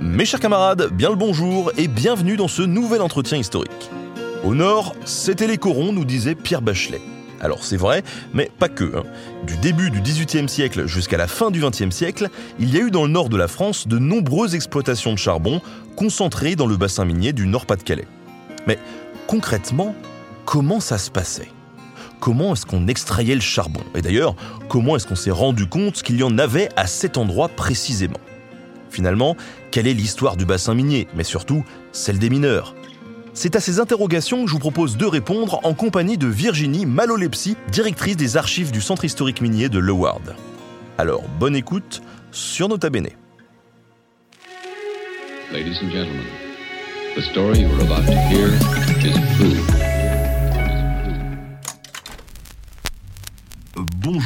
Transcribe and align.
Mes 0.00 0.24
chers 0.24 0.40
camarades, 0.40 0.88
bien 0.92 1.10
le 1.10 1.16
bonjour 1.16 1.72
et 1.76 1.88
bienvenue 1.88 2.38
dans 2.38 2.48
ce 2.48 2.62
nouvel 2.62 3.02
entretien 3.02 3.36
historique. 3.36 3.90
Au 4.44 4.54
nord, 4.54 4.94
c'était 5.04 5.46
les 5.46 5.58
corons, 5.58 5.92
nous 5.92 6.06
disait 6.06 6.34
Pierre 6.34 6.62
Bachelet. 6.62 7.02
Alors 7.40 7.62
c'est 7.62 7.76
vrai, 7.76 8.02
mais 8.32 8.50
pas 8.58 8.70
que. 8.70 8.96
hein. 8.96 9.04
Du 9.46 9.58
début 9.58 9.90
du 9.90 10.00
XVIIIe 10.00 10.48
siècle 10.48 10.86
jusqu'à 10.86 11.18
la 11.18 11.26
fin 11.26 11.50
du 11.50 11.60
XXe 11.60 11.90
siècle, 11.94 12.30
il 12.58 12.74
y 12.74 12.78
a 12.78 12.80
eu 12.80 12.90
dans 12.90 13.02
le 13.02 13.10
nord 13.10 13.28
de 13.28 13.36
la 13.36 13.46
France 13.46 13.86
de 13.86 13.98
nombreuses 13.98 14.54
exploitations 14.54 15.12
de 15.12 15.18
charbon 15.18 15.60
concentrées 15.96 16.56
dans 16.56 16.66
le 16.66 16.78
bassin 16.78 17.04
minier 17.04 17.34
du 17.34 17.46
Nord-Pas-de-Calais. 17.46 18.08
Mais 18.66 18.78
concrètement, 19.26 19.94
comment 20.46 20.80
ça 20.80 20.96
se 20.96 21.10
passait? 21.10 21.48
Comment 22.20 22.52
est-ce 22.52 22.66
qu'on 22.66 22.88
extrayait 22.88 23.34
le 23.34 23.40
charbon? 23.40 23.80
Et 23.94 24.02
d'ailleurs, 24.02 24.34
comment 24.68 24.96
est-ce 24.96 25.06
qu'on 25.06 25.14
s'est 25.14 25.30
rendu 25.30 25.66
compte 25.66 26.02
qu'il 26.02 26.16
y 26.16 26.22
en 26.22 26.36
avait 26.38 26.68
à 26.76 26.86
cet 26.86 27.16
endroit 27.16 27.48
précisément? 27.48 28.20
Finalement, 28.90 29.36
quelle 29.70 29.86
est 29.86 29.94
l'histoire 29.94 30.36
du 30.36 30.44
bassin 30.44 30.74
minier, 30.74 31.06
mais 31.14 31.24
surtout 31.24 31.64
celle 31.92 32.18
des 32.18 32.30
mineurs? 32.30 32.74
C'est 33.34 33.54
à 33.54 33.60
ces 33.60 33.78
interrogations 33.78 34.42
que 34.42 34.48
je 34.48 34.54
vous 34.54 34.58
propose 34.58 34.96
de 34.96 35.06
répondre 35.06 35.60
en 35.62 35.74
compagnie 35.74 36.18
de 36.18 36.26
Virginie 36.26 36.86
Malolepsy, 36.86 37.56
directrice 37.70 38.16
des 38.16 38.36
archives 38.36 38.72
du 38.72 38.80
Centre 38.80 39.04
historique 39.04 39.40
minier 39.40 39.68
de 39.68 39.78
Leward. 39.78 40.34
Alors, 40.96 41.22
bonne 41.38 41.54
écoute 41.54 42.02
sur 42.32 42.68
Nota 42.68 42.90
Bene. 42.90 43.10
Ladies 45.52 45.78
and 45.80 45.90
gentlemen, 45.90 46.26
the 47.16 47.22
story 47.22 47.60
you 47.60 47.68
about 47.80 48.04
to 48.04 48.12
hear 48.28 48.48
is 49.06 49.14
true. 49.38 49.87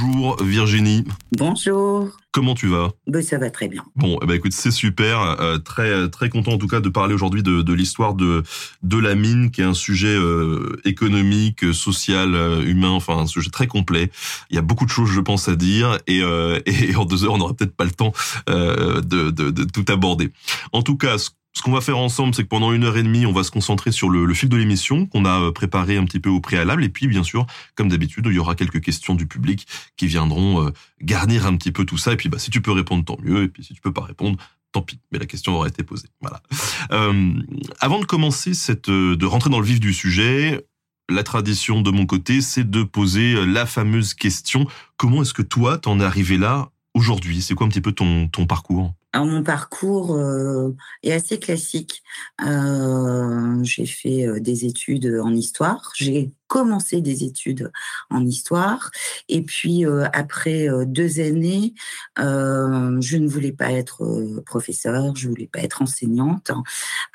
Bonjour 0.02 0.42
Virginie, 0.42 1.04
Bonjour. 1.38 2.08
comment 2.32 2.54
tu 2.54 2.66
vas? 2.66 2.90
Ben, 3.06 3.22
ça 3.22 3.38
va 3.38 3.50
très 3.50 3.68
bien. 3.68 3.84
Bon, 3.94 4.18
eh 4.20 4.26
ben 4.26 4.34
écoute, 4.34 4.52
c'est 4.52 4.72
super. 4.72 5.20
Euh, 5.20 5.58
très 5.58 6.08
très 6.10 6.28
content 6.28 6.52
en 6.52 6.58
tout 6.58 6.66
cas 6.66 6.80
de 6.80 6.88
parler 6.88 7.14
aujourd'hui 7.14 7.44
de, 7.44 7.62
de 7.62 7.72
l'histoire 7.72 8.14
de 8.14 8.42
de 8.82 8.98
la 8.98 9.14
mine, 9.14 9.50
qui 9.52 9.60
est 9.60 9.64
un 9.64 9.74
sujet 9.74 10.08
euh, 10.08 10.76
économique, 10.84 11.72
social, 11.72 12.34
euh, 12.34 12.64
humain, 12.64 12.90
enfin 12.90 13.16
un 13.16 13.26
sujet 13.26 13.50
très 13.50 13.68
complet. 13.68 14.10
Il 14.50 14.56
y 14.56 14.58
a 14.58 14.62
beaucoup 14.62 14.86
de 14.86 14.90
choses, 14.90 15.10
je 15.10 15.20
pense, 15.20 15.48
à 15.48 15.54
dire, 15.54 15.98
et, 16.08 16.20
euh, 16.22 16.58
et 16.66 16.96
en 16.96 17.04
deux 17.04 17.24
heures, 17.24 17.34
on 17.34 17.38
n'aura 17.38 17.54
peut-être 17.54 17.76
pas 17.76 17.84
le 17.84 17.92
temps 17.92 18.12
euh, 18.48 19.00
de, 19.02 19.30
de, 19.30 19.50
de 19.50 19.64
tout 19.64 19.84
aborder. 19.88 20.32
En 20.72 20.82
tout 20.82 20.96
cas, 20.96 21.16
ce 21.18 21.30
ce 21.52 21.62
qu'on 21.62 21.72
va 21.72 21.80
faire 21.80 21.98
ensemble, 21.98 22.34
c'est 22.34 22.44
que 22.44 22.48
pendant 22.48 22.72
une 22.72 22.84
heure 22.84 22.96
et 22.96 23.02
demie, 23.02 23.26
on 23.26 23.32
va 23.32 23.44
se 23.44 23.50
concentrer 23.50 23.92
sur 23.92 24.08
le, 24.08 24.32
fil 24.34 24.48
de 24.48 24.56
l'émission 24.56 25.06
qu'on 25.06 25.24
a 25.24 25.40
euh, 25.40 25.52
préparé 25.52 25.96
un 25.96 26.04
petit 26.04 26.20
peu 26.20 26.30
au 26.30 26.40
préalable. 26.40 26.82
Et 26.84 26.88
puis, 26.88 27.06
bien 27.08 27.22
sûr, 27.22 27.46
comme 27.74 27.88
d'habitude, 27.88 28.26
il 28.26 28.34
y 28.34 28.38
aura 28.38 28.54
quelques 28.54 28.80
questions 28.80 29.14
du 29.14 29.26
public 29.26 29.66
qui 29.96 30.06
viendront 30.06 30.66
euh, 30.66 30.70
garnir 31.02 31.46
un 31.46 31.56
petit 31.56 31.72
peu 31.72 31.84
tout 31.84 31.98
ça. 31.98 32.12
Et 32.12 32.16
puis, 32.16 32.28
bah, 32.28 32.38
si 32.38 32.50
tu 32.50 32.62
peux 32.62 32.72
répondre, 32.72 33.04
tant 33.04 33.18
mieux. 33.22 33.44
Et 33.44 33.48
puis, 33.48 33.62
si 33.64 33.74
tu 33.74 33.80
peux 33.80 33.92
pas 33.92 34.04
répondre, 34.04 34.38
tant 34.72 34.82
pis. 34.82 34.98
Mais 35.12 35.18
la 35.18 35.26
question 35.26 35.54
aura 35.54 35.68
été 35.68 35.82
posée. 35.82 36.08
Voilà. 36.20 36.42
Euh, 36.90 37.34
avant 37.78 38.00
de 38.00 38.06
commencer 38.06 38.54
cette, 38.54 38.88
euh, 38.88 39.16
de 39.16 39.26
rentrer 39.26 39.50
dans 39.50 39.60
le 39.60 39.66
vif 39.66 39.78
du 39.78 39.92
sujet, 39.92 40.66
la 41.08 41.22
tradition 41.22 41.82
de 41.82 41.90
mon 41.90 42.06
côté, 42.06 42.40
c'est 42.40 42.68
de 42.68 42.82
poser 42.82 43.44
la 43.46 43.66
fameuse 43.66 44.14
question 44.14 44.66
comment 44.96 45.22
est-ce 45.22 45.34
que 45.34 45.42
toi, 45.42 45.78
t'en 45.78 46.00
es 46.00 46.04
arrivé 46.04 46.38
là 46.38 46.70
aujourd'hui 46.94 47.42
C'est 47.42 47.54
quoi 47.54 47.66
un 47.66 47.68
petit 47.68 47.80
peu 47.80 47.92
ton, 47.92 48.28
parcours? 48.46 48.92
Mon 49.14 49.42
parcours 49.42 50.14
euh, 50.14 50.74
est 51.02 51.12
assez 51.12 51.38
classique. 51.38 52.02
Euh, 52.46 53.58
j'ai 53.62 53.84
fait 53.84 54.26
euh, 54.26 54.40
des 54.40 54.64
études 54.64 55.20
en 55.22 55.34
histoire. 55.34 55.92
J'ai 55.94 56.32
commencé 56.46 57.02
des 57.02 57.24
études 57.24 57.70
en 58.08 58.24
histoire. 58.26 58.90
Et 59.28 59.42
puis, 59.42 59.84
après 60.12 60.68
deux 60.84 61.18
années, 61.18 61.72
je 62.18 63.16
ne 63.16 63.26
voulais 63.26 63.52
pas 63.52 63.72
être 63.72 64.42
professeur, 64.44 65.16
je 65.16 65.30
voulais 65.30 65.46
pas 65.46 65.60
être 65.60 65.80
enseignante, 65.80 66.50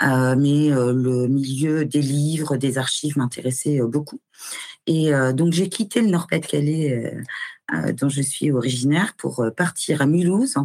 mais 0.01 0.69
le 0.71 1.27
milieu 1.27 1.85
des 1.85 2.01
livres, 2.01 2.57
des 2.57 2.79
archives 2.79 3.19
m'intéressait 3.19 3.79
beaucoup. 3.83 4.19
Et 4.87 5.11
donc, 5.35 5.53
j'ai 5.53 5.69
quitté 5.69 6.01
le 6.01 6.07
Nord-Pas-de-Calais, 6.07 7.13
dont 7.93 8.09
je 8.09 8.21
suis 8.21 8.51
originaire, 8.51 9.13
pour 9.17 9.41
euh, 9.41 9.51
partir 9.51 10.01
à 10.01 10.05
Mulhouse, 10.05 10.55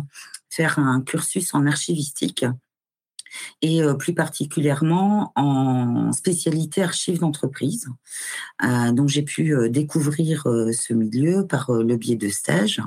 faire 0.50 0.78
un 0.78 1.00
cursus 1.00 1.54
en 1.54 1.66
archivistique 1.66 2.44
et 3.60 3.82
euh, 3.82 3.94
plus 3.94 4.14
particulièrement 4.14 5.32
en 5.36 6.12
spécialité 6.12 6.82
archives 6.82 7.20
d'entreprise. 7.20 7.88
Euh, 8.64 8.92
donc 8.92 9.08
j'ai 9.08 9.22
pu 9.22 9.54
euh, 9.54 9.68
découvrir 9.68 10.46
euh, 10.46 10.72
ce 10.72 10.92
milieu 10.92 11.46
par 11.46 11.72
le 11.72 11.96
biais 11.96 12.16
de 12.16 12.28
stages. 12.28 12.80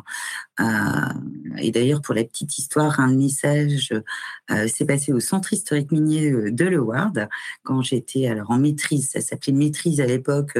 Et 1.57 1.71
d'ailleurs, 1.71 2.01
pour 2.01 2.15
la 2.15 2.23
petite 2.23 2.57
histoire, 2.57 3.01
un 3.01 3.13
message 3.13 3.93
euh, 4.51 4.67
s'est 4.69 4.85
passé 4.85 5.11
au 5.11 5.19
Centre 5.19 5.51
historique 5.51 5.91
minier 5.91 6.31
de 6.31 6.65
Leward 6.65 7.27
quand 7.63 7.81
j'étais 7.81 8.27
alors 8.27 8.51
en 8.51 8.57
maîtrise. 8.57 9.09
Ça 9.09 9.19
s'appelait 9.19 9.51
maîtrise 9.51 9.99
à 9.99 10.05
l'époque, 10.05 10.57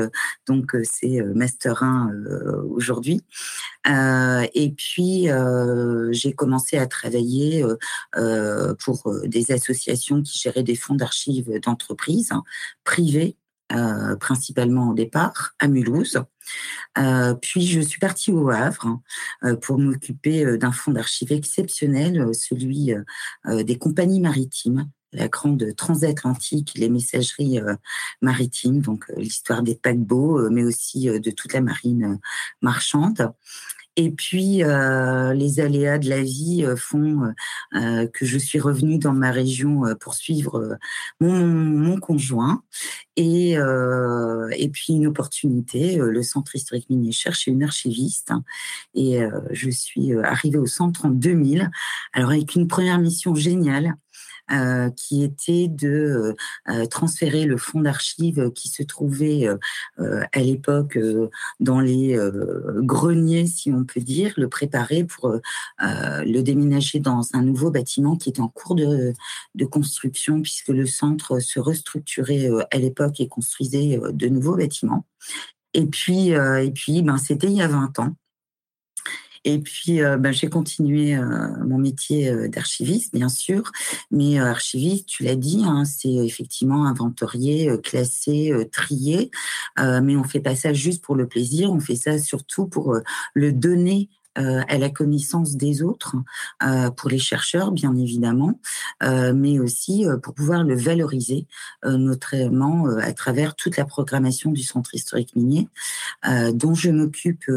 donc 0.47 0.75
c'est 0.83 1.21
master 1.33 1.81
1 1.81 2.11
euh, 2.11 2.61
aujourd'hui. 2.69 3.21
Et 3.87 4.73
puis 4.75 5.27
j'ai 6.11 6.33
commencé 6.33 6.77
à 6.77 6.87
travailler 6.87 7.63
pour 8.83 9.13
des 9.25 9.51
associations 9.51 9.74
qui 10.21 10.39
géraient 10.39 10.63
des 10.63 10.75
fonds 10.75 10.95
d'archives 10.95 11.59
d'entreprises 11.59 12.31
hein, 12.31 12.43
privées, 12.83 13.37
euh, 13.71 14.15
principalement 14.15 14.91
au 14.91 14.93
départ, 14.93 15.55
à 15.59 15.67
Mulhouse. 15.67 16.21
Euh, 16.99 17.33
puis 17.33 17.65
je 17.65 17.81
suis 17.81 17.99
partie 17.99 18.31
au 18.31 18.49
Havre 18.51 18.99
euh, 19.43 19.55
pour 19.55 19.79
m'occuper 19.79 20.57
d'un 20.57 20.71
fonds 20.71 20.91
d'archives 20.91 21.31
exceptionnel, 21.31 22.29
celui 22.35 22.93
des 23.47 23.77
compagnies 23.77 24.21
maritimes 24.21 24.89
la 25.13 25.29
grande 25.29 25.73
transatlantique, 25.77 26.73
les 26.75 26.89
messageries 26.89 27.61
maritimes, 28.21 28.81
donc 28.81 29.05
l'histoire 29.15 29.63
des 29.63 29.75
paquebots, 29.75 30.49
mais 30.49 30.65
aussi 30.65 31.05
de 31.05 31.31
toute 31.31 31.53
la 31.53 31.61
marine 31.61 32.19
marchande. 32.61 33.31
Et 33.97 34.11
puis, 34.11 34.63
euh, 34.63 35.33
les 35.33 35.59
aléas 35.61 35.97
de 35.99 36.09
la 36.09 36.21
vie 36.21 36.65
euh, 36.65 36.75
font 36.75 37.23
euh, 37.23 37.31
euh, 37.75 38.07
que 38.07 38.25
je 38.25 38.37
suis 38.37 38.59
revenue 38.59 38.97
dans 38.97 39.13
ma 39.13 39.31
région 39.31 39.85
euh, 39.85 39.95
pour 39.95 40.15
suivre 40.15 40.77
mon, 41.21 41.45
mon 41.47 41.97
conjoint. 41.99 42.63
Et, 43.15 43.57
euh, 43.57 44.49
et 44.57 44.69
puis, 44.69 44.93
une 44.93 45.07
opportunité, 45.07 45.97
le 45.97 46.23
Centre 46.23 46.55
historique 46.55 46.89
minier 46.89 47.11
cherchait 47.13 47.51
une 47.51 47.63
archiviste. 47.63 48.31
hein, 48.31 48.43
et 48.95 49.21
je 49.51 49.69
suis 49.69 50.13
arrivée 50.13 50.57
au 50.57 50.65
centre 50.65 51.05
en 51.05 51.09
2000. 51.09 51.69
Alors, 52.13 52.31
avec 52.31 52.55
une 52.55 52.67
première 52.67 52.99
mission 52.99 53.35
géniale. 53.35 53.95
Euh, 54.51 54.89
qui 54.91 55.23
était 55.23 55.67
de 55.67 55.87
euh, 55.87 56.33
euh, 56.69 56.85
transférer 56.85 57.45
le 57.45 57.57
fonds 57.57 57.81
d'archives 57.81 58.51
qui 58.51 58.69
se 58.69 58.83
trouvait 58.83 59.47
euh, 59.47 59.57
euh, 59.99 60.23
à 60.33 60.39
l'époque 60.39 60.97
euh, 60.97 61.29
dans 61.59 61.79
les 61.79 62.15
euh, 62.15 62.81
greniers, 62.81 63.47
si 63.47 63.71
on 63.71 63.83
peut 63.83 64.01
dire, 64.01 64.33
le 64.37 64.47
préparer 64.47 65.03
pour 65.03 65.29
euh, 65.29 65.39
euh, 65.83 66.23
le 66.23 66.41
déménager 66.41 66.99
dans 66.99 67.21
un 67.33 67.41
nouveau 67.41 67.71
bâtiment 67.71 68.15
qui 68.15 68.29
est 68.29 68.39
en 68.39 68.47
cours 68.47 68.75
de, 68.75 69.13
de 69.55 69.65
construction 69.65 70.41
puisque 70.41 70.69
le 70.69 70.85
centre 70.85 71.39
se 71.39 71.59
restructurait 71.59 72.49
euh, 72.49 72.63
à 72.71 72.77
l'époque 72.77 73.19
et 73.19 73.27
construisait 73.27 73.99
euh, 73.99 74.11
de 74.11 74.27
nouveaux 74.27 74.55
bâtiments. 74.55 75.05
Et 75.73 75.85
puis, 75.85 76.33
euh, 76.33 76.63
et 76.63 76.71
puis 76.71 77.01
ben, 77.01 77.17
c'était 77.17 77.47
il 77.47 77.57
y 77.57 77.61
a 77.61 77.67
20 77.67 77.99
ans. 77.99 78.15
Et 79.45 79.59
puis, 79.59 80.01
euh, 80.01 80.17
ben, 80.17 80.33
j'ai 80.33 80.49
continué 80.49 81.15
euh, 81.15 81.47
mon 81.63 81.77
métier 81.77 82.29
euh, 82.29 82.47
d'archiviste, 82.47 83.13
bien 83.13 83.29
sûr. 83.29 83.71
Mais 84.09 84.39
archiviste, 84.39 85.05
tu 85.07 85.23
l'as 85.23 85.35
dit, 85.35 85.61
hein, 85.63 85.85
c'est 85.85 86.13
effectivement 86.13 86.87
euh, 88.51 88.65
trié. 88.65 89.29
Euh, 89.79 90.01
mais 90.01 90.15
on 90.15 90.23
fait 90.23 90.39
pas 90.39 90.55
ça 90.55 90.73
juste 90.73 91.03
pour 91.03 91.15
le 91.15 91.27
plaisir, 91.27 91.71
on 91.71 91.79
fait 91.79 91.95
ça 91.95 92.17
surtout 92.17 92.65
pour 92.65 92.97
le 93.35 93.53
donner 93.53 94.09
à 94.35 94.77
la 94.77 94.89
connaissance 94.89 95.55
des 95.55 95.81
autres, 95.81 96.15
pour 96.97 97.09
les 97.09 97.19
chercheurs 97.19 97.71
bien 97.71 97.95
évidemment, 97.95 98.59
mais 99.01 99.59
aussi 99.59 100.05
pour 100.23 100.33
pouvoir 100.33 100.63
le 100.63 100.75
valoriser, 100.75 101.47
notamment 101.83 102.87
à 103.01 103.13
travers 103.13 103.55
toute 103.55 103.77
la 103.77 103.85
programmation 103.85 104.51
du 104.51 104.63
Centre 104.63 104.93
historique 104.93 105.35
minier, 105.35 105.69
dont 106.53 106.75
je 106.75 106.89
m'occupe 106.91 107.49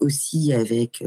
aussi 0.00 0.52
avec 0.52 1.04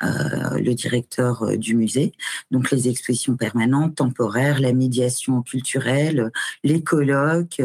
le 0.00 0.72
directeur 0.74 1.56
du 1.56 1.74
musée. 1.74 2.12
Donc 2.50 2.70
les 2.70 2.88
expositions 2.88 3.36
permanentes, 3.36 3.96
temporaires, 3.96 4.60
la 4.60 4.72
médiation 4.72 5.42
culturelle, 5.42 6.30
les 6.64 6.82
colloques, 6.82 7.62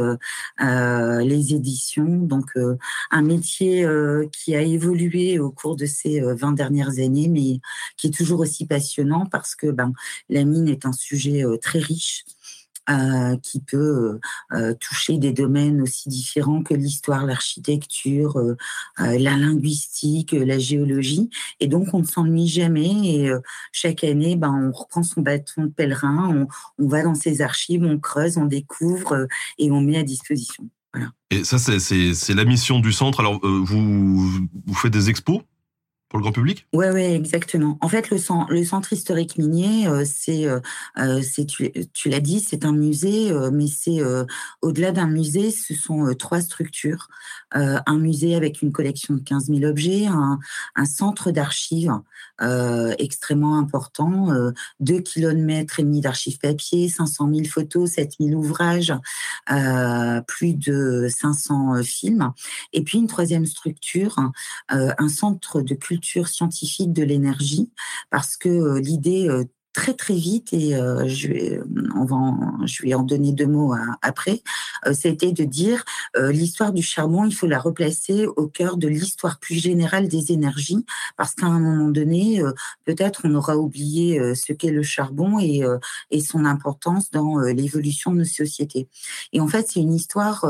les 0.60 1.54
éditions. 1.54 2.20
Donc 2.20 2.52
un 3.12 3.22
métier 3.22 3.88
qui 4.32 4.56
a 4.56 4.62
évolué 4.62 5.40
au 5.40 5.52
cours 5.52 5.76
de 5.76 5.86
ces 5.86 6.22
20 6.22 6.54
dernières 6.54 6.85
années, 6.90 7.28
mais 7.28 7.60
qui 7.98 8.08
est 8.08 8.16
toujours 8.16 8.40
aussi 8.40 8.66
passionnant 8.66 9.26
parce 9.26 9.56
que 9.56 9.68
ben, 9.68 9.94
la 10.30 10.44
mine 10.44 10.68
est 10.68 10.86
un 10.86 10.94
sujet 10.94 11.44
très 11.62 11.80
riche. 11.80 12.24
Euh, 12.88 13.36
qui 13.38 13.62
peut 13.62 14.20
euh, 14.54 14.76
toucher 14.76 15.18
des 15.18 15.34
domaines 15.34 15.82
aussi 15.82 16.08
différents 16.08 16.62
que 16.62 16.76
l'histoire, 16.76 17.26
l'architecture, 17.26 18.38
euh, 18.38 18.56
la 19.00 19.36
linguistique, 19.38 20.34
la 20.34 20.60
géologie. 20.60 21.32
Et 21.60 21.68
donc, 21.68 21.88
on 21.94 22.00
ne 22.02 22.06
s'ennuie 22.06 22.48
jamais. 22.48 22.92
Et 23.06 23.32
chaque 23.72 24.04
année, 24.04 24.36
ben, 24.36 24.54
on 24.54 24.72
reprend 24.72 25.02
son 25.02 25.22
bâton 25.22 25.64
de 25.64 25.70
pèlerin, 25.70 26.30
on, 26.30 26.48
on 26.78 26.88
va 26.88 27.02
dans 27.02 27.16
ses 27.16 27.42
archives, 27.42 27.84
on 27.84 27.98
creuse, 27.98 28.38
on 28.38 28.46
découvre 28.46 29.28
et 29.58 29.72
on 29.72 29.82
met 29.82 29.98
à 29.98 30.04
disposition. 30.04 30.70
Et 31.32 31.44
ça, 31.44 31.58
c'est 31.58 32.34
la 32.36 32.46
mission 32.46 32.80
du 32.80 32.94
centre. 32.94 33.20
Alors, 33.20 33.40
vous, 33.42 34.48
vous 34.66 34.74
faites 34.76 34.94
des 34.94 35.10
expos? 35.10 35.42
Pour 36.10 36.20
le 36.20 36.24
grand 36.24 36.32
public? 36.32 36.68
Oui, 36.72 36.86
ouais, 36.88 37.14
exactement. 37.14 37.80
En 37.82 37.90
fait, 37.90 38.12
le, 38.12 38.18
centre, 38.18 38.94
historique 38.94 39.38
minier, 39.38 39.88
euh, 39.88 40.04
c'est, 40.06 40.46
euh, 40.46 40.60
euh, 41.00 41.22
tu, 41.94 42.10
l'as 42.10 42.20
dit, 42.20 42.40
c'est 42.40 42.64
un 42.64 42.74
musée, 42.74 43.32
mais 43.52 43.68
c'est 43.68 44.00
au-delà 44.62 44.92
d'un 44.92 45.08
musée, 45.08 45.52
ce 45.52 45.74
sont 45.74 46.14
trois 46.18 46.42
structures. 46.42 47.08
un 47.52 47.98
musée 47.98 48.36
avec 48.36 48.62
une 48.62 48.72
collection 48.72 49.16
de 49.16 49.20
15 49.20 49.48
000 49.48 49.64
objets, 49.64 50.06
un, 50.06 50.40
un 50.76 50.86
centre 50.86 51.32
d'archives 51.32 51.94
extrêmement 53.00 53.58
important, 53.58 54.30
2 54.82 55.00
km 55.00 55.80
et 55.80 55.84
demi 55.84 56.02
d'archives 56.02 56.38
papier, 56.40 56.90
500 56.90 57.30
000 57.34 57.46
photos, 57.46 57.92
7 57.92 58.16
000 58.20 58.32
ouvrages, 58.40 58.94
plus 60.28 60.54
de 60.54 61.08
500 61.10 61.84
films. 61.84 62.32
Et 62.74 62.84
puis 62.84 62.98
une 62.98 63.08
troisième 63.08 63.46
structure, 63.46 64.20
un 64.70 65.10
centre 65.10 65.62
de 65.62 65.74
culture 65.74 66.05
scientifique 66.28 66.94
de 66.94 67.04
l'énergie, 67.04 67.72
parce 68.10 68.38
que 68.38 68.50
euh, 68.50 68.80
l'idée 68.80 69.28
euh, 69.28 69.44
très 69.74 69.94
très 69.94 70.16
vite 70.16 70.54
et 70.54 70.74
euh, 70.74 71.06
je 71.06 71.28
vais 71.28 71.60
on 71.96 72.06
va 72.06 72.34
je 72.66 72.82
vais 72.84 72.94
en 72.94 73.04
donner 73.04 73.34
deux 73.34 73.46
mots 73.46 73.74
après 74.02 74.42
c'était 74.94 75.34
de 75.34 75.44
dire 75.44 75.84
l'histoire 76.18 76.72
du 76.72 76.82
charbon 76.82 77.26
il 77.26 77.36
faut 77.36 77.46
la 77.46 77.60
replacer 77.60 78.26
au 78.26 78.48
cœur 78.48 78.78
de 78.78 78.88
l'histoire 78.88 79.38
plus 79.38 79.56
générale 79.56 80.08
des 80.08 80.32
énergies 80.32 80.86
parce 81.18 81.36
qu'à 81.36 81.48
un 81.48 81.60
moment 81.60 81.90
donné 81.90 82.42
peut-être 82.86 83.24
on 83.26 83.36
aura 83.36 83.58
oublié 83.58 84.34
ce 84.34 84.54
qu'est 84.54 84.72
le 84.72 84.82
charbon 84.82 85.40
et 85.42 85.64
et 86.10 86.22
son 86.22 86.46
importance 86.46 87.12
dans 87.12 87.40
l'évolution 87.40 88.14
de 88.14 88.20
nos 88.20 88.24
sociétés. 88.24 88.88
Et 89.34 89.42
en 89.42 89.48
fait 89.50 89.68
c'est 89.70 89.82
une 89.82 89.94
histoire 89.94 90.46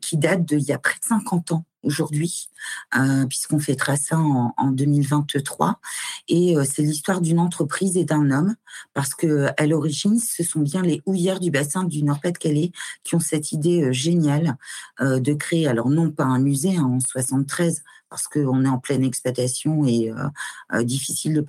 qui 0.00 0.16
date 0.16 0.44
d'il 0.44 0.62
y 0.62 0.72
a 0.72 0.78
près 0.78 0.98
de 0.98 1.04
50 1.04 1.52
ans 1.52 1.64
aujourd'hui, 1.82 2.48
euh, 2.96 3.26
puisqu'on 3.26 3.58
fêtera 3.58 3.96
ça 3.96 4.18
en, 4.18 4.54
en 4.56 4.70
2023. 4.70 5.80
Et 6.28 6.56
euh, 6.56 6.64
c'est 6.64 6.82
l'histoire 6.82 7.20
d'une 7.20 7.38
entreprise 7.38 7.96
et 7.96 8.04
d'un 8.04 8.30
homme, 8.30 8.54
parce 8.94 9.14
que 9.14 9.48
à 9.56 9.66
l'origine, 9.66 10.18
ce 10.18 10.42
sont 10.42 10.60
bien 10.60 10.82
les 10.82 11.02
houillères 11.06 11.40
du 11.40 11.50
bassin 11.50 11.84
du 11.84 12.02
Nord-Pas-de-Calais 12.02 12.72
qui 13.04 13.14
ont 13.14 13.20
cette 13.20 13.52
idée 13.52 13.82
euh, 13.82 13.92
géniale 13.92 14.56
de 15.00 15.32
créer, 15.32 15.66
alors 15.66 15.90
non 15.90 16.10
pas 16.10 16.24
un 16.24 16.38
musée 16.38 16.76
hein, 16.76 16.84
en 16.84 17.00
73, 17.00 17.82
parce 18.10 18.28
qu'on 18.28 18.64
est 18.64 18.68
en 18.68 18.78
pleine 18.78 19.04
exploitation 19.04 19.84
et 19.84 20.10
euh, 20.10 20.28
euh, 20.74 20.82
difficile 20.82 21.34
de 21.34 21.44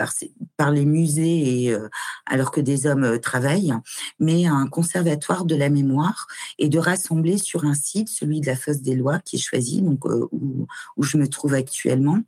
parler 0.57 0.85
musée 0.85 1.63
et, 1.63 1.73
euh, 1.73 1.89
alors 2.25 2.51
que 2.51 2.61
des 2.61 2.85
hommes 2.85 3.19
travaillent, 3.19 3.73
mais 4.19 4.45
un 4.45 4.67
conservatoire 4.67 5.45
de 5.45 5.55
la 5.55 5.69
mémoire 5.69 6.27
et 6.57 6.69
de 6.69 6.79
rassembler 6.79 7.37
sur 7.37 7.65
un 7.65 7.73
site, 7.73 8.09
celui 8.09 8.41
de 8.41 8.47
la 8.47 8.55
Fosse 8.55 8.81
des 8.81 8.95
Lois, 8.95 9.19
qui 9.19 9.37
est 9.37 9.39
choisi, 9.39 9.81
donc 9.81 10.05
où, 10.05 10.67
je 10.99 11.17
me 11.17 11.27
trouve 11.27 11.53
actuellement, 11.53 12.19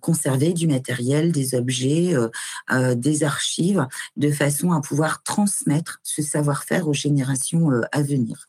conserver 0.00 0.52
du 0.52 0.66
matériel, 0.66 1.32
des 1.32 1.54
objets, 1.54 2.14
des 2.94 3.24
archives, 3.24 3.86
de 4.16 4.30
façon 4.30 4.72
à 4.72 4.80
pouvoir 4.80 5.22
transmettre 5.22 6.00
ce 6.02 6.22
savoir-faire 6.22 6.88
aux 6.88 6.94
générations 6.94 7.70
à 7.90 8.02
venir. 8.02 8.48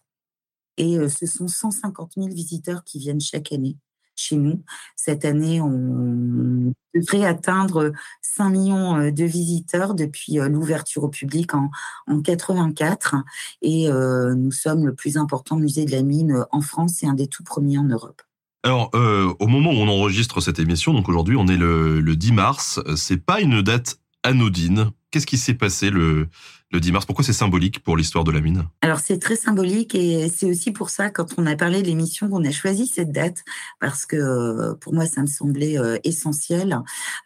Et 0.77 0.97
ce 1.09 1.25
sont 1.25 1.47
150 1.47 2.13
000 2.17 2.27
visiteurs 2.29 2.83
qui 2.83 2.99
viennent 2.99 3.21
chaque 3.21 3.51
année 3.51 3.77
chez 4.15 4.35
nous. 4.35 4.61
Cette 4.95 5.25
année, 5.25 5.61
on 5.61 6.73
devrait 6.93 7.25
atteindre 7.25 7.91
5 8.21 8.49
millions 8.49 8.97
euh, 8.97 9.11
de 9.11 9.23
visiteurs 9.25 9.93
depuis 9.93 10.39
euh, 10.39 10.47
l'ouverture 10.47 11.03
au 11.03 11.09
public 11.09 11.53
en, 11.53 11.69
en 12.07 12.21
84. 12.21 13.15
Et 13.61 13.89
euh, 13.89 14.35
nous 14.35 14.51
sommes 14.51 14.85
le 14.85 14.93
plus 14.93 15.17
important 15.17 15.55
musée 15.55 15.85
de 15.85 15.91
la 15.91 16.03
mine 16.03 16.45
en 16.51 16.61
France 16.61 17.03
et 17.03 17.07
un 17.07 17.13
des 17.13 17.27
tout 17.27 17.43
premiers 17.43 17.77
en 17.77 17.85
Europe. 17.85 18.21
Alors, 18.65 18.91
au 18.93 19.47
moment 19.47 19.71
où 19.71 19.75
on 19.75 19.89
enregistre 19.89 20.39
cette 20.39 20.57
émission, 20.57 20.93
donc 20.93 21.09
aujourd'hui, 21.09 21.35
on 21.35 21.47
est 21.47 21.57
le, 21.57 21.99
le 21.99 22.15
10 22.15 22.31
mars. 22.31 22.79
C'est 22.95 23.17
pas 23.17 23.41
une 23.41 23.61
date 23.61 23.97
anodine. 24.23 24.91
Qu'est-ce 25.11 25.27
qui 25.27 25.37
s'est 25.37 25.53
passé 25.53 25.89
le, 25.89 26.29
le 26.73 26.79
10 26.79 26.91
mars. 26.91 27.05
Pourquoi 27.05 27.23
c'est 27.23 27.33
symbolique 27.33 27.83
pour 27.83 27.95
l'histoire 27.95 28.23
de 28.23 28.31
la 28.31 28.41
mine? 28.41 28.65
Alors 28.81 28.99
c'est 28.99 29.19
très 29.19 29.35
symbolique 29.35 29.93
et 29.93 30.27
c'est 30.27 30.47
aussi 30.47 30.71
pour 30.71 30.89
ça 30.89 31.11
quand 31.11 31.35
on 31.37 31.45
a 31.45 31.55
parlé 31.55 31.83
de 31.83 31.87
l'émission 31.87 32.27
qu'on 32.27 32.43
a 32.43 32.51
choisi 32.51 32.87
cette 32.87 33.11
date 33.11 33.43
parce 33.79 34.05
que 34.07 34.15
euh, 34.15 34.73
pour 34.73 34.93
moi 34.93 35.05
ça 35.05 35.21
me 35.21 35.27
semblait 35.27 35.77
euh, 35.77 35.97
essentiel. 36.03 36.79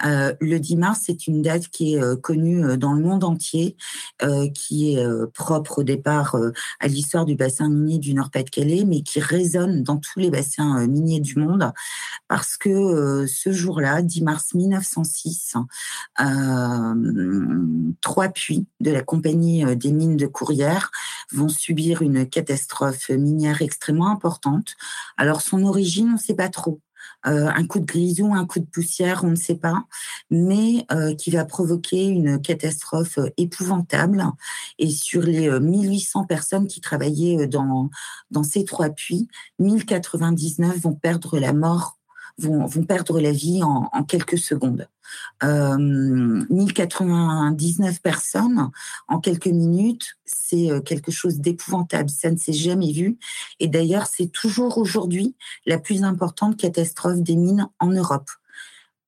Euh, 0.05 0.33
le 0.41 0.59
10 0.59 0.75
mars 0.75 1.01
c'est 1.05 1.27
une 1.27 1.41
date 1.41 1.69
qui 1.69 1.95
est 1.95 2.21
connue 2.21 2.77
dans 2.77 2.93
le 2.93 3.01
monde 3.01 3.23
entier, 3.23 3.77
qui 4.53 4.93
est 4.93 5.05
propre 5.33 5.79
au 5.79 5.83
départ 5.83 6.35
à 6.79 6.87
l'histoire 6.87 7.25
du 7.25 7.35
bassin 7.35 7.69
minier 7.69 7.99
du 7.99 8.13
Nord-Pas-de-Calais, 8.13 8.83
mais 8.85 9.01
qui 9.01 9.19
résonne 9.21 9.83
dans 9.83 9.97
tous 9.97 10.19
les 10.19 10.29
bassins 10.29 10.85
miniers 10.87 11.21
du 11.21 11.39
monde 11.39 11.71
parce 12.27 12.57
que 12.57 13.25
ce 13.27 13.51
jour-là, 13.51 14.01
10 14.01 14.21
mars 14.23 14.53
1906, 14.53 15.55
trois 18.01 18.29
puits 18.29 18.65
de 18.81 18.91
la 18.91 19.03
compagnie 19.03 19.36
euh, 19.65 19.75
des 19.75 19.91
mines 19.91 20.17
de 20.17 20.27
Courrières 20.27 20.91
vont 21.31 21.49
subir 21.49 22.01
une 22.01 22.27
catastrophe 22.27 23.09
minière 23.09 23.61
extrêmement 23.61 24.09
importante. 24.09 24.75
Alors 25.17 25.41
son 25.41 25.63
origine, 25.63 26.09
on 26.09 26.13
ne 26.13 26.17
sait 26.17 26.35
pas 26.35 26.49
trop. 26.49 26.79
Euh, 27.25 27.47
un 27.47 27.65
coup 27.65 27.79
de 27.79 27.85
grisou, 27.85 28.33
un 28.33 28.45
coup 28.45 28.59
de 28.59 28.65
poussière, 28.65 29.23
on 29.23 29.29
ne 29.29 29.35
sait 29.35 29.55
pas, 29.55 29.85
mais 30.29 30.85
euh, 30.91 31.15
qui 31.15 31.31
va 31.31 31.45
provoquer 31.45 32.05
une 32.05 32.41
catastrophe 32.41 33.19
épouvantable. 33.37 34.23
Et 34.77 34.89
sur 34.89 35.21
les 35.21 35.49
1800 35.59 36.25
personnes 36.25 36.67
qui 36.67 36.79
travaillaient 36.79 37.47
dans, 37.47 37.89
dans 38.31 38.43
ces 38.43 38.65
trois 38.65 38.89
puits, 38.89 39.27
1099 39.59 40.77
vont 40.79 40.93
perdre 40.93 41.39
la 41.39 41.53
mort, 41.53 41.96
vont, 42.37 42.65
vont 42.65 42.83
perdre 42.83 43.19
la 43.19 43.31
vie 43.31 43.63
en, 43.63 43.89
en 43.91 44.03
quelques 44.03 44.37
secondes 44.37 44.87
euh, 45.43 45.77
1099 45.77 48.01
personnes 48.01 48.71
en 49.07 49.19
quelques 49.19 49.47
minutes, 49.47 50.17
c'est 50.25 50.71
euh, 50.71 50.81
quelque 50.81 51.11
chose 51.11 51.39
d'épouvantable. 51.39 52.09
Ça 52.09 52.31
ne 52.31 52.37
s'est 52.37 52.53
jamais 52.53 52.91
vu. 52.91 53.19
Et 53.59 53.67
d'ailleurs, 53.67 54.07
c'est 54.07 54.27
toujours 54.27 54.77
aujourd'hui 54.77 55.35
la 55.65 55.77
plus 55.77 56.03
importante 56.03 56.57
catastrophe 56.57 57.21
des 57.21 57.35
mines 57.35 57.67
en 57.79 57.91
Europe. 57.91 58.29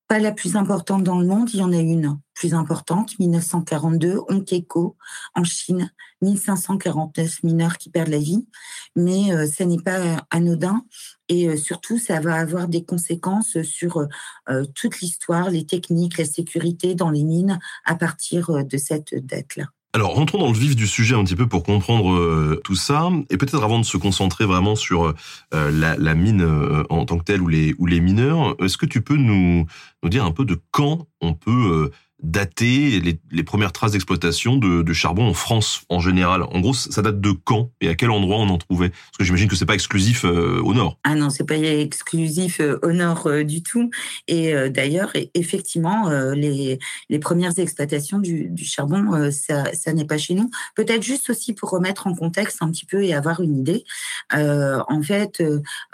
Pas 0.10 0.18
la 0.18 0.32
plus 0.32 0.56
importante 0.56 1.04
dans 1.04 1.20
le 1.20 1.28
monde, 1.28 1.54
il 1.54 1.60
y 1.60 1.64
en 1.64 1.72
a 1.72 1.78
une 1.78 2.20
plus 2.34 2.56
importante, 2.56 3.20
1942, 3.20 4.22
Onkeko, 4.28 4.98
en 5.36 5.44
Chine, 5.44 5.92
1549 6.24 7.44
mineurs 7.44 7.78
qui 7.78 7.92
perdent 7.92 8.10
la 8.10 8.18
vie, 8.18 8.48
mais 8.96 9.32
euh, 9.32 9.46
ça 9.46 9.66
n'est 9.66 9.78
pas 9.78 10.26
anodin 10.32 10.84
et 11.28 11.48
euh, 11.48 11.58
surtout 11.58 12.00
ça 12.00 12.20
va 12.22 12.34
avoir 12.38 12.68
des 12.68 12.84
conséquences 12.84 13.62
sur 13.62 14.08
euh, 14.50 14.66
toute 14.74 15.00
l'histoire, 15.00 15.52
les 15.52 15.68
techniques, 15.68 16.18
la 16.18 16.26
sécurité 16.26 16.96
dans 16.96 17.12
les 17.12 17.24
mines 17.24 17.60
à 17.86 17.94
partir 17.94 18.66
de 18.66 18.78
cette 18.78 19.14
date-là. 19.14 19.66
Alors, 19.94 20.14
rentrons 20.14 20.38
dans 20.38 20.52
le 20.52 20.58
vif 20.58 20.76
du 20.76 20.86
sujet 20.86 21.16
un 21.16 21.24
petit 21.24 21.36
peu 21.36 21.48
pour 21.48 21.64
comprendre 21.64 22.14
euh, 22.14 22.62
tout 22.64 22.76
ça, 22.76 23.10
et 23.32 23.38
peut-être 23.38 23.64
avant 23.64 23.80
de 23.80 23.86
se 23.86 23.98
concentrer 23.98 24.46
vraiment 24.46 24.76
sur 24.76 25.16
euh, 25.56 25.72
la, 25.72 26.14
mine 26.14 26.42
euh, 26.42 26.84
en 26.92 27.06
tant 27.06 27.18
que 27.18 27.24
telle 27.24 27.42
ou 27.42 27.48
les, 27.48 28.00
mineurs, 28.00 28.56
est-ce 28.64 28.78
que 28.78 28.86
tu 28.86 29.02
peux 29.02 29.16
nous 29.16 29.66
dire 30.04 30.26
un 30.26 30.32
peu 30.32 30.46
de 30.46 30.60
quand 30.70 31.08
on 31.22 31.34
peut 31.34 31.90
dater 32.22 33.00
les, 33.32 33.44
premières 33.44 33.72
traces 33.72 33.94
d'exploitation 33.94 34.58
de, 34.58 34.94
charbon 34.94 35.28
en 35.28 35.34
France 35.34 35.84
en 35.90 36.00
général 36.00 36.44
En 36.44 36.60
gros, 36.60 36.74
ça 36.74 37.02
date 37.02 37.22
de 37.22 37.32
quand 37.32 37.72
et 37.80 37.90
à 37.90 37.96
quel 37.96 38.12
endroit 38.12 38.38
on 38.38 38.50
en 38.50 38.58
trouvait? 38.58 38.90
Parce 38.90 39.18
que 39.20 39.24
j'imagine 39.24 39.48
que 39.48 39.56
c'est 39.56 39.66
pas 39.66 39.76
exclusif 39.76 40.26
euh, 40.26 40.62
au 40.62 40.74
nord. 40.74 40.98
Ah 41.04 41.16
non, 41.16 41.30
c'est 41.30 41.46
pas 41.46 41.58
exclusif 41.58 42.60
euh, 42.60 42.80
au 42.84 42.92
nord 42.92 43.28
euh, 43.28 43.44
du 43.44 43.64
tout. 43.64 43.90
Et 44.28 44.54
d'ailleurs, 44.70 45.12
effectivement, 45.34 46.10
les, 46.34 46.80
les 47.10 47.20
premières 47.20 47.58
exploitations 47.58 48.20
du, 48.20 48.52
charbon, 48.64 49.32
ça, 49.32 49.74
ça 49.74 49.94
n'est 49.94 50.06
pas 50.06 50.18
chez 50.18 50.34
nous. 50.34 50.50
Peut-être 50.76 51.04
juste 51.04 51.30
aussi 51.30 51.54
pour 51.54 51.70
remettre 51.70 52.08
en 52.08 52.16
contexte 52.16 52.58
un 52.62 52.70
petit 52.72 52.86
peu 52.86 53.04
et 53.04 53.14
avoir 53.14 53.42
une 53.42 53.58
idée. 53.58 53.84
en 54.32 55.02
fait, 55.04 55.44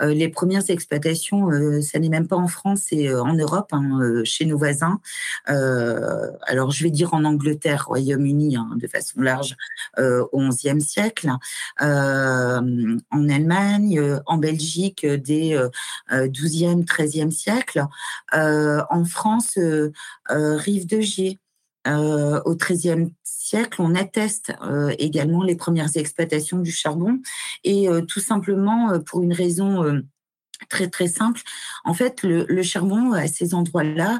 les 0.01 0.29
premières 0.29 0.69
exploitations, 0.69 1.49
ça 1.81 1.99
n'est 1.99 2.09
même 2.09 2.27
pas 2.27 2.35
en 2.35 2.47
France, 2.47 2.81
c'est 2.89 3.13
en 3.13 3.33
Europe, 3.33 3.69
hein, 3.71 4.21
chez 4.23 4.45
nos 4.45 4.57
voisins. 4.57 4.99
Alors 6.43 6.71
je 6.71 6.83
vais 6.83 6.91
dire 6.91 7.13
en 7.13 7.23
Angleterre, 7.23 7.85
Royaume-Uni, 7.87 8.55
hein, 8.55 8.69
de 8.75 8.87
façon 8.87 9.21
large, 9.21 9.55
euh, 9.97 10.25
au 10.31 10.47
XIe 10.49 10.81
siècle, 10.81 11.31
euh, 11.81 12.97
en 13.11 13.29
Allemagne, 13.29 14.01
en 14.25 14.37
Belgique 14.37 15.05
dès 15.05 15.57
XIIe, 16.11 16.83
XIIIe 16.83 17.31
siècle, 17.31 17.85
en 18.31 19.05
France, 19.05 19.57
Rive 20.29 20.87
de 20.87 21.01
Gier. 21.01 21.39
au 21.87 22.55
XIIIe 22.55 23.13
siècle, 23.23 23.81
on 23.81 23.95
atteste 23.95 24.53
également 24.97 25.43
les 25.43 25.55
premières 25.55 25.95
exploitations 25.95 26.59
du 26.59 26.71
charbon 26.71 27.19
et 27.63 27.87
tout 28.07 28.19
simplement 28.19 28.99
pour 28.99 29.21
une 29.21 29.33
raison 29.33 30.01
très 30.69 30.89
très 30.89 31.07
simple. 31.07 31.41
En 31.83 31.93
fait, 31.93 32.23
le 32.23 32.63
charbon 32.63 33.13
à 33.13 33.27
ces 33.27 33.53
endroits-là 33.53 34.19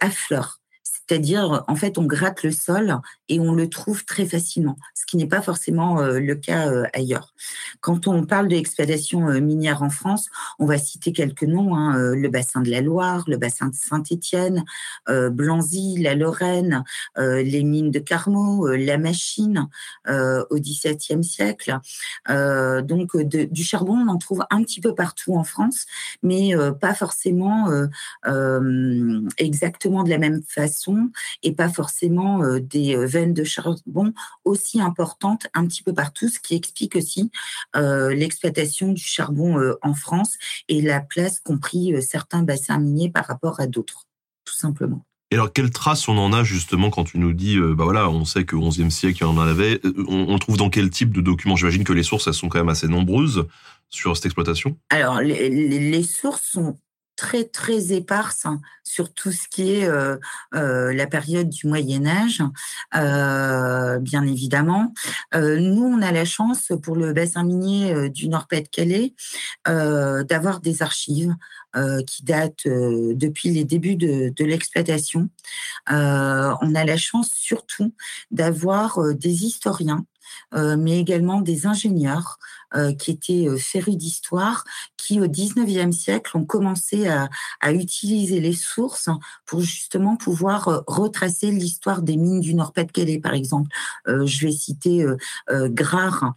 affleure. 0.00 0.60
C'est-à-dire, 1.08 1.64
en 1.68 1.76
fait, 1.76 1.98
on 1.98 2.04
gratte 2.04 2.42
le 2.42 2.50
sol 2.50 2.98
et 3.28 3.38
on 3.38 3.52
le 3.52 3.68
trouve 3.68 4.04
très 4.04 4.26
facilement, 4.26 4.76
ce 4.94 5.06
qui 5.06 5.16
n'est 5.16 5.28
pas 5.28 5.40
forcément 5.40 6.00
euh, 6.00 6.18
le 6.18 6.34
cas 6.34 6.68
euh, 6.68 6.84
ailleurs. 6.92 7.34
Quand 7.80 8.08
on 8.08 8.24
parle 8.24 8.48
d'exploitation 8.48 9.28
euh, 9.28 9.40
minière 9.40 9.82
en 9.82 9.90
France, 9.90 10.28
on 10.58 10.66
va 10.66 10.78
citer 10.78 11.12
quelques 11.12 11.44
noms, 11.44 11.76
hein, 11.76 11.96
le 11.96 12.28
bassin 12.28 12.60
de 12.60 12.70
la 12.70 12.80
Loire, 12.80 13.24
le 13.28 13.36
bassin 13.36 13.68
de 13.68 13.74
Saint-Étienne, 13.74 14.64
Blanzy, 15.08 15.98
la 15.98 16.14
Lorraine, 16.14 16.84
les 17.16 17.62
mines 17.62 17.90
de 17.90 17.98
Carmaux, 17.98 18.68
la 18.68 18.98
Machine 18.98 19.68
au 20.08 20.58
XVIIe 20.58 21.22
siècle. 21.22 21.78
donc, 22.28 23.16
du 23.16 23.64
charbon, 23.64 23.94
on 23.94 24.08
en 24.08 24.18
trouve 24.18 24.44
un 24.50 24.62
petit 24.62 24.80
peu 24.80 24.94
partout 24.94 25.34
en 25.34 25.44
France, 25.44 25.86
mais 26.22 26.52
pas 26.80 26.94
forcément 26.94 27.70
exactement 29.38 30.02
de 30.02 30.10
la 30.10 30.18
même 30.18 30.42
façon 30.46 30.95
et 31.42 31.52
pas 31.52 31.68
forcément 31.68 32.42
euh, 32.42 32.60
des 32.60 32.96
euh, 32.96 33.06
veines 33.06 33.34
de 33.34 33.44
charbon 33.44 34.12
aussi 34.44 34.80
importantes 34.80 35.46
un 35.54 35.66
petit 35.66 35.82
peu 35.82 35.92
partout, 35.92 36.28
ce 36.28 36.38
qui 36.38 36.54
explique 36.54 36.96
aussi 36.96 37.30
euh, 37.74 38.14
l'exploitation 38.14 38.92
du 38.92 39.02
charbon 39.02 39.56
en 39.82 39.94
France 39.94 40.36
et 40.68 40.80
la 40.82 41.00
place 41.00 41.40
qu'ont 41.40 41.58
pris 41.58 42.00
certains 42.02 42.42
bassins 42.42 42.78
miniers 42.78 43.10
par 43.10 43.26
rapport 43.26 43.60
à 43.60 43.66
d'autres, 43.66 44.04
tout 44.44 44.56
simplement. 44.56 45.04
Et 45.30 45.34
alors, 45.34 45.52
quelles 45.52 45.70
traces 45.70 46.08
on 46.08 46.16
en 46.16 46.32
a 46.32 46.44
justement 46.44 46.90
quand 46.90 47.04
tu 47.04 47.18
nous 47.18 47.32
dis, 47.32 47.58
bah 47.58 47.84
voilà, 47.84 48.08
on 48.08 48.24
sait 48.24 48.44
qu'au 48.44 48.68
XIe 48.68 48.90
siècle, 48.90 49.18
il 49.20 49.22
y 49.22 49.24
en 49.24 49.38
avait. 49.38 49.80
On, 50.08 50.26
on 50.28 50.38
trouve 50.38 50.56
dans 50.56 50.70
quel 50.70 50.88
type 50.90 51.12
de 51.12 51.20
documents? 51.20 51.56
J'imagine 51.56 51.82
que 51.82 51.92
les 51.92 52.04
sources, 52.04 52.28
elles 52.28 52.34
sont 52.34 52.48
quand 52.48 52.58
même 52.58 52.68
assez 52.68 52.86
nombreuses 52.86 53.46
sur 53.88 54.16
cette 54.16 54.26
exploitation. 54.26 54.76
Alors, 54.90 55.20
les, 55.20 55.48
les 55.50 56.02
sources 56.04 56.44
sont 56.52 56.78
très 57.16 57.44
très 57.44 57.92
éparse 57.92 58.46
sur 58.84 59.12
tout 59.12 59.32
ce 59.32 59.48
qui 59.48 59.72
est 59.72 59.84
euh, 59.84 60.16
euh, 60.54 60.92
la 60.94 61.06
période 61.06 61.48
du 61.48 61.66
Moyen 61.66 62.06
Âge, 62.06 62.42
euh, 62.94 63.98
bien 63.98 64.24
évidemment. 64.24 64.94
nous, 65.34 65.84
on 65.84 66.02
a 66.02 66.12
la 66.12 66.24
chance 66.24 66.72
pour 66.82 66.96
le 66.96 67.12
bassin 67.12 67.44
minier 67.44 68.10
du 68.10 68.28
Nord-Pas-de-Calais 68.28 69.14
d'avoir 69.66 70.60
des 70.60 70.82
archives 70.82 71.34
qui 72.06 72.22
datent 72.24 72.66
depuis 72.66 73.50
les 73.50 73.64
débuts 73.64 73.96
de, 73.96 74.44
l'exploitation. 74.44 75.28
on 75.88 76.74
a 76.74 76.84
la 76.84 76.96
chance 76.96 77.30
surtout 77.34 77.92
d'avoir 78.30 78.98
des 79.14 79.44
historiens 79.44 80.04
mais 80.52 80.98
également 80.98 81.40
des 81.40 81.66
ingénieurs 81.66 82.38
euh, 82.74 82.92
qui 82.92 83.12
étaient 83.12 83.48
euh, 83.48 83.56
férus 83.56 83.96
d'histoire, 83.96 84.64
qui 84.96 85.20
au 85.20 85.26
19e 85.28 85.92
siècle 85.92 86.36
ont 86.36 86.44
commencé 86.44 87.06
à, 87.06 87.30
à, 87.60 87.72
utiliser 87.72 88.40
les 88.40 88.54
sources 88.54 89.08
pour 89.46 89.60
justement 89.60 90.16
pouvoir 90.16 90.82
retracer 90.88 91.52
l'histoire 91.52 92.02
des 92.02 92.16
mines 92.16 92.40
du 92.40 92.54
Nord-Pas-de-Calais, 92.54 93.20
par 93.20 93.34
exemple. 93.34 93.70
je 94.06 94.46
vais 94.46 94.52
citer 94.52 95.06
Grard, 95.48 96.34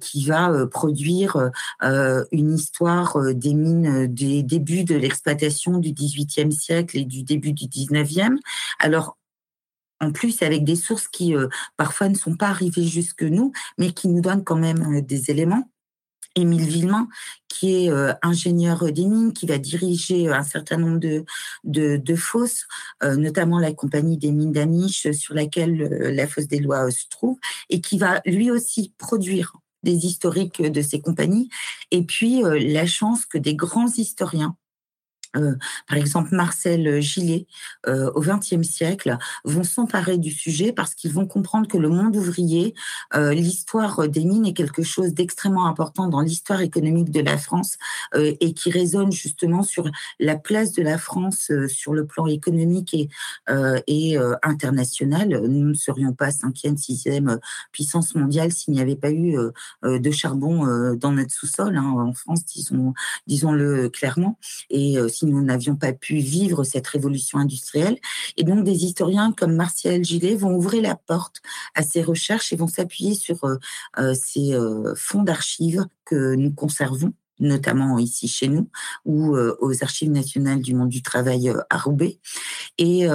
qui 0.00 0.24
va 0.24 0.66
produire 0.66 1.50
une 1.82 2.54
histoire 2.54 3.18
des 3.34 3.54
mines 3.54 4.06
des 4.06 4.42
débuts 4.42 4.84
de 4.84 4.94
l'exploitation 4.94 5.78
du 5.78 5.90
18e 5.90 6.50
siècle 6.50 6.98
et 6.98 7.04
du 7.04 7.22
début 7.22 7.52
du 7.52 7.66
19e. 7.66 8.38
Alors, 8.78 9.18
en 10.00 10.12
plus 10.12 10.42
avec 10.42 10.64
des 10.64 10.76
sources 10.76 11.08
qui 11.08 11.34
euh, 11.34 11.48
parfois 11.76 12.08
ne 12.08 12.14
sont 12.14 12.36
pas 12.36 12.48
arrivées 12.48 12.86
jusque 12.86 13.22
nous, 13.22 13.52
mais 13.78 13.92
qui 13.92 14.08
nous 14.08 14.20
donnent 14.20 14.44
quand 14.44 14.56
même 14.56 14.96
euh, 14.96 15.00
des 15.00 15.30
éléments. 15.30 15.70
Émile 16.38 16.66
Villemain, 16.66 17.08
qui 17.48 17.72
est 17.72 17.90
euh, 17.90 18.12
ingénieur 18.20 18.92
des 18.92 19.06
mines, 19.06 19.32
qui 19.32 19.46
va 19.46 19.56
diriger 19.56 20.28
un 20.28 20.42
certain 20.42 20.76
nombre 20.76 20.98
de, 20.98 21.24
de, 21.64 22.14
fosses, 22.14 22.66
notamment 23.02 23.58
la 23.58 23.72
compagnie 23.72 24.18
des 24.18 24.32
mines 24.32 24.52
d'Amiche 24.52 25.10
sur 25.12 25.32
laquelle 25.32 25.78
la 26.14 26.26
fosse 26.26 26.46
des 26.46 26.58
lois 26.58 26.90
se 26.90 27.08
trouve, 27.08 27.38
et 27.70 27.80
qui 27.80 27.96
va 27.96 28.20
lui 28.26 28.50
aussi 28.50 28.92
produire 28.98 29.54
des 29.82 30.04
historiques 30.04 30.60
de 30.60 30.82
ces 30.82 31.00
compagnies. 31.00 31.48
Et 31.90 32.02
puis 32.02 32.42
la 32.42 32.84
chance 32.84 33.24
que 33.24 33.38
des 33.38 33.54
grands 33.54 33.90
historiens 33.90 34.58
euh, 34.65 34.65
par 35.88 35.98
exemple 35.98 36.34
Marcel 36.34 37.00
Gillet, 37.00 37.46
euh, 37.86 38.10
au 38.14 38.20
XXe 38.20 38.62
siècle, 38.62 39.18
vont 39.44 39.64
s'emparer 39.64 40.18
du 40.18 40.30
sujet 40.30 40.72
parce 40.72 40.94
qu'ils 40.94 41.12
vont 41.12 41.26
comprendre 41.26 41.68
que 41.68 41.78
le 41.78 41.88
monde 41.88 42.16
ouvrier, 42.16 42.74
euh, 43.14 43.32
l'histoire 43.32 44.08
des 44.08 44.24
mines 44.24 44.46
est 44.46 44.52
quelque 44.52 44.82
chose 44.82 45.14
d'extrêmement 45.14 45.66
important 45.66 46.08
dans 46.08 46.20
l'histoire 46.20 46.60
économique 46.60 47.10
de 47.10 47.20
la 47.20 47.38
France 47.38 47.76
et 48.14 48.54
qui 48.54 48.70
résonne 48.70 49.12
justement 49.12 49.62
sur 49.62 49.90
la 50.18 50.36
place 50.36 50.72
de 50.72 50.82
la 50.82 50.98
France 50.98 51.50
sur 51.68 51.92
le 51.92 52.06
plan 52.06 52.26
économique 52.26 52.94
et, 52.94 53.08
et 53.86 54.18
international. 54.42 55.28
Nous 55.28 55.68
ne 55.68 55.74
serions 55.74 56.12
pas 56.12 56.30
cinquième, 56.30 56.76
sixième 56.76 57.38
puissance 57.72 58.14
mondiale 58.14 58.52
s'il 58.52 58.74
n'y 58.74 58.80
avait 58.80 58.96
pas 58.96 59.10
eu 59.10 59.36
de 59.82 60.10
charbon 60.10 60.94
dans 60.94 61.12
notre 61.12 61.32
sous-sol 61.32 61.76
hein, 61.76 61.94
en 61.96 62.12
France, 62.12 62.44
disons, 62.44 62.94
disons-le 63.26 63.88
clairement. 63.88 64.38
Et 64.70 64.96
si 65.08 65.25
nous 65.26 65.42
n'avions 65.42 65.76
pas 65.76 65.92
pu 65.92 66.16
vivre 66.16 66.64
cette 66.64 66.86
révolution 66.86 67.38
industrielle. 67.38 67.98
Et 68.36 68.44
donc, 68.44 68.64
des 68.64 68.84
historiens 68.84 69.32
comme 69.32 69.54
Martial 69.54 70.04
Gillet 70.04 70.34
vont 70.34 70.54
ouvrir 70.54 70.82
la 70.82 70.94
porte 70.94 71.36
à 71.74 71.82
ces 71.82 72.02
recherches 72.02 72.52
et 72.52 72.56
vont 72.56 72.68
s'appuyer 72.68 73.14
sur 73.14 73.44
euh, 73.44 73.56
euh, 73.98 74.14
ces 74.14 74.54
euh, 74.54 74.94
fonds 74.96 75.22
d'archives 75.22 75.86
que 76.04 76.34
nous 76.34 76.52
conservons 76.52 77.12
notamment 77.38 77.98
ici 77.98 78.28
chez 78.28 78.48
nous, 78.48 78.70
ou 79.04 79.36
aux 79.36 79.84
archives 79.84 80.10
nationales 80.10 80.62
du 80.62 80.74
monde 80.74 80.88
du 80.88 81.02
travail 81.02 81.52
à 81.68 81.76
Roubaix. 81.76 82.18
Et 82.78 83.06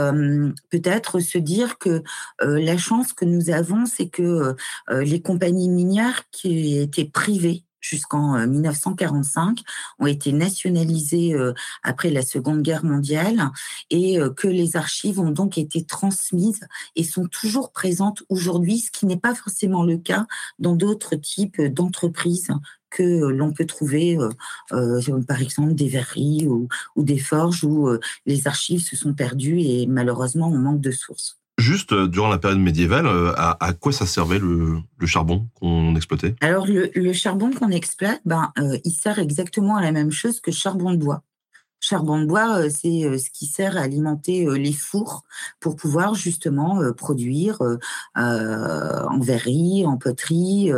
peut-être 0.69 1.19
se 1.19 1.39
dire 1.39 1.79
que 1.79 2.03
la 2.39 2.77
chance 2.77 3.13
que 3.13 3.25
nous 3.25 3.49
avons, 3.49 3.87
c'est 3.87 4.09
que 4.09 4.55
les 4.91 5.23
compagnies 5.23 5.69
minières 5.69 6.29
qui 6.29 6.77
étaient 6.77 7.05
privées 7.05 7.65
jusqu'en 7.81 8.47
1945 8.47 9.59
euh, 9.59 9.63
ont 9.99 10.07
été 10.07 10.31
nationalisées 10.31 11.33
euh, 11.33 11.53
après 11.83 12.09
la 12.09 12.21
Seconde 12.21 12.61
Guerre 12.61 12.85
mondiale 12.85 13.49
et 13.89 14.19
euh, 14.19 14.29
que 14.29 14.47
les 14.47 14.77
archives 14.77 15.19
ont 15.19 15.31
donc 15.31 15.57
été 15.57 15.83
transmises 15.83 16.67
et 16.95 17.03
sont 17.03 17.27
toujours 17.27 17.71
présentes 17.71 18.23
aujourd'hui, 18.29 18.79
ce 18.79 18.91
qui 18.91 19.05
n'est 19.05 19.17
pas 19.17 19.35
forcément 19.35 19.83
le 19.83 19.97
cas 19.97 20.27
dans 20.59 20.75
d'autres 20.75 21.15
types 21.15 21.61
d'entreprises 21.61 22.49
que 22.89 23.03
l'on 23.03 23.53
peut 23.53 23.65
trouver, 23.65 24.17
par 24.69 25.41
exemple, 25.41 25.75
des 25.75 25.87
verreries 25.87 26.45
ou 26.45 26.67
des 26.97 27.19
forges 27.19 27.63
où 27.63 27.89
les 28.25 28.47
archives 28.49 28.81
se 28.81 28.97
sont 28.97 29.13
perdues 29.13 29.61
et 29.61 29.87
malheureusement 29.87 30.49
on 30.49 30.57
manque 30.57 30.81
de 30.81 30.91
sources. 30.91 31.40
Juste, 31.61 31.93
euh, 31.93 32.07
durant 32.07 32.27
la 32.27 32.39
période 32.39 32.59
médiévale, 32.59 33.05
euh, 33.05 33.33
à, 33.35 33.73
quoi 33.73 33.91
ça 33.91 34.07
servait 34.07 34.39
le, 34.39 34.81
charbon 35.05 35.47
qu'on 35.59 35.95
exploitait? 35.95 36.35
Alors, 36.41 36.65
le, 36.67 37.13
charbon 37.13 37.51
qu'on 37.51 37.69
exploite, 37.69 38.19
ben, 38.25 38.51
euh, 38.57 38.77
il 38.83 38.91
sert 38.91 39.19
exactement 39.19 39.77
à 39.77 39.81
la 39.81 39.91
même 39.91 40.11
chose 40.11 40.41
que 40.41 40.51
charbon 40.51 40.91
de 40.91 40.97
bois. 40.97 41.21
Charbon 41.91 42.21
de 42.21 42.25
bois, 42.25 42.69
c'est 42.69 43.17
ce 43.17 43.29
qui 43.31 43.45
sert 43.45 43.75
à 43.75 43.81
alimenter 43.81 44.47
les 44.57 44.71
fours 44.71 45.25
pour 45.59 45.75
pouvoir 45.75 46.15
justement 46.15 46.79
produire 46.93 47.61
en 48.15 49.19
verrerie, 49.19 49.85
en 49.85 49.97
poterie, 49.97 50.71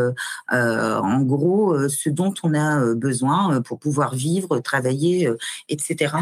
en 0.50 1.22
gros, 1.22 1.88
ce 1.88 2.10
dont 2.10 2.34
on 2.41 2.55
a 2.55 2.96
besoin 2.96 3.62
pour 3.62 3.77
pouvoir 3.77 4.15
vivre, 4.15 4.58
travailler, 4.58 5.29
etc. 5.70 6.15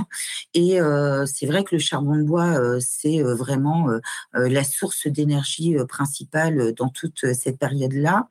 Et 0.54 0.80
c'est 1.26 1.46
vrai 1.46 1.64
que 1.64 1.76
le 1.76 1.80
charbon 1.80 2.18
de 2.18 2.24
bois, 2.24 2.82
c'est 2.82 3.22
vraiment 3.22 3.88
la 4.34 4.64
source 4.66 5.08
d'énergie 5.08 5.78
principale 5.88 6.74
dans 6.74 6.90
toute 6.90 7.32
cette 7.34 7.60
période-là, 7.60 8.28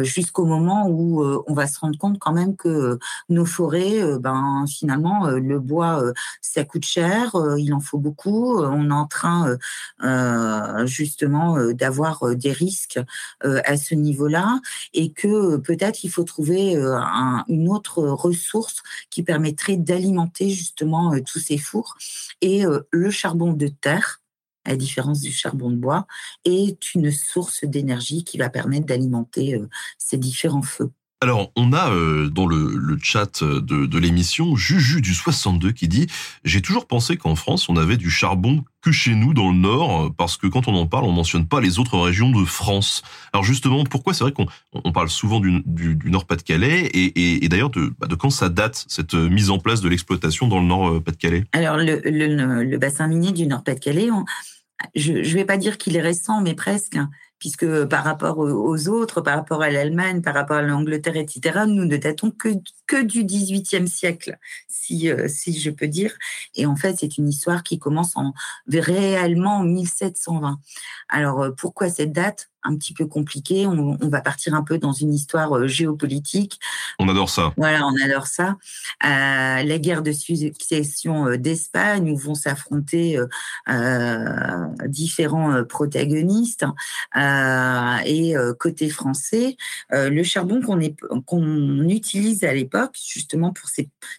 jusqu'au 0.00 0.46
moment 0.46 0.88
où 0.88 1.22
on 1.46 1.52
va 1.52 1.66
se 1.66 1.78
rendre 1.78 1.98
compte 1.98 2.18
quand 2.18 2.32
même 2.32 2.56
que 2.56 2.98
nos 3.28 3.44
forêts, 3.44 4.00
ben 4.18 4.64
finalement, 4.66 5.26
le 5.26 5.58
bois, 5.60 5.97
ça 6.40 6.64
coûte 6.64 6.84
cher, 6.84 7.34
il 7.58 7.72
en 7.74 7.80
faut 7.80 7.98
beaucoup. 7.98 8.58
On 8.58 8.90
est 8.90 8.92
en 8.92 9.06
train 9.06 9.56
justement 10.86 11.72
d'avoir 11.72 12.34
des 12.36 12.52
risques 12.52 13.00
à 13.42 13.76
ce 13.76 13.94
niveau-là 13.94 14.60
et 14.94 15.12
que 15.12 15.56
peut-être 15.56 16.04
il 16.04 16.10
faut 16.10 16.24
trouver 16.24 16.74
une 17.48 17.68
autre 17.68 18.02
ressource 18.02 18.82
qui 19.10 19.22
permettrait 19.22 19.76
d'alimenter 19.76 20.50
justement 20.50 21.18
tous 21.20 21.38
ces 21.38 21.58
fours. 21.58 21.96
Et 22.40 22.64
le 22.90 23.10
charbon 23.10 23.52
de 23.52 23.68
terre, 23.68 24.20
à 24.64 24.70
la 24.70 24.76
différence 24.76 25.20
du 25.20 25.32
charbon 25.32 25.70
de 25.70 25.76
bois, 25.76 26.06
est 26.44 26.94
une 26.94 27.10
source 27.10 27.64
d'énergie 27.64 28.24
qui 28.24 28.38
va 28.38 28.50
permettre 28.50 28.86
d'alimenter 28.86 29.60
ces 29.96 30.18
différents 30.18 30.62
feux. 30.62 30.90
Alors, 31.20 31.50
on 31.56 31.72
a 31.72 31.90
euh, 31.90 32.28
dans 32.28 32.46
le, 32.46 32.96
chat 33.02 33.42
de, 33.42 33.98
l'émission 33.98 34.54
Juju 34.54 35.00
du 35.00 35.14
62 35.14 35.72
qui 35.72 35.88
dit 35.88 36.06
«J'ai 36.44 36.62
toujours 36.62 36.86
pensé 36.86 37.16
qu'en 37.16 37.34
France, 37.34 37.68
on 37.68 37.76
avait 37.76 37.96
du 37.96 38.08
charbon 38.08 38.64
que 38.82 38.92
chez 38.92 39.16
nous, 39.16 39.34
dans 39.34 39.50
le 39.50 39.56
Nord, 39.56 40.14
parce 40.16 40.36
que 40.36 40.46
quand 40.46 40.68
on 40.68 40.76
en 40.76 40.86
parle, 40.86 41.04
on 41.06 41.10
mentionne 41.10 41.48
pas 41.48 41.60
les 41.60 41.80
autres 41.80 41.98
régions 41.98 42.30
de 42.30 42.44
France.» 42.44 43.02
Alors 43.32 43.42
justement, 43.42 43.82
pourquoi 43.82 44.14
c'est 44.14 44.22
vrai 44.22 44.32
qu'on 44.32 44.46
on 44.72 44.92
parle 44.92 45.08
souvent 45.08 45.40
du, 45.40 45.98
Nord-Pas-de-Calais 46.04 46.88
et, 46.94 47.48
d'ailleurs 47.48 47.70
de, 47.70 47.92
bah, 47.98 48.06
de 48.06 48.14
quand 48.14 48.30
ça 48.30 48.48
date, 48.48 48.84
cette 48.86 49.14
mise 49.14 49.50
en 49.50 49.58
place 49.58 49.80
de 49.80 49.88
l'exploitation 49.88 50.46
dans 50.46 50.60
le 50.60 50.66
Nord-Pas-de-Calais? 50.66 51.46
Alors, 51.50 51.78
le, 51.78 52.00
le, 52.04 52.62
le, 52.62 52.78
bassin 52.78 53.08
minier 53.08 53.32
du 53.32 53.48
Nord-Pas-de-Calais, 53.48 54.10
je 54.94 55.12
ne 55.14 55.22
vais 55.22 55.44
pas 55.44 55.56
dire 55.56 55.78
qu'il 55.78 55.96
est 55.96 56.00
récent, 56.00 56.40
mais 56.42 56.54
presque 56.54 56.96
puisque 57.38 57.84
par 57.84 58.04
rapport 58.04 58.38
aux 58.38 58.88
autres, 58.88 59.20
par 59.20 59.36
rapport 59.36 59.62
à 59.62 59.70
l'Allemagne, 59.70 60.22
par 60.22 60.34
rapport 60.34 60.56
à 60.56 60.62
l'Angleterre, 60.62 61.16
etc., 61.16 61.60
nous 61.66 61.84
ne 61.84 61.96
datons 61.96 62.30
que, 62.30 62.48
que 62.86 63.02
du 63.02 63.24
XVIIIe 63.24 63.88
siècle, 63.88 64.38
si, 64.66 65.10
euh, 65.10 65.28
si 65.28 65.58
je 65.58 65.70
peux 65.70 65.88
dire. 65.88 66.16
Et 66.54 66.66
en 66.66 66.76
fait, 66.76 66.96
c'est 66.98 67.18
une 67.18 67.28
histoire 67.28 67.62
qui 67.62 67.78
commence 67.78 68.16
en, 68.16 68.32
réellement 68.72 69.58
en 69.58 69.64
1720. 69.64 70.58
Alors, 71.08 71.42
euh, 71.42 71.50
pourquoi 71.50 71.88
cette 71.88 72.12
date? 72.12 72.50
Un 72.64 72.76
petit 72.76 72.92
peu 72.92 73.06
compliqué. 73.06 73.66
On, 73.66 73.96
va 74.08 74.20
partir 74.20 74.54
un 74.54 74.62
peu 74.62 74.78
dans 74.78 74.92
une 74.92 75.12
histoire 75.14 75.56
euh, 75.56 75.66
géopolitique. 75.68 76.58
On 76.98 77.08
adore 77.08 77.30
ça. 77.30 77.52
Voilà, 77.56 77.86
on 77.86 77.94
adore 78.02 78.26
ça. 78.26 78.56
Euh, 79.04 79.62
la 79.62 79.78
guerre 79.78 80.02
de 80.02 80.12
succession 80.12 81.26
euh, 81.26 81.36
d'Espagne 81.36 82.10
où 82.10 82.16
vont 82.16 82.34
s'affronter 82.34 83.18
différents 84.86 85.64
protagonistes. 85.64 86.64
et 87.16 88.34
côté 88.58 88.88
français, 88.90 89.56
le 89.90 90.22
charbon 90.22 90.60
qu'on 90.60 90.78
qu'on 91.22 91.88
utilise 91.88 92.44
à 92.44 92.52
l'époque, 92.52 92.96
justement 93.06 93.52
pour 93.52 93.68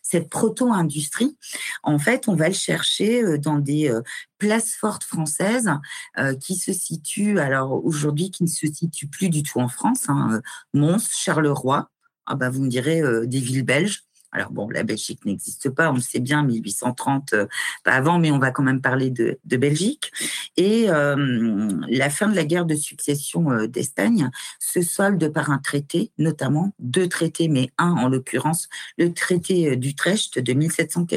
cette 0.01 0.29
proto-industrie, 0.29 1.35
en 1.83 1.99
fait, 1.99 2.27
on 2.27 2.35
va 2.35 2.47
le 2.47 2.53
chercher 2.53 3.37
dans 3.37 3.57
des 3.57 3.93
place 4.39 4.73
forte 4.73 5.03
française 5.03 5.69
euh, 6.17 6.33
qui 6.35 6.55
se 6.55 6.73
situe, 6.73 7.39
alors 7.39 7.85
aujourd'hui, 7.85 8.31
qui 8.31 8.43
ne 8.43 8.47
se 8.47 8.65
situe 8.67 9.07
plus 9.07 9.29
du 9.29 9.43
tout 9.43 9.59
en 9.59 9.67
France, 9.67 10.09
hein, 10.09 10.29
euh, 10.33 10.41
Mons, 10.73 11.07
Charleroi, 11.11 11.91
ah 12.25 12.35
bah 12.35 12.49
vous 12.49 12.63
me 12.63 12.69
direz 12.69 13.01
euh, 13.01 13.27
des 13.27 13.39
villes 13.39 13.65
belges, 13.65 14.03
alors 14.31 14.51
bon, 14.51 14.69
la 14.69 14.83
Belgique 14.83 15.25
n'existe 15.25 15.69
pas, 15.69 15.89
on 15.91 15.95
le 15.95 16.01
sait 16.01 16.19
bien, 16.19 16.43
1830, 16.43 17.33
euh, 17.33 17.47
pas 17.83 17.93
avant, 17.93 18.19
mais 18.19 18.29
on 18.31 18.37
va 18.37 18.51
quand 18.51 18.63
même 18.63 18.81
parler 18.81 19.09
de, 19.09 19.39
Belgique. 19.45 20.11
Et 20.55 20.89
euh, 20.89 21.69
la 21.89 22.09
fin 22.09 22.27
de 22.29 22.35
la 22.35 22.45
guerre 22.45 22.65
de 22.65 22.75
succession 22.75 23.51
euh, 23.51 23.67
d'Espagne 23.67 24.29
se 24.59 24.81
solde 24.81 25.29
par 25.33 25.49
un 25.49 25.57
traité, 25.57 26.11
notamment 26.17 26.73
deux 26.79 27.09
traités, 27.09 27.47
mais 27.47 27.71
un 27.77 27.91
en 27.91 28.07
l'occurrence, 28.07 28.69
le 28.97 29.13
traité 29.13 29.75
d'Utrecht 29.75 30.39
de 30.39 30.53
1700, 30.53 31.07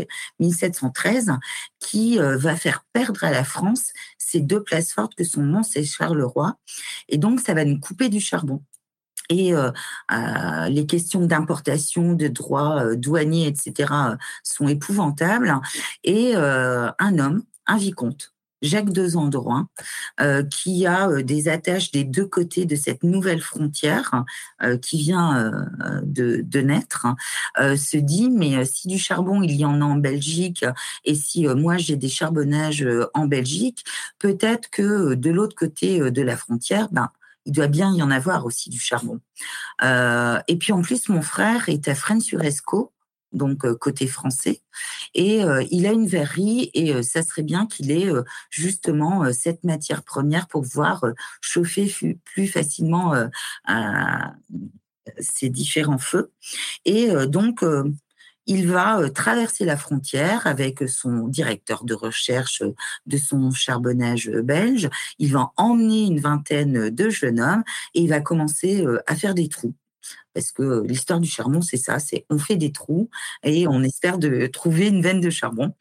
1713, 0.41 1.33
qui 1.79 2.19
va 2.19 2.57
faire 2.57 2.85
perdre 2.93 3.25
à 3.25 3.31
la 3.31 3.45
France 3.45 3.93
ces 4.19 4.41
deux 4.41 4.63
places 4.63 4.93
fortes 4.93 5.15
que 5.15 5.25
sont 5.25 5.43
Mons 5.43 5.77
et 5.77 5.85
Charleroi. 5.85 6.57
Et 7.09 7.19
donc, 7.19 7.41
ça 7.41 7.55
va 7.55 7.65
nous 7.65 7.79
couper 7.79 8.09
du 8.09 8.21
charbon 8.21 8.63
et 9.33 9.55
euh, 9.55 9.71
euh, 10.13 10.69
les 10.69 10.87
questions 10.87 11.25
d'importation, 11.25 12.15
de 12.15 12.29
droits 12.29 12.95
douaniers, 12.97 13.47
etc., 13.47 13.93
sont 14.43 14.69
épouvantables. 14.69 15.55
Et 16.05 16.35
un 16.35 17.19
homme, 17.19 17.43
un 17.67 17.77
vicomte, 17.77 18.33
Jacques 18.61 18.93
de 18.93 19.09
Zandroin, 19.09 19.69
qui 20.51 20.87
a 20.87 21.23
des 21.23 21.49
attaches 21.49 21.91
des 21.91 22.05
deux 22.05 22.27
côtés 22.27 22.65
de 22.65 22.77
cette 22.77 23.03
nouvelle 23.03 23.41
frontière 23.41 24.25
qui 24.83 24.99
vient 24.99 25.53
de, 26.05 26.43
de, 26.45 26.61
naître, 26.61 27.07
se 27.59 27.97
dit, 27.97 28.31
mais 28.31 28.65
si 28.65 28.89
du 28.89 28.99
charbon, 28.99 29.43
il 29.43 29.57
y 29.57 29.65
en 29.65 29.81
a 29.81 29.85
en 29.85 29.97
Belgique, 29.97 30.65
et 31.05 31.15
si 31.15 31.47
moi 31.47 31.77
j'ai 31.77 31.97
des 31.97 32.09
charbonnages 32.09 32.87
en 33.15 33.27
Belgique, 33.27 33.85
peut-être 34.19 34.71
que 34.71 35.15
de 35.15 35.31
l'autre 35.31 35.57
côté 35.57 36.11
de 36.11 36.23
la 36.23 36.37
frontière, 36.37 36.89
ben, 36.93 37.11
il 37.45 37.53
doit 37.53 37.69
bien 37.69 37.95
y 37.95 38.03
en 38.03 38.11
avoir 38.11 38.47
aussi 38.47 38.71
du 38.71 38.79
charbon. 38.79 39.21
Euh, 39.83 40.39
et 40.49 40.57
puis 40.57 40.73
en 40.73 40.83
plus, 40.83 41.09
mon 41.09 41.23
frère 41.23 41.69
est 41.69 41.89
à 41.89 41.95
Fresnes-sur-Escaut, 41.95 42.93
donc 43.33 43.65
euh, 43.65 43.75
côté 43.75 44.07
français, 44.07 44.61
et 45.15 45.43
euh, 45.43 45.65
il 45.71 45.87
a 45.87 45.93
une 45.93 46.07
verrerie 46.07 46.71
et 46.75 47.03
ça 47.03 47.23
serait 47.23 47.43
bien 47.43 47.67
qu'il 47.67 47.91
ait 47.91 48.11
justement 48.51 49.33
cette 49.33 49.65
matière 49.65 50.03
première 50.03 50.49
pour 50.49 50.63
pouvoir 50.63 51.05
chauffer 51.41 51.93
plus 52.25 52.47
facilement 52.47 53.15
ces 55.19 55.49
différents 55.49 55.99
feux. 55.99 56.33
Et 56.85 57.11
donc 57.27 57.65
il 58.47 58.67
va 58.67 58.99
euh, 58.99 59.09
traverser 59.09 59.65
la 59.65 59.77
frontière 59.77 60.47
avec 60.47 60.89
son 60.89 61.29
directeur 61.29 61.85
de 61.85 61.95
recherche 61.95 62.63
de 63.07 63.17
son 63.17 63.51
charbonnage 63.51 64.31
belge. 64.31 64.89
Il 65.19 65.33
va 65.33 65.53
emmener 65.57 66.07
une 66.07 66.21
vingtaine 66.21 66.91
de 66.91 67.11
jeunes 67.11 67.41
hommes 67.41 67.65
et 67.95 68.01
il 68.03 68.09
va 68.09 68.21
commencer 68.21 68.85
euh, 68.85 69.03
à 69.07 69.17
faire 69.17 69.35
des 69.35 69.49
trous. 69.49 69.75
Parce 70.35 70.51
que 70.51 70.83
l'histoire 70.87 71.21
du 71.21 71.29
charbon, 71.29 71.61
c'est 71.61 71.77
ça, 71.77 71.99
c'est 71.99 72.25
on 72.31 72.39
fait 72.39 72.57
des 72.57 72.73
trous 72.73 73.11
et 73.45 73.69
on 73.69 73.83
espère 73.83 74.19
de 74.19 74.47
trouver 74.47 74.89
une 74.89 75.03
veine 75.03 75.21
de 75.21 75.31
charbon. 75.31 75.75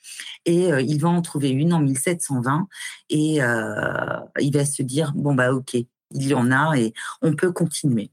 Et 0.46 0.72
euh, 0.72 0.82
il 0.82 1.00
va 1.00 1.10
en 1.10 1.22
trouver 1.22 1.50
une 1.50 1.74
en 1.74 1.80
1720 1.80 2.68
et 3.10 3.38
il 3.38 4.54
va 4.54 4.66
se 4.66 4.84
dire 4.84 5.14
bon 5.16 5.34
bah 5.34 5.54
ok, 5.54 5.74
il 5.76 6.28
y 6.28 6.34
en 6.34 6.52
a 6.52 6.76
et 6.78 6.94
on 7.22 7.34
peut 7.34 7.52
continuer. 7.52 8.12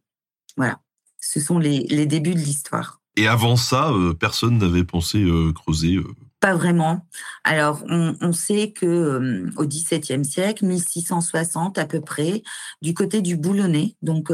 Voilà, 0.56 0.80
ce 1.20 1.40
sont 1.40 1.58
les, 1.58 1.80
les 1.88 2.06
débuts 2.06 2.34
de 2.34 2.40
l'histoire. 2.40 2.97
Et 3.18 3.26
avant 3.26 3.56
ça, 3.56 3.90
euh, 3.90 4.14
personne 4.14 4.58
n'avait 4.58 4.84
pensé 4.84 5.18
euh, 5.18 5.52
creuser 5.52 5.96
euh. 5.96 6.14
Pas 6.38 6.54
vraiment. 6.54 7.04
Alors, 7.42 7.82
on, 7.88 8.32
sait 8.32 8.70
que 8.70 9.44
au 9.56 9.66
XVIIe 9.66 10.24
siècle, 10.24 10.66
1660 10.66 11.78
à 11.78 11.84
peu 11.84 12.00
près, 12.00 12.44
du 12.80 12.94
côté 12.94 13.22
du 13.22 13.36
Boulonnais, 13.36 13.96
donc 14.02 14.30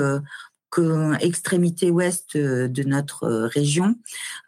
extrémité 1.21 1.91
ouest 1.91 2.37
de 2.37 2.83
notre 2.83 3.27
région, 3.47 3.97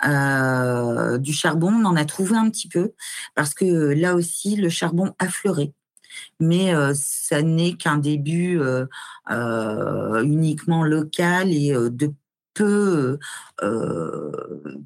du 0.04 1.32
charbon, 1.32 1.72
on 1.72 1.86
en 1.86 1.96
a 1.96 2.04
trouvé 2.04 2.36
un 2.36 2.50
petit 2.50 2.68
peu, 2.68 2.92
parce 3.34 3.54
que 3.54 3.64
là 3.64 4.14
aussi, 4.14 4.56
le 4.56 4.68
charbon 4.68 5.14
affleurait 5.18 5.72
mais 6.40 6.72
ça 6.94 7.42
n'est 7.42 7.74
qu'un 7.74 7.98
début 7.98 8.60
uniquement 9.30 10.84
local 10.84 11.50
et 11.50 11.72
de 11.72 12.12
peu 12.56 13.18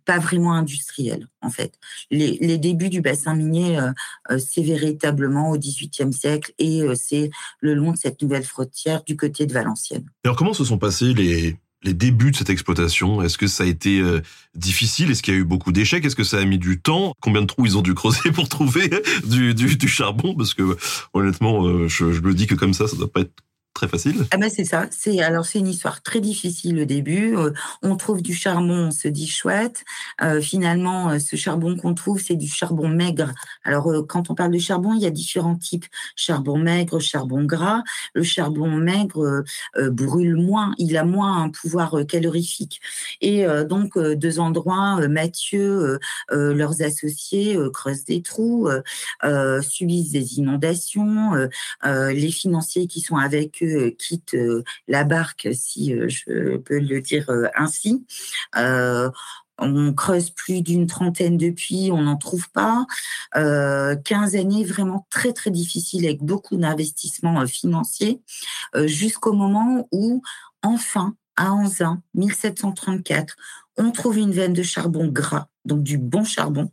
pas 0.05 0.19
vraiment 0.19 0.55
industriel 0.55 1.29
en 1.41 1.51
fait. 1.51 1.73
Les, 2.11 2.39
les 2.41 2.59
débuts 2.59 2.89
du 2.89 3.01
bassin 3.01 3.35
minier, 3.35 3.79
euh, 3.79 3.93
euh 4.31 4.39
c'est 4.39 4.63
véritablement 4.63 5.51
au 5.51 5.59
XVIIIe 5.59 6.13
siècle 6.13 6.53
et 6.59 6.83
euh, 6.83 6.95
c'est 6.95 7.31
le 7.61 7.75
long 7.75 7.93
de 7.93 7.97
cette 7.97 8.21
nouvelle 8.23 8.45
frontière 8.45 9.03
du 9.05 9.17
côté 9.17 9.47
de 9.47 9.53
Valenciennes. 9.53 10.07
Alors 10.25 10.37
comment 10.37 10.53
se 10.53 10.65
sont 10.65 10.79
passés 10.79 11.15
les 11.15 11.57
les 11.83 11.95
débuts 11.95 12.31
de 12.31 12.37
cette 12.37 12.51
exploitation? 12.51 13.23
Est-ce 13.23 13.39
que 13.39 13.47
ça 13.47 13.65
a 13.65 13.67
été 13.67 14.03
difficile? 14.55 15.11
Est-ce 15.11 15.23
qu'il 15.23 15.33
y 15.33 15.37
a 15.39 15.41
eu 15.41 15.45
beaucoup 15.45 15.73
d'échecs? 15.73 16.05
Est-ce 16.05 16.15
que 16.15 16.25
ça 16.25 16.37
a 16.37 16.45
mis 16.45 16.59
du 16.59 16.79
temps? 16.79 17.15
Combien 17.23 17.41
de 17.41 17.47
trous 17.47 17.65
ils 17.65 17.79
ont 17.79 17.81
dû 17.81 17.95
creuser 17.95 18.33
pour 18.35 18.51
trouver 18.51 18.91
du, 19.25 19.55
du, 19.55 19.79
du 19.79 19.89
charbon? 19.89 20.35
Parce 20.35 20.53
que 20.53 20.77
honnêtement, 21.15 21.89
je, 21.89 22.13
je 22.13 22.21
me 22.21 22.35
dis 22.35 22.47
que 22.47 22.55
comme 22.55 22.75
ça, 22.75 22.87
ça 22.87 22.99
doit 22.99 23.11
pas 23.11 23.23
être 23.23 23.33
facile. 23.89 24.27
Ah 24.31 24.37
ben 24.37 24.51
c'est 24.51 24.65
ça. 24.65 24.87
C'est 24.91 25.21
alors 25.21 25.47
c'est 25.47 25.59
une 25.59 25.69
histoire 25.69 26.03
très 26.03 26.21
difficile 26.21 26.81
au 26.81 26.85
début. 26.85 27.37
Euh, 27.37 27.53
on 27.83 27.97
trouve 27.97 28.23
du 28.23 28.35
charbon, 28.35 28.89
on 28.89 28.91
se 28.91 29.09
dit 29.09 29.27
chouette. 29.27 29.85
Euh, 30.23 30.41
finalement, 30.41 31.19
ce 31.19 31.37
charbon 31.37 31.77
qu'on 31.77 31.95
trouve, 31.95 32.21
c'est 32.21 32.37
du 32.37 32.49
charbon 32.49 32.89
maigre. 32.89 33.33
Alors 33.65 33.91
quand 34.09 34.31
on 34.31 34.35
parle 34.35 34.53
de 34.53 34.59
charbon, 34.59 34.95
il 34.95 35.03
y 35.03 35.07
a 35.07 35.11
différents 35.11 35.57
types 35.57 35.87
charbon 36.17 36.59
maigre, 36.59 36.99
charbon 37.01 37.45
gras. 37.45 37.83
Le 38.15 38.23
charbon 38.23 38.69
maigre 38.69 39.45
brûle 39.77 40.37
moins, 40.37 40.75
il 40.79 40.97
a 40.97 41.05
moins 41.05 41.43
un 41.43 41.51
pouvoir 41.51 41.97
calorifique. 42.09 42.81
Et 43.21 43.47
donc 43.69 43.99
deux 43.99 44.41
endroits, 44.41 45.09
Mathieu, 45.09 45.99
leurs 46.31 46.83
associés 46.83 47.59
creusent 47.73 48.05
des 48.05 48.23
trous, 48.23 48.69
subissent 49.63 50.13
des 50.13 50.39
inondations. 50.39 51.33
les 51.85 52.31
financiers 52.31 52.87
qui 52.87 53.01
sont 53.01 53.17
avec 53.17 53.63
eux 53.63 53.70
quittent 53.99 54.37
la 54.89 55.05
barque, 55.05 55.49
si 55.53 55.95
je 56.09 56.57
peux 56.57 56.79
le 56.79 57.01
dire 57.01 57.31
ainsi. 57.55 58.05
On 59.63 59.93
creuse 59.93 60.31
plus 60.31 60.63
d'une 60.63 60.87
trentaine 60.87 61.37
de 61.37 61.51
puits, 61.51 61.91
on 61.93 62.03
n'en 62.03 62.17
trouve 62.17 62.49
pas. 62.51 62.87
Euh, 63.37 63.95
15 63.95 64.35
années 64.37 64.65
vraiment 64.65 65.07
très 65.11 65.35
très 65.35 65.51
difficiles 65.51 66.07
avec 66.07 66.23
beaucoup 66.23 66.57
d'investissements 66.57 67.47
financiers, 67.47 68.23
jusqu'au 68.87 69.33
moment 69.33 69.87
où 69.93 70.23
enfin, 70.63 71.15
à 71.37 71.53
Anzin, 71.53 72.03
1734, 72.15 73.37
on 73.77 73.91
trouve 73.93 74.19
une 74.19 74.33
veine 74.33 74.53
de 74.53 74.63
charbon 74.63 75.09
gras, 75.09 75.49
donc 75.65 75.83
du 75.83 75.99
bon 75.99 76.25
charbon. 76.25 76.71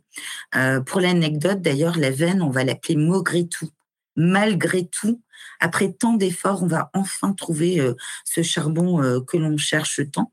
pour 0.86 1.00
l'anecdote, 1.00 1.60
d'ailleurs, 1.60 1.98
la 1.98 2.10
veine, 2.10 2.42
on 2.42 2.50
va 2.50 2.64
l'appeler 2.64 2.96
malgré 2.96 3.46
tout 3.46 3.68
malgré 4.18 4.86
tout, 4.86 5.22
après 5.60 5.92
tant 5.92 6.14
d'efforts, 6.14 6.64
on 6.64 6.66
va 6.66 6.90
enfin 6.92 7.32
trouver 7.32 7.80
euh, 7.80 7.94
ce 8.24 8.42
charbon 8.42 9.02
euh, 9.02 9.20
que 9.20 9.36
l'on 9.36 9.56
cherche 9.56 10.00
tant. 10.12 10.32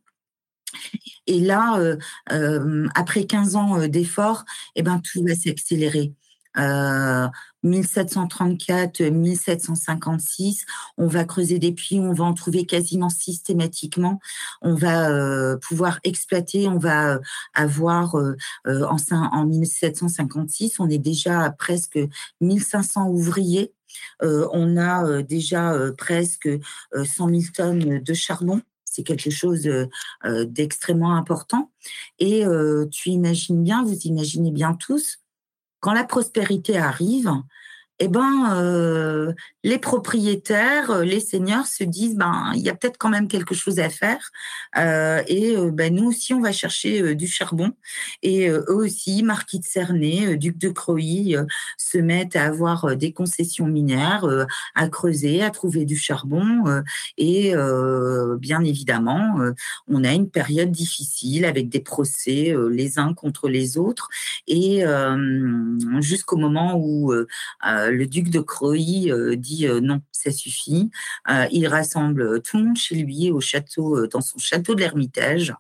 Et 1.28 1.40
là, 1.40 1.78
euh, 2.32 2.88
après 2.96 3.26
15 3.26 3.56
ans 3.56 3.88
d'efforts, 3.88 4.44
eh 4.76 4.84
ben, 4.84 5.00
tout 5.00 5.24
va 5.24 5.36
s'accélérer. 5.36 6.14
1734, 6.56 9.02
1756, 9.02 10.66
on 10.98 11.08
va 11.08 11.26
creuser 11.26 11.60
des 11.60 11.72
puits, 11.72 12.00
on 12.00 12.14
va 12.14 12.26
en 12.26 12.34
trouver 12.34 12.66
quasiment 12.66 13.10
systématiquement, 13.10 14.20
on 14.62 14.76
va 14.76 15.58
pouvoir 15.58 16.00
exploiter, 16.04 16.68
on 16.68 16.78
va 16.78 17.20
avoir 17.54 18.16
en, 18.66 18.98
en 19.12 19.46
1756, 19.46 20.80
on 20.80 20.90
est 20.90 20.98
déjà 20.98 21.42
à 21.42 21.52
presque 21.52 22.00
1500 22.42 23.10
ouvriers 23.10 23.74
on 24.22 24.78
a 24.78 25.22
déjà 25.24 25.74
presque 25.98 26.50
100 26.94 27.30
000 27.30 27.42
tonnes 27.54 28.00
de 28.00 28.14
charbon. 28.14 28.62
C'est 28.84 29.04
quelque 29.04 29.30
chose 29.30 29.70
d'extrêmement 30.46 31.16
important. 31.16 31.72
Et 32.20 32.44
tu 32.92 33.10
imagines 33.10 33.64
bien, 33.64 33.84
vous 33.84 33.98
imaginez 34.06 34.52
bien 34.52 34.74
tous, 34.74 35.20
quand 35.86 35.94
la 35.94 36.04
prospérité 36.04 36.80
arrive, 36.80 37.32
eh 38.00 38.10
ben, 38.10 38.54
euh, 38.58 39.32
les 39.64 39.80
propriétaires, 39.80 40.92
euh, 40.92 41.04
les 41.06 41.22
seigneurs 41.22 41.66
se 41.66 41.86
disent, 41.86 42.18
ben, 42.18 42.52
il 42.54 42.62
y 42.62 42.70
a 42.70 42.76
peut-être 42.76 42.98
quand 42.98 43.10
même 43.10 43.30
quelque 43.30 43.56
chose 43.56 43.80
à 43.80 43.90
faire. 43.90 44.32
Euh, 44.78 45.24
et 45.28 45.56
ben, 45.72 45.96
nous 45.96 46.10
aussi, 46.10 46.34
on 46.34 46.42
va 46.42 46.52
chercher 46.52 47.16
du 47.16 47.28
charbon. 47.28 47.72
Et 48.22 48.50
eux 48.50 48.66
aussi, 48.70 49.24
marquis 49.24 49.60
de 49.60 49.66
Cernay, 49.66 50.36
duc 50.36 50.58
de 50.58 50.70
Croy, 50.70 51.38
se 51.78 51.98
mettent 51.98 52.36
à 52.36 52.46
avoir 52.46 52.98
des 52.98 53.14
concessions 53.14 53.68
minières, 53.68 54.26
à 54.76 54.90
creuser, 54.90 55.42
à 55.42 55.50
trouver 55.50 55.86
du 55.86 55.96
charbon. 55.96 56.84
et 57.18 57.54
bien 58.40 58.64
évidemment, 58.64 59.40
on 59.88 60.04
a 60.04 60.14
une 60.14 60.30
période 60.30 60.72
difficile 60.72 61.46
avec 61.46 61.70
des 61.70 61.80
procès 61.80 62.54
les 62.70 63.00
uns 63.00 63.14
contre 63.14 63.48
les 63.48 63.78
autres. 63.78 64.10
Et 64.48 64.84
jusqu'au 66.02 66.38
moment 66.38 66.76
où 66.76 67.14
euh, 67.85 67.85
le 67.90 68.06
duc 68.08 68.30
de 68.30 68.40
Croy 68.40 69.10
euh, 69.10 69.36
dit 69.36 69.68
euh, 69.68 69.80
non, 69.80 70.02
ça 70.12 70.32
suffit. 70.32 70.90
il 71.52 71.68
rassemble 71.68 72.42
tout 72.42 72.58
le 72.58 72.66
monde 72.66 72.78
chez 72.78 72.96
lui 72.96 73.32
au 73.32 73.40
château, 73.40 74.08
dans 74.08 74.22
son 74.22 74.40
château 74.40 74.76
de 74.76 74.80
l'Ermitage. 74.80 75.54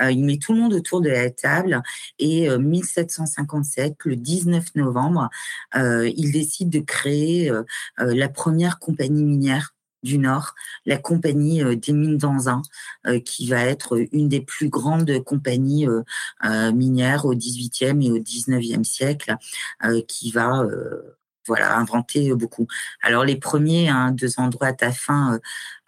il 0.00 0.24
met 0.24 0.38
tout 0.38 0.52
le 0.52 0.60
monde 0.60 0.74
autour 0.74 1.00
de 1.00 1.10
la 1.10 1.30
table 1.30 1.82
et 2.18 2.48
1757, 2.48 3.96
le 4.04 4.16
19 4.16 4.74
novembre, 4.74 5.28
il 5.74 6.32
décide 6.32 6.70
de 6.70 6.80
créer 6.80 7.52
la 7.98 8.28
première 8.28 8.78
compagnie 8.78 9.24
minière 9.24 9.74
du 10.02 10.18
Nord, 10.18 10.54
la 10.86 10.98
compagnie 10.98 11.62
des 11.76 11.92
mines 11.92 12.18
d'Anzin, 12.18 12.62
qui 13.24 13.48
va 13.48 13.64
être 13.64 13.98
une 14.12 14.28
des 14.28 14.40
plus 14.40 14.68
grandes 14.68 15.22
compagnies 15.24 15.86
minières 16.72 17.26
au 17.26 17.34
XVIIIe 17.34 18.06
et 18.06 18.10
au 18.10 18.20
XIXe 18.20 18.88
siècle, 18.88 19.36
qui 20.08 20.30
va 20.30 20.66
voilà, 21.46 21.76
inventé 21.76 22.34
beaucoup. 22.34 22.66
Alors 23.02 23.24
les 23.24 23.36
premiers, 23.36 23.88
hein, 23.88 24.12
deux 24.12 24.38
endroits 24.38 24.72
à 24.80 24.92
fin, 24.92 25.34
euh, 25.34 25.38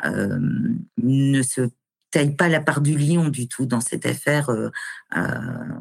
euh, 0.06 0.38
ne 0.98 1.42
se 1.42 1.62
taillent 2.10 2.36
pas 2.36 2.48
la 2.48 2.60
part 2.60 2.80
du 2.80 2.96
lion 2.96 3.28
du 3.28 3.48
tout 3.48 3.66
dans 3.66 3.82
cette 3.82 4.06
affaire, 4.06 4.48
euh, 4.48 4.70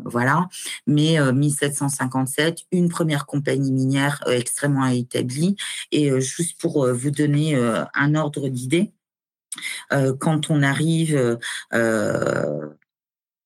voilà. 0.03 0.49
Mais 0.85 1.17
1757, 1.31 2.59
une 2.73 2.89
première 2.89 3.25
compagnie 3.25 3.71
minière 3.71 4.21
extrêmement 4.27 4.87
établie. 4.87 5.55
Et 5.93 6.19
juste 6.19 6.59
pour 6.59 6.85
vous 6.93 7.11
donner 7.11 7.55
un 7.93 8.15
ordre 8.15 8.49
d'idée, 8.49 8.91
quand 10.19 10.49
on 10.49 10.63
arrive 10.63 11.39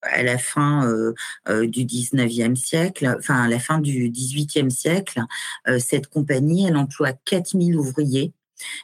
à 0.03 0.23
la 0.23 0.37
fin 0.37 0.87
euh, 0.87 1.13
euh, 1.49 1.67
du 1.67 1.85
19e 1.85 2.55
siècle, 2.55 3.15
enfin 3.17 3.43
à 3.43 3.47
la 3.47 3.59
fin 3.59 3.79
du 3.79 4.09
18e 4.09 4.69
siècle, 4.69 5.21
euh, 5.67 5.79
cette 5.79 6.07
compagnie, 6.07 6.67
elle 6.67 6.77
emploie 6.77 7.13
4000 7.13 7.75
ouvriers. 7.75 8.33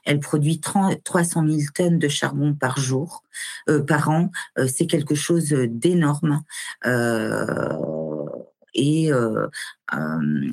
Elle 0.05 0.19
produit 0.19 0.59
300 0.59 1.45
000 1.47 1.59
tonnes 1.75 1.99
de 1.99 2.07
charbon 2.07 2.55
par 2.55 2.79
jour, 2.79 3.21
par 3.87 4.09
an. 4.09 4.31
c'est 4.67 4.87
quelque 4.87 5.13
chose 5.13 5.49
d'énorme. 5.49 6.41
et 8.73 9.11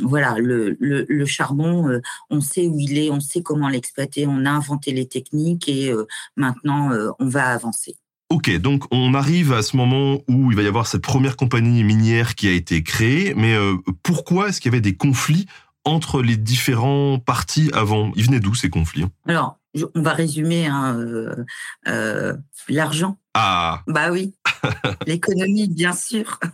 voilà, 0.03 0.35
le, 0.37 0.77
le, 0.79 1.07
le 1.09 1.24
charbon, 1.24 2.03
on 2.29 2.40
sait 2.42 2.66
où 2.66 2.79
il 2.79 2.98
est, 2.98 3.11
on 3.11 3.20
sait 3.20 3.42
comment 3.42 3.70
l'exploiter, 3.70 4.27
on 4.27 4.44
a 4.44 4.50
inventé 4.50 4.92
les 4.92 5.09
techniques 5.09 5.70
et 5.70 5.90
maintenant 6.37 6.90
on 7.18 7.27
va 7.27 7.46
avancer. 7.46 7.96
Ok, 8.31 8.51
donc 8.59 8.85
on 8.91 9.15
arrive 9.15 9.53
à 9.53 9.63
ce 9.63 9.77
moment 9.77 10.19
où 10.29 10.51
il 10.51 10.57
va 10.57 10.63
y 10.63 10.67
avoir 10.67 10.87
cette 10.87 11.03
première 11.03 11.37
compagnie 11.37 11.85
minière 11.85 12.35
qui 12.35 12.49
a 12.49 12.53
été 12.53 12.83
créée, 12.83 13.35
mais 13.37 13.55
euh, 13.55 13.77
pourquoi 14.03 14.49
est-ce 14.49 14.61
qu'il 14.61 14.73
y 14.73 14.75
avait 14.75 14.81
des 14.81 14.97
conflits 14.97 15.47
entre 15.85 16.23
les 16.23 16.37
différents 16.37 17.19
partis 17.19 17.71
avant? 17.75 18.13
Ils 18.17 18.25
venaient 18.25 18.41
d'où 18.41 18.55
ces 18.55 18.71
conflits 18.71 19.05
Alors, 19.29 19.59
on 19.95 20.03
va 20.03 20.15
résumer 20.15 20.67
hein, 20.67 20.97
euh, 20.99 21.45
euh, 21.87 22.35
l'argent. 22.69 23.19
Ah 23.35 23.83
Bah 23.87 24.11
oui, 24.11 24.35
l'économie 25.07 25.69
bien 25.69 25.93
sûr. 25.93 26.41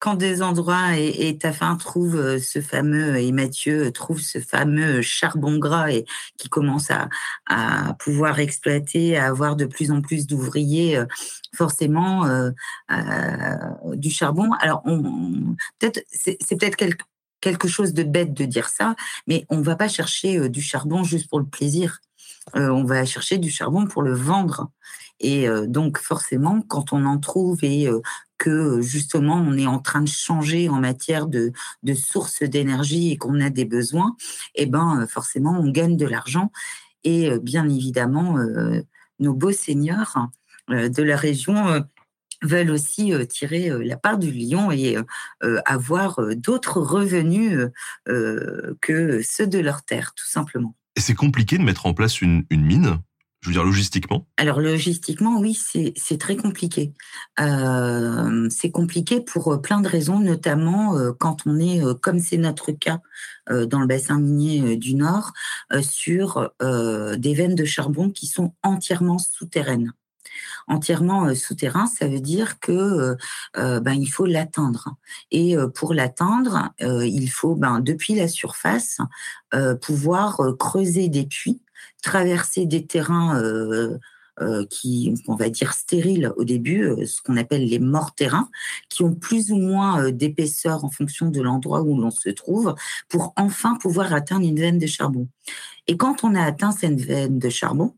quand 0.00 0.14
des 0.14 0.40
endroits 0.40 0.96
et, 0.96 1.28
et 1.28 1.38
Taffin 1.38 1.76
trouve 1.76 2.16
euh, 2.16 2.38
ce 2.38 2.60
fameux 2.60 3.18
et 3.18 3.30
Mathieu 3.32 3.92
trouve 3.92 4.18
ce 4.18 4.40
fameux 4.40 5.02
charbon 5.02 5.58
gras 5.58 5.92
et 5.92 6.06
qui 6.38 6.48
commence 6.48 6.90
à, 6.90 7.08
pouvoir 7.98 8.40
exploiter, 8.40 9.18
à 9.18 9.26
avoir 9.26 9.56
de 9.56 9.66
plus 9.66 9.90
en 9.90 10.00
plus 10.00 10.26
d'ouvriers, 10.26 10.96
euh, 10.96 11.04
forcément 11.54 12.24
euh, 12.24 12.50
euh, 12.90 13.94
du 13.94 14.10
charbon. 14.10 14.50
Alors, 14.60 14.80
on, 14.86 15.54
peut-être 15.78 16.00
c'est 16.10 16.38
peut-être 16.58 16.76
quelque 16.76 17.04
quelque 17.42 17.68
chose 17.68 17.94
de 17.94 18.02
bête 18.02 18.34
de 18.34 18.44
dire 18.44 18.68
ça, 18.68 18.94
mais 19.26 19.46
on 19.48 19.62
va 19.62 19.74
pas 19.74 19.88
chercher 19.88 20.50
du 20.50 20.60
charbon 20.60 21.04
juste 21.04 21.30
pour 21.30 21.40
le 21.40 21.46
plaisir. 21.46 22.00
on 22.52 22.84
va 22.84 23.06
chercher 23.06 23.38
du 23.38 23.48
charbon 23.48 23.86
pour 23.86 24.02
le 24.02 24.12
vendre. 24.12 24.68
Et 25.20 25.48
donc 25.66 25.96
forcément, 25.96 26.60
quand 26.60 26.92
on 26.92 27.06
en 27.06 27.18
trouve 27.18 27.58
et 27.62 27.88
que 28.40 28.80
justement 28.80 29.36
on 29.36 29.56
est 29.58 29.66
en 29.66 29.78
train 29.78 30.00
de 30.00 30.08
changer 30.08 30.70
en 30.70 30.80
matière 30.80 31.26
de, 31.26 31.52
sources 31.94 32.42
d'énergie 32.42 33.12
et 33.12 33.16
qu'on 33.18 33.38
a 33.38 33.50
des 33.50 33.66
besoins, 33.66 34.16
eh 34.54 34.66
ben 34.66 35.06
forcément 35.06 35.60
on 35.60 35.70
gagne 35.70 35.96
de 35.96 36.06
l'argent. 36.06 36.50
Et 37.04 37.30
bien 37.38 37.68
évidemment, 37.68 38.36
nos 39.18 39.34
beaux 39.34 39.52
seigneurs 39.52 40.28
de 40.68 41.02
la 41.02 41.16
région 41.16 41.84
veulent 42.42 42.70
aussi 42.70 43.12
tirer 43.28 43.70
la 43.84 43.96
part 43.96 44.18
du 44.18 44.30
lion 44.30 44.70
et 44.70 44.96
avoir 45.66 46.20
d'autres 46.36 46.80
revenus 46.80 47.68
que 48.06 49.20
ceux 49.22 49.46
de 49.46 49.58
leur 49.58 49.82
terre, 49.82 50.12
tout 50.14 50.28
simplement. 50.28 50.74
Et 50.96 51.00
c'est 51.00 51.14
compliqué 51.14 51.58
de 51.58 51.62
mettre 51.62 51.86
en 51.86 51.94
place 51.94 52.20
une 52.22 52.44
mine? 52.50 53.00
Je 53.40 53.48
veux 53.48 53.54
dire 53.54 53.64
logistiquement 53.64 54.26
Alors 54.36 54.60
logistiquement, 54.60 55.40
oui, 55.40 55.54
c'est 55.54 56.18
très 56.18 56.36
compliqué. 56.36 56.92
Euh, 57.40 58.48
c'est 58.50 58.70
compliqué 58.70 59.20
pour 59.20 59.52
euh, 59.52 59.56
plein 59.56 59.80
de 59.80 59.88
raisons, 59.88 60.18
notamment 60.18 60.96
euh, 60.96 61.12
quand 61.18 61.46
on 61.46 61.58
est, 61.58 61.80
comme 62.00 62.18
c'est 62.18 62.36
notre 62.36 62.72
cas 62.72 63.00
dans 63.48 63.80
le 63.80 63.86
bassin 63.88 64.20
minier 64.20 64.76
du 64.76 64.94
Nord, 64.94 65.32
sur 65.82 66.52
des 66.60 67.34
veines 67.34 67.56
de 67.56 67.64
charbon 67.64 68.08
qui 68.10 68.28
sont 68.28 68.54
entièrement 68.62 69.18
souterraines 69.18 69.92
entièrement 70.68 71.34
souterrain, 71.34 71.86
ça 71.86 72.06
veut 72.06 72.20
dire 72.20 72.60
que 72.60 73.16
ben, 73.56 73.94
il 73.94 74.06
faut 74.06 74.26
l'atteindre. 74.26 74.94
Et 75.32 75.56
pour 75.74 75.94
l'atteindre, 75.94 76.70
il 76.78 77.28
faut 77.28 77.56
ben, 77.56 77.80
depuis 77.80 78.14
la 78.14 78.28
surface 78.28 78.98
pouvoir 79.80 80.40
creuser 80.58 81.08
des 81.08 81.26
puits 81.26 81.60
traverser 82.00 82.66
des 82.66 82.86
terrains 82.86 83.40
euh, 83.40 83.98
euh, 84.40 84.64
qui, 84.66 85.14
on 85.28 85.34
va 85.34 85.50
dire, 85.50 85.72
stériles 85.74 86.32
au 86.36 86.44
début, 86.44 86.84
euh, 86.84 87.06
ce 87.06 87.20
qu'on 87.20 87.36
appelle 87.36 87.64
les 87.64 87.78
morts 87.78 88.14
terrains, 88.14 88.48
qui 88.88 89.02
ont 89.02 89.14
plus 89.14 89.50
ou 89.52 89.56
moins 89.56 90.10
d'épaisseur 90.10 90.84
en 90.84 90.90
fonction 90.90 91.30
de 91.30 91.42
l'endroit 91.42 91.82
où 91.82 92.00
l'on 92.00 92.10
se 92.10 92.30
trouve, 92.30 92.74
pour 93.08 93.32
enfin 93.36 93.76
pouvoir 93.76 94.14
atteindre 94.14 94.46
une 94.46 94.58
veine 94.58 94.78
de 94.78 94.86
charbon. 94.86 95.28
Et 95.86 95.96
quand 95.96 96.24
on 96.24 96.34
a 96.34 96.42
atteint 96.42 96.72
cette 96.72 97.00
veine 97.00 97.38
de 97.38 97.48
charbon, 97.48 97.94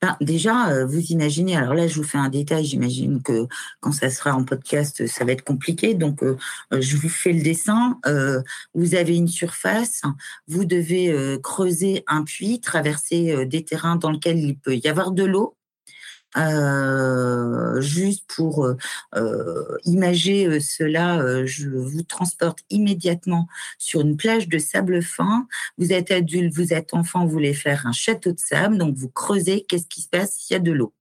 ben, 0.00 0.16
déjà, 0.20 0.70
euh, 0.70 0.86
vous 0.86 1.00
imaginez, 1.12 1.56
alors 1.56 1.74
là, 1.74 1.86
je 1.86 1.96
vous 1.96 2.04
fais 2.04 2.18
un 2.18 2.28
détail, 2.28 2.64
j'imagine 2.64 3.22
que 3.22 3.46
quand 3.80 3.92
ça 3.92 4.10
sera 4.10 4.34
en 4.34 4.44
podcast, 4.44 5.06
ça 5.06 5.24
va 5.24 5.32
être 5.32 5.44
compliqué. 5.44 5.94
Donc, 5.94 6.22
euh, 6.22 6.36
je 6.72 6.96
vous 6.96 7.08
fais 7.08 7.32
le 7.32 7.42
dessin. 7.42 7.98
Euh, 8.06 8.42
vous 8.74 8.94
avez 8.94 9.16
une 9.16 9.28
surface, 9.28 10.02
vous 10.48 10.64
devez 10.64 11.38
creuser 11.42 12.04
un 12.06 12.24
puits, 12.24 12.60
traverser 12.60 13.46
des 13.46 13.64
terrains 13.64 13.96
dans 13.96 14.10
lesquels 14.10 14.38
il 14.38 14.56
peut 14.56 14.76
y 14.76 14.88
avoir 14.88 15.12
de 15.12 15.24
l'eau. 15.24 15.56
Euh, 16.36 17.80
juste 17.80 18.24
pour 18.26 18.64
euh, 18.64 18.76
euh 19.14 19.78
imager 19.84 20.46
euh, 20.46 20.60
cela, 20.60 21.44
je 21.46 21.68
vous 21.68 22.02
transporte 22.02 22.58
immédiatement 22.70 23.46
sur 23.78 24.00
une 24.00 24.16
plage 24.16 24.48
de 24.48 24.58
sable 24.58 25.02
fin. 25.02 25.46
Vous 25.78 25.92
êtes 25.92 26.10
adulte, 26.10 26.52
vous 26.54 26.72
êtes 26.72 26.94
enfant, 26.94 27.24
vous 27.24 27.32
voulez 27.32 27.54
faire 27.54 27.86
un 27.86 27.92
château 27.92 28.32
de 28.32 28.40
sable, 28.40 28.78
donc 28.78 28.96
vous 28.96 29.08
creusez. 29.08 29.64
Qu'est-ce 29.68 29.86
qui 29.86 30.02
se 30.02 30.08
passe? 30.08 30.34
S'il 30.34 30.54
y 30.54 30.56
a 30.56 30.60
de 30.60 30.72
l'eau 30.72 30.92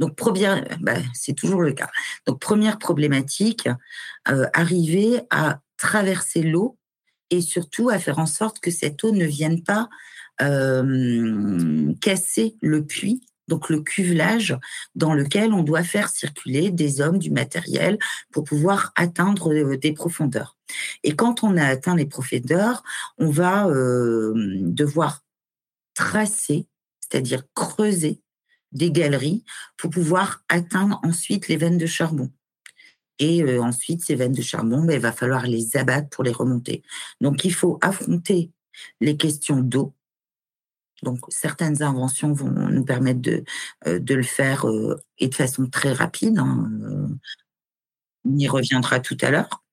donc, 0.00 0.16
première, 0.16 0.64
bah, 0.80 0.96
c'est 1.14 1.34
toujours 1.34 1.62
le 1.62 1.72
cas. 1.72 1.88
Donc, 2.26 2.40
première 2.40 2.80
problématique, 2.80 3.68
arriver 4.24 5.20
à 5.30 5.60
traverser 5.76 6.42
l'eau 6.42 6.78
et 7.30 7.40
surtout 7.40 7.88
à 7.88 8.00
faire 8.00 8.18
en 8.18 8.26
sorte 8.26 8.58
que 8.58 8.72
cette 8.72 9.04
eau 9.04 9.12
ne 9.12 9.24
vienne 9.24 9.62
pas 9.62 9.88
casser 12.00 12.56
le 12.60 12.84
puits 12.84 13.22
donc 13.48 13.68
le 13.68 13.80
cuvelage 13.80 14.56
dans 14.94 15.14
lequel 15.14 15.52
on 15.52 15.62
doit 15.62 15.82
faire 15.82 16.08
circuler 16.08 16.70
des 16.70 17.00
hommes, 17.00 17.18
du 17.18 17.30
matériel 17.30 17.98
pour 18.32 18.44
pouvoir 18.44 18.92
atteindre 18.96 19.52
euh, 19.52 19.76
des 19.76 19.92
profondeurs. 19.92 20.56
Et 21.02 21.14
quand 21.14 21.42
on 21.44 21.56
a 21.56 21.66
atteint 21.66 21.96
les 21.96 22.06
profondeurs, 22.06 22.82
on 23.18 23.30
va 23.30 23.66
euh, 23.66 24.32
devoir 24.62 25.22
tracer, 25.94 26.66
c'est-à-dire 27.00 27.42
creuser 27.54 28.20
des 28.72 28.90
galeries 28.90 29.44
pour 29.76 29.90
pouvoir 29.90 30.42
atteindre 30.48 31.00
ensuite 31.02 31.48
les 31.48 31.56
veines 31.56 31.78
de 31.78 31.86
charbon. 31.86 32.30
Et 33.18 33.42
euh, 33.42 33.62
ensuite, 33.62 34.02
ces 34.04 34.14
veines 34.14 34.32
de 34.32 34.42
charbon, 34.42 34.82
ben, 34.82 34.94
il 34.94 35.00
va 35.00 35.12
falloir 35.12 35.46
les 35.46 35.76
abattre 35.76 36.08
pour 36.08 36.24
les 36.24 36.32
remonter. 36.32 36.82
Donc, 37.20 37.44
il 37.44 37.52
faut 37.52 37.78
affronter 37.82 38.50
les 39.00 39.16
questions 39.16 39.60
d'eau, 39.60 39.94
donc, 41.02 41.18
certaines 41.28 41.82
inventions 41.82 42.32
vont 42.32 42.50
nous 42.50 42.84
permettre 42.84 43.20
de, 43.20 43.44
euh, 43.86 43.98
de 43.98 44.14
le 44.14 44.22
faire 44.22 44.68
euh, 44.68 44.96
et 45.18 45.28
de 45.28 45.34
façon 45.34 45.68
très 45.68 45.92
rapide. 45.92 46.38
Hein, 46.38 46.70
euh, 46.82 47.08
on 48.24 48.38
y 48.38 48.48
reviendra 48.48 49.00
tout 49.00 49.16
à 49.20 49.30
l'heure. 49.30 49.64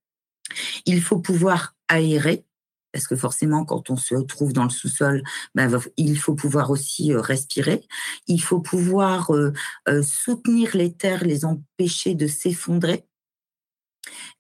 Il 0.86 1.02
faut 1.02 1.20
pouvoir 1.20 1.76
aérer, 1.88 2.46
parce 2.92 3.06
que 3.06 3.16
forcément, 3.16 3.64
quand 3.64 3.92
on 3.92 3.96
se 3.96 4.16
trouve 4.16 4.54
dans 4.54 4.64
le 4.64 4.72
sous-sol, 4.72 5.22
ben, 5.54 5.80
il 5.98 6.18
faut 6.18 6.34
pouvoir 6.34 6.72
aussi 6.72 7.14
respirer. 7.14 7.88
Il 8.26 8.42
faut 8.42 8.60
pouvoir 8.60 9.30
soutenir 10.02 10.76
les 10.76 10.92
terres, 10.92 11.24
les 11.24 11.46
empêcher 11.46 12.16
de 12.16 12.26
s'effondrer. 12.26 13.06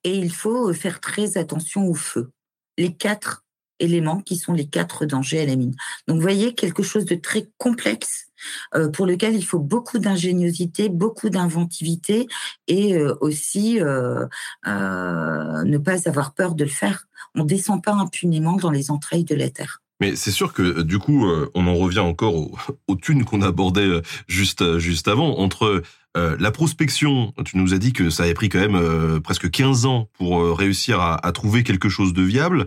Et 0.04 0.17
il 0.17 0.34
faut 0.34 0.73
faire 0.73 0.99
très 0.99 1.38
attention 1.38 1.86
au 1.86 1.93
feu. 1.93 2.32
Les 2.80 2.95
quatre 2.95 3.45
éléments 3.79 4.21
qui 4.21 4.37
sont 4.37 4.53
les 4.53 4.67
quatre 4.67 5.05
dangers 5.05 5.41
à 5.41 5.45
la 5.45 5.55
mine. 5.55 5.75
Donc, 6.07 6.17
vous 6.17 6.21
voyez, 6.21 6.53
quelque 6.53 6.83
chose 6.83 7.05
de 7.05 7.15
très 7.15 7.49
complexe 7.57 8.29
euh, 8.75 8.89
pour 8.89 9.05
lequel 9.05 9.35
il 9.35 9.43
faut 9.43 9.59
beaucoup 9.59 9.99
d'ingéniosité, 9.99 10.89
beaucoup 10.89 11.29
d'inventivité 11.29 12.27
et 12.67 12.95
euh, 12.95 13.15
aussi 13.21 13.79
euh, 13.81 14.25
ne 14.65 15.77
pas 15.77 16.07
avoir 16.07 16.33
peur 16.33 16.55
de 16.55 16.63
le 16.63 16.69
faire. 16.69 17.07
On 17.35 17.43
descend 17.43 17.83
pas 17.83 17.93
impunément 17.93 18.55
dans 18.55 18.71
les 18.71 18.91
entrailles 18.91 19.23
de 19.23 19.35
la 19.35 19.49
terre. 19.49 19.81
Mais 20.01 20.15
c'est 20.15 20.31
sûr 20.31 20.53
que 20.53 20.81
du 20.81 20.97
coup, 20.97 21.27
on 21.53 21.67
en 21.67 21.75
revient 21.75 21.99
encore 21.99 22.35
aux, 22.35 22.57
aux 22.87 22.95
thunes 22.95 23.25
qu'on 23.25 23.41
abordait 23.41 24.01
juste 24.27 24.77
juste 24.77 25.09
avant 25.09 25.37
entre 25.37 25.83
euh, 26.17 26.35
la 26.39 26.49
prospection, 26.49 27.33
tu 27.45 27.57
nous 27.57 27.73
as 27.73 27.77
dit 27.77 27.93
que 27.93 28.09
ça 28.09 28.23
avait 28.23 28.33
pris 28.33 28.49
quand 28.49 28.59
même 28.59 28.75
euh, 28.75 29.19
presque 29.19 29.49
15 29.49 29.85
ans 29.85 30.09
pour 30.17 30.41
euh, 30.41 30.53
réussir 30.53 30.99
à, 30.99 31.31
trouver 31.31 31.63
quelque 31.63 31.89
chose 31.89 32.13
de 32.13 32.23
viable. 32.23 32.65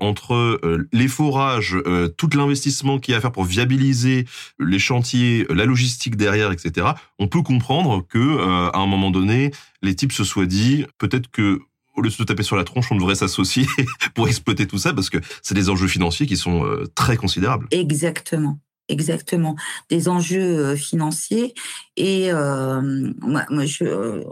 entre 0.00 0.60
les 0.92 1.06
forages, 1.06 1.76
tout 2.16 2.30
l'investissement 2.34 2.98
qu'il 2.98 3.12
y 3.12 3.14
a 3.14 3.18
à 3.18 3.20
faire 3.20 3.30
pour 3.30 3.44
viabiliser 3.44 4.24
les 4.58 4.78
chantiers, 4.78 5.46
la 5.50 5.66
logistique 5.66 6.16
derrière, 6.16 6.50
etc. 6.50 6.88
On 7.18 7.28
peut 7.28 7.42
comprendre 7.42 8.04
que 8.08 8.40
à 8.72 8.78
un 8.78 8.86
moment 8.86 9.10
donné, 9.10 9.52
les 9.82 9.94
types 9.94 10.12
se 10.12 10.24
soient 10.24 10.46
dit 10.46 10.84
peut-être 10.96 11.30
que 11.30 11.60
au 11.94 12.00
lieu 12.00 12.08
de 12.08 12.14
se 12.14 12.22
taper 12.24 12.42
sur 12.42 12.56
la 12.56 12.64
tronche, 12.64 12.90
on 12.90 12.96
devrait 12.96 13.14
s'associer 13.14 13.66
pour 14.14 14.26
exploiter 14.26 14.66
tout 14.66 14.78
ça 14.78 14.92
parce 14.92 15.10
que 15.10 15.18
c'est 15.42 15.54
des 15.54 15.68
enjeux 15.68 15.88
financiers 15.88 16.26
qui 16.26 16.36
sont 16.36 16.66
très 16.96 17.16
considérables. 17.16 17.68
Exactement 17.70 18.58
exactement 18.88 19.56
des 19.88 20.08
enjeux 20.08 20.58
euh, 20.58 20.76
financiers. 20.76 21.54
Et 21.96 22.32
euh, 22.32 22.80
moi, 23.20 23.44
je, 23.64 23.84
euh, 23.84 24.24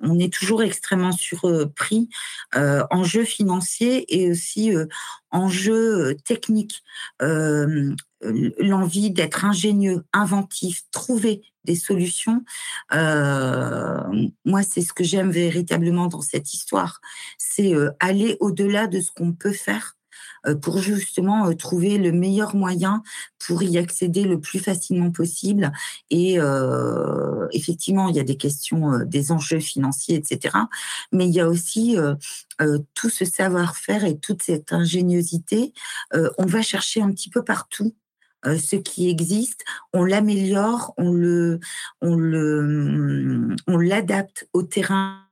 on, 0.00 0.18
est 0.18 0.32
toujours 0.32 0.62
extrêmement 0.62 1.12
surpris 1.12 2.08
euh, 2.56 2.82
enjeux 2.90 3.24
financiers 3.24 4.04
et 4.08 4.30
aussi 4.30 4.74
euh, 4.74 4.86
enjeux 5.30 6.16
techniques. 6.24 6.82
L'envie 7.20 9.10
d'être 9.10 9.44
ingénieux 9.46 10.04
inventif 10.12 10.82
trouver 10.90 11.42
des 11.64 11.76
solutions. 11.76 12.44
Moi 12.90 14.62
c'est 14.62 14.82
ce 14.82 14.92
que 14.92 15.04
j'aime 15.04 15.30
véritablement 15.30 16.06
dans 16.06 16.20
cette 16.20 16.52
histoire. 16.52 17.00
C'est 17.38 17.72
aller 17.98 18.36
au-delà 18.40 18.88
de 18.88 19.00
ce 19.00 19.10
qu'on 19.10 19.32
peut 19.32 19.52
faire 19.52 19.94
euh, 19.94 19.99
pour 20.62 20.78
justement 20.78 21.48
euh, 21.48 21.54
trouver 21.54 21.98
le 21.98 22.12
meilleur 22.12 22.54
moyen 22.54 23.02
pour 23.38 23.62
y 23.62 23.78
accéder 23.78 24.24
le 24.24 24.40
plus 24.40 24.58
facilement 24.58 25.10
possible. 25.10 25.72
Et 26.10 26.38
euh, 26.38 27.46
effectivement, 27.52 28.08
il 28.08 28.16
y 28.16 28.20
a 28.20 28.24
des 28.24 28.36
questions, 28.36 29.00
des 29.04 29.32
enjeux 29.32 29.60
financiers, 29.60 30.16
etc. 30.16 30.56
Mais 31.12 31.26
il 31.26 31.32
y 31.34 31.40
a 31.40 31.48
aussi 31.48 31.96
tout 32.94 33.08
ce 33.08 33.24
savoir-faire 33.24 34.04
et 34.04 34.18
toute 34.18 34.42
cette 34.42 34.72
ingéniosité. 34.72 35.72
on 36.12 36.46
va 36.46 36.62
chercher 36.62 37.02
un 37.02 37.10
petit 37.10 37.30
peu 37.30 37.42
partout 37.42 37.94
ce 38.44 38.76
qui 38.76 39.08
existe, 39.08 39.64
on 39.92 40.04
l'améliore, 40.04 40.94
on 40.96 41.58
on 42.02 43.78
l'adapte 43.78 44.48
au 44.52 44.62
terrain 44.62 45.26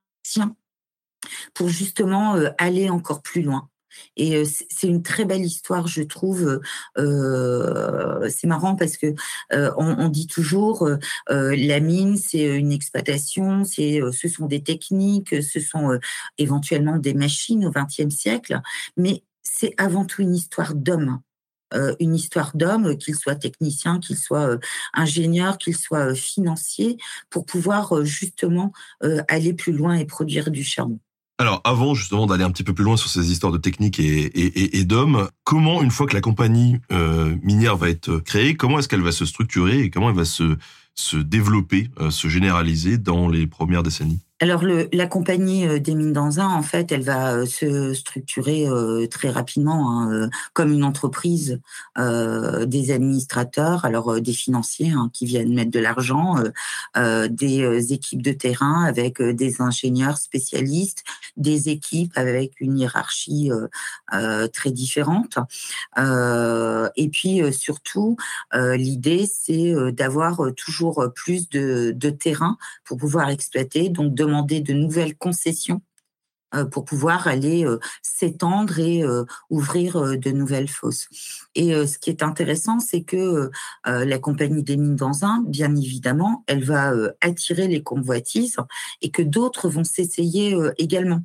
pour 1.54 1.68
justement 1.68 2.36
aller 2.58 2.90
encore 2.90 3.22
plus 3.22 3.42
loin. 3.42 3.68
Et 4.16 4.44
c'est 4.44 4.88
une 4.88 5.02
très 5.02 5.24
belle 5.24 5.44
histoire, 5.44 5.86
je 5.86 6.02
trouve. 6.02 6.60
Euh, 6.98 8.28
c'est 8.28 8.46
marrant 8.46 8.76
parce 8.76 8.96
que 8.96 9.14
on, 9.50 10.08
dit 10.08 10.26
toujours 10.26 10.88
la 11.28 11.80
mine, 11.80 12.16
c'est 12.16 12.56
une 12.56 12.72
exploitation, 12.72 13.64
c'est, 13.64 14.00
ce 14.12 14.28
sont 14.28 14.46
des 14.46 14.62
techniques, 14.62 15.42
ce 15.42 15.60
sont 15.60 15.98
éventuellement 16.38 16.98
des 16.98 17.14
machines 17.14 17.66
au 17.66 17.70
XXe 17.70 18.14
siècle, 18.14 18.60
mais 18.96 19.22
c'est 19.42 19.74
avant 19.76 20.04
tout 20.04 20.22
une 20.22 20.34
histoire 20.34 20.74
d'homme. 20.74 21.20
une 22.00 22.14
histoire 22.14 22.52
d'homme, 22.54 22.96
qu'il 22.96 23.14
soit 23.14 23.36
technicien, 23.36 24.00
qu'il 24.00 24.16
soit 24.16 24.58
ingénieur, 24.94 25.58
qu'il 25.58 25.76
soit 25.76 26.14
financier, 26.14 26.96
pour 27.30 27.44
pouvoir 27.44 28.04
justement 28.04 28.72
aller 29.28 29.52
plus 29.52 29.72
loin 29.72 29.94
et 29.94 30.06
produire 30.06 30.50
du 30.50 30.64
charbon. 30.64 30.98
Alors, 31.40 31.60
avant 31.62 31.94
justement 31.94 32.26
d'aller 32.26 32.42
un 32.42 32.50
petit 32.50 32.64
peu 32.64 32.74
plus 32.74 32.82
loin 32.82 32.96
sur 32.96 33.08
ces 33.08 33.30
histoires 33.30 33.52
de 33.52 33.58
technique 33.58 34.00
et, 34.00 34.84
d'hommes, 34.84 35.28
comment, 35.44 35.82
une 35.82 35.92
fois 35.92 36.08
que 36.08 36.14
la 36.14 36.20
compagnie 36.20 36.78
euh, 36.90 37.36
minière 37.44 37.76
va 37.76 37.88
être 37.90 38.18
créée, 38.18 38.56
comment 38.56 38.80
est-ce 38.80 38.88
qu'elle 38.88 39.02
va 39.02 39.12
se 39.12 39.24
structurer 39.24 39.82
et 39.82 39.90
comment 39.90 40.10
elle 40.10 40.16
va 40.16 40.24
se, 40.24 40.56
se 40.96 41.16
développer, 41.16 41.90
euh, 42.00 42.10
se 42.10 42.26
généraliser 42.26 42.98
dans 42.98 43.28
les 43.28 43.46
premières 43.46 43.84
décennies? 43.84 44.20
Alors 44.40 44.62
le, 44.62 44.88
la 44.92 45.08
compagnie 45.08 45.66
euh, 45.66 45.80
des 45.80 45.94
mines 45.94 46.12
d'Anzin, 46.12 46.48
en 46.48 46.62
fait, 46.62 46.92
elle 46.92 47.02
va 47.02 47.32
euh, 47.32 47.46
se 47.46 47.92
structurer 47.92 48.68
euh, 48.68 49.06
très 49.08 49.30
rapidement 49.30 50.00
hein, 50.00 50.30
comme 50.52 50.72
une 50.72 50.84
entreprise 50.84 51.60
des 51.96 52.92
administrateurs, 52.92 53.84
alors 53.84 54.20
des 54.20 54.32
financiers 54.32 54.90
hein, 54.90 55.10
qui 55.12 55.26
viennent 55.26 55.54
mettre 55.54 55.70
de 55.70 55.80
l'argent, 55.80 56.36
des 56.96 57.92
équipes 57.92 58.22
de 58.22 58.32
terrain 58.32 58.84
avec 58.84 59.20
des 59.20 59.60
ingénieurs 59.60 60.18
spécialistes, 60.18 61.04
des 61.36 61.68
équipes 61.68 62.12
avec 62.16 62.60
une 62.60 62.78
hiérarchie 62.78 63.50
très 64.52 64.70
différente. 64.70 65.38
et 65.96 67.08
puis 67.08 67.52
surtout, 67.52 68.16
l'idée 68.54 69.28
c'est 69.30 69.74
d'avoir 69.92 70.40
toujours 70.56 71.06
plus 71.14 71.48
de, 71.48 71.92
de 71.94 72.10
terrain 72.10 72.56
pour 72.84 72.98
pouvoir 72.98 73.28
exploiter, 73.30 73.88
donc 73.88 74.14
de 74.14 74.24
demander 74.28 74.60
de 74.60 74.74
nouvelles 74.74 75.16
concessions 75.16 75.80
pour 76.70 76.84
pouvoir 76.84 77.28
aller 77.28 77.64
euh, 77.64 77.78
s'étendre 78.02 78.78
et 78.78 79.02
euh, 79.04 79.24
ouvrir 79.50 80.18
de 80.18 80.30
nouvelles 80.30 80.68
fosses. 80.68 81.08
Et 81.54 81.72
ce 81.86 81.98
qui 81.98 82.10
est 82.10 82.22
intéressant, 82.22 82.78
c'est 82.80 83.02
que 83.02 83.50
la 83.84 84.18
compagnie 84.18 84.62
des 84.62 84.76
mines 84.76 84.96
d'Anzin, 84.96 85.42
bien 85.46 85.74
évidemment, 85.74 86.44
elle 86.46 86.64
va 86.64 86.92
attirer 87.20 87.68
les 87.68 87.82
convoitises 87.82 88.56
et 89.02 89.10
que 89.10 89.22
d'autres 89.22 89.68
vont 89.68 89.84
s'essayer 89.84 90.56
également. 90.78 91.22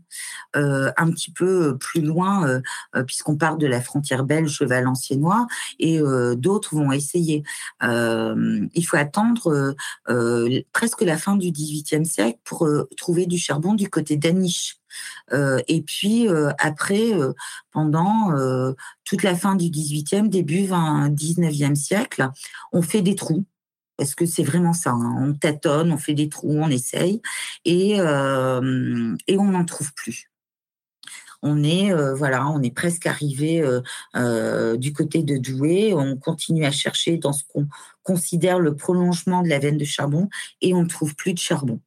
un 0.54 1.12
petit 1.12 1.32
peu 1.32 1.78
plus 1.78 2.02
loin, 2.02 2.62
puisqu'on 3.06 3.38
part 3.38 3.58
de 3.58 3.68
la 3.68 3.82
frontière 3.82 4.24
belge 4.24 4.62
valenciennois, 4.62 5.48
et 5.80 6.00
d'autres 6.36 6.76
vont 6.76 6.92
essayer. 6.92 7.44
il 7.82 8.86
faut 8.86 8.98
attendre 8.98 9.76
presque 10.72 11.02
la 11.02 11.18
fin 11.18 11.36
du 11.36 11.52
XVIIIe 11.52 12.06
siècle 12.06 12.40
pour 12.44 12.68
trouver 12.98 13.26
du 13.26 13.38
charbon 13.38 13.74
du 13.74 13.90
côté 13.90 14.18
d'Aniche. 14.18 14.83
Euh, 15.32 15.60
et 15.68 15.82
puis 15.82 16.28
euh, 16.28 16.52
après, 16.60 17.14
euh, 17.14 17.34
pendant 17.72 18.32
toute 19.06 19.24
la 19.24 19.36
fin 19.36 19.56
du 19.56 19.66
18e, 19.66 20.30
début 20.30 20.64
19e 20.64 21.76
siècle, 21.76 22.30
on 22.72 22.82
fait 22.82 23.02
des 23.02 23.16
trous 23.16 23.46
parce 23.98 24.16
que 24.16 24.26
c'est 24.26 24.44
vraiment 24.44 24.74
ça. 24.74 24.92
Hein. 24.92 25.16
On 25.20 25.34
tâtonne, 25.34 25.92
on 25.92 25.98
fait 25.98 26.14
des 26.16 26.30
trous, 26.30 26.58
on 26.58 26.70
essaye, 26.70 27.22
et, 27.66 27.92
et 27.94 29.38
on 29.38 29.44
n'en 29.44 29.66
trouve 29.66 29.94
plus. 29.94 30.30
On 31.42 31.62
est 31.64 31.94
voilà, 32.14 32.48
on 32.48 32.62
est 32.62 32.74
presque 32.74 33.06
arrivé 33.06 33.64
du 34.78 34.94
côté 34.94 35.24
de 35.24 35.38
Douai. 35.38 35.94
On 35.94 36.18
continue 36.18 36.66
à 36.66 36.72
chercher 36.72 37.18
dans 37.18 37.34
ce 37.34 37.44
qu'on 37.48 37.68
considère 38.02 38.60
le 38.60 38.76
prolongement 38.76 39.42
de 39.42 39.50
la 39.50 39.60
veine 39.60 39.78
de 39.78 39.86
charbon, 39.86 40.30
et 40.62 40.74
on 40.74 40.84
ne 40.84 40.90
trouve 40.90 41.16
plus 41.16 41.34
de 41.34 41.40
charbon. 41.40 41.80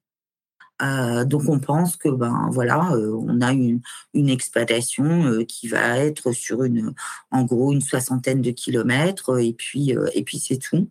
Euh, 0.83 1.25
donc 1.25 1.43
on 1.49 1.59
pense 1.59 1.97
que 1.97 2.09
ben 2.09 2.49
voilà, 2.51 2.91
euh, 2.93 3.17
on 3.17 3.41
a 3.41 3.53
une, 3.53 3.81
une 4.13 4.29
exploitation 4.29 5.25
euh, 5.25 5.45
qui 5.45 5.69
va 5.69 5.99
être 5.99 6.33
sur 6.33 6.65
une, 6.65 6.93
en 7.31 7.45
gros 7.45 7.73
une 7.73 7.81
soixantaine 7.81 8.43
de 8.43 8.51
kilomètres 8.51 9.41
et 9.41 9.55
puis 9.55 9.95
et 10.15 10.23
puis 10.23 10.39
c'est 10.39 10.59
tout. 10.59 10.91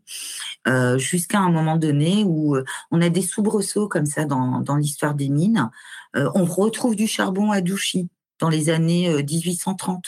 Jusqu'à 0.98 1.40
un 1.40 1.52
moment 1.52 1.78
donné 1.78 2.24
où 2.26 2.58
on 2.92 3.02
a 3.02 3.10
des 3.10 3.22
soubresauts 3.22 3.88
comme 3.88 4.06
ça 4.06 4.26
dans, 4.26 4.62
dans 4.62 4.76
l'histoire 4.76 5.14
des 5.14 5.30
mines. 5.30 5.70
on 6.14 6.46
retrouve 6.46 6.96
du 6.96 7.08
charbon 7.08 7.52
à 7.52 7.62
Douchy 7.62 8.10
dans 8.40 8.50
les 8.50 8.70
années 8.70 9.24
1830. 9.24 10.06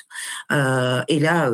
et 1.07 1.19
là, 1.19 1.51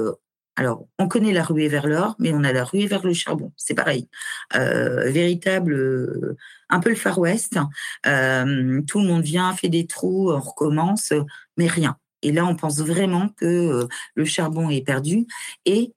alors, 0.55 0.87
on 0.99 1.07
connaît 1.07 1.33
la 1.33 1.43
ruée 1.43 1.67
vers 1.67 1.87
l'or, 1.87 2.15
mais 2.19 2.31
on 2.31 2.43
a 2.43 2.53
la 2.53 2.63
ruée 2.63 2.85
vers 2.85 3.03
le 3.03 3.13
charbon. 3.13 3.51
C'est 3.57 3.73
pareil. 3.73 4.07
Euh, 4.55 5.09
véritable, 5.09 5.73
euh, 5.73 6.37
un 6.69 6.79
peu 6.79 6.89
le 6.89 6.95
Far 6.95 7.17
West. 7.17 7.57
Euh, 8.05 8.81
tout 8.87 8.99
le 8.99 9.07
monde 9.07 9.23
vient, 9.23 9.53
fait 9.53 9.69
des 9.69 9.87
trous, 9.87 10.31
on 10.31 10.39
recommence, 10.39 11.11
mais 11.57 11.67
rien. 11.67 11.97
Et 12.21 12.31
là, 12.31 12.45
on 12.45 12.55
pense 12.55 12.79
vraiment 12.79 13.29
que 13.29 13.87
le 14.13 14.25
charbon 14.25 14.69
est 14.69 14.85
perdu. 14.85 15.25
Et 15.65 15.93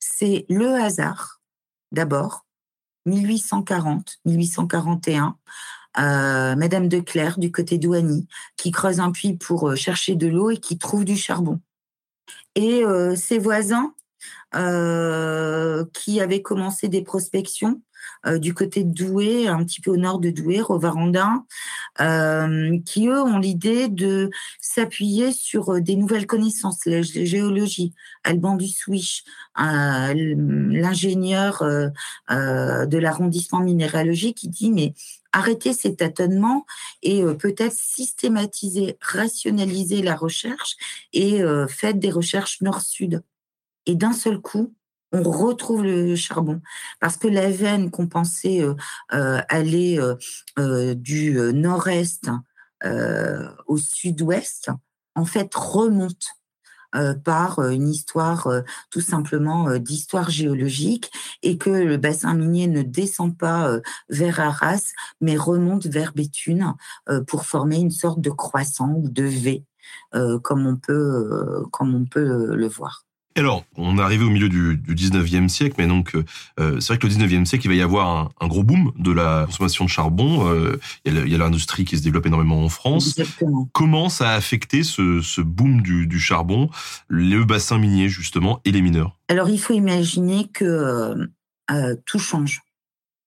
c'est 0.00 0.46
le 0.48 0.74
hasard, 0.74 1.40
d'abord, 1.92 2.44
1840, 3.06 4.18
1841. 4.24 5.36
Madame 5.96 6.88
de 6.88 7.00
Clerc, 7.00 7.38
du 7.38 7.52
côté 7.52 7.78
d'Ouani, 7.78 8.26
qui 8.56 8.72
creuse 8.72 8.98
un 9.00 9.12
puits 9.12 9.36
pour 9.36 9.76
chercher 9.76 10.16
de 10.16 10.26
l'eau 10.26 10.50
et 10.50 10.58
qui 10.58 10.76
trouve 10.76 11.04
du 11.04 11.16
charbon 11.16 11.60
et 12.54 12.84
euh, 12.84 13.16
ses 13.16 13.38
voisins 13.38 13.94
euh, 14.54 15.84
qui 15.92 16.20
avaient 16.20 16.42
commencé 16.42 16.88
des 16.88 17.02
prospections 17.02 17.80
euh, 18.26 18.38
du 18.38 18.54
côté 18.54 18.84
de 18.84 18.92
Douai, 18.92 19.48
un 19.48 19.64
petit 19.64 19.80
peu 19.80 19.90
au 19.90 19.96
nord 19.96 20.18
de 20.18 20.30
Douai, 20.30 20.60
Rovarandin, 20.60 21.46
qui 22.84 23.08
eux 23.08 23.22
ont 23.22 23.38
l'idée 23.38 23.88
de 23.88 24.30
s'appuyer 24.60 25.32
sur 25.32 25.80
des 25.80 25.96
nouvelles 25.96 26.26
connaissances, 26.26 26.84
la 26.86 27.02
géologie. 27.02 27.94
Alban 28.24 28.56
du 28.56 28.68
Swish, 28.68 29.24
l'ingénieur 29.56 31.62
de 32.30 32.98
l'arrondissement 32.98 33.60
minéralogique, 33.60 34.38
qui 34.38 34.48
dit 34.48 34.70
mais 34.70 34.94
arrêter 35.32 35.72
ces 35.72 35.96
tâtonnements 35.96 36.66
et 37.02 37.22
euh, 37.22 37.34
peut-être 37.34 37.74
systématiser, 37.74 38.96
rationaliser 39.00 40.02
la 40.02 40.14
recherche 40.14 40.76
et 41.12 41.42
euh, 41.42 41.66
faites 41.66 41.98
des 41.98 42.10
recherches 42.10 42.60
nord-sud. 42.60 43.22
Et 43.86 43.94
d'un 43.94 44.12
seul 44.12 44.40
coup, 44.40 44.74
on 45.12 45.22
retrouve 45.22 45.82
le 45.82 46.16
charbon 46.16 46.60
parce 47.00 47.16
que 47.16 47.28
la 47.28 47.50
veine 47.50 47.90
qu'on 47.90 48.06
pensait 48.06 48.62
euh, 48.62 48.74
aller 49.48 50.00
du 50.96 51.32
nord-est 51.52 52.30
au 53.66 53.76
sud-ouest, 53.76 54.70
en 55.14 55.26
fait, 55.26 55.54
remonte 55.54 56.41
par 57.24 57.58
euh, 57.58 57.70
une 57.70 57.88
histoire 57.88 58.46
euh, 58.46 58.62
tout 58.90 59.00
simplement 59.00 59.78
d'histoire 59.78 60.30
géologique 60.30 61.10
et 61.42 61.58
que 61.58 61.70
le 61.70 61.96
bassin 61.96 62.34
minier 62.34 62.66
ne 62.66 62.82
descend 62.82 63.36
pas 63.36 63.78
vers 64.08 64.40
Arras 64.40 64.92
mais 65.20 65.36
remonte 65.36 65.86
vers 65.86 66.12
Béthune 66.12 66.74
pour 67.26 67.46
former 67.46 67.78
une 67.78 67.90
sorte 67.90 68.20
de 68.20 68.30
croissant 68.30 68.94
ou 68.94 69.08
de 69.08 69.24
V 69.24 69.64
comme 70.42 70.66
on 70.66 70.76
peut 70.76 71.64
comme 71.70 71.94
on 71.94 72.04
peut 72.04 72.54
le 72.54 72.68
voir. 72.68 73.04
Alors, 73.34 73.64
on 73.76 73.98
est 73.98 74.02
arrivé 74.02 74.24
au 74.24 74.30
milieu 74.30 74.48
du, 74.48 74.76
du 74.76 74.94
19e 74.94 75.48
siècle, 75.48 75.76
mais 75.78 75.86
donc 75.86 76.14
euh, 76.14 76.24
euh 76.60 76.80
c'est 76.80 76.88
vrai 76.88 76.98
que 76.98 77.06
le 77.06 77.12
19e 77.12 77.44
siècle, 77.44 77.66
il 77.66 77.68
va 77.68 77.74
y 77.74 77.80
avoir 77.80 78.08
un, 78.08 78.30
un 78.40 78.46
gros 78.46 78.62
boom 78.62 78.92
de 78.98 79.10
la 79.10 79.44
consommation 79.46 79.84
de 79.84 79.90
charbon. 79.90 80.48
Euh, 80.48 80.78
il 81.04 81.28
y 81.28 81.34
a 81.34 81.38
l'industrie 81.38 81.84
qui 81.84 81.96
se 81.96 82.02
développe 82.02 82.26
énormément 82.26 82.62
en 82.62 82.68
France. 82.68 83.18
Exactement. 83.18 83.68
Comment 83.72 84.08
ça 84.08 84.30
a 84.30 84.34
affecté 84.34 84.82
ce, 84.82 85.20
ce 85.22 85.40
boom 85.40 85.80
du, 85.80 86.06
du, 86.06 86.20
charbon, 86.20 86.68
le 87.08 87.44
bassin 87.44 87.78
minier 87.78 88.08
justement 88.08 88.60
et 88.64 88.72
les 88.72 88.82
mineurs? 88.82 89.18
Alors, 89.28 89.48
il 89.48 89.58
faut 89.58 89.74
imaginer 89.74 90.48
que 90.52 91.28
euh, 91.70 91.96
tout 92.04 92.18
change. 92.18 92.60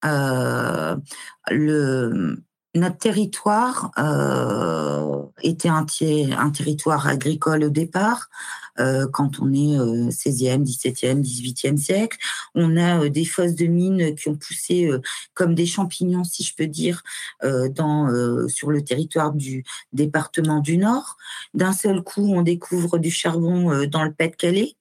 le 0.04 2.38
notre 2.76 2.98
territoire 2.98 3.92
euh, 3.98 5.24
était 5.42 5.70
un, 5.70 5.86
territoire 5.86 7.08
agricole 7.08 7.64
au 7.64 7.70
départ. 7.70 8.30
Euh, 8.78 9.08
quand 9.12 9.40
on 9.40 9.54
est 9.54 9.80
euh, 9.80 10.10
16e, 10.10 10.66
17e, 10.66 11.22
18e 11.22 11.78
siècle, 11.78 12.18
on 12.54 12.76
a 12.76 13.00
euh, 13.00 13.10
des 13.10 13.24
fosses 13.24 13.56
de 13.56 13.68
mines 13.68 14.14
qui 14.16 14.28
ont 14.28 14.36
poussé 14.36 14.86
euh, 14.88 15.00
comme 15.34 15.56
des 15.56 15.66
champignons, 15.66 16.26
si 16.26 16.44
je 16.44 16.54
peux 16.54 16.68
dire, 16.68 17.02
euh, 17.44 17.70
dans, 17.70 18.10
sur 18.50 18.70
le 18.70 18.84
territoire 18.84 19.32
du 19.32 19.64
département 19.94 20.60
du 20.60 20.78
Nord. 20.78 21.18
D'un 21.54 21.74
seul 21.74 22.04
coup, 22.04 22.34
on 22.34 22.42
découvre 22.42 22.98
du 22.98 23.12
charbon 23.12 23.86
dans 23.88 24.04
le 24.04 24.14
Pas-de-Calais. 24.14 24.76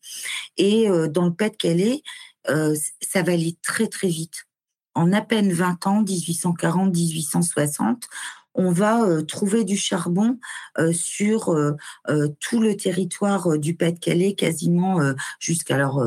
Et 0.57 0.89
dans 1.09 1.27
le 1.27 1.33
Pas-de-Calais, 1.33 2.03
ça 2.47 3.23
va 3.23 3.33
aller 3.33 3.57
très 3.63 3.87
très 3.87 4.09
vite 4.09 4.47
en 4.95 5.13
à 5.13 5.21
peine 5.21 5.53
20 5.53 5.87
ans, 5.87 6.03
1840-1860, 6.03 8.09
on 8.55 8.71
va 8.71 9.03
euh, 9.03 9.23
trouver 9.23 9.65
du 9.65 9.77
charbon 9.77 10.39
euh, 10.79 10.93
sur 10.93 11.51
euh, 11.51 11.77
tout 12.41 12.61
le 12.61 12.77
territoire 12.77 13.59
du 13.59 13.75
Pas-de-Calais, 13.75 14.35
quasiment 14.35 15.01
jusqu'alors, 15.41 16.03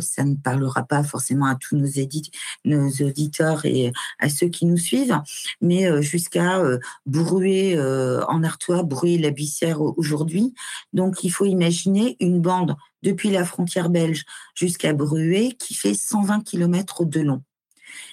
ça 0.00 0.24
ne 0.24 0.34
parlera 0.34 0.84
pas 0.84 1.02
forcément 1.02 1.46
à 1.46 1.56
tous 1.56 1.76
nos, 1.76 3.06
auditeurs 3.06 3.64
et 3.64 3.92
à 4.18 4.28
ceux 4.28 4.48
qui 4.48 4.66
nous 4.66 4.76
suivent, 4.76 5.20
mais 5.60 6.02
jusqu'à 6.02 6.62
Brouet 7.06 7.78
en 8.28 8.42
Artois, 8.42 8.82
Brouet 8.82 9.18
la 9.18 9.30
Bissière 9.30 9.80
aujourd'hui. 9.80 10.54
Donc 10.92 11.24
il 11.24 11.30
faut 11.30 11.46
imaginer 11.46 12.16
une 12.20 12.40
bande 12.40 12.76
depuis 13.02 13.30
la 13.30 13.44
frontière 13.44 13.90
belge 13.90 14.24
jusqu'à 14.54 14.92
Bruet 14.92 15.56
qui 15.58 15.74
fait 15.74 15.94
120 15.94 16.44
km 16.44 17.04
de 17.04 17.20
long. 17.20 17.42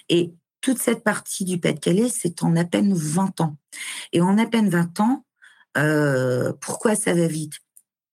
Et 0.08 0.32
toute 0.60 0.78
cette 0.78 1.04
partie 1.04 1.44
du 1.44 1.58
Pas-de-Calais, 1.58 2.08
c'est 2.08 2.42
en 2.42 2.56
à 2.56 2.64
peine 2.64 2.94
20 2.94 3.40
ans. 3.40 3.56
Et 4.12 4.20
en 4.20 4.38
à 4.38 4.46
peine 4.46 4.68
20 4.68 5.00
ans, 5.00 5.24
euh, 5.76 6.52
pourquoi 6.60 6.96
ça 6.96 7.14
va 7.14 7.26
vite? 7.26 7.54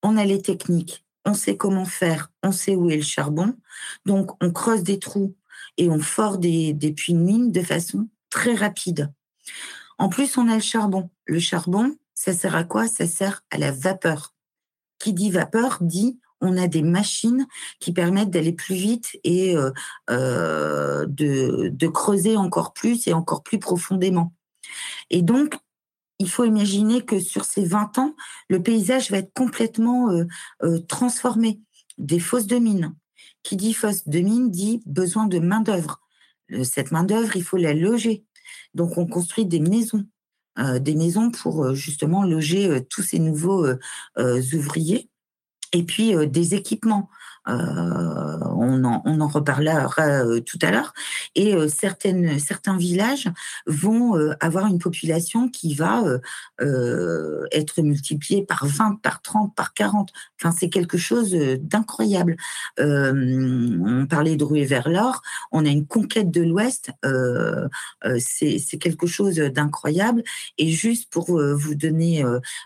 On 0.02 0.16
a 0.16 0.24
les 0.24 0.40
techniques, 0.40 1.04
on 1.24 1.34
sait 1.34 1.56
comment 1.56 1.84
faire, 1.84 2.30
on 2.42 2.52
sait 2.52 2.76
où 2.76 2.90
est 2.90 2.96
le 2.96 3.02
charbon. 3.02 3.56
Donc, 4.04 4.30
on 4.42 4.52
creuse 4.52 4.82
des 4.82 4.98
trous 4.98 5.34
et 5.76 5.90
on 5.90 5.98
fore 5.98 6.38
des, 6.38 6.72
des 6.72 6.92
puits 6.92 7.14
de 7.14 7.18
mine 7.18 7.50
de 7.50 7.62
façon 7.62 8.08
très 8.30 8.54
rapide. 8.54 9.12
En 9.98 10.08
plus, 10.08 10.36
on 10.36 10.48
a 10.48 10.54
le 10.54 10.60
charbon. 10.60 11.10
Le 11.24 11.40
charbon, 11.40 11.96
ça 12.14 12.32
sert 12.32 12.54
à 12.54 12.64
quoi? 12.64 12.86
Ça 12.86 13.06
sert 13.06 13.42
à 13.50 13.58
la 13.58 13.72
vapeur. 13.72 14.34
Qui 14.98 15.12
dit 15.12 15.30
vapeur 15.30 15.78
dit 15.80 16.20
on 16.40 16.56
a 16.56 16.68
des 16.68 16.82
machines 16.82 17.46
qui 17.80 17.92
permettent 17.92 18.30
d'aller 18.30 18.52
plus 18.52 18.74
vite 18.74 19.18
et 19.24 19.56
euh, 19.56 19.70
euh, 20.10 21.06
de, 21.08 21.86
creuser 21.88 22.36
encore 22.36 22.72
plus 22.72 23.06
et 23.06 23.12
encore 23.12 23.42
plus 23.42 23.58
profondément. 23.58 24.32
Et 25.10 25.22
donc, 25.22 25.56
il 26.18 26.28
faut 26.28 26.44
imaginer 26.44 27.04
que 27.04 27.20
sur 27.20 27.44
ces 27.44 27.64
20 27.64 27.98
ans, 27.98 28.14
le 28.48 28.62
paysage 28.62 29.10
va 29.10 29.18
être 29.18 29.32
complètement 29.34 30.10
euh, 30.10 30.78
transformé. 30.88 31.60
Des 31.98 32.20
fosses 32.20 32.46
de 32.46 32.56
mine. 32.56 32.94
Qui 33.42 33.56
dit 33.56 33.72
fosse 33.72 34.06
de 34.06 34.20
mine 34.20 34.50
dit 34.50 34.82
besoin 34.86 35.26
de 35.26 35.38
main-d'œuvre. 35.38 36.00
Cette 36.62 36.90
main-d'œuvre, 36.90 37.36
il 37.36 37.42
faut 37.42 37.56
la 37.56 37.72
loger. 37.72 38.24
Donc, 38.74 38.98
on 38.98 39.06
construit 39.06 39.46
des 39.46 39.60
maisons. 39.60 40.04
des 40.58 40.94
maisons 40.94 41.30
pour 41.30 41.74
justement 41.74 42.22
loger 42.22 42.82
tous 42.90 43.02
ces 43.02 43.18
nouveaux 43.18 43.66
ouvriers 44.16 45.08
et 45.72 45.82
puis 45.82 46.14
des 46.28 46.54
équipements. 46.54 47.08
Euh, 47.48 48.38
on, 48.56 48.82
en, 48.84 49.02
on 49.04 49.20
en 49.20 49.28
reparlera 49.28 50.24
euh, 50.24 50.40
tout 50.40 50.58
à 50.62 50.70
l'heure. 50.70 50.92
Et 51.34 51.54
euh, 51.54 51.68
certaines, 51.68 52.38
certains 52.38 52.76
villages 52.76 53.28
vont 53.66 54.14
avoir 54.40 54.66
une 54.66 54.78
population 54.78 55.48
qui 55.48 55.74
va 55.74 56.02
être 56.60 57.82
multipliée 57.82 58.44
par 58.44 58.66
20, 58.66 59.00
par 59.02 59.22
30, 59.22 59.54
par 59.54 59.74
40. 59.74 60.10
Enfin, 60.40 60.54
c'est 60.56 60.68
quelque 60.68 60.98
chose 60.98 61.32
d'incroyable. 61.32 62.36
on 62.78 64.06
parlait 64.08 64.36
de 64.36 64.44
ruée 64.44 64.64
vers 64.64 64.88
l'or. 64.88 65.22
On 65.52 65.64
a 65.64 65.68
une 65.68 65.86
conquête 65.86 66.30
de 66.30 66.42
l'Ouest. 66.42 66.90
c'est 68.18 68.78
quelque 68.78 69.06
chose 69.06 69.36
d'incroyable. 69.36 70.22
Et 70.58 70.68
juste 70.70 71.10
pour 71.10 71.26
vous 71.26 71.74
donner 71.74 72.24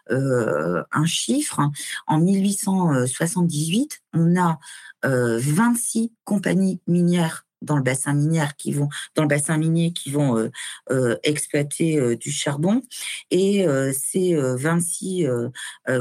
un 0.09 1.07
chiffre, 1.07 1.61
en 2.07 2.19
1878, 2.19 4.01
on 4.13 4.41
a 4.41 4.59
26 5.03 6.05
euh, 6.05 6.17
compagnies 6.25 6.81
minières 6.87 7.47
dans 7.63 7.77
le 7.77 7.83
bassin 7.83 8.15
minier 8.15 8.47
qui 8.57 8.73
vont 8.73 8.89
dans 9.15 9.23
le 9.23 9.29
bassin 9.29 9.59
minier 9.59 9.93
qui 9.93 10.11
vont 10.11 10.39
euh, 10.39 10.51
euh, 10.91 11.17
exploiter 11.25 12.17
du 12.17 12.31
charbon 12.31 12.83
et 13.31 13.67
ces 13.93 14.35
26 14.35 15.27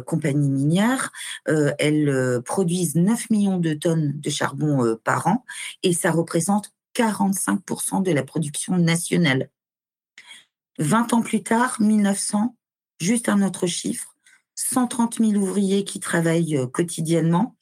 compagnies 0.05 0.49
minières 0.49 1.11
elles 1.45 2.41
produisent 2.45 2.95
9 2.95 3.29
millions 3.29 3.59
de 3.59 3.73
tonnes 3.73 4.13
de 4.15 4.29
charbon 4.29 4.97
par 5.03 5.27
an 5.27 5.45
et 5.83 5.93
ça 5.93 6.11
représente 6.11 6.71
45% 6.95 8.03
de 8.03 8.11
la 8.11 8.23
production 8.23 8.77
nationale. 8.77 9.49
20 10.79 11.13
ans 11.13 11.21
plus 11.21 11.43
tard, 11.43 11.79
1900, 11.79 12.55
juste 12.99 13.29
un 13.29 13.41
autre 13.41 13.67
chiffre, 13.67 14.15
130 14.59 15.19
000 15.19 15.31
ouvriers 15.35 15.85
qui 15.85 15.99
travaillent 15.99 16.57
euh, 16.57 16.67
quotidiennement 16.67 17.55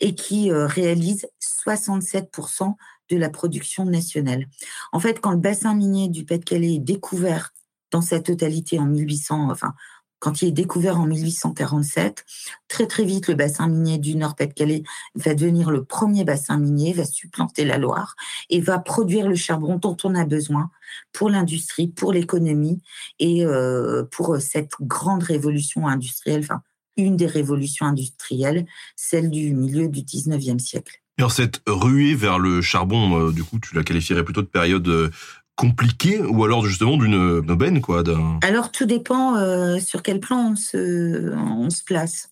et 0.00 0.14
qui 0.14 0.50
euh, 0.50 0.66
réalisent 0.66 1.26
67% 1.40 2.74
de 3.08 3.16
la 3.16 3.30
production 3.30 3.86
nationale. 3.86 4.46
En 4.92 5.00
fait, 5.00 5.20
quand 5.20 5.30
le 5.30 5.38
bassin 5.38 5.74
minier 5.74 6.08
du 6.08 6.24
Pas-de-Calais 6.24 6.74
est 6.74 6.78
découvert 6.78 7.52
dans 7.90 8.02
sa 8.02 8.20
totalité 8.20 8.78
en 8.78 8.86
1800, 8.86 9.50
enfin 9.50 9.74
quand 10.22 10.40
il 10.40 10.48
est 10.48 10.52
découvert 10.52 11.00
en 11.00 11.06
1847, 11.06 12.24
très 12.68 12.86
très 12.86 13.04
vite, 13.04 13.26
le 13.26 13.34
bassin 13.34 13.66
minier 13.66 13.98
du 13.98 14.14
Nord-Pas-de-Calais 14.14 14.84
va 15.16 15.34
devenir 15.34 15.72
le 15.72 15.82
premier 15.82 16.22
bassin 16.22 16.58
minier, 16.58 16.92
va 16.92 17.04
supplanter 17.04 17.64
la 17.64 17.76
Loire 17.76 18.14
et 18.48 18.60
va 18.60 18.78
produire 18.78 19.28
le 19.28 19.34
charbon 19.34 19.78
dont 19.78 19.96
on 20.04 20.14
a 20.14 20.24
besoin 20.24 20.70
pour 21.12 21.28
l'industrie, 21.28 21.88
pour 21.88 22.12
l'économie 22.12 22.80
et 23.18 23.44
euh, 23.44 24.04
pour 24.12 24.36
cette 24.36 24.74
grande 24.80 25.24
révolution 25.24 25.88
industrielle, 25.88 26.42
enfin 26.44 26.62
une 26.96 27.16
des 27.16 27.26
révolutions 27.26 27.86
industrielles, 27.86 28.66
celle 28.94 29.28
du 29.28 29.52
milieu 29.52 29.88
du 29.88 30.02
19e 30.02 30.60
siècle. 30.60 31.02
Alors 31.18 31.32
cette 31.32 31.62
ruée 31.66 32.14
vers 32.14 32.38
le 32.38 32.62
charbon, 32.62 33.28
euh, 33.28 33.32
du 33.32 33.44
coup, 33.44 33.58
tu 33.58 33.74
la 33.74 33.82
qualifierais 33.82 34.24
plutôt 34.24 34.42
de 34.42 34.46
période 34.46 34.86
euh, 34.88 35.10
compliqué 35.56 36.20
ou 36.20 36.44
alors 36.44 36.64
justement 36.64 36.96
d'une 36.96 37.50
aubaine 37.50 37.80
quoi 37.80 38.02
Alors 38.42 38.72
tout 38.72 38.86
dépend 38.86 39.36
euh, 39.36 39.78
sur 39.78 40.02
quel 40.02 40.20
plan 40.20 40.52
on 40.52 40.56
se, 40.56 41.84
place. 41.84 42.30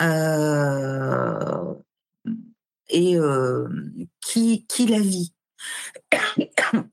Euh, 0.00 1.74
et 2.90 3.16
euh, 3.16 3.68
qui, 4.20 4.66
qui 4.66 4.86
la 4.86 5.00
vit 5.00 5.32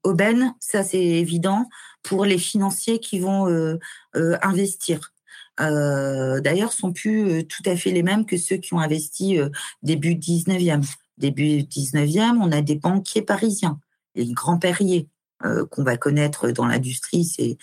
Aubaine, 0.04 0.56
ça 0.60 0.84
c'est 0.84 1.04
évident 1.04 1.70
pour 2.02 2.26
les 2.26 2.38
financiers 2.38 3.00
qui 3.00 3.20
vont 3.20 3.78
investir. 4.14 5.14
D'ailleurs, 5.58 6.74
sont 6.74 6.94
plus 6.94 7.46
tout 7.48 7.64
à 7.66 7.76
fait 7.76 7.92
les 7.92 8.04
mêmes 8.04 8.26
que 8.26 8.38
ceux 8.38 8.58
qui 8.58 8.74
ont 8.74 8.80
investi 8.80 9.40
début 9.84 10.16
19e. 10.16 10.84
Début 11.18 11.62
19e, 11.62 12.38
on 12.42 12.52
a 12.52 12.62
des 12.62 12.76
banquiers 12.76 13.22
parisiens, 13.22 13.80
les 14.16 14.32
grands 14.34 14.60
perriers, 14.60 15.08
euh, 15.08 15.15
qu'on 15.42 15.84
va 15.84 15.98
connaître 15.98 16.50
dans 16.52 16.66
l'industrie, 16.66 17.26
c'est 17.26 17.58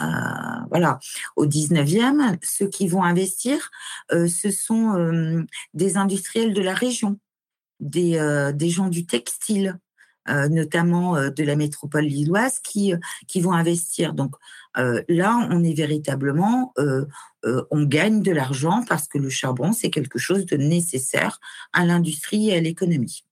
euh, 0.00 0.04
voilà. 0.70 0.98
Au 1.36 1.46
19e, 1.46 2.38
ceux 2.42 2.68
qui 2.68 2.88
vont 2.88 3.02
investir, 3.02 3.70
euh, 4.12 4.28
ce 4.28 4.50
sont 4.50 5.46
des 5.74 5.96
industriels 5.96 6.54
de 6.54 6.62
la 6.62 6.74
région, 6.74 7.18
des, 7.80 8.18
gens 8.70 8.88
du 8.88 9.06
textile, 9.06 9.78
notamment 10.28 11.14
de 11.14 11.44
la 11.44 11.54
métropole 11.54 12.04
lilloise, 12.04 12.58
qui 12.60 12.92
vont 13.36 13.52
investir. 13.52 14.12
Donc 14.12 14.34
là, 14.74 15.48
on 15.50 15.62
est 15.62 15.74
véritablement, 15.74 16.74
on 17.44 17.84
gagne 17.84 18.22
de 18.22 18.32
l'argent 18.32 18.84
parce 18.88 19.08
que 19.08 19.18
le 19.18 19.30
charbon, 19.30 19.72
c'est 19.72 19.90
quelque 19.90 20.18
chose 20.18 20.46
de 20.46 20.56
nécessaire 20.56 21.38
à 21.72 21.84
l'industrie 21.84 22.50
et 22.50 22.56
à 22.56 22.60
l'économie. 22.60 23.24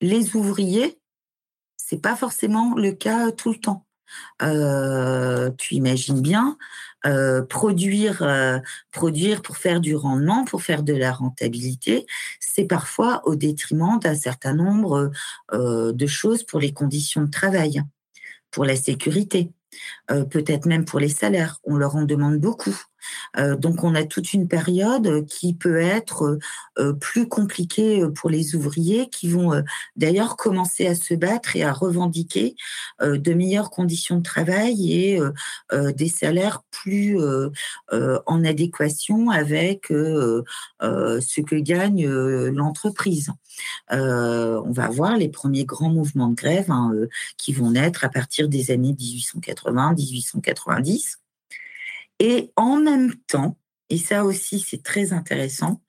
les 0.00 0.36
ouvriers, 0.36 0.98
c'est 1.88 2.00
pas 2.02 2.16
forcément 2.16 2.74
le 2.74 2.92
cas 2.92 3.32
tout 3.32 3.50
le 3.50 3.58
temps. 3.58 3.86
Euh, 4.42 5.50
tu 5.58 5.74
imagines 5.74 6.20
bien 6.20 6.56
euh, 7.06 7.42
produire, 7.42 8.22
euh, 8.22 8.58
produire 8.90 9.42
pour 9.42 9.56
faire 9.58 9.80
du 9.80 9.94
rendement, 9.94 10.44
pour 10.44 10.62
faire 10.62 10.82
de 10.82 10.94
la 10.94 11.12
rentabilité, 11.12 12.06
c'est 12.40 12.64
parfois 12.64 13.22
au 13.26 13.36
détriment 13.36 13.98
d'un 13.98 14.14
certain 14.14 14.54
nombre 14.54 15.10
de 15.52 16.06
choses 16.06 16.42
pour 16.44 16.60
les 16.60 16.72
conditions 16.72 17.22
de 17.22 17.30
travail, 17.30 17.82
pour 18.50 18.64
la 18.64 18.76
sécurité. 18.76 19.52
Euh, 20.10 20.24
peut-être 20.24 20.66
même 20.66 20.84
pour 20.84 21.00
les 21.00 21.08
salaires. 21.08 21.58
On 21.64 21.76
leur 21.76 21.96
en 21.96 22.02
demande 22.02 22.38
beaucoup. 22.38 22.76
Euh, 23.36 23.56
donc 23.56 23.84
on 23.84 23.94
a 23.94 24.04
toute 24.04 24.32
une 24.32 24.48
période 24.48 25.26
qui 25.26 25.54
peut 25.54 25.80
être 25.80 26.38
euh, 26.78 26.92
plus 26.92 27.28
compliquée 27.28 28.04
pour 28.14 28.30
les 28.30 28.54
ouvriers 28.54 29.08
qui 29.08 29.28
vont 29.28 29.62
d'ailleurs 29.96 30.36
commencer 30.36 30.86
à 30.86 30.94
se 30.94 31.14
battre 31.14 31.56
et 31.56 31.62
à 31.62 31.72
revendiquer 31.72 32.54
de 33.00 33.34
meilleures 33.34 33.70
conditions 33.70 34.18
de 34.18 34.22
travail 34.22 34.92
et 34.92 35.20
des 35.72 36.08
salaires 36.08 36.62
plus 36.70 37.18
en 37.90 38.44
adéquation 38.44 39.30
avec 39.30 39.86
ce 39.88 41.40
que 41.40 41.56
gagne 41.56 42.08
l'entreprise. 42.08 43.30
on 43.90 44.70
va 44.70 44.88
voir 44.88 45.16
les 45.16 45.28
premiers 45.28 45.64
grands 45.64 45.90
mouvements 45.90 46.28
de 46.28 46.34
grève 46.34 46.70
hein, 46.70 46.92
qui 47.36 47.52
vont 47.52 47.72
naître 47.72 48.04
à 48.04 48.08
partir 48.08 48.48
des 48.48 48.70
années 48.70 48.94
1880, 48.98 49.94
1890. 49.94 51.18
Et 52.18 52.52
en 52.56 52.76
même 52.76 53.14
temps, 53.26 53.56
et 53.90 53.98
ça 53.98 54.24
aussi 54.24 54.60
c'est 54.60 54.82
très 54.82 55.12
intéressant, 55.12 55.80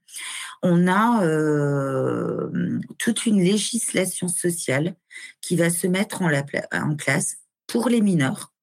on 0.61 0.87
a 0.87 1.23
euh, 1.23 2.79
toute 2.97 3.25
une 3.25 3.41
législation 3.41 4.27
sociale 4.27 4.95
qui 5.41 5.55
va 5.55 5.69
se 5.69 5.87
mettre 5.87 6.21
en, 6.21 6.31
en 6.31 6.95
place 6.95 7.37
pour 7.67 7.89
les 7.89 8.01
mineurs, 8.01 8.53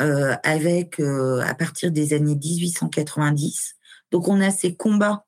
euh, 0.00 0.34
avec 0.42 1.00
euh, 1.00 1.40
à 1.40 1.54
partir 1.54 1.90
des 1.90 2.12
années 2.12 2.36
1890. 2.36 3.76
Donc 4.10 4.28
on 4.28 4.40
a 4.40 4.50
ces 4.50 4.74
combats 4.74 5.26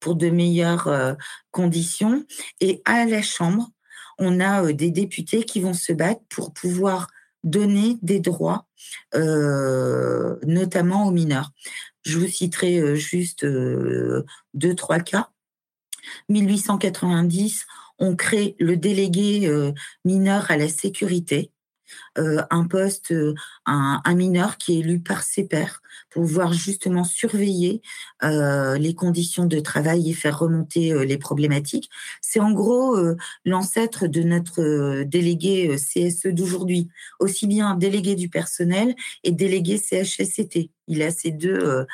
pour 0.00 0.14
de 0.14 0.30
meilleures 0.30 1.16
conditions 1.50 2.24
et 2.60 2.82
à 2.84 3.04
la 3.04 3.20
Chambre, 3.20 3.68
on 4.18 4.38
a 4.38 4.72
des 4.72 4.92
députés 4.92 5.42
qui 5.42 5.60
vont 5.60 5.74
se 5.74 5.92
battre 5.92 6.20
pour 6.28 6.52
pouvoir 6.52 7.08
donner 7.44 7.98
des 8.02 8.20
droits, 8.20 8.66
euh, 9.14 10.36
notamment 10.46 11.06
aux 11.06 11.10
mineurs. 11.10 11.50
Je 12.04 12.18
vous 12.18 12.26
citerai 12.26 12.78
euh, 12.78 12.94
juste 12.94 13.44
euh, 13.44 14.24
deux, 14.54 14.74
trois 14.74 15.00
cas. 15.00 15.30
1890, 16.28 17.66
on 17.98 18.16
crée 18.16 18.56
le 18.58 18.76
délégué 18.76 19.50
mineur 20.04 20.50
à 20.50 20.56
la 20.56 20.68
sécurité 20.68 21.50
un 22.16 22.64
poste, 22.64 23.14
un, 23.66 24.14
mineur 24.14 24.56
qui 24.56 24.74
est 24.74 24.78
élu 24.80 25.00
par 25.00 25.22
ses 25.22 25.44
pairs 25.44 25.82
pour 26.10 26.22
pouvoir 26.22 26.52
justement 26.52 27.04
surveiller 27.04 27.82
les 28.22 28.94
conditions 28.94 29.46
de 29.46 29.60
travail 29.60 30.10
et 30.10 30.14
faire 30.14 30.38
remonter 30.38 31.04
les 31.04 31.18
problématiques. 31.18 31.90
C'est 32.20 32.40
en 32.40 32.52
gros 32.52 32.96
l'ancêtre 33.44 34.06
de 34.06 34.22
notre 34.22 35.02
délégué 35.04 35.76
CSE 35.76 36.28
d'aujourd'hui, 36.28 36.88
aussi 37.20 37.46
bien 37.46 37.74
délégué 37.74 38.14
du 38.14 38.28
personnel 38.28 38.94
et 39.24 39.32
délégué 39.32 39.78
CHSCT. 39.78 40.70
Il 40.88 41.02
a 41.02 41.10
ces 41.10 41.30
deux, 41.30 41.86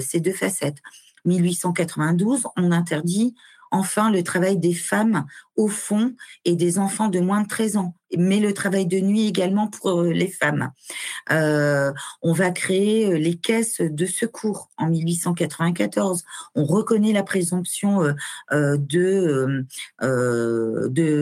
ces 0.00 0.20
deux 0.20 0.32
facettes. 0.32 0.78
1892, 1.24 2.46
on 2.56 2.70
interdit 2.72 3.34
enfin 3.74 4.10
le 4.10 4.22
travail 4.22 4.56
des 4.56 4.72
femmes 4.72 5.26
au 5.56 5.66
fond 5.66 6.14
et 6.44 6.54
des 6.54 6.78
enfants 6.78 7.08
de 7.08 7.18
moins 7.18 7.42
de 7.42 7.48
13 7.48 7.76
ans, 7.76 7.96
mais 8.16 8.38
le 8.38 8.54
travail 8.54 8.86
de 8.86 9.00
nuit 9.00 9.26
également 9.26 9.66
pour 9.66 10.00
euh, 10.00 10.12
les 10.12 10.28
femmes. 10.28 10.70
Euh, 11.32 11.92
on 12.22 12.32
va 12.32 12.52
créer 12.52 13.06
euh, 13.06 13.18
les 13.18 13.34
caisses 13.34 13.80
de 13.80 14.06
secours 14.06 14.70
en 14.76 14.90
1894. 14.90 16.22
On 16.54 16.64
reconnaît 16.64 17.12
la 17.12 17.24
présomption 17.24 18.14
de, 18.52 19.66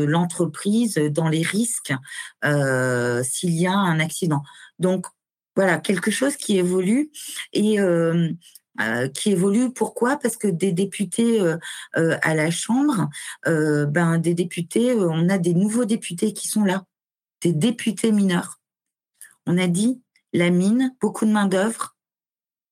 l'entreprise 0.06 0.96
dans 0.96 1.28
les 1.28 1.42
risques 1.42 1.94
s'il 2.42 3.54
y 3.54 3.66
a 3.66 3.72
un 3.72 3.98
accident. 3.98 4.42
Donc, 4.78 5.06
voilà, 5.56 5.78
quelque 5.78 6.10
chose 6.10 6.36
qui 6.36 6.58
évolue 6.58 7.10
et 7.52 7.78
qui 9.14 9.32
évolue. 9.32 9.72
Pourquoi? 9.72 10.16
Parce 10.16 10.36
que 10.36 10.48
des 10.48 10.72
députés 10.72 11.40
euh, 11.40 11.58
euh, 11.96 12.18
à 12.22 12.34
la 12.34 12.50
Chambre, 12.50 13.08
ben 13.44 14.18
des 14.18 14.34
députés, 14.34 14.94
on 14.94 15.28
a 15.28 15.38
des 15.38 15.54
nouveaux 15.54 15.84
députés 15.84 16.32
qui 16.32 16.48
sont 16.48 16.64
là, 16.64 16.84
des 17.42 17.52
députés 17.52 18.12
mineurs. 18.12 18.60
On 19.46 19.58
a 19.58 19.66
dit 19.66 20.00
la 20.32 20.50
mine, 20.50 20.94
beaucoup 21.00 21.26
de 21.26 21.32
main 21.32 21.46
d'œuvre, 21.46 21.96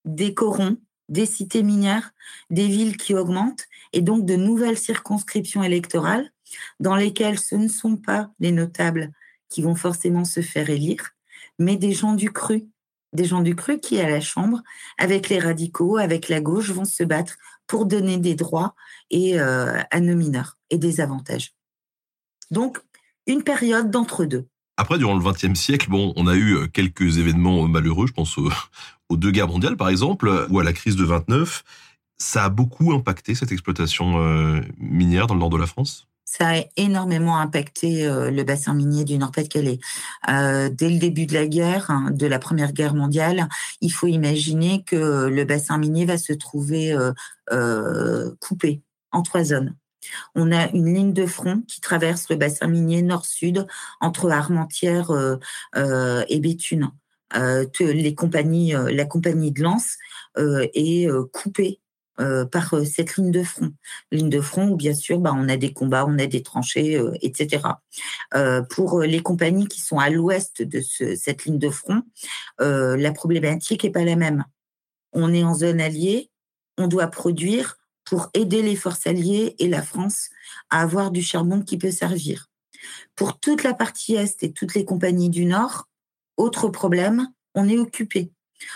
des 0.04 0.32
corons, 0.32 0.78
des 1.08 1.26
cités 1.26 1.62
minières, 1.62 2.12
des 2.48 2.68
villes 2.68 2.96
qui 2.96 3.14
augmentent, 3.14 3.66
et 3.92 4.00
donc 4.00 4.24
de 4.24 4.36
nouvelles 4.36 4.78
circonscriptions 4.78 5.62
électorales 5.62 6.32
dans 6.78 6.96
lesquelles 6.96 7.38
ce 7.38 7.56
ne 7.56 7.68
sont 7.68 7.96
pas 7.96 8.30
les 8.38 8.52
notables 8.52 9.12
qui 9.48 9.62
vont 9.62 9.74
forcément 9.74 10.24
se 10.24 10.40
faire 10.40 10.70
élire, 10.70 11.10
mais 11.58 11.76
des 11.76 11.92
gens 11.92 12.14
du 12.14 12.32
cru, 12.32 12.66
des 13.12 13.24
gens 13.24 13.40
du 13.40 13.54
cru 13.56 13.80
qui, 13.80 14.00
à 14.00 14.08
la 14.08 14.20
Chambre, 14.20 14.62
avec 14.98 15.28
les 15.28 15.38
radicaux, 15.38 15.96
avec 15.96 16.28
la 16.28 16.40
gauche, 16.40 16.70
vont 16.70 16.84
se 16.84 17.02
battre 17.02 17.36
pour 17.66 17.86
donner 17.86 18.18
des 18.18 18.34
droits 18.34 18.74
et, 19.10 19.40
euh, 19.40 19.80
à 19.90 20.00
nos 20.00 20.14
mineurs 20.14 20.58
et 20.70 20.78
des 20.78 21.00
avantages. 21.00 21.52
Donc, 22.50 22.78
une 23.26 23.42
période 23.42 23.90
d'entre-deux. 23.90 24.46
Après, 24.76 24.98
durant 24.98 25.16
le 25.16 25.22
XXe 25.22 25.58
siècle, 25.58 25.88
bon, 25.90 26.12
on 26.16 26.26
a 26.26 26.34
eu 26.34 26.56
euh, 26.56 26.66
quelques 26.66 27.18
événements 27.18 27.68
malheureux, 27.68 28.06
je 28.06 28.12
pense 28.12 28.38
aux, 28.38 29.16
deux 29.16 29.30
guerres 29.30 29.48
mondiales, 29.48 29.76
par 29.76 29.88
exemple, 29.88 30.46
ou 30.48 30.58
à 30.58 30.64
la 30.64 30.72
crise 30.72 30.96
de 30.96 31.04
29. 31.04 31.64
Ça 32.18 32.44
a 32.44 32.48
beaucoup 32.48 32.92
impacté 32.92 33.34
cette 33.34 33.52
exploitation 33.52 34.20
euh, 34.20 34.60
minière 34.78 35.26
dans 35.26 35.34
le 35.34 35.40
nord 35.40 35.50
de 35.50 35.56
la 35.56 35.66
France? 35.66 36.09
Ça 36.30 36.50
a 36.50 36.62
énormément 36.76 37.38
impacté 37.38 38.06
euh, 38.06 38.30
le 38.30 38.44
bassin 38.44 38.72
minier 38.72 39.04
du 39.04 39.18
Nord-Pas-de-Calais. 39.18 39.80
Euh, 40.28 40.68
dès 40.70 40.88
le 40.88 40.98
début 41.00 41.26
de 41.26 41.34
la 41.34 41.48
guerre, 41.48 41.90
hein, 41.90 42.12
de 42.12 42.24
la 42.24 42.38
Première 42.38 42.72
Guerre 42.72 42.94
mondiale, 42.94 43.48
il 43.80 43.90
faut 43.92 44.06
imaginer 44.06 44.84
que 44.84 45.26
le 45.26 45.44
bassin 45.44 45.76
minier 45.76 46.04
va 46.04 46.18
se 46.18 46.32
trouver 46.32 46.96
euh, 47.50 48.30
coupé 48.40 48.80
en 49.10 49.22
trois 49.22 49.42
zones. 49.42 49.74
On 50.36 50.52
a 50.52 50.70
une 50.70 50.94
ligne 50.94 51.12
de 51.12 51.26
front 51.26 51.62
qui 51.66 51.80
traverse 51.80 52.28
le 52.30 52.36
bassin 52.36 52.68
minier 52.68 53.02
nord-sud 53.02 53.66
entre 54.00 54.30
Armentières 54.30 55.10
et 55.74 56.40
Béthune. 56.40 56.90
les 57.80 58.14
compagnies, 58.14 58.72
la 58.72 59.04
compagnie 59.04 59.50
de 59.50 59.62
Lens 59.62 59.98
est 60.38 61.08
coupée 61.32 61.80
euh, 62.20 62.44
par 62.44 62.74
euh, 62.74 62.84
cette 62.84 63.16
ligne 63.16 63.30
de 63.30 63.42
front. 63.42 63.72
Ligne 64.12 64.28
de 64.28 64.40
front 64.40 64.68
où 64.68 64.76
bien 64.76 64.92
sûr 64.92 65.20
bah, 65.20 65.32
on 65.34 65.48
a 65.48 65.56
des 65.56 65.72
combats, 65.72 66.04
on 66.06 66.18
a 66.18 66.26
des 66.26 66.42
tranchées, 66.42 66.96
euh, 66.96 67.12
etc. 67.22 67.62
pour 68.68 69.00
les 69.00 69.20
compagnies 69.22 69.66
qui 69.66 69.80
sont 69.80 69.98
à 69.98 70.10
l'ouest 70.10 70.62
de 70.62 70.80
cette 70.80 71.44
ligne 71.44 71.58
de 71.58 71.70
front, 71.70 72.02
la 72.58 73.12
problématique 73.12 73.84
n'est 73.84 73.90
pas 73.90 74.04
la 74.04 74.16
même. 74.16 74.44
On 75.12 75.32
est 75.32 75.44
en 75.44 75.54
zone 75.54 75.80
alliée, 75.80 76.30
on 76.78 76.88
doit 76.88 77.08
produire 77.08 77.78
pour 78.04 78.28
aider 78.34 78.62
les 78.62 78.76
forces 78.76 79.06
alliées 79.06 79.54
et 79.58 79.68
la 79.68 79.82
France 79.82 80.28
à 80.68 80.82
avoir 80.82 81.10
du 81.10 81.22
charbon 81.22 81.62
qui 81.62 81.78
peut 81.78 81.90
servir. 81.90 82.46
Pour 83.14 83.38
toute 83.38 83.62
la 83.62 83.74
partie 83.74 84.14
est 84.14 84.42
et 84.42 84.52
toutes 84.52 84.74
les 84.74 84.84
compagnies 84.84 85.30
du 85.30 85.44
nord, 85.44 85.88
autre 86.36 86.68
problème, 86.68 87.28
on 87.54 87.68
est 87.68 87.78
occupé. 87.78 88.32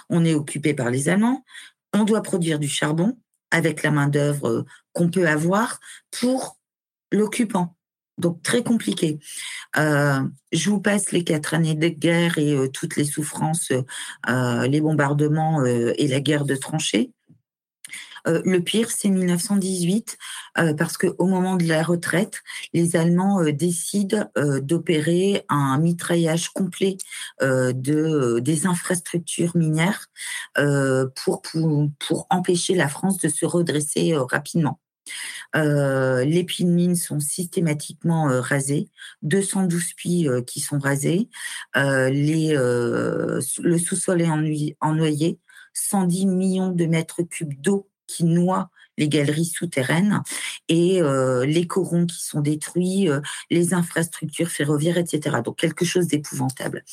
On 0.09 0.25
est 0.25 0.35
occupé 0.35 0.75
par 0.75 0.91
les 0.91 1.09
Allemands, 1.09 1.45
on 1.93 2.05
doit 2.05 2.23
produire 2.23 2.59
du 2.59 2.69
charbon, 2.69 3.17
avec 3.55 3.85
la 3.85 3.93
main-d'œuvre 3.93 4.49
euh, 4.49 4.65
qu'on 4.93 5.09
peut 5.09 5.29
avoir 5.29 5.79
pour 6.11 6.59
l'occupant. 7.13 7.77
Donc 8.19 8.43
très 8.43 8.63
compliqué. 8.63 9.21
Euh, 9.77 10.21
je 10.53 10.71
vous 10.71 10.81
passe 10.81 11.13
les 11.13 11.23
quatre 11.23 11.55
années 11.55 11.75
de 11.75 11.89
guerre 11.89 12.37
et 12.39 12.53
euh, 12.53 12.69
toutes 12.69 12.97
les 12.97 13.05
souffrances, 13.05 13.73
les 14.29 14.81
bombardements 14.81 15.65
et 15.65 16.09
la 16.09 16.21
guerre 16.21 16.45
de 16.45 16.57
tranchées. 16.57 17.13
Euh, 18.27 18.43
le 18.45 18.61
pire, 18.61 18.91
c'est 18.91 19.09
1918, 19.09 20.17
euh, 20.59 20.75
parce 20.75 20.97
qu'au 20.97 21.27
moment 21.27 21.57
de 21.57 21.65
la 21.65 21.83
retraite, 21.83 22.43
les 22.73 22.97
Allemands 22.97 23.43
euh, 23.43 23.53
décident 23.53 24.31
d'opérer 24.63 25.45
un 25.49 25.79
mitraillage 25.79 26.51
complet 26.51 26.97
de, 27.41 28.39
des 28.41 28.67
infrastructures 28.67 29.57
minières 29.57 30.07
pour, 30.55 31.43
empêcher 32.31 32.75
la 32.75 32.89
France 32.89 33.19
de 33.19 33.29
se 33.29 33.47
redresser 33.47 34.15
rapidement. 34.17 34.81
Euh, 35.57 36.25
les 36.25 36.45
puits 36.45 36.65
de 36.65 36.71
mines 36.71 36.97
sont 36.97 37.21
systématiquement 37.21 38.27
rasés, 38.41 38.89
212 39.23 39.95
puits 39.95 40.29
qui 40.47 40.61
sont 40.61 40.79
rasés, 40.79 41.29
le 41.75 43.41
sous-sol 43.79 44.23
est 44.23 44.77
ennoyé, 44.81 45.39
110 45.75 46.27
millions 46.27 46.71
de 46.71 46.87
mètres 46.87 47.23
cubes 47.23 47.61
d'eau 47.61 47.89
qui 48.07 48.25
noient 48.25 48.71
les 48.97 49.09
galeries 49.09 49.45
souterraines 49.45 50.23
et 50.69 51.03
euh, 51.03 51.45
les 51.45 51.67
corons 51.67 52.07
qui 52.07 52.23
sont 52.23 52.41
détruits, 52.41 53.11
euh, 53.11 53.21
les 53.51 53.75
infrastructures 53.75 54.49
ferroviaires, 54.49 54.99
etc. 54.99 55.39
Donc 55.45 55.57
quelque 55.57 55.85
chose 55.85 56.07
d'épouvantable. 56.07 56.85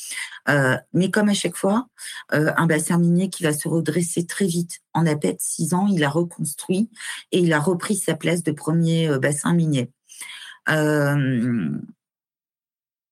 Euh, 0.48 0.76
mais 0.92 1.10
comme 1.10 1.28
à 1.28 1.34
chaque 1.34 1.56
fois, 1.56 1.86
un 2.30 2.66
bassin 2.66 2.98
minier 2.98 3.30
qui 3.30 3.42
va 3.42 3.52
se 3.52 3.68
redresser 3.68 4.26
très 4.26 4.46
vite. 4.46 4.80
En 4.94 5.06
à 5.06 5.16
peine 5.16 5.36
six 5.38 5.74
ans, 5.74 5.86
il 5.86 6.02
a 6.04 6.08
reconstruit 6.08 6.90
et 7.30 7.38
il 7.38 7.52
a 7.52 7.60
repris 7.60 7.96
sa 7.96 8.14
place 8.14 8.42
de 8.42 8.52
premier 8.52 9.18
bassin 9.18 9.54
minier. 9.54 9.90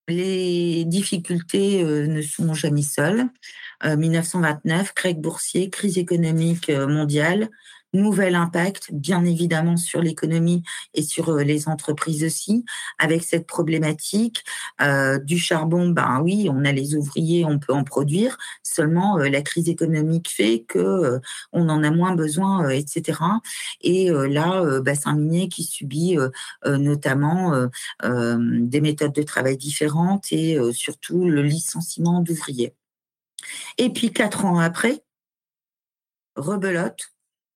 les 0.09 0.84
difficultés 0.84 1.84
ne 1.84 2.22
sont 2.22 2.53
jamais 2.55 2.82
seules. 2.82 3.28
1929, 3.84 4.92
Craig 4.92 5.20
boursier, 5.20 5.70
crise 5.70 5.98
économique 5.98 6.68
mondiale, 6.68 7.48
nouvel 7.93 8.34
impact, 8.34 8.93
bien 8.93 9.24
évidemment, 9.24 9.76
sur 9.76 10.01
l'économie 10.01 10.62
et 10.95 11.03
sur 11.03 11.30
euh, 11.30 11.43
les 11.43 11.68
entreprises 11.68 12.24
aussi, 12.24 12.64
avec 12.99 13.24
cette 13.24 13.47
problématique 13.47 14.45
euh, 14.80 15.18
du 15.18 15.38
charbon. 15.38 15.88
Ben 15.88 16.20
oui, 16.22 16.49
on 16.51 16.64
a 16.64 16.72
les 16.72 16.95
ouvriers, 16.95 17.45
on 17.45 17.59
peut 17.59 17.72
en 17.72 17.84
produire. 17.84 18.36
Seulement, 18.62 19.18
euh, 19.18 19.28
la 19.28 19.43
crise 19.43 19.68
économique 19.68 20.30
fait 20.30 20.64
que 20.68 21.20
on 21.53 21.68
en 21.68 21.82
a 21.82 21.91
moins 21.91 22.14
besoin, 22.14 22.68
etc. 22.68 23.18
Et 23.80 24.11
là, 24.11 24.80
bassin 24.80 25.14
minier 25.14 25.49
qui 25.49 25.64
subit 25.64 26.16
notamment 26.66 27.68
des 28.03 28.80
méthodes 28.80 29.12
de 29.12 29.22
travail 29.22 29.57
différentes 29.57 30.32
et 30.32 30.59
surtout 30.72 31.28
le 31.28 31.43
licenciement 31.43 32.20
d'ouvriers. 32.20 32.74
Et 33.78 33.91
puis 33.91 34.12
quatre 34.12 34.45
ans 34.45 34.59
après, 34.59 35.03
rebelote, 36.36 37.12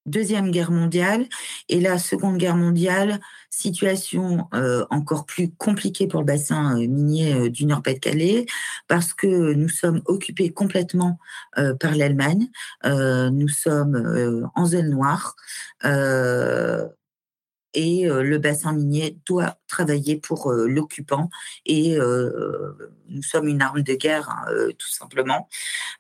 Deuxième 0.06 0.50
Guerre 0.50 0.70
mondiale 0.70 1.26
et 1.68 1.80
la 1.80 1.98
Seconde 1.98 2.36
Guerre 2.36 2.56
mondiale, 2.56 3.20
situation 3.48 4.48
euh, 4.52 4.84
encore 4.90 5.24
plus 5.24 5.50
compliquée 5.50 6.06
pour 6.06 6.20
le 6.20 6.26
bassin 6.26 6.78
euh, 6.78 6.86
minier 6.86 7.32
euh, 7.32 7.50
du 7.50 7.64
Nord-Pas-de-Calais 7.64 8.44
parce 8.86 9.14
que 9.14 9.54
nous 9.54 9.68
sommes 9.68 10.02
occupés 10.06 10.50
complètement 10.50 11.18
par 11.80 11.94
l'Allemagne. 11.94 12.48
nous 12.84 13.48
sommes 13.48 14.50
en 14.54 14.66
zone 14.66 14.90
noire. 14.90 15.36
Et 17.74 18.04
le 18.06 18.38
bassin 18.38 18.72
minier 18.72 19.18
doit 19.26 19.56
travailler 19.68 20.16
pour 20.16 20.52
l'occupant 20.52 21.30
et 21.66 21.96
nous 23.08 23.22
sommes 23.22 23.48
une 23.48 23.62
arme 23.62 23.82
de 23.82 23.94
guerre 23.94 24.30
hein, 24.30 24.44
tout 24.78 24.90
simplement. 24.90 25.48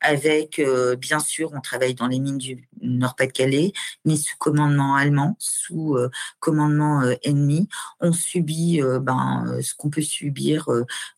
Avec 0.00 0.62
bien 0.98 1.18
sûr 1.18 1.50
on 1.52 1.60
travaille 1.60 1.94
dans 1.94 2.06
les 2.06 2.20
mines 2.20 2.38
du 2.38 2.68
Nord-Pas-de-Calais 2.80 3.72
mais 4.04 4.16
sous 4.16 4.36
commandement 4.38 4.94
allemand 4.94 5.36
sous 5.38 5.96
commandement 6.40 7.02
ennemi. 7.22 7.68
On 8.00 8.12
subit 8.12 8.80
ben, 9.00 9.58
ce 9.62 9.74
qu'on 9.74 9.90
peut 9.90 10.02
subir 10.02 10.68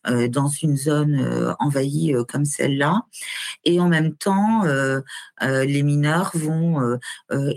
dans 0.05 0.47
une 0.47 0.77
zone 0.77 1.55
envahie 1.59 2.13
comme 2.27 2.45
celle-là. 2.45 3.03
Et 3.65 3.79
en 3.79 3.87
même 3.87 4.15
temps 4.15 4.63
les 5.41 5.83
mineurs 5.83 6.31
vont 6.33 6.99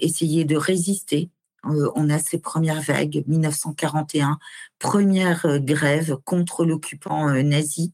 essayer 0.01 0.45
de 0.45 0.57
résister 0.57 0.91
euh, 1.11 1.40
on 1.65 2.11
a 2.11 2.19
ces 2.19 2.39
premières 2.39 2.81
vagues, 2.81 3.25
1941, 3.27 4.39
première 4.79 5.47
euh, 5.47 5.59
grève 5.59 6.17
contre 6.25 6.65
l'occupant 6.65 7.29
euh, 7.29 7.43
nazi, 7.43 7.93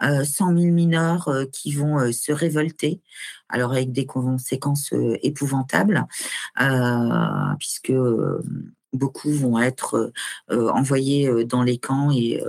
100 0.00 0.24
000 0.24 0.72
mineurs 0.72 1.28
qui 1.52 1.74
vont 1.74 2.10
se 2.10 2.32
révolter, 2.32 3.02
alors 3.50 3.72
avec 3.72 3.92
des 3.92 4.06
conséquences 4.06 4.94
épouvantables, 5.22 6.06
puisque 7.58 7.92
beaucoup 8.94 9.30
vont 9.30 9.58
être 9.58 10.10
envoyés 10.48 11.44
dans 11.44 11.62
les 11.62 11.76
camps 11.76 12.10
et 12.10 12.42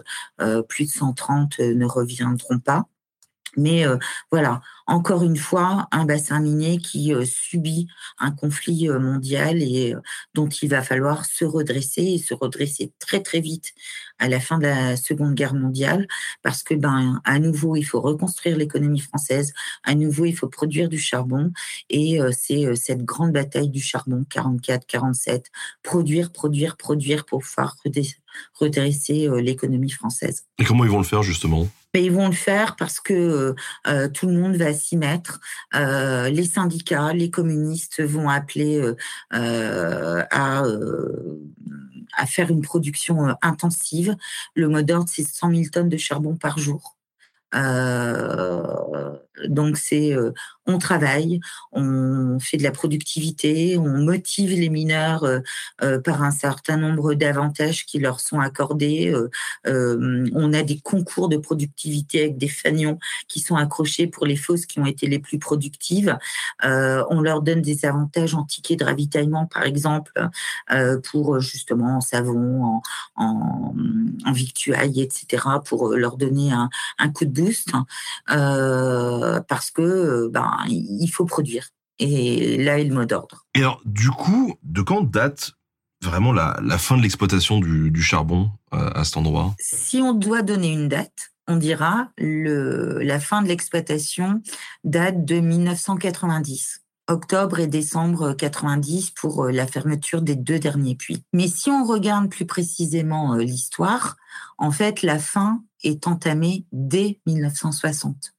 plus 0.69 0.85
de 0.85 0.91
130 0.91 1.59
ne 1.59 1.85
reviendront 1.85 2.59
pas. 2.59 2.87
Mais 3.57 3.85
euh, 3.85 3.97
voilà, 4.31 4.61
encore 4.87 5.23
une 5.23 5.37
fois, 5.37 5.87
un 5.91 6.05
bassin 6.05 6.39
minier 6.39 6.77
qui 6.77 7.13
euh, 7.13 7.25
subit 7.25 7.87
un 8.19 8.31
conflit 8.31 8.89
euh, 8.89 8.99
mondial 8.99 9.61
et 9.61 9.95
dont 10.33 10.47
il 10.47 10.69
va 10.69 10.81
falloir 10.81 11.25
se 11.25 11.45
redresser 11.45 12.03
et 12.03 12.17
se 12.17 12.33
redresser 12.33 12.93
très 12.99 13.21
très 13.21 13.39
vite 13.39 13.73
à 14.19 14.27
la 14.27 14.39
fin 14.39 14.57
de 14.57 14.63
la 14.63 14.97
Seconde 14.97 15.33
Guerre 15.33 15.53
mondiale, 15.53 16.07
parce 16.43 16.61
que 16.61 16.73
ben 16.73 17.21
à 17.23 17.39
nouveau 17.39 17.77
il 17.77 17.83
faut 17.83 18.01
reconstruire 18.01 18.57
l'économie 18.57 18.99
française, 18.99 19.53
à 19.83 19.95
nouveau 19.95 20.25
il 20.25 20.33
faut 20.33 20.49
produire 20.49 20.89
du 20.89 20.99
charbon 20.99 21.51
et 21.89 22.19
c'est 22.33 22.75
cette 22.75 23.05
grande 23.05 23.31
bataille 23.31 23.69
du 23.69 23.79
charbon 23.79 24.25
44-47, 24.29 25.45
produire, 25.83 26.33
produire, 26.33 26.75
produire 26.75 27.25
pour 27.25 27.39
pouvoir 27.43 27.77
redresser 28.59 29.29
l'économie 29.41 29.91
française. 29.91 30.43
Et 30.57 30.65
comment 30.65 30.83
ils 30.83 30.91
vont 30.91 30.97
le 30.97 31.05
faire 31.05 31.23
justement? 31.23 31.69
Mais 31.93 32.03
ils 32.03 32.11
vont 32.11 32.27
le 32.27 32.33
faire 32.33 32.75
parce 32.75 32.99
que 32.99 33.55
euh, 33.87 34.07
tout 34.09 34.27
le 34.27 34.33
monde 34.33 34.55
va 34.55 34.73
s'y 34.73 34.97
mettre. 34.97 35.39
Euh, 35.75 36.29
les 36.29 36.45
syndicats, 36.45 37.13
les 37.13 37.31
communistes 37.31 38.01
vont 38.01 38.29
appeler 38.29 38.81
euh, 39.33 40.23
à, 40.31 40.63
à 42.15 42.25
faire 42.25 42.49
une 42.49 42.61
production 42.61 43.35
intensive. 43.41 44.15
Le 44.55 44.67
mot 44.67 44.81
d'ordre, 44.81 45.09
c'est 45.09 45.27
100 45.27 45.51
000 45.51 45.63
tonnes 45.71 45.89
de 45.89 45.97
charbon 45.97 46.35
par 46.35 46.57
jour. 46.57 46.95
Donc 49.47 49.77
c'est 49.77 50.15
on 50.69 50.77
travaille, 50.77 51.39
on 51.71 52.39
fait 52.39 52.57
de 52.57 52.63
la 52.63 52.71
productivité, 52.71 53.77
on 53.77 53.97
motive 53.97 54.51
les 54.51 54.69
mineurs 54.69 55.23
euh, 55.23 55.39
euh, 55.81 55.99
par 55.99 56.21
un 56.23 56.31
certain 56.31 56.77
nombre 56.77 57.15
d'avantages 57.15 57.85
qui 57.85 57.99
leur 57.99 58.19
sont 58.19 58.39
accordés. 58.39 59.11
Euh, 59.65 60.29
on 60.33 60.53
a 60.53 60.61
des 60.61 60.79
concours 60.79 61.27
de 61.29 61.37
productivité 61.37 62.21
avec 62.21 62.37
des 62.37 62.47
fanions 62.47 62.99
qui 63.27 63.39
sont 63.39 63.55
accrochés 63.55 64.07
pour 64.07 64.25
les 64.25 64.35
fosses 64.35 64.65
qui 64.65 64.79
ont 64.79 64.85
été 64.85 65.07
les 65.07 65.19
plus 65.19 65.39
productives. 65.39 66.17
on 66.63 67.21
leur 67.21 67.41
donne 67.41 67.61
des 67.61 67.85
avantages 67.85 68.35
en 68.35 68.43
tickets 68.43 68.79
de 68.79 68.85
ravitaillement, 68.85 69.47
par 69.47 69.63
exemple, 69.63 70.11
pour 71.09 71.39
justement 71.39 71.97
en 71.97 72.01
savon, 72.01 72.81
en, 73.15 73.73
en, 74.25 74.31
victuailles, 74.31 75.01
etc., 75.01 75.43
pour 75.65 75.95
leur 75.95 76.17
donner 76.17 76.51
un 76.51 77.09
coup 77.09 77.25
de 77.25 77.31
boost. 77.31 77.71
Parce 79.47 79.71
que 79.71 80.29
ben, 80.31 80.51
il 80.67 81.07
faut 81.07 81.25
produire. 81.25 81.69
Et 81.99 82.57
là 82.57 82.79
est 82.79 82.85
le 82.85 82.95
mot 82.95 83.05
d'ordre. 83.05 83.45
Et 83.55 83.59
alors, 83.59 83.81
du 83.85 84.09
coup, 84.09 84.55
de 84.63 84.81
quand 84.81 85.03
date 85.03 85.51
vraiment 86.01 86.31
la, 86.31 86.77
fin 86.77 86.97
de 86.97 87.01
l'exploitation 87.01 87.59
du, 87.59 88.01
charbon 88.01 88.51
euh, 88.73 88.89
à 88.93 89.03
cet 89.03 89.17
endroit? 89.17 89.53
Si 89.59 89.97
on 89.97 90.13
doit 90.13 90.41
donner 90.41 90.71
une 90.71 90.87
date, 90.87 91.31
on 91.47 91.57
dira 91.57 92.09
le, 92.17 92.99
la 92.99 93.19
fin 93.19 93.41
de 93.41 93.47
l'exploitation 93.47 94.41
date 94.83 95.25
de 95.25 95.39
1990 95.39 96.81
octobre 97.07 97.59
et 97.59 97.65
décembre 97.65 98.33
90 98.33 99.11
pour 99.11 99.45
euh, 99.45 99.51
la 99.51 99.65
fermeture 99.65 100.21
des 100.21 100.35
deux 100.35 100.59
derniers 100.59 100.95
puits. 100.95 101.23
Mais 101.33 101.47
si 101.47 101.71
on 101.71 101.83
regarde 101.83 102.29
plus 102.29 102.45
précisément 102.45 103.33
euh, 103.33 103.39
l'histoire, 103.39 104.15
en 104.59 104.69
fait, 104.69 105.01
la 105.01 105.17
fin 105.17 105.63
est 105.83 106.05
entamée 106.05 106.65
dès 106.71 107.19
1960 107.25 108.35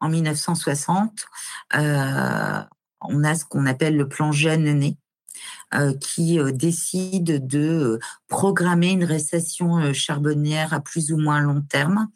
en 0.00 0.08
1960, 0.08 1.26
euh, 1.76 2.62
on 3.00 3.24
a 3.24 3.34
ce 3.34 3.44
qu'on 3.44 3.66
appelle 3.66 3.96
le 3.96 4.08
plan 4.08 4.32
Jeanne 4.32 4.94
euh, 5.74 5.94
qui 5.94 6.38
euh, 6.38 6.50
décide 6.50 7.46
de 7.46 7.98
programmer 8.28 8.90
une 8.90 9.04
récession 9.04 9.92
charbonnière 9.92 10.72
à 10.72 10.80
plus 10.80 11.12
ou 11.12 11.18
moins 11.18 11.40
long 11.40 11.62
terme 11.62 12.08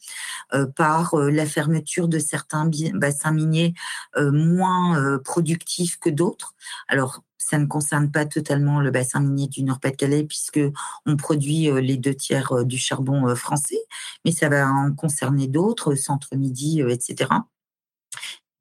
par 0.77 1.17
la 1.17 1.47
fermeture 1.47 2.09
de 2.09 2.19
certains 2.19 2.71
bassins 2.95 3.33
miniers 3.33 3.73
moins 4.19 5.19
productifs 5.25 5.99
que 5.99 6.11
d'autres. 6.11 6.55
Alors, 6.89 7.23
ça 7.39 7.59
ne 7.59 7.65
concerne 7.65 8.11
pas 8.11 8.27
totalement 8.27 8.81
le 8.81 8.91
bassin 8.91 9.21
minier 9.21 9.49
du 9.49 9.63
Nord-Pas-de-Calais 9.63 10.25
puisque 10.25 10.61
on 11.07 11.17
produit 11.17 11.71
les 11.81 11.97
deux 11.97 12.15
tiers 12.15 12.67
du 12.67 12.77
charbon 12.77 13.35
français, 13.35 13.81
mais 14.27 14.33
ça 14.33 14.51
va 14.51 14.69
en 14.69 14.93
concerner 14.93 15.49
d'autres, 15.49 15.95
centre-midi, 15.95 16.83
etc. 16.83 17.31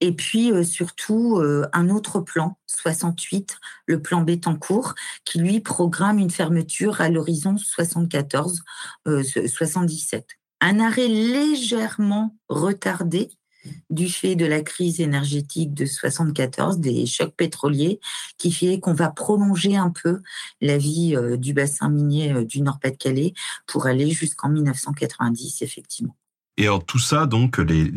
Et 0.01 0.11
puis 0.11 0.51
euh, 0.51 0.63
surtout 0.63 1.37
euh, 1.37 1.67
un 1.71 1.89
autre 1.89 2.19
plan, 2.19 2.57
68, 2.65 3.57
le 3.85 4.01
plan 4.01 4.21
Bétancourt, 4.21 4.95
qui 5.23 5.39
lui 5.39 5.61
programme 5.61 6.17
une 6.17 6.31
fermeture 6.31 6.99
à 6.99 7.09
l'horizon 7.09 7.55
74, 7.57 8.63
77. 9.05 10.19
Euh, 10.19 10.33
un 10.63 10.79
arrêt 10.79 11.07
légèrement 11.07 12.35
retardé 12.49 13.29
du 13.91 14.09
fait 14.09 14.35
de 14.35 14.45
la 14.45 14.61
crise 14.61 14.99
énergétique 15.01 15.73
de 15.73 15.85
74, 15.85 16.79
des 16.79 17.05
chocs 17.05 17.35
pétroliers, 17.35 17.99
qui 18.39 18.51
fait 18.51 18.79
qu'on 18.79 18.93
va 18.93 19.09
prolonger 19.09 19.75
un 19.75 19.91
peu 19.91 20.21
la 20.61 20.79
vie 20.79 21.15
du 21.37 21.53
bassin 21.53 21.89
minier 21.89 22.43
du 22.45 22.61
Nord-Pas-de-Calais 22.61 23.33
pour 23.67 23.85
aller 23.85 24.09
jusqu'en 24.09 24.49
1990, 24.49 25.61
effectivement. 25.61 26.15
Et 26.57 26.63
alors 26.63 26.83
tout 26.83 26.99
ça, 26.99 27.27
donc, 27.27 27.59
les 27.59 27.91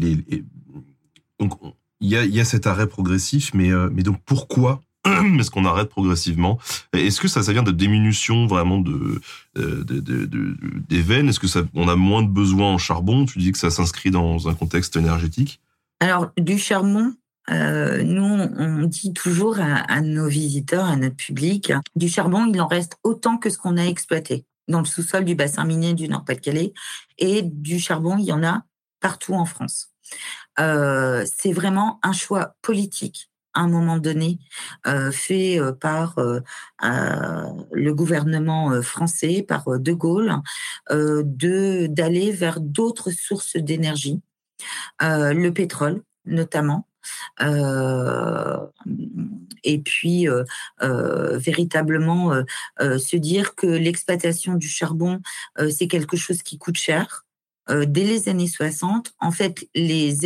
donc 1.41 1.59
il 2.01 2.11
y 2.11 2.41
a, 2.41 2.45
cet 2.45 2.67
arrêt 2.67 2.87
progressif, 2.87 3.53
mais, 3.55 3.71
euh, 3.71 3.89
mais 3.93 4.03
donc 4.03 4.21
pourquoi 4.27 4.83
est-ce 5.07 5.51
qu'on 5.51 5.65
arrête 5.65 5.89
progressivement? 5.89 6.59
Est-ce 6.93 7.21
que 7.21 7.29
ça, 7.29 7.43
ça 7.43 7.53
vient 7.53 7.63
de 7.63 7.71
diminution 7.71 8.47
vraiment 8.47 8.79
de, 8.79 9.21
euh, 9.57 9.85
des 9.85 11.03
veines? 11.03 11.29
Est-ce 11.29 11.41
que 11.41 11.47
ça, 11.47 11.63
on 11.75 11.89
a 11.89 11.97
moins 11.97 12.23
de 12.23 12.29
besoins 12.29 12.73
en 12.73 12.79
charbon? 12.79 13.25
Tu 13.25 13.39
dis 13.39 13.53
que 13.53 13.59
ça 13.59 13.71
s'inscrit 13.71 14.11
dans 14.11 14.49
un 14.49 14.55
contexte 14.55 14.97
énergétique? 14.97 15.61
Alors 16.01 16.31
du 16.37 16.59
charbon, 16.59 17.15
euh, 17.51 18.03
nous, 18.03 18.25
on 18.25 18.83
dit 18.85 19.13
toujours 19.13 19.61
à, 19.61 19.77
à, 19.77 20.01
nos 20.01 20.29
visiteurs, 20.29 20.85
à 20.85 20.97
notre 20.97 21.17
public, 21.17 21.73
du 21.97 22.09
charbon, 22.09 22.47
il 22.53 22.61
en 22.61 22.67
reste 22.67 22.99
autant 23.03 23.39
que 23.39 23.51
ce 23.51 23.59
qu'on 23.59 23.77
a 23.77 23.85
exploité 23.85 24.45
dans 24.69 24.81
le 24.81 24.87
sous-sol 24.87 25.25
du 25.25 25.35
bassin 25.35 25.65
minier 25.65 25.95
du 25.95 26.09
Nord-Pas-de-Calais. 26.09 26.73
Et 27.19 27.43
du 27.43 27.79
charbon, 27.79 28.17
il 28.19 28.25
y 28.25 28.33
en 28.33 28.43
a 28.43 28.65
partout 29.01 29.35
en 29.35 29.45
France. 29.45 29.91
Euh, 30.61 31.25
c'est 31.27 31.53
vraiment 31.53 31.99
un 32.03 32.13
choix 32.13 32.55
politique 32.63 33.31
à 33.57 33.61
un 33.61 33.69
moment 33.69 33.99
donné 33.99 34.41
euh, 34.87 35.13
fait 35.13 35.61
euh, 35.61 35.73
par 35.73 36.17
le 36.81 37.93
gouvernement 37.93 38.83
français, 38.83 39.45
par 39.47 39.79
De 39.79 39.93
Gaulle, 39.93 40.35
de 40.91 41.87
d'aller 41.87 42.33
vers 42.33 42.61
d'autres 42.61 43.11
sources 43.11 43.57
d'énergie, 43.57 44.21
le 45.01 45.51
pétrole 45.51 46.03
notamment. 46.25 46.89
et 49.65 49.79
puis 49.79 50.27
véritablement 50.91 52.33
se 52.81 53.17
dire 53.17 53.55
que 53.55 53.67
l'exploitation 53.67 54.55
du 54.55 54.69
charbon 54.69 55.21
c'est 55.71 55.89
quelque 55.89 56.17
chose 56.17 56.43
qui 56.43 56.59
coûte 56.59 56.77
cher 56.77 57.24
euh, 57.71 57.85
dès 57.87 58.05
les 58.05 58.29
années 58.29 58.49
60, 58.49 59.13
en 59.21 59.31
fait, 59.31 59.69
les, 59.75 60.19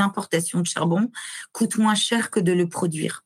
importations 0.00 0.60
de 0.60 0.66
charbon 0.66 1.10
coûtent 1.52 1.78
moins 1.78 1.94
cher 1.94 2.30
que 2.30 2.40
de 2.40 2.52
le 2.52 2.68
produire 2.68 3.24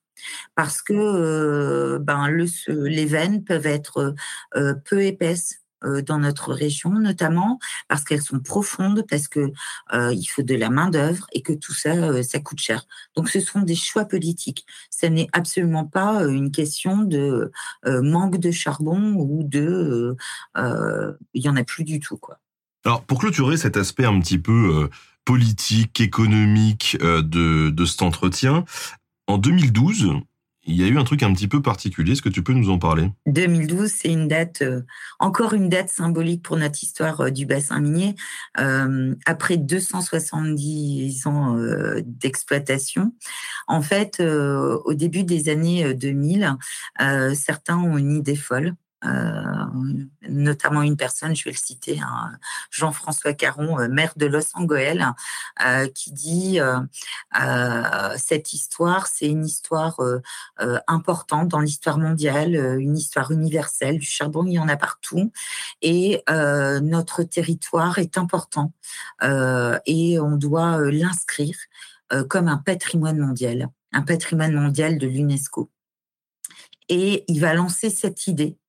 parce 0.55 0.83
que 0.83 0.93
euh, 0.93 1.99
ben, 1.99 2.29
le, 2.29 2.47
les 2.69 3.07
veines 3.07 3.43
peuvent 3.43 3.67
être 3.67 4.15
euh, 4.55 4.75
peu 4.85 5.03
épaisses 5.03 5.57
dans 6.07 6.19
notre 6.19 6.53
région, 6.53 6.91
notamment 6.91 7.59
parce 7.89 8.05
qu'elles 8.05 8.21
sont 8.21 8.41
profondes, 8.41 9.03
parce 9.09 9.29
que 9.29 9.51
il 9.95 10.27
faut 10.27 10.43
de 10.43 10.55
la 10.55 10.69
main 10.69 10.91
d'œuvre 10.91 11.27
et 11.33 11.41
que 11.41 11.55
tout 11.55 11.73
ça, 11.73 12.23
ça 12.23 12.39
coûte 12.39 12.61
cher. 12.61 12.85
Donc, 13.17 13.31
ce 13.31 13.41
sont 13.41 13.61
des 13.61 13.75
choix 13.75 14.05
politiques. 14.05 14.67
Ce 14.91 15.07
n'est 15.07 15.29
absolument 15.33 15.87
pas 15.87 16.25
une 16.27 16.51
question 16.51 16.99
de 16.99 17.51
manque 17.87 18.37
de 18.37 18.51
charbon 18.51 19.15
ou 19.15 19.43
de, 19.43 20.17
il 20.55 21.43
y 21.43 21.49
en 21.49 21.57
a 21.57 21.65
plus 21.65 21.85
du 21.85 21.99
tout, 21.99 22.19
quoi. 22.19 22.39
Alors, 22.85 23.05
pour 23.05 23.19
clôturer 23.19 23.57
cet 23.57 23.77
aspect 23.77 24.05
un 24.05 24.19
petit 24.21 24.39
peu 24.39 24.89
politique, 25.25 26.01
économique 26.01 26.97
de, 27.01 27.71
de 27.71 27.85
cet 27.85 28.03
entretien, 28.03 28.65
en 29.27 29.39
2012, 29.39 30.23
il 30.65 30.77
y 30.77 30.85
a 30.85 30.87
eu 30.87 30.99
un 30.99 31.05
truc 31.05 31.23
un 31.23 31.33
petit 31.33 31.49
peu 31.49 31.63
particulier. 31.63 32.13
Est-ce 32.13 32.23
que 32.23 32.29
tu 32.29 32.43
peux 32.43 32.53
nous 32.53 32.71
en 32.71 32.79
parler? 32.79 33.11
2012, 33.27 33.91
c'est 33.91 34.13
une 34.13 34.29
date, 34.29 34.63
euh, 34.63 34.83
encore 35.19 35.55
une 35.55 35.69
date 35.69 35.89
symbolique 35.89 36.43
pour 36.43 36.57
notre 36.57 36.83
histoire 36.83 37.21
euh, 37.21 37.31
du 37.31 37.47
bassin 37.47 37.81
minier. 37.81 38.15
Euh, 38.59 39.15
après 39.25 39.57
270 39.57 41.27
ans 41.27 41.57
d'exploitation, 42.05 43.13
en 43.67 43.83
fait, 43.83 44.21
au 44.21 44.95
début 44.95 45.25
des 45.25 45.49
années 45.49 45.95
2000, 45.95 46.57
certains 47.35 47.79
ont 47.79 47.97
une 47.97 48.17
idée 48.17 48.37
folle. 48.37 48.75
Euh, 49.05 49.65
notamment 50.29 50.83
une 50.83 50.97
personne, 50.97 51.35
je 51.35 51.45
vais 51.45 51.53
le 51.53 51.57
citer, 51.57 52.01
hein, 52.01 52.33
Jean-François 52.71 53.33
Caron, 53.33 53.81
euh, 53.81 53.89
maire 53.89 54.13
de 54.17 54.27
Los 54.27 54.55
Angeles, 54.55 55.03
euh, 55.65 55.89
qui 55.89 56.13
dit 56.13 56.59
cette 58.17 58.53
histoire, 58.53 59.07
c'est 59.07 59.27
une 59.27 59.45
histoire 59.45 59.99
importante 60.87 61.49
dans 61.49 61.61
l'histoire 61.61 61.99
mondiale, 61.99 62.55
une 62.79 62.97
histoire 62.97 63.31
universelle. 63.31 63.99
Du 63.99 64.07
charbon, 64.07 64.45
il 64.47 64.53
y 64.55 64.59
en 64.59 64.69
a 64.69 64.77
partout, 64.77 65.33
et 65.83 66.23
notre 66.29 67.23
territoire 67.23 67.99
est 67.99 68.19
important 68.19 68.73
et 69.23 70.19
on 70.21 70.37
doit 70.37 70.79
l'inscrire 70.91 71.57
comme 72.29 72.49
un 72.49 72.59
patrimoine 72.59 73.19
mondial, 73.19 73.69
un 73.93 74.03
patrimoine 74.03 74.55
mondial 74.55 74.99
de 74.99 75.07
l'UNESCO. 75.07 75.71
Et 76.89 77.25
il 77.29 77.41
va 77.41 77.55
lancer 77.55 77.89
cette 77.89 78.27
idée 78.27 78.60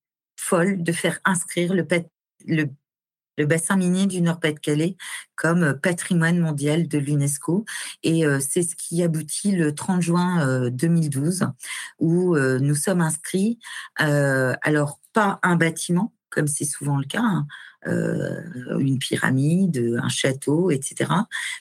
folle 0.41 0.81
de 0.81 0.91
faire 0.91 1.19
inscrire 1.23 1.73
le, 1.73 2.65
bassin 3.45 3.77
minier 3.77 4.07
du 4.07 4.21
Nord-Pas-de-Calais 4.21 4.97
comme 5.35 5.79
patrimoine 5.79 6.39
mondial 6.39 6.87
de 6.87 6.97
l'UNESCO. 6.97 7.65
Et 8.03 8.25
euh, 8.25 8.39
c'est 8.39 8.63
ce 8.63 8.75
qui 8.75 9.03
aboutit 9.03 9.51
le 9.51 9.73
30 9.73 10.01
juin 10.01 10.69
2012, 10.69 11.43
euh, 11.43 11.45
où 11.99 12.35
euh, 12.35 12.59
nous 12.59 12.75
sommes 12.75 13.01
inscrits, 13.01 13.59
alors 13.95 14.99
pas 15.13 15.39
un 15.43 15.55
bâtiment, 15.55 16.13
comme 16.29 16.47
c'est 16.47 16.65
souvent 16.65 16.97
le 16.97 17.05
cas, 17.05 17.23
hein, 17.23 17.47
une 17.85 18.99
pyramide, 18.99 19.97
un 20.01 20.09
château, 20.09 20.71
etc., 20.71 21.11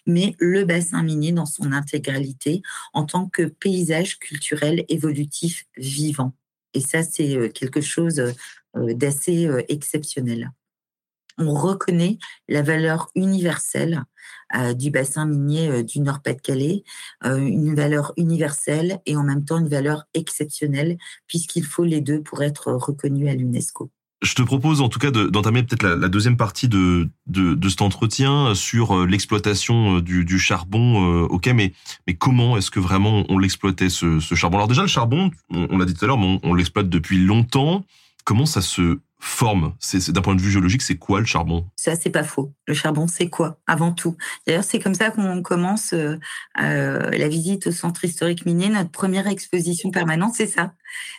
mais 0.06 0.36
le 0.38 0.64
bassin 0.64 1.02
minier 1.02 1.32
dans 1.32 1.46
son 1.46 1.72
intégralité 1.72 2.62
en 2.92 3.04
tant 3.04 3.26
que 3.26 3.42
paysage 3.42 4.18
culturel 4.18 4.84
évolutif 4.88 5.66
vivant. 5.76 6.34
Et 6.74 6.80
ça, 6.80 7.02
c'est 7.02 7.50
quelque 7.52 7.80
chose 7.80 8.22
euh, 8.76 8.94
d'assez 8.94 9.46
euh, 9.46 9.62
exceptionnel. 9.68 10.52
On 11.38 11.54
reconnaît 11.54 12.18
la 12.48 12.62
valeur 12.62 13.10
universelle 13.14 14.04
euh, 14.54 14.74
du 14.74 14.90
bassin 14.90 15.26
minier 15.26 15.82
du 15.82 16.00
Nord-Pas-de-Calais, 16.00 16.84
une 17.24 17.74
valeur 17.74 18.12
universelle 18.18 19.00
et 19.06 19.16
en 19.16 19.22
même 19.22 19.44
temps 19.44 19.58
une 19.58 19.68
valeur 19.68 20.04
exceptionnelle, 20.12 20.98
puisqu'il 21.26 21.64
faut 21.64 21.84
les 21.84 22.02
deux 22.02 22.22
pour 22.22 22.42
être 22.42 22.72
reconnus 22.72 23.30
à 23.30 23.34
l'UNESCO. 23.34 23.90
Je 24.22 24.34
te 24.34 24.42
propose 24.42 24.82
en 24.82 24.88
tout 24.88 24.98
cas 24.98 25.10
d'entamer 25.10 25.62
peut-être 25.62 25.82
la, 25.82 26.08
deuxième 26.08 26.36
partie 26.36 26.68
de, 26.68 27.08
de, 27.26 27.68
cet 27.68 27.80
entretien 27.80 28.54
sur 28.54 29.06
l'exploitation 29.06 30.00
du, 30.00 30.38
charbon. 30.38 31.24
ok, 31.24 31.46
mais, 31.54 31.72
mais 32.06 32.14
comment 32.14 32.58
est-ce 32.58 32.70
que 32.70 32.80
vraiment 32.80 33.24
on 33.30 33.38
l'exploitait 33.38 33.88
ce, 33.88 34.20
charbon? 34.20 34.58
Alors 34.58 34.68
déjà 34.68 34.82
le 34.82 34.88
charbon, 34.88 35.30
on, 35.48 35.78
l'a 35.78 35.86
dit 35.86 35.94
tout 35.94 36.04
à 36.04 36.08
l'heure, 36.08 36.18
on 36.18 36.54
l'exploite 36.54 36.90
depuis 36.90 37.18
longtemps. 37.18 37.84
Comment 38.24 38.46
ça 38.46 38.60
se 38.60 38.98
forme? 39.18 39.74
C'est 39.78 40.10
d'un 40.10 40.22
point 40.22 40.34
de 40.34 40.40
vue 40.40 40.50
géologique, 40.50 40.82
c'est 40.82 40.96
quoi 40.96 41.20
le 41.20 41.26
charbon? 41.26 41.66
Ça, 41.76 41.94
c'est 41.94 42.10
pas 42.10 42.24
faux. 42.24 42.52
Le 42.66 42.74
charbon, 42.74 43.06
c'est 43.06 43.28
quoi 43.28 43.58
avant 43.66 43.92
tout? 43.92 44.16
D'ailleurs, 44.46 44.64
c'est 44.64 44.78
comme 44.78 44.94
ça 44.94 45.10
qu'on 45.10 45.42
commence 45.42 45.92
euh, 45.92 46.18
euh, 46.60 47.10
la 47.10 47.28
visite 47.28 47.66
au 47.68 47.72
centre 47.72 48.04
historique 48.04 48.46
minier. 48.46 48.68
Notre 48.68 48.90
première 48.90 49.26
exposition 49.26 49.90
permanente, 49.90 50.34
c'est 50.34 50.46
ça. 50.46 50.72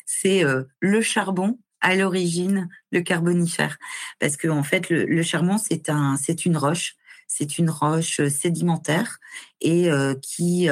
C'est 0.05 0.43
euh, 0.43 0.63
le 0.79 1.01
charbon 1.01 1.59
à 1.81 1.95
l'origine, 1.95 2.69
le 2.91 3.01
carbonifère, 3.01 3.77
parce 4.19 4.37
que 4.37 4.47
en 4.47 4.63
fait, 4.63 4.89
le, 4.89 5.23
charbon, 5.23 5.57
c'est 5.57 5.89
un, 5.89 6.15
c'est 6.17 6.45
une 6.45 6.57
roche. 6.57 6.95
C'est 7.27 7.57
une 7.57 7.69
roche 7.69 8.19
sédimentaire 8.27 9.19
et 9.61 9.89
qui, 10.21 10.67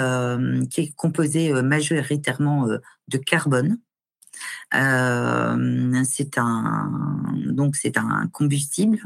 qui 0.69 0.81
est 0.81 0.95
composée 0.97 1.53
majoritairement 1.61 2.67
de 3.07 3.17
carbone. 3.17 3.79
Euh, 4.73 6.03
c'est 6.03 6.37
un 6.37 6.91
donc 7.45 7.75
c'est 7.75 7.97
un 7.97 8.27
combustible 8.31 8.99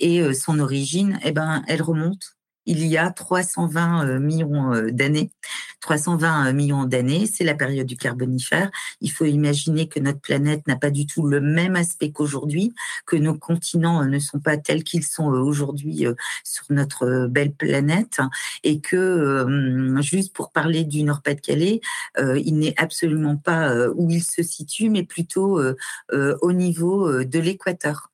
et 0.00 0.20
euh, 0.20 0.32
son 0.32 0.58
origine, 0.58 1.18
eh 1.22 1.32
ben, 1.32 1.62
elle 1.68 1.82
remonte 1.82 2.36
il 2.66 2.86
y 2.86 2.96
a 2.96 3.10
320 3.10 4.06
euh, 4.06 4.18
millions 4.18 4.72
euh, 4.72 4.90
d'années. 4.90 5.30
320 5.80 6.48
euh, 6.48 6.52
millions 6.52 6.84
d'années, 6.84 7.26
c'est 7.26 7.44
la 7.44 7.54
période 7.54 7.86
du 7.86 7.96
Carbonifère. 7.96 8.70
Il 9.00 9.10
faut 9.10 9.24
imaginer 9.24 9.88
que 9.88 10.00
notre 10.00 10.20
planète 10.20 10.66
n'a 10.66 10.76
pas 10.76 10.90
du 10.90 11.06
tout 11.06 11.26
le 11.26 11.40
même 11.40 11.76
aspect 11.76 12.10
qu'aujourd'hui, 12.10 12.74
que 13.06 13.16
nos 13.16 13.34
continents 13.34 14.04
ne 14.04 14.18
sont 14.18 14.40
pas 14.40 14.56
tels 14.56 14.84
qu'ils 14.84 15.04
sont 15.04 15.26
aujourd'hui 15.26 16.06
sur 16.42 16.64
notre 16.70 17.26
belle 17.26 17.52
planète, 17.52 18.20
et 18.62 18.80
que, 18.80 19.46
juste 20.00 20.34
pour 20.34 20.52
parler 20.52 20.84
du 20.84 21.02
Nord-Pas-de-Calais, 21.02 21.80
il 22.18 22.58
n'est 22.58 22.74
absolument 22.76 23.36
pas 23.36 23.88
où 23.90 24.10
il 24.10 24.22
se 24.22 24.42
situe, 24.42 24.88
mais 24.88 25.02
plutôt 25.02 25.60
au 26.12 26.52
niveau 26.52 27.24
de 27.24 27.38
l'équateur. 27.38 28.10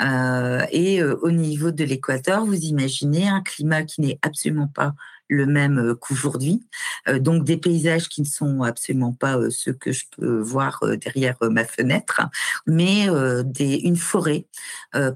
Euh, 0.00 0.64
et 0.70 1.00
euh, 1.00 1.16
au 1.22 1.30
niveau 1.30 1.70
de 1.70 1.84
l'équateur, 1.84 2.44
vous 2.44 2.54
imaginez 2.54 3.28
un 3.28 3.42
climat 3.42 3.84
qui 3.84 4.00
n'est 4.00 4.18
absolument 4.22 4.68
pas 4.68 4.94
le 5.28 5.46
même 5.46 5.78
euh, 5.78 5.94
qu'aujourd'hui. 5.94 6.66
donc 7.18 7.44
des 7.44 7.56
paysages 7.56 8.08
qui 8.08 8.20
ne 8.20 8.26
sont 8.26 8.62
absolument 8.62 9.12
pas 9.12 9.38
ceux 9.50 9.72
que 9.72 9.92
je 9.92 10.04
peux 10.16 10.40
voir 10.40 10.82
derrière 11.00 11.36
ma 11.40 11.64
fenêtre, 11.64 12.22
mais 12.66 13.06
une 13.06 13.96
forêt 13.96 14.46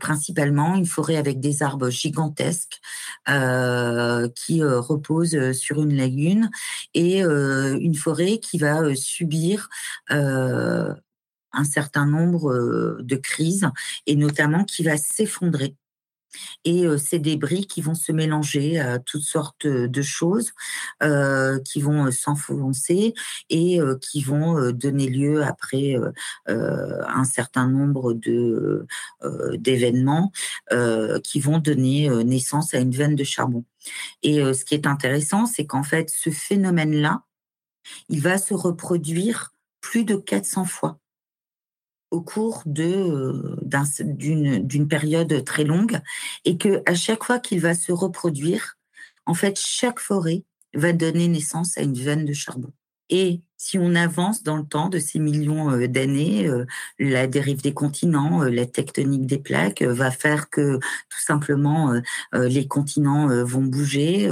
principalement, 0.00 0.74
une 0.76 0.86
forêt 0.86 1.16
avec 1.16 1.40
des 1.40 1.62
arbres 1.62 1.90
gigantesques 1.90 2.80
qui 3.26 4.62
reposent 4.62 5.52
sur 5.52 5.82
une 5.82 5.96
lagune 5.96 6.50
et 6.94 7.20
une 7.20 7.94
forêt 7.94 8.38
qui 8.38 8.58
va 8.58 8.94
subir 8.94 9.68
un 11.52 11.64
certain 11.64 12.06
nombre 12.06 12.52
euh, 12.52 12.98
de 13.00 13.16
crises 13.16 13.68
et 14.06 14.16
notamment 14.16 14.64
qui 14.64 14.82
va 14.82 14.96
s'effondrer. 14.96 15.76
Et 16.66 16.84
euh, 16.86 16.98
ces 16.98 17.18
débris 17.18 17.66
qui 17.66 17.80
vont 17.80 17.94
se 17.94 18.12
mélanger 18.12 18.78
à 18.78 18.98
toutes 18.98 19.22
sortes 19.22 19.66
de 19.66 20.02
choses, 20.02 20.52
euh, 21.02 21.58
qui 21.60 21.80
vont 21.80 22.10
s'enfoncer 22.10 23.14
et 23.48 23.80
qui 24.02 24.22
vont 24.22 24.70
donner 24.72 25.08
lieu 25.08 25.42
après 25.42 25.96
un 26.46 27.24
certain 27.24 27.66
nombre 27.66 28.12
de 28.12 28.86
d'événements 29.54 30.30
qui 31.24 31.40
vont 31.40 31.58
donner 31.58 32.08
naissance 32.24 32.74
à 32.74 32.78
une 32.78 32.90
veine 32.90 33.16
de 33.16 33.24
charbon. 33.24 33.64
Et 34.22 34.40
ce 34.52 34.64
qui 34.64 34.74
est 34.74 34.86
intéressant, 34.86 35.46
c'est 35.46 35.66
qu'en 35.66 35.82
fait, 35.82 36.10
ce 36.10 36.30
phénomène-là, 36.30 37.24
il 38.10 38.20
va 38.20 38.36
se 38.38 38.54
reproduire 38.54 39.52
plus 39.80 40.04
de 40.04 40.16
400 40.16 40.66
fois 40.66 40.98
au 42.10 42.20
cours 42.22 42.62
de 42.66 43.56
d'une 43.62 44.88
période 44.88 45.44
très 45.44 45.64
longue 45.64 46.00
et 46.44 46.56
que 46.56 46.82
à 46.86 46.94
chaque 46.94 47.24
fois 47.24 47.38
qu'il 47.38 47.60
va 47.60 47.74
se 47.74 47.92
reproduire, 47.92 48.78
en 49.26 49.34
fait, 49.34 49.58
chaque 49.58 50.00
forêt 50.00 50.44
va 50.74 50.92
donner 50.92 51.28
naissance 51.28 51.76
à 51.76 51.82
une 51.82 51.94
veine 51.94 52.24
de 52.24 52.32
charbon. 52.32 52.72
Et 53.10 53.42
si 53.58 53.76
on 53.76 53.96
avance 53.96 54.44
dans 54.44 54.56
le 54.56 54.64
temps 54.64 54.88
de 54.88 55.00
ces 55.00 55.18
millions 55.18 55.72
euh, 55.72 55.88
d'années, 55.88 56.46
euh, 56.46 56.64
la 57.00 57.26
dérive 57.26 57.60
des 57.60 57.74
continents, 57.74 58.44
euh, 58.44 58.50
la 58.50 58.66
tectonique 58.66 59.26
des 59.26 59.38
plaques 59.38 59.82
va 59.82 60.12
faire 60.12 60.48
que 60.48 60.78
tout 60.78 61.20
simplement 61.20 61.92
les 62.32 62.68
continents 62.68 63.44
vont 63.44 63.62
bouger 63.62 64.30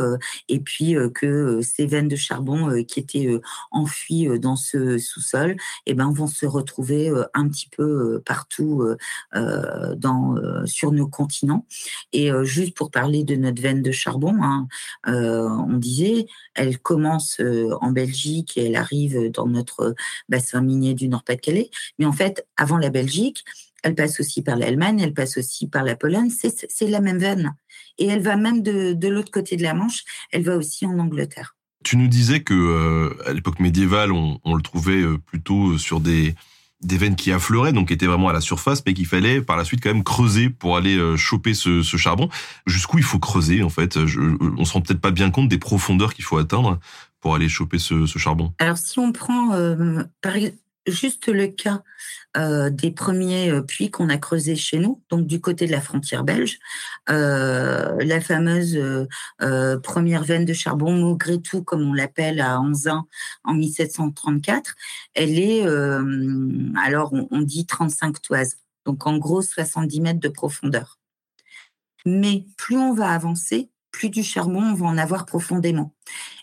et 0.48 0.60
puis 0.60 0.94
que 1.14 1.60
ces 1.62 1.86
veines 1.86 2.08
de 2.08 2.16
charbon 2.16 2.82
qui 2.84 3.00
étaient 3.00 3.40
enfuies 3.70 4.38
dans 4.38 4.56
ce 4.56 4.98
sous-sol, 4.98 5.56
eh 5.86 5.94
ben 5.94 6.12
vont 6.12 6.26
se 6.26 6.46
retrouver 6.46 7.12
un 7.34 7.48
petit 7.48 7.68
peu 7.68 8.22
partout 8.24 8.86
dans 9.32 10.36
sur 10.64 10.92
nos 10.92 11.08
continents. 11.08 11.66
Et 12.12 12.30
juste 12.44 12.76
pour 12.76 12.90
parler 12.90 13.24
de 13.24 13.34
notre 13.34 13.60
veine 13.60 13.82
de 13.82 13.92
charbon, 13.92 14.36
hein, 14.42 14.68
on 15.04 15.76
disait, 15.76 16.26
elle 16.54 16.78
commence 16.78 17.40
en 17.80 17.90
Belgique 17.90 18.56
et 18.56 18.66
elle 18.66 18.76
arrive 18.76 19.15
dans 19.28 19.46
notre 19.46 19.94
bassin 20.28 20.60
minier 20.60 20.94
du 20.94 21.08
Nord-Pas-de-Calais. 21.08 21.70
Mais 21.98 22.06
en 22.06 22.12
fait, 22.12 22.46
avant 22.56 22.78
la 22.78 22.90
Belgique, 22.90 23.44
Elle 23.82 23.94
passe 23.94 24.18
aussi 24.18 24.42
par 24.42 24.56
l'Allemagne, 24.56 24.98
elle 24.98 25.14
passe 25.14 25.38
aussi 25.38 25.68
par 25.68 25.84
la 25.84 25.94
Pologne. 25.94 26.30
C'est 26.30 26.88
la 26.88 27.00
même 27.00 27.18
veine. 27.18 27.54
Et 27.98 28.06
elle 28.06 28.22
va 28.22 28.36
même 28.36 28.62
de, 28.62 28.94
de 28.94 29.08
l'autre 29.08 29.30
côté 29.30 29.56
de 29.56 29.62
la 29.62 29.74
Manche, 29.74 30.02
elle 30.32 30.42
va 30.42 30.56
aussi 30.56 30.86
en 30.86 30.98
Angleterre. 30.98 31.54
Tu 31.84 31.96
nous 31.96 32.08
disais 32.08 32.40
que 32.40 32.52
euh, 32.52 33.14
à 33.28 33.32
l'époque 33.32 33.60
médiévale, 33.60 34.10
on, 34.10 34.54
le 34.54 34.62
trouvait 34.62 35.02
euh, 35.02 35.18
plutôt 35.18 35.78
sur 35.78 36.00
des 36.00 36.34
des 36.82 36.98
veines 36.98 37.16
qui 37.16 37.32
affleuraient, 37.32 37.72
donc 37.72 37.88
qui 37.88 37.94
étaient 37.94 38.06
vraiment 38.06 38.28
à 38.28 38.32
la 38.34 38.42
surface, 38.42 38.82
mais 38.84 38.92
qu'il 38.92 39.06
fallait 39.06 39.40
par 39.40 39.56
la 39.56 39.64
suite 39.64 39.80
quand 39.82 39.92
même 39.92 40.04
creuser 40.04 40.50
pour 40.50 40.76
aller 40.76 40.96
euh, 40.96 41.16
choper 41.16 41.54
ce, 41.54 41.82
charbon. 41.82 42.28
Jusqu'où 42.66 42.98
il 42.98 43.04
faut 43.04 43.18
creuser 43.18 43.62
en 43.62 43.70
fait? 43.70 43.96
On 43.96 44.64
se 44.64 44.72
rend 44.72 44.82
peut-être 44.82 45.00
pas 45.00 45.12
bien 45.12 45.30
compte 45.30 45.48
des 45.48 45.58
profondeurs 45.58 46.12
qu'il 46.12 46.24
faut 46.24 46.38
atteindre 46.38 46.78
pour 47.20 47.34
aller 47.34 47.48
choper 47.48 47.78
ce, 47.78 48.06
charbon? 48.06 48.52
Alors 48.58 48.78
si 48.78 48.98
on 48.98 49.12
prend 49.12 49.54
euh, 49.54 50.02
juste 50.86 51.28
le 51.28 51.48
cas 51.48 51.82
euh, 52.36 52.70
des 52.70 52.90
premiers 52.90 53.50
euh, 53.50 53.62
puits 53.62 53.90
qu'on 53.90 54.08
a 54.08 54.18
creusés 54.18 54.56
chez 54.56 54.78
nous, 54.78 55.02
donc 55.10 55.26
du 55.26 55.40
côté 55.40 55.66
de 55.66 55.72
la 55.72 55.80
frontière 55.80 56.24
belge, 56.24 56.58
la 57.08 58.20
fameuse 58.20 58.78
première 59.82 60.24
veine 60.24 60.44
de 60.44 60.52
charbon 60.52 60.92
Maugrétou, 60.92 61.62
comme 61.62 61.82
on 61.82 61.92
l'appelle 61.92 62.40
à 62.40 62.60
Anzin 62.60 63.06
en 63.44 63.54
1734, 63.54 64.74
elle 65.14 65.38
est, 65.38 65.66
alors 66.76 67.12
on 67.12 67.40
dit 67.40 67.66
35 67.66 68.20
toises, 68.22 68.56
donc 68.84 69.06
en 69.06 69.18
gros 69.18 69.42
70 69.42 70.00
mètres 70.00 70.20
de 70.20 70.28
profondeur. 70.28 70.98
Mais 72.04 72.46
plus 72.56 72.76
on 72.76 72.92
va 72.94 73.10
avancer, 73.10 73.70
plus 73.90 74.10
du 74.10 74.22
charbon 74.22 74.62
on 74.62 74.74
va 74.74 74.86
en 74.86 74.98
avoir 74.98 75.26
profondément 75.26 75.94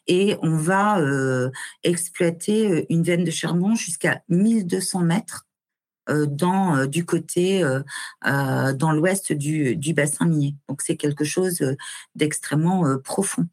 et 0.08 0.38
on 0.42 0.58
va 0.58 1.00
euh, 1.00 1.52
exploiter 1.84 2.70
euh, 2.70 2.86
une 2.90 3.04
veine 3.04 3.24
de 3.24 3.32
charbon 3.32 3.76
jusqu'à 3.76 4.22
1200 4.30 5.02
mètres 5.02 5.48
euh, 6.10 6.26
dans 6.26 6.86
du 6.86 7.06
côté 7.06 7.64
dans 8.24 8.92
l'ouest 8.92 9.32
du, 9.32 9.78
du, 9.78 9.94
bassin 9.94 10.26
minier. 10.26 10.56
Donc 10.68 10.82
c'est 10.82 10.98
quelque 10.98 11.24
chose 11.24 11.64
d'extrêmement 12.16 12.98
profond. 13.00 13.48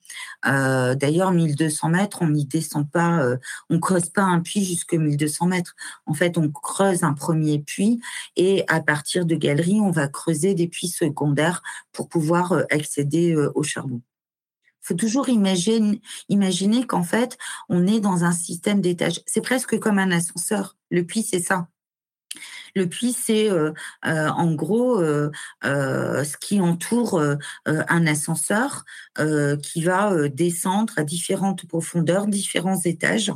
D'ailleurs, 0.44 1.30
1200 1.30 1.90
mètres, 1.90 2.22
on 2.22 2.28
n'y 2.30 2.46
descend 2.46 2.90
pas, 2.90 3.24
on 3.68 3.78
creuse 3.78 4.08
pas 4.08 4.22
un 4.22 4.40
puits 4.40 4.64
jusque 4.64 4.94
1200 4.94 5.46
mètres. 5.46 5.76
En 6.06 6.14
fait, 6.14 6.38
on 6.38 6.50
creuse 6.50 7.04
un 7.04 7.12
premier 7.12 7.60
puits 7.60 8.00
et 8.34 8.64
à 8.66 8.80
partir 8.80 9.26
de 9.26 9.36
galeries, 9.36 9.80
on 9.80 9.92
va 9.92 10.08
creuser 10.08 10.54
des 10.54 10.66
puits 10.66 10.88
secondaires 10.88 11.62
pour 11.92 12.08
pouvoir 12.08 12.64
accéder 12.70 13.36
au 13.54 13.62
charbon 13.62 14.02
faut 14.80 14.94
toujours 14.94 15.28
imaginer, 15.28 16.00
qu'en 16.86 17.02
fait, 17.02 17.38
on 17.68 17.86
est 17.86 18.00
dans 18.00 18.24
un 18.24 18.32
système 18.32 18.80
d'étage. 18.80 19.20
C'est 19.26 19.40
presque 19.40 19.78
comme 19.78 19.98
un 19.98 20.10
ascenseur. 20.10 20.76
Le 20.90 21.04
puits, 21.04 21.22
c'est 21.22 21.40
ça. 21.40 21.68
Le 22.74 22.88
puits, 22.88 23.12
c'est 23.12 23.50
euh, 23.50 23.72
euh, 24.06 24.28
en 24.28 24.54
gros 24.54 25.00
euh, 25.00 25.30
ce 25.62 26.36
qui 26.36 26.60
entoure 26.60 27.22
un 27.66 28.06
ascenseur 28.06 28.84
qui 29.16 29.82
va 29.82 30.28
descendre 30.28 30.94
à 30.96 31.04
différentes 31.04 31.66
profondeurs, 31.66 32.26
différents 32.26 32.80
étages. 32.80 33.32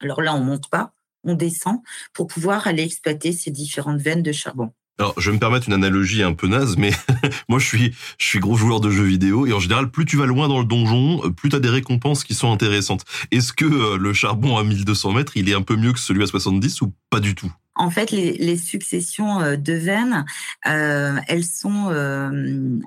Alors 0.00 0.22
là, 0.22 0.34
on 0.34 0.40
monte 0.40 0.68
pas, 0.68 0.92
on 1.24 1.34
descend 1.34 1.80
pour 2.12 2.26
pouvoir 2.26 2.66
aller 2.66 2.82
exploiter 2.82 3.32
ces 3.32 3.50
différentes 3.50 4.00
veines 4.00 4.22
de 4.22 4.32
charbon. 4.32 4.72
Alors, 4.98 5.12
je 5.20 5.30
vais 5.30 5.34
me 5.34 5.40
permettre 5.40 5.68
une 5.68 5.74
analogie 5.74 6.22
un 6.22 6.32
peu 6.32 6.46
naze, 6.46 6.78
mais 6.78 6.90
moi, 7.50 7.58
je 7.58 7.66
suis, 7.66 7.94
je 8.16 8.26
suis 8.26 8.38
gros 8.38 8.56
joueur 8.56 8.80
de 8.80 8.88
jeux 8.88 9.04
vidéo 9.04 9.46
et 9.46 9.52
en 9.52 9.60
général, 9.60 9.90
plus 9.90 10.06
tu 10.06 10.16
vas 10.16 10.24
loin 10.24 10.48
dans 10.48 10.58
le 10.58 10.64
donjon, 10.64 11.30
plus 11.32 11.50
tu 11.50 11.56
as 11.56 11.60
des 11.60 11.68
récompenses 11.68 12.24
qui 12.24 12.32
sont 12.34 12.50
intéressantes. 12.50 13.04
Est-ce 13.30 13.52
que 13.52 13.66
euh, 13.66 13.98
le 13.98 14.14
charbon 14.14 14.56
à 14.56 14.64
1200 14.64 15.12
mètres, 15.12 15.36
il 15.36 15.50
est 15.50 15.54
un 15.54 15.60
peu 15.60 15.76
mieux 15.76 15.92
que 15.92 15.98
celui 15.98 16.22
à 16.22 16.26
70 16.26 16.80
ou 16.80 16.94
pas 17.10 17.20
du 17.20 17.34
tout? 17.34 17.52
En 17.74 17.90
fait, 17.90 18.10
les, 18.10 18.56
successions 18.56 19.40
euh, 19.40 19.56
de 19.56 19.74
veines, 19.74 20.24
euh, 20.66 21.18
elles 21.28 21.44
sont, 21.44 21.90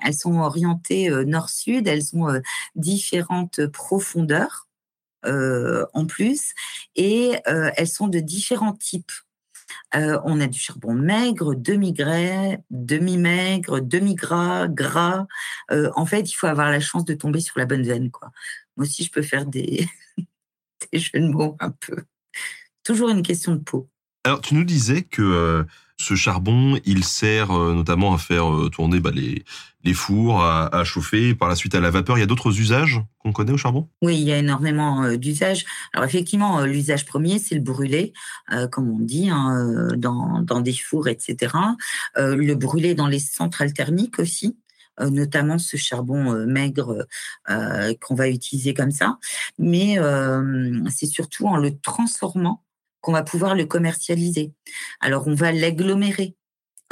elles 0.02 0.14
sont 0.14 0.40
orientées 0.40 1.10
nord-sud. 1.26 1.86
Elles 1.86 2.16
ont 2.16 2.26
différentes 2.74 3.66
profondeurs 3.66 4.66
en 5.24 6.06
plus, 6.06 6.54
et 6.96 7.34
elles 7.46 7.86
sont 7.86 8.08
de 8.08 8.18
différents 8.18 8.72
types. 8.72 9.12
Euh, 9.94 10.18
on 10.24 10.40
a 10.40 10.46
du 10.46 10.58
charbon 10.58 10.94
maigre, 10.94 11.54
demi-gras, 11.54 12.56
demi-maigre, 12.70 13.80
demi-gras, 13.80 14.68
gras. 14.68 15.26
Euh, 15.70 15.90
en 15.96 16.06
fait, 16.06 16.30
il 16.30 16.34
faut 16.34 16.46
avoir 16.46 16.70
la 16.70 16.80
chance 16.80 17.04
de 17.04 17.14
tomber 17.14 17.40
sur 17.40 17.58
la 17.58 17.66
bonne 17.66 17.82
veine. 17.82 18.10
Quoi. 18.10 18.30
Moi 18.76 18.86
aussi, 18.86 19.04
je 19.04 19.10
peux 19.10 19.22
faire 19.22 19.46
des, 19.46 19.88
des 20.92 20.98
jeux 20.98 21.20
de 21.20 21.28
mots 21.28 21.56
un 21.60 21.70
peu. 21.70 22.04
Toujours 22.84 23.10
une 23.10 23.22
question 23.22 23.54
de 23.54 23.60
peau. 23.60 23.88
Alors, 24.24 24.40
tu 24.40 24.54
nous 24.54 24.64
disais 24.64 25.02
que 25.02 25.22
euh, 25.22 25.64
ce 26.00 26.14
charbon, 26.14 26.80
il 26.86 27.04
sert 27.04 27.50
euh, 27.50 27.74
notamment 27.74 28.14
à 28.14 28.18
faire 28.18 28.50
euh, 28.50 28.70
tourner 28.70 29.00
bah, 29.00 29.10
les, 29.14 29.92
fours, 29.92 30.42
à, 30.42 30.74
à, 30.74 30.82
chauffer, 30.82 31.34
par 31.34 31.50
la 31.50 31.54
suite 31.54 31.74
à 31.74 31.80
la 31.80 31.90
vapeur. 31.90 32.16
Il 32.16 32.20
y 32.20 32.24
a 32.24 32.26
d'autres 32.26 32.58
usages 32.58 33.02
qu'on 33.18 33.32
connaît 33.32 33.52
au 33.52 33.58
charbon? 33.58 33.86
Oui, 34.00 34.16
il 34.16 34.26
y 34.26 34.32
a 34.32 34.38
énormément 34.38 35.02
euh, 35.02 35.16
d'usages. 35.18 35.66
Alors 35.92 36.06
effectivement, 36.06 36.62
l'usage 36.62 37.04
premier, 37.04 37.38
c'est 37.38 37.54
le 37.54 37.60
brûler, 37.60 38.14
comme 38.72 38.88
on 38.88 38.98
dit, 38.98 39.28
hein, 39.28 39.88
dans, 39.96 40.40
dans 40.40 40.60
des 40.60 40.72
fours, 40.72 41.08
etc. 41.08 41.54
le 42.16 42.54
brûler 42.54 42.94
dans 42.94 43.06
les 43.06 43.18
centrales 43.20 43.72
thermiques 43.72 44.18
aussi 44.18 44.56
notamment 44.98 45.56
ce 45.56 45.78
charbon 45.78 46.46
maigre 46.46 47.06
qu'on 47.46 48.14
va 48.14 48.28
utiliser 48.28 48.74
comme 48.74 48.90
ça. 48.90 49.18
Mais 49.58 49.98
c'est 50.90 51.06
surtout 51.06 51.46
en 51.46 51.56
le 51.56 51.78
transformant 51.78 52.62
qu'on 53.00 53.12
va 53.12 53.22
pouvoir 53.22 53.54
le 53.54 53.66
commercialiser. 53.66 54.52
Alors, 55.00 55.26
on 55.26 55.34
va 55.34 55.52
l'agglomérer. 55.52 56.34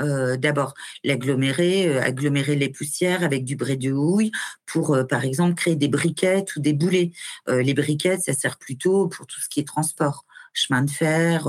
Euh, 0.01 0.37
D'abord, 0.37 0.75
l'agglomérer, 1.05 1.89
euh, 1.89 2.03
agglomérer 2.03 2.55
les 2.55 2.69
poussières 2.69 3.25
avec 3.25 3.45
du 3.45 3.57
brai 3.57 3.77
de 3.77 3.93
houille 3.93 4.31
pour, 4.67 4.95
euh, 4.95 5.05
par 5.05 5.25
exemple, 5.25 5.55
créer 5.55 5.77
des 5.77 5.89
briquettes 5.89 6.55
ou 6.57 6.61
des 6.61 6.73
boulets. 6.73 7.13
Les 7.49 7.75
briquettes, 7.75 8.23
ça 8.23 8.33
sert 8.33 8.59
plutôt 8.59 9.09
pour 9.09 9.27
tout 9.27 9.41
ce 9.41 9.49
qui 9.49 9.61
est 9.61 9.67
transport 9.67 10.25
chemin 10.55 10.83
de 10.83 10.91
fer, 10.91 11.49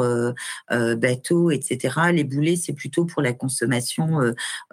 bateau, 0.69 1.49
etc. 1.49 2.11
Les 2.13 2.23
boulets, 2.23 2.57
c'est 2.57 2.73
plutôt 2.73 3.05
pour 3.05 3.23
la 3.23 3.33
consommation 3.33 4.19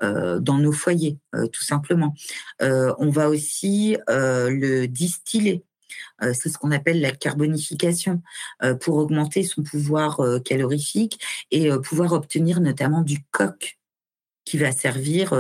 dans 0.03 0.59
nos 0.59 0.73
foyers, 0.73 1.19
tout 1.53 1.63
simplement. 1.63 2.15
on 2.61 3.11
va 3.11 3.31
aussi 3.31 3.97
le 4.09 4.87
distiller. 4.87 5.65
Euh, 6.23 6.33
c'est 6.35 6.49
ce 6.49 6.59
qu'on 6.59 6.71
appelle 6.71 7.01
la 7.01 7.13
carbonification 7.13 8.23
euh, 8.63 8.75
pour 8.75 8.97
augmenter 8.97 9.43
son 9.43 9.63
pouvoir 9.63 10.21
euh, 10.21 10.39
calorifique 10.41 11.21
et 11.51 11.71
pouvoir 11.85 12.13
obtenir 12.13 12.61
notamment 12.61 13.03
du 13.03 13.25
coq 13.31 13.79
qui 14.45 14.59
va 14.59 14.71
servir 14.71 15.33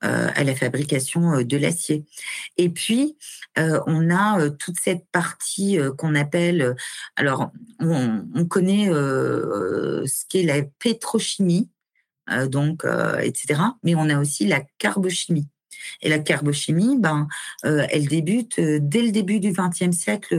à 0.00 0.44
la 0.44 0.54
fabrication 0.54 1.42
de 1.42 1.56
l'acier. 1.56 2.04
Et 2.58 2.68
puis, 2.68 3.16
on 3.56 4.08
a 4.08 4.50
toute 4.50 4.78
cette 4.78 5.04
partie 5.10 5.78
qu'on 5.98 6.14
appelle, 6.14 6.76
alors 7.16 7.50
on, 7.80 8.24
on 8.32 8.44
connaît 8.44 8.86
ce 8.86 10.24
qu'est 10.28 10.44
la 10.44 10.62
pétrochimie, 10.78 11.70
donc, 12.46 12.84
etc. 13.20 13.60
Mais 13.82 13.96
on 13.96 14.08
a 14.08 14.20
aussi 14.20 14.46
la 14.46 14.60
carbochimie. 14.78 15.48
Et 16.00 16.08
la 16.08 16.18
carbochimie, 16.18 16.96
ben, 16.98 17.28
euh, 17.64 17.86
elle 17.90 18.06
débute 18.06 18.58
euh, 18.58 18.78
dès 18.80 19.02
le 19.02 19.12
début 19.12 19.40
du 19.40 19.52
XXe 19.52 19.96
siècle 19.96 20.34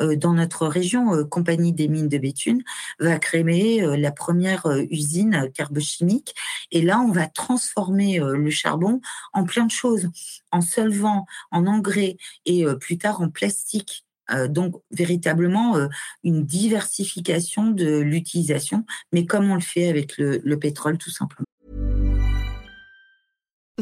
euh, 0.00 0.16
dans 0.16 0.32
notre 0.32 0.66
région. 0.66 1.24
Compagnie 1.28 1.72
des 1.72 1.88
mines 1.88 2.08
de 2.08 2.18
Béthune 2.18 2.62
va 2.98 3.18
créer 3.18 3.82
la 3.96 4.12
première 4.12 4.66
usine 4.90 5.50
carbochimique. 5.54 6.34
Et 6.70 6.82
là, 6.82 7.00
on 7.00 7.10
va 7.10 7.26
transformer 7.26 8.18
le 8.18 8.50
charbon 8.50 9.00
en 9.32 9.44
plein 9.44 9.66
de 9.66 9.70
choses, 9.70 10.08
en 10.50 10.60
solvant, 10.60 11.26
en 11.50 11.66
engrais 11.66 12.16
et 12.46 12.64
plus 12.80 12.98
tard 12.98 13.20
en 13.20 13.28
plastique. 13.28 14.04
donc 14.48 14.80
véritablement 14.90 15.76
une 16.24 16.44
diversification 16.44 17.70
de 17.70 17.98
l'utilisation, 17.98 18.84
mais 19.12 19.26
comme 19.26 19.50
on 19.50 19.54
le 19.54 19.60
fait 19.60 19.88
avec 19.88 20.18
le, 20.18 20.40
le 20.44 20.58
pétrole 20.58 20.98
tout 20.98 21.10
simplement. 21.10 21.46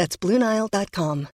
That's 0.00 0.16
BlueNile.com. 0.18 1.28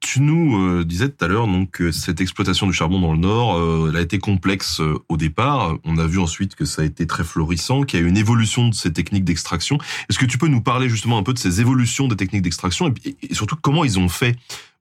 Tu 0.00 0.20
nous 0.20 0.58
euh, 0.58 0.84
disais 0.84 1.08
tout 1.08 1.24
à 1.24 1.28
l'heure 1.28 1.46
que 1.70 1.92
cette 1.92 2.20
exploitation 2.20 2.66
du 2.66 2.72
charbon 2.72 2.98
dans 2.98 3.12
le 3.12 3.20
Nord, 3.20 3.56
euh, 3.56 3.86
elle 3.88 3.96
a 3.96 4.00
été 4.00 4.18
complexe 4.18 4.80
euh, 4.80 4.98
au 5.08 5.16
départ. 5.16 5.76
On 5.84 5.98
a 5.98 6.06
vu 6.08 6.18
ensuite 6.18 6.56
que 6.56 6.64
ça 6.64 6.82
a 6.82 6.84
été 6.84 7.06
très 7.06 7.22
florissant, 7.22 7.84
qu'il 7.84 8.00
y 8.00 8.02
a 8.02 8.04
eu 8.04 8.08
une 8.08 8.16
évolution 8.16 8.66
de 8.66 8.74
ces 8.74 8.92
techniques 8.92 9.22
d'extraction. 9.22 9.78
Est-ce 10.10 10.18
que 10.18 10.26
tu 10.26 10.38
peux 10.38 10.48
nous 10.48 10.60
parler 10.60 10.88
justement 10.88 11.18
un 11.18 11.22
peu 11.22 11.34
de 11.34 11.38
ces 11.38 11.60
évolutions 11.60 12.08
des 12.08 12.16
techniques 12.16 12.42
d'extraction 12.42 12.92
et, 13.04 13.32
surtout 13.32 13.54
comment 13.54 13.84
ils 13.84 14.00
ont 14.00 14.08
fait 14.08 14.36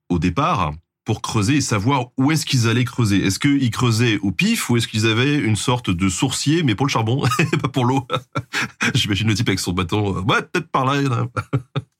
au 0.09 0.17
départ? 0.17 0.73
Pour 1.05 1.21
creuser 1.21 1.57
et 1.57 1.61
savoir 1.61 2.07
où 2.17 2.31
est-ce 2.31 2.45
qu'ils 2.45 2.67
allaient 2.67 2.83
creuser 2.83 3.25
Est-ce 3.25 3.39
qu'ils 3.39 3.71
creusaient 3.71 4.19
au 4.19 4.31
pif 4.31 4.69
ou 4.69 4.77
est-ce 4.77 4.87
qu'ils 4.87 5.07
avaient 5.07 5.35
une 5.35 5.55
sorte 5.55 5.89
de 5.89 6.09
sourcier 6.09 6.63
mais 6.63 6.75
pour 6.75 6.85
le 6.85 6.91
charbon 6.91 7.23
et 7.39 7.57
pas 7.61 7.69
pour 7.69 7.85
l'eau? 7.85 8.07
J'imagine 8.93 9.27
le 9.27 9.33
type 9.33 9.49
avec 9.49 9.59
son 9.59 9.73
bâton. 9.73 10.13
Ouais, 10.23 10.41
peut-être 10.41 10.69
par 10.69 10.85
là. 10.85 11.01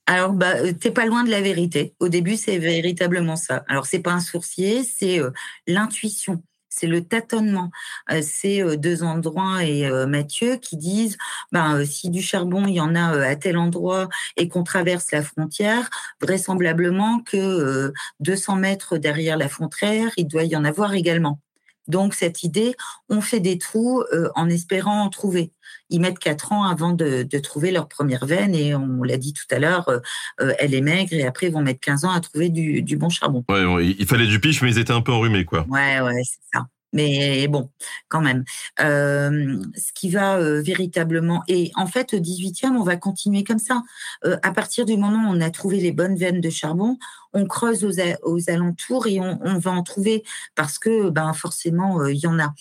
Alors, 0.07 0.33
bah, 0.33 0.55
euh, 0.57 0.73
t'es 0.73 0.91
pas 0.91 1.05
loin 1.05 1.23
de 1.23 1.29
la 1.29 1.41
vérité. 1.41 1.95
Au 1.99 2.09
début, 2.09 2.35
c'est 2.35 2.57
véritablement 2.57 3.35
ça. 3.35 3.63
Alors, 3.67 3.85
c'est 3.85 3.99
pas 3.99 4.11
un 4.11 4.19
sourcier, 4.19 4.83
c'est 4.83 5.19
euh, 5.19 5.31
l'intuition, 5.67 6.43
c'est 6.71 6.87
le 6.87 7.03
tâtonnement. 7.03 7.69
Euh, 8.11 8.21
c'est 8.23 8.63
euh, 8.63 8.77
deux 8.77 9.03
endroits 9.03 9.63
et 9.63 9.85
euh, 9.85 10.07
Mathieu 10.07 10.55
qui 10.55 10.77
disent, 10.77 11.17
ben, 11.51 11.85
si 11.85 12.09
du 12.09 12.21
charbon 12.21 12.65
il 12.65 12.75
y 12.75 12.81
en 12.81 12.95
a 12.95 13.27
à 13.27 13.35
tel 13.35 13.57
endroit 13.57 14.09
et 14.37 14.47
qu'on 14.47 14.63
traverse 14.63 15.11
la 15.11 15.21
frontière, 15.21 15.89
vraisemblablement 16.21 17.19
que 17.19 17.93
200 18.21 18.55
mètres 18.55 18.97
derrière 18.97 19.37
la 19.37 19.49
frontière, 19.49 20.09
il 20.17 20.27
doit 20.27 20.45
y 20.45 20.55
en 20.55 20.63
avoir 20.63 20.93
également. 20.93 21.39
Donc 21.87 22.13
cette 22.13 22.43
idée, 22.43 22.75
on 23.09 23.21
fait 23.21 23.39
des 23.39 23.57
trous 23.57 24.03
en 24.35 24.49
espérant 24.49 25.01
en 25.03 25.09
trouver 25.09 25.51
ils 25.91 25.99
mettent 25.99 26.19
quatre 26.19 26.51
ans 26.51 26.63
avant 26.63 26.93
de, 26.93 27.23
trouver 27.43 27.71
leur 27.71 27.87
première 27.87 28.25
veine 28.25 28.55
et 28.55 28.73
on 28.73 29.03
l'a 29.03 29.17
dit 29.17 29.33
tout 29.33 29.45
à 29.53 29.59
l'heure, 29.59 29.89
euh, 29.89 29.99
euh, 30.39 30.53
elle 30.59 30.73
est 30.73 30.81
maigre 30.81 31.13
et 31.13 31.25
après 31.25 31.47
ils 31.47 31.53
vont 31.53 31.61
mettre 31.61 31.79
15 31.79 32.05
ans 32.05 32.11
à 32.11 32.19
trouver 32.19 32.49
du, 32.49 32.97
bon 32.97 33.09
charbon. 33.09 33.43
Ouais, 33.49 33.87
il 33.87 34.05
fallait 34.05 34.27
du 34.27 34.39
pif, 34.39 34.61
mais 34.61 34.71
ils 34.71 34.79
étaient 34.79 34.93
un 34.93 35.01
peu 35.01 35.11
enrhumés, 35.11 35.45
quoi. 35.45 35.65
Ouais, 35.69 35.99
ouais, 36.01 36.21
c'est 36.23 36.39
ça. 36.53 36.65
Mais 36.93 37.47
bon, 37.47 37.69
quand 38.09 38.21
même. 38.21 38.43
Euh, 38.79 39.61
ce 39.75 39.91
qui 39.93 40.09
va 40.09 40.39
véritablement... 40.61 41.43
Et 41.47 41.71
en 41.75 41.87
fait, 41.87 42.13
au 42.13 42.17
18e, 42.17 42.75
on 42.75 42.83
va 42.83 42.97
continuer 42.97 43.43
comme 43.43 43.59
ça. 43.59 43.81
à 44.23 44.51
partir 44.51 44.85
du 44.85 44.97
moment 44.97 45.29
où 45.29 45.35
on 45.35 45.41
a 45.41 45.49
trouvé 45.49 45.79
les 45.79 45.91
bonnes 45.91 46.15
veines 46.15 46.41
de 46.41 46.49
charbon, 46.49 46.97
on 47.33 47.45
creuse 47.45 47.85
aux, 47.85 48.49
alentours 48.49 49.07
et 49.07 49.19
on, 49.19 49.39
on, 49.41 49.57
va 49.57 49.71
en 49.71 49.83
trouver 49.83 50.23
parce 50.55 50.79
que 50.79 51.09
ben, 51.09 51.33
forcément, 51.33 52.05
il 52.05 52.17
y 52.17 52.27
en 52.27 52.39
a 52.39 52.53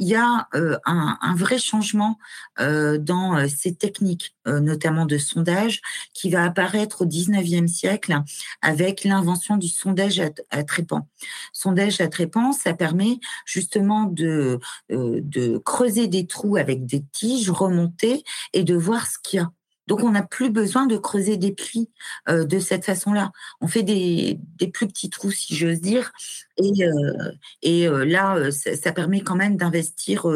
il 0.00 0.08
y 0.08 0.16
a 0.16 0.48
euh, 0.54 0.78
un, 0.86 1.34
vrai 1.36 1.58
changement 1.58 2.18
euh, 2.58 2.98
dans 2.98 3.36
euh, 3.36 3.46
ces 3.48 3.74
techniques, 3.74 4.34
notamment 4.46 5.06
de 5.06 5.18
sondage, 5.18 5.80
qui 6.14 6.30
va 6.30 6.44
apparaître 6.44 7.02
au 7.02 7.06
19e 7.06 7.68
siècle 7.68 8.20
avec 8.62 9.04
l'invention 9.04 9.56
du 9.56 9.68
sondage 9.68 10.18
à, 10.18 10.30
à, 10.50 10.64
trépan. 10.64 11.06
Sondage 11.52 12.00
à 12.00 12.08
trépan, 12.08 12.52
ça 12.52 12.74
permet 12.74 13.20
justement 13.44 14.04
de, 14.04 14.58
de 14.88 15.58
creuser 15.58 16.08
des 16.08 16.26
trous 16.26 16.56
avec 16.56 16.84
des 16.84 17.04
tiges, 17.12 17.50
remonter 17.50 18.24
et 18.52 18.64
de 18.64 18.74
voir 18.74 19.06
ce 19.06 19.18
qu'il 19.22 19.38
y 19.38 19.42
a. 19.42 19.52
Donc, 19.90 20.04
on 20.04 20.12
n'a 20.12 20.22
plus 20.22 20.50
besoin 20.50 20.86
de 20.86 20.96
creuser 20.96 21.36
des 21.36 21.50
plis 21.50 21.90
euh, 22.28 22.44
de 22.44 22.60
cette 22.60 22.84
façon-là. 22.84 23.32
On 23.60 23.66
fait 23.66 23.82
des, 23.82 24.38
plus 24.72 24.86
petits 24.86 25.10
trous, 25.10 25.32
si 25.32 25.56
j'ose 25.56 25.80
dire. 25.80 26.12
Et, 26.58 26.84
euh, 26.84 27.32
euh, 27.66 28.04
là, 28.04 28.52
ça, 28.52 28.92
permet 28.92 29.22
quand 29.22 29.34
même 29.34 29.56
d'investir 29.56 30.28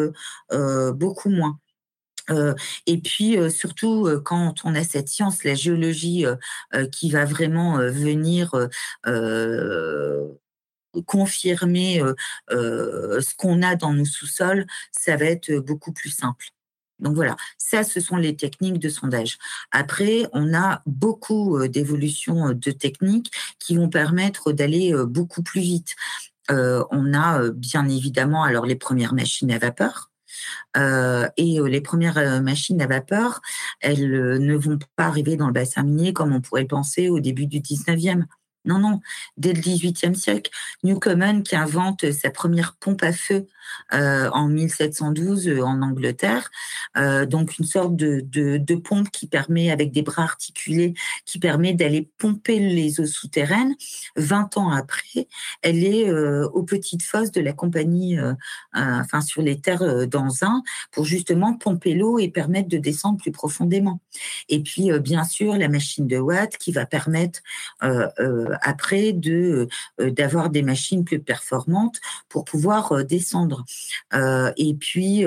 beaucoup 0.50 1.30
moins. 1.30 1.61
et 2.86 2.98
puis 2.98 3.36
surtout 3.50 4.09
quand 4.24 4.64
on 4.64 4.74
a 4.74 4.82
cette 4.82 5.09
science, 5.09 5.44
la 5.44 5.55
géologie, 5.55 6.24
qui 6.90 7.11
va 7.11 7.24
vraiment 7.24 7.76
venir 7.78 8.50
confirmer 11.07 12.02
ce 12.50 13.34
qu'on 13.36 13.62
a 13.62 13.76
dans 13.76 13.92
nos 13.92 14.05
sous-sols, 14.05 14.66
ça 14.90 15.16
va 15.16 15.26
être 15.26 15.52
beaucoup 15.59 15.92
plus 15.92 16.11
simple. 16.11 16.46
Donc 17.01 17.14
voilà, 17.14 17.36
ça, 17.59 17.84
ce 17.84 18.01
sont 18.01 18.16
les 18.16 18.36
techniques 18.36 18.78
de 18.78 18.88
sondage. 18.88 19.38
Après, 19.72 20.26
on 20.32 20.55
a 20.55 20.82
beaucoup 20.86 21.59
euh, 21.59 21.68
d'évolutions 21.68 22.49
euh, 22.49 22.55
de 22.55 22.70
techniques 22.70 23.32
qui 23.59 23.76
vont 23.76 23.88
permettre 23.88 24.53
d'aller 24.53 24.92
euh, 24.92 25.05
beaucoup 25.07 25.42
plus 25.42 25.61
vite. 25.61 25.95
on 26.49 27.14
a 27.14 27.49
bien 27.51 27.88
évidemment 27.88 28.45
alors 28.45 28.66
les 28.66 28.76
premières 28.76 29.14
machines 29.14 29.51
à 29.51 29.59
vapeur. 29.59 30.11
et 30.76 31.61
les 31.74 31.80
premières 31.80 32.42
machines 32.42 32.82
à 32.82 32.86
vapeur, 32.86 33.40
elles 33.80 34.11
ne 34.51 34.55
vont 34.55 34.78
pas 34.97 35.07
arriver 35.07 35.36
dans 35.36 35.47
le 35.47 35.55
bassin 35.55 35.84
minier 35.84 36.12
comme 36.12 36.34
on 36.34 36.42
pourrait 36.42 36.62
le 36.62 36.68
penser 36.68 37.09
au 37.09 37.20
début 37.20 37.47
du 37.47 37.61
19e. 37.61 38.26
Non, 38.64 38.78
non, 38.78 39.00
dès 39.36 39.52
le 39.52 39.60
XVIIIe 39.60 40.16
siècle, 40.16 40.50
Newcomen 40.82 41.42
qui 41.42 41.56
invente 41.56 42.10
sa 42.12 42.30
première 42.30 42.74
pompe 42.76 43.02
à 43.02 43.12
feu 43.12 43.46
euh, 43.92 44.30
en 44.30 44.48
1712 44.48 45.48
euh, 45.48 45.62
en 45.62 45.82
Angleterre, 45.82 46.50
euh, 46.96 47.26
donc 47.26 47.58
une 47.58 47.64
sorte 47.64 47.96
de, 47.96 48.20
de, 48.22 48.74
pompe 48.76 49.10
qui 49.10 49.26
permet, 49.26 49.70
avec 49.70 49.92
des 49.92 50.02
bras 50.02 50.22
articulés, 50.22 50.94
qui 51.26 51.38
permet 51.38 51.74
d'aller 51.74 52.10
pomper 52.18 52.58
les 52.58 53.00
eaux 53.00 53.06
souterraines. 53.06 53.74
20 54.16 54.56
ans 54.56 54.70
après, 54.70 55.28
elle 55.62 55.84
est 55.84 56.10
aux 56.12 56.62
petites 56.62 57.02
fosses 57.02 57.30
de 57.30 57.40
la 57.40 57.52
compagnie, 57.52 58.18
enfin 58.72 59.20
sur 59.20 59.42
les 59.42 59.60
terres 59.60 60.06
d'Anzin, 60.06 60.62
pour 60.90 61.04
justement 61.04 61.54
pomper 61.54 61.94
l'eau 61.94 62.18
et 62.18 62.28
permettre 62.28 62.68
de 62.68 62.78
descendre 62.78 63.18
plus 63.18 63.32
profondément. 63.32 64.00
Et 64.48 64.60
puis, 64.60 64.90
bien 64.98 65.24
sûr, 65.24 65.56
la 65.56 65.68
machine 65.68 66.06
de 66.06 66.18
Watt 66.18 66.56
qui 66.58 66.72
va 66.72 66.84
permettre 66.84 67.40
après 68.62 69.12
de 69.12 69.68
d'avoir 69.98 70.50
des 70.50 70.62
machines 70.62 71.05
plus 71.05 71.20
performantes 71.20 72.00
pour 72.28 72.44
pouvoir 72.44 73.05
descendre. 73.05 73.64
et 74.57 74.74
puis 74.74 75.24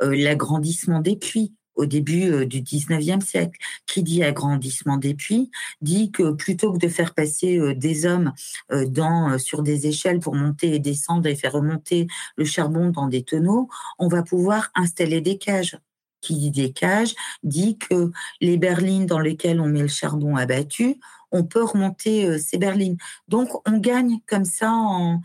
l'agrandissement 0.00 1.00
des 1.00 1.16
puits 1.16 1.52
au 1.74 1.86
début 1.86 2.44
du 2.46 2.60
19e 2.60 3.20
siècle. 3.20 3.58
Qui 3.86 4.02
dit 4.02 4.22
agrandissement 4.22 4.96
des 4.96 5.14
puits 5.14 5.50
dit 5.80 6.10
que 6.10 6.32
plutôt 6.32 6.72
que 6.72 6.78
de 6.78 6.88
faire 6.88 7.14
passer 7.14 7.74
des 7.74 8.04
hommes 8.04 8.32
dans, 8.70 9.38
sur 9.38 9.62
des 9.62 9.86
échelles 9.86 10.20
pour 10.20 10.34
monter 10.34 10.74
et 10.74 10.78
descendre 10.78 11.28
et 11.28 11.36
faire 11.36 11.52
remonter 11.52 12.06
le 12.36 12.44
charbon 12.44 12.90
dans 12.90 13.06
des 13.06 13.22
tonneaux, 13.22 13.68
on 13.98 14.08
va 14.08 14.22
pouvoir 14.22 14.70
installer 14.74 15.20
des 15.20 15.38
cages 15.38 15.78
qui 16.20 16.34
dit 16.34 16.50
des 16.50 16.72
cages, 16.72 17.14
dit 17.42 17.78
que 17.78 18.10
les 18.40 18.56
berlines 18.56 19.06
dans 19.06 19.20
lesquelles 19.20 19.60
on 19.60 19.66
met 19.66 19.82
le 19.82 19.88
charbon 19.88 20.36
abattu, 20.36 20.98
on 21.32 21.44
peut 21.44 21.64
remonter 21.64 22.26
euh, 22.26 22.38
ces 22.38 22.58
berlines. 22.58 22.96
Donc, 23.28 23.48
on 23.68 23.78
gagne 23.78 24.18
comme 24.26 24.44
ça 24.44 24.72
en, 24.72 25.20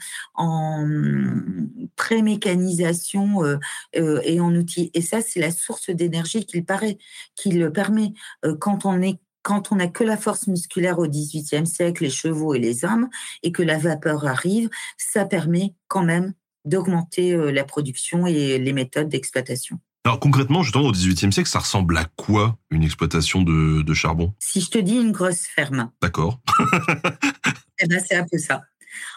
pré-mécanisation 1.95 3.43
euh, 3.43 3.57
euh, 3.95 4.19
et 4.23 4.39
en 4.39 4.53
outils. 4.55 4.91
Et 4.93 5.01
ça, 5.01 5.21
c'est 5.21 5.39
la 5.39 5.51
source 5.51 5.89
d'énergie 5.89 6.45
qu'il 6.45 6.65
paraît, 6.65 6.97
qui 7.35 7.51
le 7.51 7.71
permet. 7.71 8.13
quand 8.59 8.85
on 8.85 9.01
est 9.01 9.19
quand 9.43 9.73
on 9.73 9.75
n'a 9.75 9.87
que 9.87 10.05
la 10.05 10.15
force 10.15 10.47
musculaire 10.47 10.99
au 10.99 11.05
XVIIIe 11.05 11.67
siècle, 11.67 12.03
les 12.03 12.09
chevaux 12.09 12.53
et 12.53 12.59
les 12.59 12.85
hommes, 12.85 13.09
et 13.43 13.51
que 13.51 13.61
la 13.61 13.77
vapeur 13.77 14.25
arrive, 14.25 14.69
ça 14.97 15.25
permet 15.25 15.75
quand 15.89 16.03
même 16.03 16.33
d'augmenter 16.63 17.35
la 17.51 17.65
production 17.65 18.25
et 18.25 18.57
les 18.57 18.71
méthodes 18.71 19.09
d'exploitation. 19.09 19.81
Alors 20.05 20.19
concrètement, 20.19 20.63
justement, 20.63 20.85
au 20.85 20.91
XVIIIe 20.91 21.31
siècle, 21.31 21.49
ça 21.49 21.59
ressemble 21.59 21.97
à 21.97 22.05
quoi 22.17 22.57
une 22.71 22.83
exploitation 22.83 23.41
de, 23.41 23.93
charbon? 23.93 24.33
Si 24.39 24.59
je 24.59 24.69
te 24.69 24.77
dis 24.77 24.95
une 24.95 25.13
grosse 25.13 25.47
ferme. 25.47 25.91
D'accord. 26.01 26.41
eh 27.79 27.87
ben, 27.87 28.03
c'est 28.05 28.15
un 28.15 28.25
peu 28.29 28.37
ça. 28.37 28.63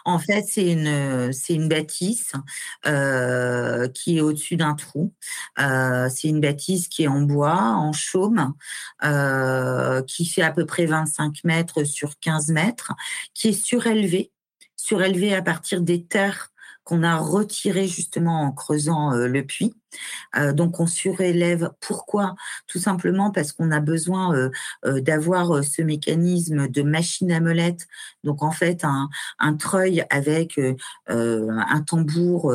En 0.04 0.20
fait, 0.20 0.44
c'est 0.48 0.70
une, 0.70 1.32
c'est 1.32 1.54
une 1.54 1.68
bâtisse 1.68 2.32
euh, 2.86 3.88
qui 3.88 4.18
est 4.18 4.20
au-dessus 4.20 4.56
d'un 4.56 4.74
trou. 4.74 5.12
Euh, 5.58 6.08
c'est 6.08 6.28
une 6.28 6.40
bâtisse 6.40 6.86
qui 6.86 7.02
est 7.02 7.08
en 7.08 7.22
bois, 7.22 7.58
en 7.58 7.92
chaume, 7.92 8.54
euh, 9.04 10.02
qui 10.02 10.24
fait 10.24 10.42
à 10.42 10.52
peu 10.52 10.66
près 10.66 10.86
25 10.86 11.42
mètres 11.42 11.82
sur 11.84 12.18
15 12.20 12.48
mètres, 12.48 12.92
qui 13.34 13.48
est 13.48 13.64
surélevée, 13.64 14.30
surélevée 14.76 15.34
à 15.34 15.42
partir 15.42 15.80
des 15.80 16.04
terres 16.04 16.52
qu'on 16.84 17.02
a 17.02 17.16
retirées 17.16 17.88
justement 17.88 18.42
en 18.42 18.52
creusant 18.52 19.10
le 19.10 19.44
puits. 19.44 19.74
Euh, 20.36 20.52
donc 20.52 20.80
on 20.80 20.86
surélève. 20.86 21.70
Pourquoi? 21.80 22.34
Tout 22.66 22.78
simplement 22.78 23.30
parce 23.30 23.52
qu'on 23.52 23.70
a 23.70 23.80
besoin 23.80 24.34
euh, 24.34 24.50
euh, 24.84 25.00
d'avoir 25.00 25.64
ce 25.64 25.82
mécanisme 25.82 26.68
de 26.68 26.82
machine 26.82 27.32
à 27.32 27.40
molette. 27.40 27.86
Donc 28.24 28.42
en 28.42 28.50
fait 28.50 28.84
un, 28.84 29.08
un 29.38 29.54
treuil 29.54 30.04
avec 30.10 30.60
un 31.08 31.80
tambour 31.86 32.52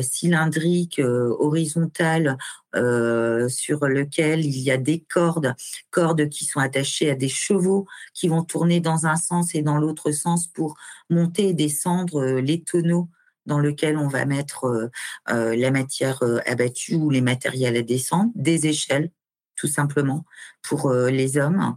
cylindrique 0.00 1.00
horizontal 1.00 2.36
sur 2.74 3.86
lequel 3.86 4.44
il 4.44 4.58
y 4.58 4.70
a 4.70 4.76
des 4.76 5.00
cordes, 5.00 5.54
cordes 5.90 6.28
qui 6.28 6.44
sont 6.44 6.60
attachées 6.60 7.10
à 7.10 7.14
des 7.14 7.28
chevaux 7.28 7.86
qui 8.14 8.28
vont 8.28 8.42
tourner 8.42 8.80
dans 8.80 9.06
un 9.06 9.16
sens 9.16 9.54
et 9.54 9.62
dans 9.62 9.78
l'autre 9.78 10.10
sens 10.10 10.46
pour 10.46 10.76
monter 11.08 11.48
et 11.48 11.54
descendre 11.54 12.24
les 12.40 12.62
tonneaux 12.62 13.08
dans 13.48 13.58
lequel 13.58 13.96
on 13.96 14.06
va 14.06 14.24
mettre 14.26 14.66
euh, 14.66 14.90
euh, 15.30 15.56
la 15.56 15.72
matière 15.72 16.22
euh, 16.22 16.38
abattue 16.46 16.94
ou 16.94 17.10
les 17.10 17.22
matériels 17.22 17.76
à 17.76 17.82
descendre, 17.82 18.30
des 18.36 18.68
échelles 18.68 19.10
tout 19.56 19.66
simplement, 19.66 20.24
pour 20.62 20.92
les 20.92 21.36
hommes 21.36 21.76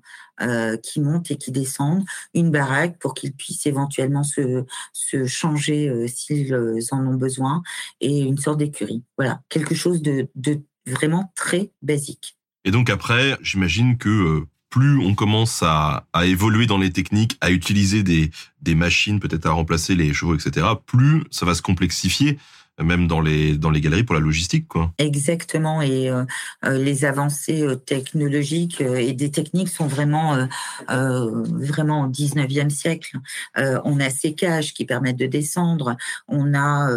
qui 0.84 1.02
montent 1.02 1.32
et 1.32 1.36
qui 1.36 1.52
descendent, 1.52 2.06
une 2.36 2.52
baraque 2.52 3.00
pour 3.00 3.16
qu'ils 3.16 3.34
puissent 3.34 3.66
éventuellement 3.66 4.22
se, 4.22 4.66
se 4.94 5.26
changer 5.26 6.08
s'ils 6.08 6.54
en 6.92 7.08
ont 7.08 7.16
besoin, 7.16 7.64
et 8.00 8.20
une 8.20 8.38
sorte 8.38 8.60
d'écurie. 8.60 9.04
Voilà, 9.18 9.42
quelque 9.50 9.74
chose 9.74 10.04
de, 10.04 10.28
de 10.36 10.62
vraiment 10.86 11.34
très 11.36 11.72
basique. 11.82 12.38
Et 12.66 12.70
donc 12.70 12.88
après, 12.92 13.36
j'imagine 13.42 13.98
que 13.98 14.46
plus 14.72 14.98
on 15.06 15.14
commence 15.14 15.62
à, 15.62 16.08
évoluer 16.24 16.66
dans 16.66 16.80
les 16.80 16.92
techniques, 16.92 17.38
à 17.42 17.52
utiliser 17.52 18.02
des, 18.02 18.32
machines, 18.74 19.20
peut-être 19.20 19.46
à 19.46 19.52
remplacer 19.52 19.94
les 19.96 20.14
chevaux, 20.14 20.34
etc., 20.34 20.66
plus 20.88 21.24
ça 21.30 21.46
va 21.46 21.54
se 21.54 21.62
complexifier 21.62 22.40
même 22.82 23.06
dans 23.06 23.20
les 23.20 23.58
dans 23.58 23.70
les 23.70 23.82
galeries 23.82 24.06
pour 24.06 24.16
la 24.16 24.22
logistique 24.22 24.68
quoi. 24.68 24.92
Exactement 24.98 25.82
et 25.82 26.10
euh, 26.10 26.24
euh, 26.66 26.78
les 26.78 27.06
avancées 27.06 27.62
euh, 27.62 27.76
technologiques 27.76 28.82
et 28.82 29.14
des 29.14 29.30
techniques 29.30 29.68
sont 29.68 29.88
vraiment 29.88 30.48
vraiment 30.88 32.06
au 32.06 32.08
19e 32.08 32.70
siècle. 32.70 33.18
on 33.58 34.00
a 34.00 34.10
ces 34.10 34.34
cages 34.34 34.74
qui 34.74 34.86
permettent 34.86 35.20
de 35.20 35.28
descendre, 35.28 35.98
on 36.28 36.56
a 36.56 36.90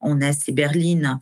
on 0.00 0.20
a 0.20 0.32
ces 0.32 0.52
berlines 0.52 1.18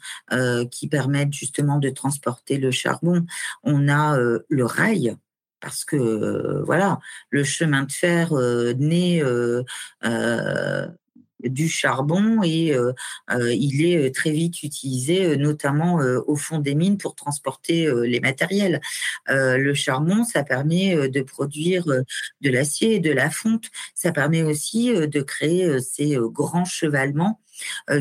qui 0.71 0.89
permettent 0.89 1.33
justement 1.33 1.79
de 1.79 1.89
transporter 1.89 2.59
le 2.59 2.73
charbon, 2.73 3.25
on 3.63 3.89
a 3.89 4.19
le 4.19 4.65
rail 4.65 5.17
parce 5.61 5.85
que 5.85 6.63
voilà, 6.65 6.99
le 7.31 7.45
chemin 7.45 7.85
de 7.85 7.93
fer 7.93 8.33
né 8.79 9.23
du 11.41 11.69
charbon 11.69 12.43
et 12.43 12.73
euh, 12.73 12.93
euh, 13.31 13.53
il 13.53 13.85
est 13.85 13.97
euh, 13.97 14.11
très 14.11 14.31
vite 14.31 14.63
utilisé, 14.63 15.37
notamment 15.37 16.01
au 16.27 16.37
fond 16.37 16.59
des 16.59 16.75
mines 16.75 16.99
pour 16.99 17.15
transporter 17.15 17.91
les 18.05 18.21
matériels. 18.21 18.81
le 19.29 19.75
charbon, 19.75 20.25
ça 20.25 20.43
permet 20.43 21.09
de 21.09 21.23
produire 21.23 21.85
de 21.87 22.51
l'acier 22.51 22.97
et 22.97 23.01
de 23.01 23.11
la 23.11 23.31
fonte. 23.31 23.67
Ça 23.95 24.13
permet 24.13 24.43
aussi 24.43 24.93
de 24.93 25.21
créer 25.23 25.81
ces 25.81 26.17
grands 26.33 26.65
chevalements 26.65 27.41
euh, 27.48 27.48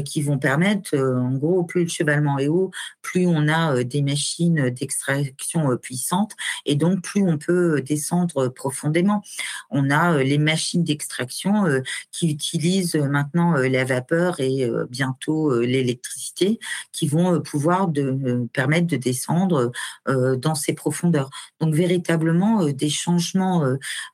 qui 0.06 0.22
vont 0.22 0.38
permettre, 0.38 0.96
euh, 0.96 1.20
en 1.20 1.32
gros, 1.32 1.64
plus 1.64 1.84
le 1.84 1.90
chevalement 1.90 2.40
est 2.40 2.48
haut, 2.48 2.72
plus 3.02 3.26
on 3.26 3.48
a 3.48 3.76
euh, 3.76 3.84
des 3.84 4.02
machines 4.02 4.70
d'extraction 4.70 5.78
puissantes 5.78 6.34
et 6.66 6.76
donc 6.76 7.02
plus 7.02 7.22
on 7.22 7.38
peut 7.38 7.82
descendre 7.82 8.48
profondément. 8.50 9.24
On 9.70 9.90
a 9.90 10.24
les 10.24 10.38
machines 10.38 10.84
d'extraction 10.84 11.66
qui 12.12 12.30
utilisent 12.30 12.96
maintenant 12.96 13.54
la 13.54 13.86
vapeur 13.86 14.40
et 14.40 14.70
bientôt 14.90 15.60
l'électricité 15.62 16.60
qui 16.92 17.08
vont 17.08 17.42
pouvoir 17.42 17.88
de, 17.88 18.48
permettre 18.54 18.88
de 18.88 18.98
descendre 18.98 19.72
dans 20.08 20.56
ces 20.56 20.74
profondeurs. 20.74 21.30
Donc 21.60 21.74
véritablement 21.74 22.66
des 22.66 22.90
changements 22.90 23.64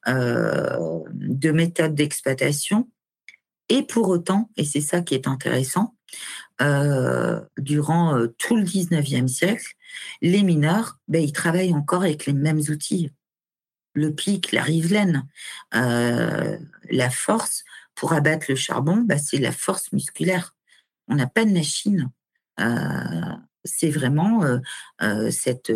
de 0.08 1.52
méthode 1.52 1.96
d'exploitation 1.96 2.88
et 3.74 3.82
pour 3.82 4.10
autant, 4.10 4.52
et 4.56 4.66
c'est 4.66 4.82
ça 4.82 5.02
qui 5.02 5.16
est 5.16 5.28
intéressant, 5.28 5.96
euh, 6.62 7.42
durant 7.58 8.16
euh, 8.16 8.28
tout 8.38 8.56
le 8.56 8.62
19e 8.62 9.28
siècle, 9.28 9.74
les 10.22 10.44
mineurs, 10.44 11.00
ben, 11.08 11.24
ils 11.24 11.32
travaillent 11.32 11.74
encore 11.74 12.04
avec 12.04 12.28
les 12.28 12.34
mêmes 12.34 12.62
outils. 12.70 13.10
Le 13.96 14.14
pic, 14.14 14.52
la 14.52 14.62
rivelaine, 14.62 15.28
euh, 15.74 16.56
la 16.92 17.10
force 17.10 17.64
pour 17.96 18.14
abattre 18.14 18.46
le 18.50 18.56
charbon, 18.56 18.98
ben, 18.98 19.18
c'est 19.18 19.40
la 19.40 19.52
force 19.52 19.92
musculaire. 19.92 20.54
On 21.08 21.16
n'a 21.16 21.26
pas 21.26 21.44
de 21.44 21.52
machine. 21.52 22.12
c'est 23.66 23.90
vraiment 23.90 24.44
cette, 25.32 25.72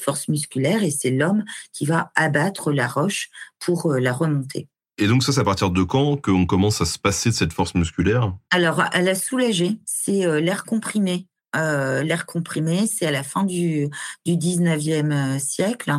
force 0.00 0.28
musculaire 0.28 0.82
et 0.82 0.90
c'est 0.90 1.10
l'homme 1.10 1.44
qui 1.72 1.84
va 1.84 2.12
abattre 2.14 2.72
la 2.72 2.88
roche 2.88 3.28
pour 3.58 3.92
la 3.92 4.12
remonter. 4.14 4.68
Et 4.98 5.08
donc 5.08 5.24
ça, 5.24 5.32
c'est 5.32 5.40
à 5.40 5.44
partir 5.44 5.70
de 5.70 5.82
quand 5.82 6.16
qu'on 6.20 6.46
commence 6.46 6.80
à 6.80 6.84
se 6.84 6.98
passer 6.98 7.30
de 7.30 7.34
cette 7.34 7.52
force 7.52 7.74
musculaire? 7.74 8.32
Alors, 8.50 8.80
à 8.80 9.02
la 9.02 9.14
soulager, 9.14 9.78
c'est 9.84 10.24
euh, 10.24 10.40
l'air 10.40 10.64
comprimé. 10.64 11.26
Euh, 11.56 12.02
l'air 12.02 12.26
comprimé, 12.26 12.88
c'est 12.88 13.06
à 13.06 13.12
la 13.12 13.22
fin 13.22 13.44
du, 13.44 13.88
du 14.26 14.32
19e 14.32 15.12
euh, 15.12 15.38
siècle 15.38 15.92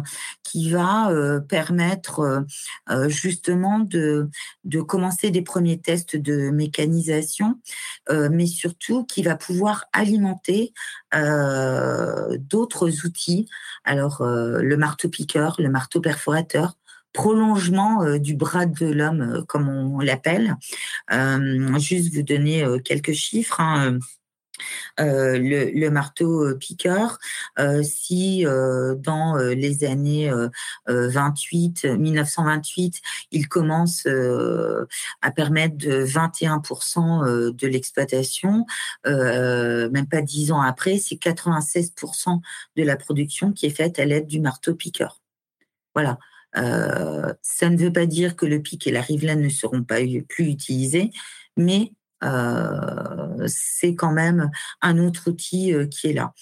qui 0.43 0.69
va 0.69 1.09
permettre 1.49 2.45
justement 3.07 3.79
de, 3.79 4.29
de 4.63 4.79
commencer 4.79 5.29
des 5.29 5.41
premiers 5.41 5.79
tests 5.79 6.15
de 6.15 6.49
mécanisation, 6.49 7.59
mais 8.09 8.45
surtout 8.45 9.03
qui 9.03 9.21
va 9.21 9.35
pouvoir 9.35 9.85
alimenter 9.91 10.73
d'autres 11.11 13.05
outils. 13.05 13.49
Alors, 13.83 14.23
le 14.23 14.77
marteau-piqueur, 14.77 15.55
le 15.59 15.69
marteau-perforateur, 15.69 16.75
prolongement 17.15 18.03
euh, 18.03 18.19
du 18.19 18.35
bras 18.35 18.65
de 18.65 18.85
l'homme, 18.85 19.21
euh, 19.21 19.41
comme 19.43 19.69
on 19.69 19.99
l'appelle. 19.99 20.57
Euh, 21.11 21.79
juste 21.79 22.13
vous 22.13 22.21
donner 22.21 22.65
quelques 22.83 23.13
chiffres. 23.13 23.59
Hein. 23.59 23.99
le, 24.97 25.89
marteau 25.89 26.55
piqueur, 26.55 27.17
si 27.83 28.43
dans 28.43 29.35
les 29.37 29.83
années 29.83 30.31
28, 30.87 31.85
1928, 31.85 33.01
il 33.31 33.47
commence 33.47 34.07
à 35.21 35.31
permettre 35.31 35.77
de 35.77 36.05
21% 36.05 37.51
de 37.51 37.67
l'exploitation, 37.67 38.65
même 39.05 40.07
pas 40.09 40.21
dix 40.21 40.51
ans 40.51 40.61
après, 40.61 40.97
c'est 40.97 41.15
96% 41.15 42.39
de 42.75 42.83
la 42.83 42.95
production 42.95 43.51
qui 43.51 43.65
est 43.65 43.75
faite 43.75 43.99
à 43.99 44.05
l'aide 44.05 44.27
du 44.27 44.39
marteau 44.39 44.73
piqueur. 44.73 45.21
Voilà. 45.93 46.17
Euh, 46.57 47.33
ça 47.41 47.69
ne 47.69 47.77
veut 47.77 47.93
pas 47.93 48.05
dire 48.05 48.35
que 48.35 48.45
le 48.45 48.61
pic 48.61 48.87
et 48.87 48.91
la 48.91 49.01
rivelaine 49.01 49.41
ne 49.41 49.49
seront 49.49 49.83
pas 49.83 49.99
plus 50.27 50.45
utilisés, 50.45 51.11
mais 51.57 51.93
euh, 52.23 53.45
c'est 53.47 53.93
quand 53.93 54.13
même 54.13 54.49
un 54.81 54.97
autre 54.97 55.29
outil 55.29 55.73
euh, 55.73 55.85
qui 55.85 56.07
est 56.07 56.13
là. 56.13 56.33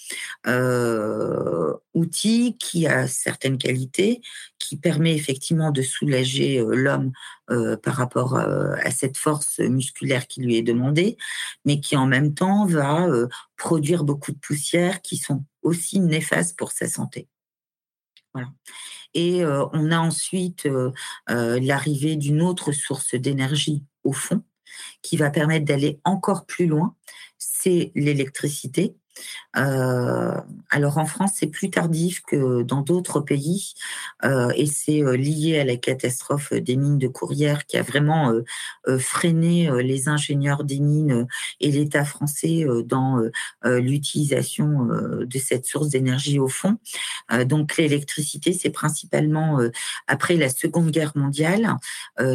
outil 1.94 2.56
qui 2.58 2.86
a 2.86 3.06
certaines 3.08 3.58
qualités, 3.58 4.20
qui 4.58 4.76
permet 4.76 5.14
effectivement 5.14 5.72
de 5.72 5.82
soulager 5.82 6.64
l'homme 6.66 7.12
par 7.82 7.94
rapport 7.94 8.36
à 8.36 8.90
cette 8.90 9.18
force 9.18 9.58
musculaire 9.58 10.26
qui 10.26 10.40
lui 10.40 10.56
est 10.56 10.62
demandée, 10.62 11.16
mais 11.64 11.80
qui 11.80 11.96
en 11.96 12.06
même 12.06 12.34
temps 12.34 12.66
va 12.66 13.06
produire 13.56 14.04
beaucoup 14.04 14.32
de 14.32 14.38
poussières 14.38 15.02
qui 15.02 15.16
sont 15.16 15.44
aussi 15.62 16.00
néfastes 16.00 16.56
pour 16.56 16.72
sa 16.72 16.88
santé. 16.88 17.28
Voilà. 18.32 18.48
Et 19.14 19.44
euh, 19.44 19.64
on 19.72 19.90
a 19.90 19.98
ensuite 19.98 20.66
euh, 20.66 20.92
euh, 21.30 21.60
l'arrivée 21.60 22.16
d'une 22.16 22.42
autre 22.42 22.72
source 22.72 23.14
d'énergie 23.14 23.84
au 24.02 24.12
fond 24.12 24.42
qui 25.02 25.16
va 25.16 25.30
permettre 25.30 25.64
d'aller 25.64 26.00
encore 26.04 26.46
plus 26.46 26.66
loin, 26.66 26.96
c'est 27.38 27.92
l'électricité. 27.94 28.96
Euh, 29.56 30.40
alors 30.70 30.98
en 30.98 31.06
France, 31.06 31.32
c'est 31.36 31.46
plus 31.46 31.70
tardif 31.70 32.22
que 32.22 32.62
dans 32.62 32.80
d'autres 32.80 33.20
pays 33.20 33.74
euh, 34.24 34.50
et 34.56 34.66
c'est 34.66 35.02
euh, 35.02 35.16
lié 35.16 35.60
à 35.60 35.64
la 35.64 35.76
catastrophe 35.76 36.52
des 36.52 36.76
mines 36.76 36.98
de 36.98 37.08
Courrières 37.08 37.66
qui 37.66 37.76
a 37.76 37.82
vraiment 37.82 38.32
freiné 38.98 39.70
les 39.82 40.08
ingénieurs 40.08 40.64
des 40.64 40.80
mines 40.80 41.26
et 41.60 41.70
l'État 41.70 42.04
français 42.04 42.64
dans 42.84 43.20
l'utilisation 43.64 44.88
de 45.20 45.38
cette 45.38 45.66
source 45.66 45.88
d'énergie 45.88 46.38
au 46.38 46.48
fond. 46.48 46.76
donc 47.46 47.76
l'électricité, 47.76 48.52
c'est 48.52 48.70
principalement 48.70 49.58
après 50.06 50.36
la 50.36 50.48
Seconde 50.48 50.90
Guerre 50.90 51.12
mondiale 51.14 51.76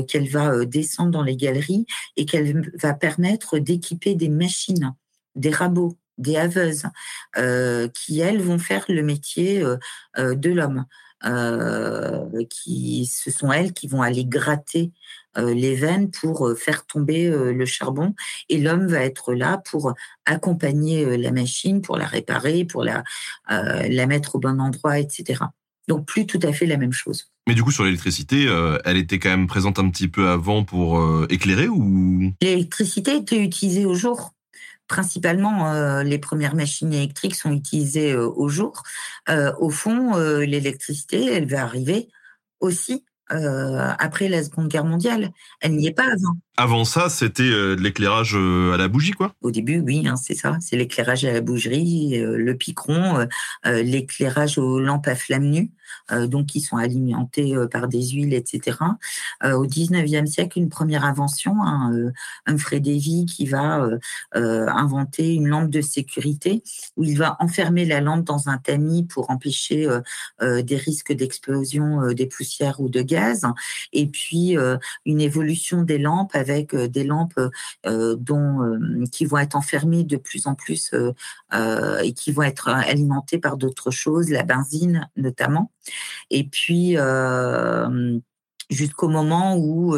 qu'elle 0.07 0.29
va 0.29 0.65
descendre 0.65 1.11
dans 1.11 1.23
les 1.23 1.35
galeries 1.35 1.85
et 2.17 2.25
qu'elle 2.25 2.71
va 2.81 2.93
permettre 2.93 3.59
d'équiper 3.59 4.15
des 4.15 4.29
machines 4.29 4.93
des 5.35 5.51
rabots 5.51 5.97
des 6.19 6.37
haveuses, 6.37 6.83
euh, 7.37 7.87
qui 7.87 8.19
elles 8.19 8.41
vont 8.41 8.59
faire 8.59 8.85
le 8.89 9.01
métier 9.01 9.63
euh, 9.63 9.77
euh, 10.17 10.35
de 10.35 10.51
l'homme. 10.51 10.85
qui, 12.49 13.05
ce 13.05 13.29
sont 13.31 13.51
elles 13.51 13.73
qui 13.73 13.87
vont 13.87 14.01
aller 14.01 14.23
gratter 14.23 14.93
les 15.35 15.75
veines 15.75 16.11
pour 16.11 16.53
faire 16.57 16.85
tomber 16.85 17.29
le 17.29 17.65
charbon 17.65 18.15
et 18.47 18.57
l'homme 18.57 18.87
va 18.87 19.03
être 19.03 19.33
là 19.33 19.61
pour 19.69 19.93
accompagner 20.25 21.17
la 21.17 21.31
machine, 21.31 21.81
pour 21.81 21.97
la 21.97 22.05
réparer, 22.05 22.63
pour 22.63 22.85
la, 22.85 23.03
la 23.49 24.07
mettre 24.07 24.35
au 24.35 24.39
bon 24.39 24.61
endroit, 24.61 24.97
etc. 24.97 25.43
Donc 25.89 26.05
plus 26.05 26.25
tout 26.25 26.39
à 26.41 26.53
fait 26.53 26.65
la 26.65 26.77
même 26.77 26.93
chose. 26.93 27.25
Mais 27.47 27.53
du 27.53 27.63
coup, 27.63 27.71
sur 27.71 27.83
l'électricité, 27.83 28.47
elle 28.85 28.97
était 28.97 29.19
quand 29.19 29.29
même 29.29 29.47
présente 29.47 29.77
un 29.77 29.89
petit 29.89 30.07
peu 30.07 30.29
avant 30.29 30.63
pour 30.63 31.01
éclairer 31.29 31.67
ou? 31.67 32.31
L'électricité 32.41 33.17
était 33.17 33.43
utilisée 33.43 33.85
au 33.85 33.93
jour 33.93 34.33
principalement, 34.89 35.71
euh, 35.71 36.03
les 36.03 36.17
premières 36.19 36.55
machines 36.55 36.91
électriques 36.91 37.35
sont 37.35 37.53
utilisées 37.53 38.11
euh, 38.11 38.27
au 38.27 38.49
jour. 38.49 38.83
Euh, 39.29 39.53
au 39.59 39.69
fond, 39.69 40.17
l'électricité, 40.17 41.31
elle 41.31 41.47
va 41.47 41.61
arriver 41.61 42.09
aussi 42.59 43.05
après 43.31 44.27
la 44.27 44.43
Seconde 44.43 44.69
Guerre 44.69 44.85
mondiale. 44.85 45.31
Elle 45.61 45.75
n'y 45.75 45.85
est 45.85 45.91
pas 45.91 46.11
avant. 46.11 46.35
Avant 46.59 46.83
ça, 46.83 47.07
c'était 47.07 47.43
euh, 47.43 47.75
l'éclairage 47.75 48.35
euh, 48.35 48.73
à 48.73 48.77
la 48.77 48.89
bougie, 48.89 49.11
quoi 49.11 49.33
Au 49.41 49.49
début, 49.49 49.79
oui, 49.79 50.05
hein, 50.09 50.17
c'est 50.17 50.33
ça. 50.33 50.57
C'est 50.59 50.75
l'éclairage 50.75 51.23
à 51.23 51.31
la 51.31 51.39
bougerie, 51.39 52.19
euh, 52.19 52.37
le 52.37 52.57
picron, 52.57 53.25
l'éclairage 53.63 54.57
aux 54.57 54.77
lampes 54.77 55.07
à 55.07 55.15
flamme 55.15 55.49
nue, 55.49 55.71
donc 56.27 56.47
qui 56.47 56.59
sont 56.59 56.77
alimentées 56.77 57.55
par 57.71 57.87
des 57.87 58.01
huiles, 58.09 58.33
etc. 58.33 58.77
au 59.43 59.65
19e 59.65 60.25
siècle, 60.25 60.59
une 60.59 60.69
première 60.69 61.05
invention, 61.05 61.55
hein, 61.63 61.91
Humphrey 62.45 62.79
Davy 62.79 63.25
qui 63.25 63.45
va 63.45 63.87
inventer 64.33 65.33
une 65.33 65.47
lampe 65.47 65.69
de 65.69 65.81
sécurité 65.81 66.63
où 66.95 67.03
il 67.03 67.17
va 67.17 67.37
enfermer 67.39 67.85
la 67.85 68.01
lampe 68.01 68.25
dans 68.25 68.49
un 68.49 68.57
tamis 68.57 69.03
pour 69.03 69.29
empêcher 69.29 69.87
des 70.41 70.75
risques 70.75 71.13
d'explosion 71.13 72.11
des 72.13 72.27
poussières 72.27 72.79
ou 72.79 72.89
de 72.89 73.01
gaz. 73.01 73.45
Et 73.93 74.07
puis, 74.07 74.55
une 75.05 75.21
évolution 75.21 75.83
des 75.83 75.97
lampes 75.97 76.35
avec 76.35 76.48
avec 76.49 76.73
euh, 76.73 76.87
des 76.87 77.03
lampes 77.03 77.39
euh, 77.85 78.15
dont, 78.15 78.63
euh, 78.63 79.03
qui 79.11 79.25
vont 79.25 79.37
être 79.37 79.55
enfermées 79.55 80.03
de 80.03 80.17
plus 80.17 80.47
en 80.47 80.55
plus 80.55 80.91
et 81.51 82.13
qui 82.13 82.31
vont 82.31 82.43
être 82.43 82.69
alimentées 82.69 83.39
par 83.39 83.57
d'autres 83.57 83.91
choses, 83.91 84.29
la 84.29 84.43
benzine 84.43 85.09
notamment. 85.15 85.71
Et 86.29 86.43
puis, 86.43 86.95
jusqu'au 88.69 89.09
moment 89.09 89.57
où 89.57 89.97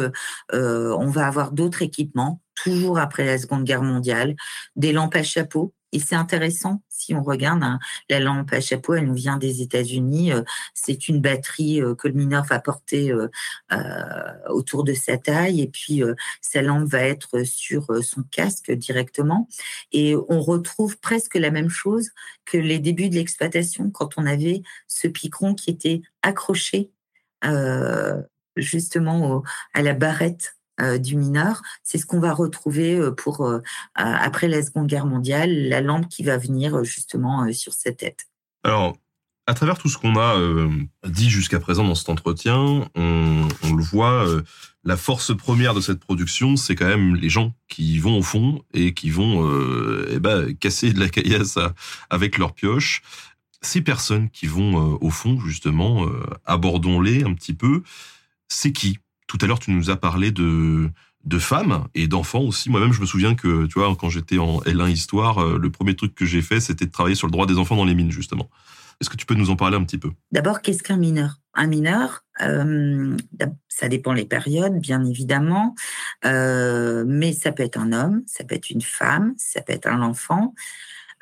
on 0.52 1.06
va 1.06 1.26
avoir 1.26 1.52
d'autres 1.52 1.82
équipements, 1.82 2.40
toujours 2.54 2.98
après 2.98 3.24
la 3.24 3.38
Seconde 3.38 3.64
Guerre 3.64 3.82
mondiale, 3.82 4.34
des 4.76 4.92
lampes 4.92 5.16
à 5.16 5.22
chapeau 5.22 5.74
et 5.92 5.98
c'est 5.98 6.14
intéressant 6.14 6.82
si 7.02 7.14
on 7.14 7.22
regarde 7.22 7.62
hein, 7.62 7.78
la 8.08 8.20
lampe 8.20 8.52
à 8.52 8.60
chapeau, 8.60 8.94
elle 8.94 9.06
nous 9.06 9.14
vient 9.14 9.36
des 9.36 9.60
États-Unis. 9.60 10.32
Euh, 10.32 10.42
c'est 10.72 11.08
une 11.08 11.20
batterie 11.20 11.82
euh, 11.82 11.94
que 11.94 12.06
le 12.06 12.14
mineur 12.14 12.44
va 12.44 12.60
porter 12.60 13.10
euh, 13.12 13.28
autour 14.48 14.84
de 14.84 14.94
sa 14.94 15.18
taille 15.18 15.60
et 15.60 15.66
puis 15.66 16.02
sa 16.40 16.62
lampe 16.62 16.88
va 16.88 17.00
être 17.00 17.44
sur 17.44 17.86
son 18.02 18.22
casque 18.30 18.70
directement. 18.70 19.48
Et 19.92 20.14
on 20.28 20.40
retrouve 20.40 20.98
presque 20.98 21.34
la 21.34 21.50
même 21.50 21.70
chose 21.70 22.10
que 22.44 22.58
les 22.58 22.78
débuts 22.78 23.08
de 23.08 23.16
l'exploitation 23.16 23.90
quand 23.90 24.16
on 24.16 24.26
avait 24.26 24.62
ce 24.86 25.08
picron 25.08 25.54
qui 25.54 25.70
était 25.70 26.02
accroché 26.22 26.90
justement 28.56 29.42
à 29.74 29.82
la 29.82 29.94
barrette 29.94 30.56
euh, 30.80 30.96
du 30.96 31.16
mineur. 31.16 31.60
C'est 31.82 31.98
ce 31.98 32.06
qu'on 32.06 32.18
va 32.18 32.32
retrouver 32.32 32.96
euh, 32.96 33.10
pour 33.10 33.42
euh, 33.42 33.60
après 33.94 34.48
la 34.48 34.62
Seconde 34.62 34.86
Guerre 34.86 35.04
mondiale, 35.04 35.68
la 35.68 35.82
lampe 35.82 36.08
qui 36.08 36.22
va 36.22 36.38
venir 36.38 36.82
justement 36.82 37.52
sur 37.52 37.74
cette 37.74 37.98
tête. 37.98 38.26
Alors, 38.64 38.96
à 39.46 39.52
travers 39.52 39.76
tout 39.76 39.90
ce 39.90 39.98
qu'on 39.98 40.18
a 40.18 40.38
dit 41.06 41.28
jusqu'à 41.28 41.60
présent 41.60 41.84
dans 41.84 41.94
cet 41.94 42.08
entretien, 42.08 42.88
on, 42.94 43.48
le 43.76 43.82
voit, 43.82 44.24
la 44.84 44.96
force 44.96 45.36
première 45.36 45.74
de 45.74 45.80
cette 45.80 45.98
production, 45.98 46.56
c'est 46.56 46.74
quand 46.74 46.86
même 46.86 47.16
les 47.16 47.28
gens 47.28 47.52
qui 47.68 47.98
vont 47.98 48.16
au 48.16 48.22
fond 48.22 48.62
et 48.72 48.94
qui 48.94 49.10
vont 49.10 49.46
eh 50.08 50.20
ben, 50.20 50.54
casser 50.54 50.92
de 50.92 51.00
la 51.00 51.08
caillasse 51.08 51.58
avec 52.08 52.38
leur 52.38 52.54
pioche. 52.54 53.02
Ces 53.60 53.82
personnes 53.82 54.30
qui 54.30 54.46
vont 54.46 54.96
au 55.00 55.10
fond, 55.10 55.38
justement, 55.40 56.06
abordons-les 56.46 57.24
un 57.24 57.34
petit 57.34 57.54
peu. 57.54 57.82
C'est 58.48 58.72
qui? 58.72 58.98
Tout 59.32 59.38
à 59.40 59.48
l'heure, 59.48 59.58
tu 59.58 59.70
nous 59.70 59.88
as 59.88 59.96
parlé 59.96 60.30
de, 60.30 60.90
de 61.24 61.38
femmes 61.38 61.86
et 61.94 62.06
d'enfants 62.06 62.42
aussi. 62.42 62.68
Moi-même, 62.68 62.92
je 62.92 63.00
me 63.00 63.06
souviens 63.06 63.34
que, 63.34 63.64
tu 63.64 63.78
vois, 63.78 63.96
quand 63.98 64.10
j'étais 64.10 64.36
en 64.36 64.60
L1 64.60 64.90
Histoire, 64.90 65.38
euh, 65.38 65.58
le 65.58 65.70
premier 65.70 65.96
truc 65.96 66.14
que 66.14 66.26
j'ai 66.26 66.42
fait, 66.42 66.60
c'était 66.60 66.84
de 66.84 66.90
travailler 66.90 67.14
sur 67.14 67.26
le 67.26 67.32
droit 67.32 67.46
des 67.46 67.56
enfants 67.56 67.74
dans 67.74 67.86
les 67.86 67.94
mines, 67.94 68.10
justement. 68.10 68.50
Est-ce 69.00 69.08
que 69.08 69.16
tu 69.16 69.24
peux 69.24 69.34
nous 69.34 69.48
en 69.48 69.56
parler 69.56 69.78
un 69.78 69.84
petit 69.84 69.96
peu? 69.96 70.10
D'abord, 70.32 70.60
qu'est-ce 70.60 70.82
qu'un 70.82 70.98
mineur? 70.98 71.40
Un 71.54 71.66
mineur, 71.66 72.24
euh, 72.42 73.16
ça 73.68 73.88
dépend 73.88 74.12
les 74.12 74.26
périodes, 74.26 74.78
bien 74.78 75.02
évidemment, 75.02 75.74
euh, 76.26 77.04
mais 77.06 77.32
ça 77.32 77.52
peut 77.52 77.62
être 77.62 77.78
un 77.78 77.92
homme, 77.92 78.22
ça 78.26 78.44
peut 78.44 78.54
être 78.54 78.68
une 78.68 78.82
femme, 78.82 79.32
ça 79.38 79.62
peut 79.62 79.72
être 79.72 79.86
un 79.86 80.02
enfant. 80.02 80.54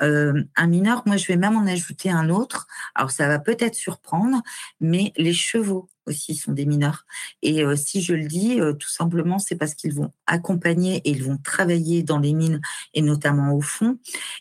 Un 0.00 0.66
mineur, 0.66 1.02
moi 1.06 1.16
je 1.16 1.26
vais 1.26 1.36
même 1.36 1.56
en 1.56 1.66
ajouter 1.66 2.10
un 2.10 2.30
autre. 2.30 2.66
Alors 2.94 3.10
ça 3.10 3.28
va 3.28 3.38
peut-être 3.38 3.74
surprendre, 3.74 4.42
mais 4.80 5.12
les 5.16 5.32
chevaux 5.32 5.88
aussi 6.06 6.34
sont 6.34 6.52
des 6.52 6.66
mineurs. 6.66 7.06
Et 7.42 7.64
euh, 7.64 7.76
si 7.76 8.02
je 8.02 8.14
le 8.14 8.26
dis, 8.26 8.60
euh, 8.60 8.72
tout 8.74 8.88
simplement, 8.88 9.38
c'est 9.38 9.56
parce 9.56 9.74
qu'ils 9.74 9.94
vont 9.94 10.12
accompagner 10.26 10.96
et 11.04 11.10
ils 11.10 11.24
vont 11.24 11.38
travailler 11.38 12.02
dans 12.02 12.18
les 12.18 12.34
mines 12.34 12.60
et 12.94 13.02
notamment 13.02 13.54
au 13.54 13.60
fond. 13.60 13.98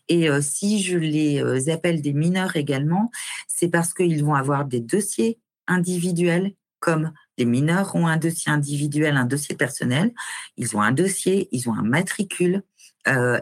Et 0.09 0.29
euh, 0.29 0.41
si 0.41 0.81
je 0.81 0.97
les 0.97 1.69
appelle 1.69 2.01
des 2.01 2.13
mineurs 2.13 2.55
également, 2.55 3.11
c'est 3.47 3.69
parce 3.69 3.93
qu'ils 3.93 4.23
vont 4.23 4.35
avoir 4.35 4.65
des 4.65 4.81
dossiers 4.81 5.39
individuels 5.67 6.53
comme 6.79 7.11
les 7.37 7.45
mineurs 7.45 7.95
ont 7.95 8.07
un 8.07 8.17
dossier 8.17 8.51
individuel, 8.51 9.17
un 9.17 9.25
dossier 9.25 9.55
personnel. 9.55 10.13
Ils 10.57 10.75
ont 10.75 10.81
un 10.81 10.93
dossier, 10.93 11.49
ils 11.51 11.69
ont 11.69 11.73
un 11.73 11.83
matricule, 11.83 12.63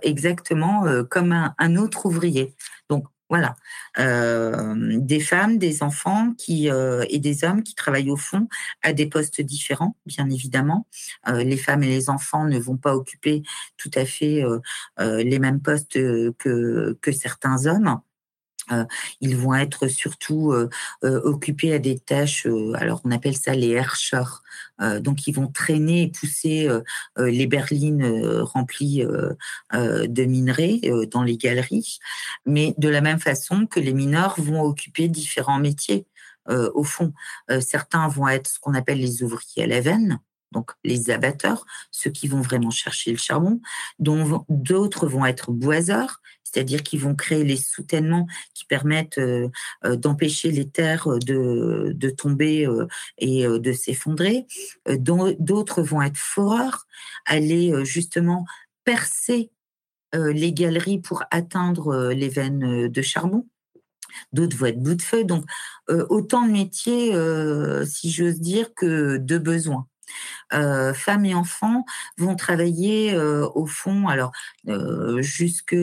exactement 0.02 0.86
comme 1.10 1.34
un, 1.58 1.76
autre 1.76 2.06
ouvrier. 2.06 2.56
Donc, 2.90 3.06
voilà, 3.30 3.56
euh, 4.00 4.74
des 5.00 5.20
femmes, 5.20 5.58
des 5.58 5.84
enfants 5.84 6.34
euh, 6.50 7.06
et 7.10 7.20
des 7.20 7.44
hommes 7.44 7.62
qui 7.62 7.76
travaillent 7.76 8.10
au 8.10 8.16
fond 8.16 8.48
à 8.84 8.94
des 8.94 9.08
postes 9.08 9.42
différents, 9.42 9.98
bien 10.06 10.30
évidemment. 10.30 10.88
Euh, 11.28 11.44
les 11.44 11.58
femmes 11.58 11.84
et 11.84 11.88
les 11.88 12.10
enfants 12.10 12.46
ne 12.46 12.58
vont 12.58 12.78
pas 12.78 12.96
occuper 12.96 13.44
tout 13.76 13.92
à 13.96 14.06
fait 14.06 14.44
les 15.00 15.40
mêmes 15.40 15.62
postes 15.62 15.94
que 16.38 17.12
certains 17.12 17.66
hommes. 17.66 18.00
Euh, 18.72 18.86
ils 19.22 19.38
vont 19.38 19.54
être 19.56 19.88
surtout 19.88 20.52
euh, 20.52 20.70
euh, 21.04 21.22
occupés 21.24 21.74
à 21.74 21.80
des 21.80 22.00
tâches, 22.00 22.48
alors 22.76 23.02
on 23.04 23.12
appelle 23.12 23.36
ça 23.36 23.54
les 23.54 23.70
herschers. 23.70 24.44
donc 25.00 25.28
ils 25.28 25.34
vont 25.34 25.48
traîner 25.48 26.04
et 26.04 26.08
pousser 26.08 26.70
les 27.18 27.48
berlines 27.48 28.06
remplies 28.42 29.04
de 29.04 30.24
minerais 30.26 30.82
dans 31.12 31.24
les 31.24 31.38
galeries, 31.38 32.00
mais 32.46 32.74
de 32.78 32.90
la 32.90 33.02
même 33.02 33.20
façon 33.20 33.66
que 33.66 33.80
les 33.80 33.94
mineurs 33.94 34.36
vont 34.40 34.62
occuper 34.62 35.08
différents 35.08 35.60
métiers. 35.60 36.06
au 36.50 36.84
fond, 36.84 37.14
certains 37.60 38.08
vont 38.08 38.28
être 38.28 38.48
ce 38.48 38.60
qu'on 38.60 38.74
appelle 38.74 39.00
les 39.00 39.24
ouvriers 39.24 39.64
à 39.64 39.68
la 39.68 39.82
veine, 39.82 40.20
donc 40.52 40.72
les 40.84 41.10
abatteurs, 41.10 41.66
ceux 41.92 42.12
qui 42.12 42.28
vont 42.28 42.42
vraiment 42.42 42.72
chercher 42.72 43.12
le 43.12 43.18
charbon, 43.18 43.60
dont 44.00 44.46
d'autres 44.50 45.08
vont 45.08 45.26
être 45.26 45.52
boiseurs, 45.52 46.22
c'est-à-dire 46.44 46.82
qu'ils 46.82 47.02
vont 47.02 47.16
créer 47.16 47.44
les 47.44 47.58
soutènements 47.58 48.28
qui 48.54 48.66
permettent 48.66 49.18
euh, 49.18 49.50
euh, 49.86 49.96
d'empêcher 49.96 50.52
les 50.52 50.70
terres 50.70 51.08
de, 51.08 52.10
tomber 52.10 52.66
euh, 52.66 52.88
et 53.18 53.46
de 53.46 53.74
s'effondrer. 53.74 54.46
D'autres 54.88 55.82
vont 55.82 56.02
être 56.02 56.18
foreurs, 56.18 56.88
aller 57.26 57.74
justement 57.86 58.46
percer 58.86 59.52
les 60.14 60.54
galeries 60.54 61.00
pour 61.00 61.24
atteindre 61.32 62.12
les 62.12 62.30
veines 62.30 62.88
de 62.88 63.02
charbon 63.02 63.46
d'autres 64.32 64.58
vont 64.58 64.68
être 64.68 64.82
bout 64.82 64.96
de 64.96 65.02
feu. 65.02 65.26
Donc, 65.26 65.46
autant 65.90 66.48
de 66.48 66.52
métiers, 66.52 67.14
si 67.86 68.10
j'ose 68.10 68.40
dire, 68.40 68.74
que 68.74 69.18
de 69.18 69.38
besoins. 69.38 69.88
Euh, 70.54 70.94
femmes 70.94 71.26
et 71.26 71.36
enfants 71.36 71.84
vont 72.18 72.36
travailler 72.36 73.14
euh, 73.14 73.48
au 73.54 73.66
fond, 73.66 74.08
alors 74.08 74.32
euh, 74.68 75.22
jusque 75.22 75.76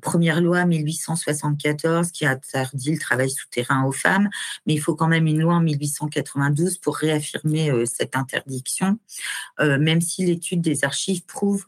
première 0.00 0.40
loi 0.40 0.64
1874 0.64 2.10
qui 2.12 2.26
interdit 2.26 2.92
le 2.92 2.98
travail 2.98 3.30
souterrain 3.30 3.84
aux 3.84 3.92
femmes, 3.92 4.28
mais 4.66 4.74
il 4.74 4.78
faut 4.78 4.94
quand 4.94 5.08
même 5.08 5.26
une 5.26 5.40
loi 5.40 5.54
en 5.54 5.60
1892 5.60 6.78
pour 6.78 6.96
réaffirmer 6.96 7.84
cette 7.86 8.16
interdiction, 8.16 8.98
même 9.60 10.00
si 10.00 10.24
l'étude 10.24 10.60
des 10.60 10.84
archives 10.84 11.24
prouve 11.24 11.66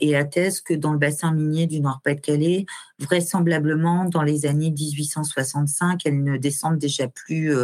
et 0.00 0.16
atteste 0.16 0.66
que 0.66 0.74
dans 0.74 0.92
le 0.92 0.98
bassin 0.98 1.32
minier 1.32 1.66
du 1.66 1.80
Nord-Pas-de-Calais, 1.80 2.66
vraisemblablement 2.98 4.04
dans 4.06 4.22
les 4.22 4.46
années 4.46 4.70
1865, 4.70 6.00
elles 6.04 6.22
ne 6.22 6.36
descendent 6.36 6.78
déjà 6.78 7.08
plus 7.08 7.54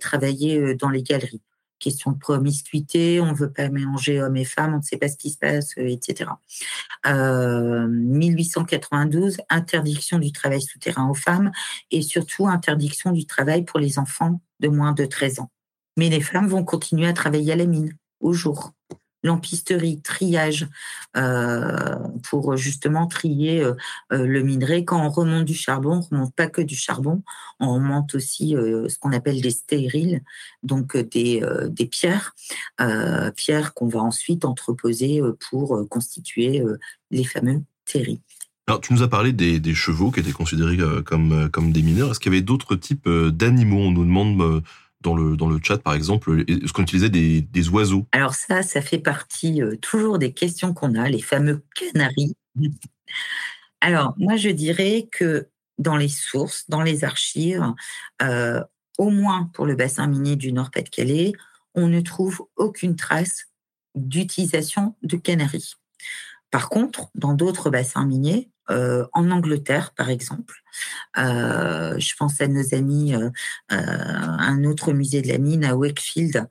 travailler 0.00 0.74
dans 0.74 0.90
les 0.90 1.02
galeries 1.02 1.42
question 1.78 2.12
de 2.12 2.18
promiscuité, 2.18 3.20
on 3.20 3.26
ne 3.26 3.34
veut 3.34 3.52
pas 3.52 3.68
mélanger 3.68 4.20
hommes 4.20 4.36
et 4.36 4.44
femmes, 4.44 4.74
on 4.74 4.78
ne 4.78 4.82
sait 4.82 4.96
pas 4.96 5.08
ce 5.08 5.16
qui 5.16 5.30
se 5.30 5.38
passe, 5.38 5.76
euh, 5.78 5.88
etc. 5.88 6.30
1892, 7.04 9.34
euh, 9.34 9.36
interdiction 9.50 10.18
du 10.18 10.32
travail 10.32 10.62
souterrain 10.62 11.08
aux 11.08 11.14
femmes 11.14 11.52
et 11.90 12.02
surtout 12.02 12.48
interdiction 12.48 13.12
du 13.12 13.26
travail 13.26 13.64
pour 13.64 13.78
les 13.78 13.98
enfants 13.98 14.40
de 14.60 14.68
moins 14.68 14.92
de 14.92 15.04
13 15.04 15.40
ans. 15.40 15.50
Mais 15.96 16.08
les 16.08 16.20
femmes 16.20 16.48
vont 16.48 16.64
continuer 16.64 17.06
à 17.06 17.12
travailler 17.12 17.52
à 17.52 17.56
la 17.56 17.66
mine 17.66 17.92
au 18.20 18.32
jour 18.32 18.72
lampisterie, 19.22 20.00
triage, 20.00 20.66
euh, 21.16 21.96
pour 22.28 22.56
justement 22.56 23.06
trier 23.06 23.62
euh, 23.62 23.74
euh, 24.12 24.26
le 24.26 24.42
minerai. 24.42 24.84
Quand 24.84 25.04
on 25.04 25.10
remonte 25.10 25.44
du 25.44 25.54
charbon, 25.54 25.98
on 25.98 26.00
remonte 26.00 26.34
pas 26.34 26.46
que 26.46 26.62
du 26.62 26.76
charbon, 26.76 27.22
on 27.60 27.74
remonte 27.74 28.14
aussi 28.14 28.50
ce 28.50 28.98
qu'on 28.98 29.12
appelle 29.12 29.40
des 29.40 29.50
stériles, 29.50 30.22
donc 30.62 30.96
des, 30.96 31.42
des 31.68 31.86
pierres, 31.86 32.34
pierres 33.34 33.72
qu'on 33.74 33.88
va 33.88 34.00
ensuite 34.00 34.44
entreposer 34.44 35.22
pour 35.48 35.88
constituer 35.88 36.62
les 37.10 37.24
fameux 37.24 37.62
terris. 37.86 38.20
Alors, 38.66 38.80
tu 38.80 38.92
nous 38.92 39.02
as 39.02 39.08
parlé 39.08 39.32
des, 39.32 39.58
des 39.58 39.74
chevaux 39.74 40.10
qui 40.10 40.20
étaient 40.20 40.32
considérés 40.32 40.78
comme, 41.04 41.48
comme 41.50 41.72
des 41.72 41.82
mineurs. 41.82 42.10
Est-ce 42.10 42.20
qu'il 42.20 42.32
y 42.32 42.34
avait 42.34 42.44
d'autres 42.44 42.76
types 42.76 43.08
d'animaux? 43.08 43.80
On 43.80 43.92
nous 43.92 44.04
demande 44.04 44.62
dans 45.00 45.14
le, 45.14 45.36
dans 45.36 45.48
le 45.48 45.60
chat, 45.62 45.78
par 45.78 45.94
exemple, 45.94 46.44
est-ce 46.48 46.72
qu'on 46.72 46.82
utilisait 46.82 47.10
des, 47.10 47.42
des 47.42 47.68
oiseaux 47.68 48.06
Alors 48.12 48.34
ça, 48.34 48.62
ça 48.62 48.80
fait 48.80 48.98
partie 48.98 49.60
toujours 49.80 50.18
des 50.18 50.32
questions 50.32 50.74
qu'on 50.74 50.94
a, 50.94 51.08
les 51.08 51.22
fameux 51.22 51.62
canaris. 51.74 52.34
Alors, 53.80 54.14
moi, 54.16 54.36
je 54.36 54.48
dirais 54.48 55.08
que 55.12 55.48
dans 55.78 55.96
les 55.96 56.08
sources, 56.08 56.64
dans 56.68 56.82
les 56.82 57.04
archives, 57.04 57.64
euh, 58.22 58.62
au 58.98 59.10
moins 59.10 59.50
pour 59.52 59.66
le 59.66 59.74
bassin 59.74 60.06
minier 60.06 60.36
du 60.36 60.52
Nord-Pas-de-Calais, 60.52 61.32
on 61.74 61.88
ne 61.88 62.00
trouve 62.00 62.46
aucune 62.56 62.96
trace 62.96 63.46
d'utilisation 63.94 64.96
de 65.02 65.16
canaries. 65.16 65.74
Par 66.50 66.68
contre, 66.68 67.10
dans 67.14 67.34
d'autres 67.34 67.70
bassins 67.70 68.06
miniers, 68.06 68.50
euh, 68.70 69.06
en 69.12 69.30
Angleterre, 69.30 69.92
par 69.94 70.10
exemple. 70.10 70.62
Euh, 71.18 71.98
je 71.98 72.14
pense 72.18 72.40
à 72.40 72.48
nos 72.48 72.74
amis, 72.74 73.14
euh, 73.14 73.30
un 73.70 74.64
autre 74.64 74.92
musée 74.92 75.22
de 75.22 75.28
la 75.28 75.38
mine 75.38 75.64
à 75.64 75.76
Wakefield, 75.76 76.46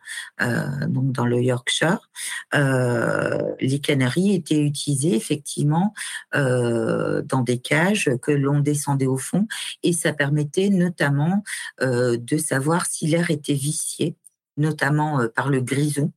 donc 0.87 1.11
dans 1.11 1.25
le 1.25 1.41
Yorkshire. 1.41 2.09
les 2.53 3.79
Canaries 3.79 4.35
étaient 4.35 4.61
utilisées 4.61 5.15
effectivement 5.15 5.93
dans 6.33 7.41
des 7.41 7.59
cages 7.59 8.09
que 8.21 8.31
l'on 8.31 8.59
descendait 8.59 9.05
au 9.05 9.17
fond 9.17 9.47
et 9.83 9.93
ça 9.93 10.13
permettait 10.13 10.69
notamment 10.69 11.43
de 11.81 12.37
savoir 12.37 12.85
si 12.85 13.07
l'air 13.07 13.29
était 13.31 13.53
vicié 13.53 14.15
notamment 14.57 15.27
par 15.36 15.49
le 15.49 15.61
grison, 15.61 16.11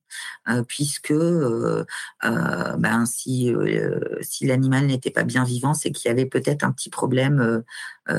puisque 0.69 1.13
ben, 1.13 3.05
si, 3.07 3.53
si 4.21 4.47
l'animal 4.47 4.87
n'était 4.87 5.11
pas 5.11 5.25
bien 5.25 5.45
vivant, 5.45 5.75
c'est 5.75 5.91
qu'il 5.91 6.09
y 6.09 6.13
avait 6.13 6.27
peut-être 6.27 6.65
un 6.65 6.73
petit 6.73 6.91
problème 6.91 7.63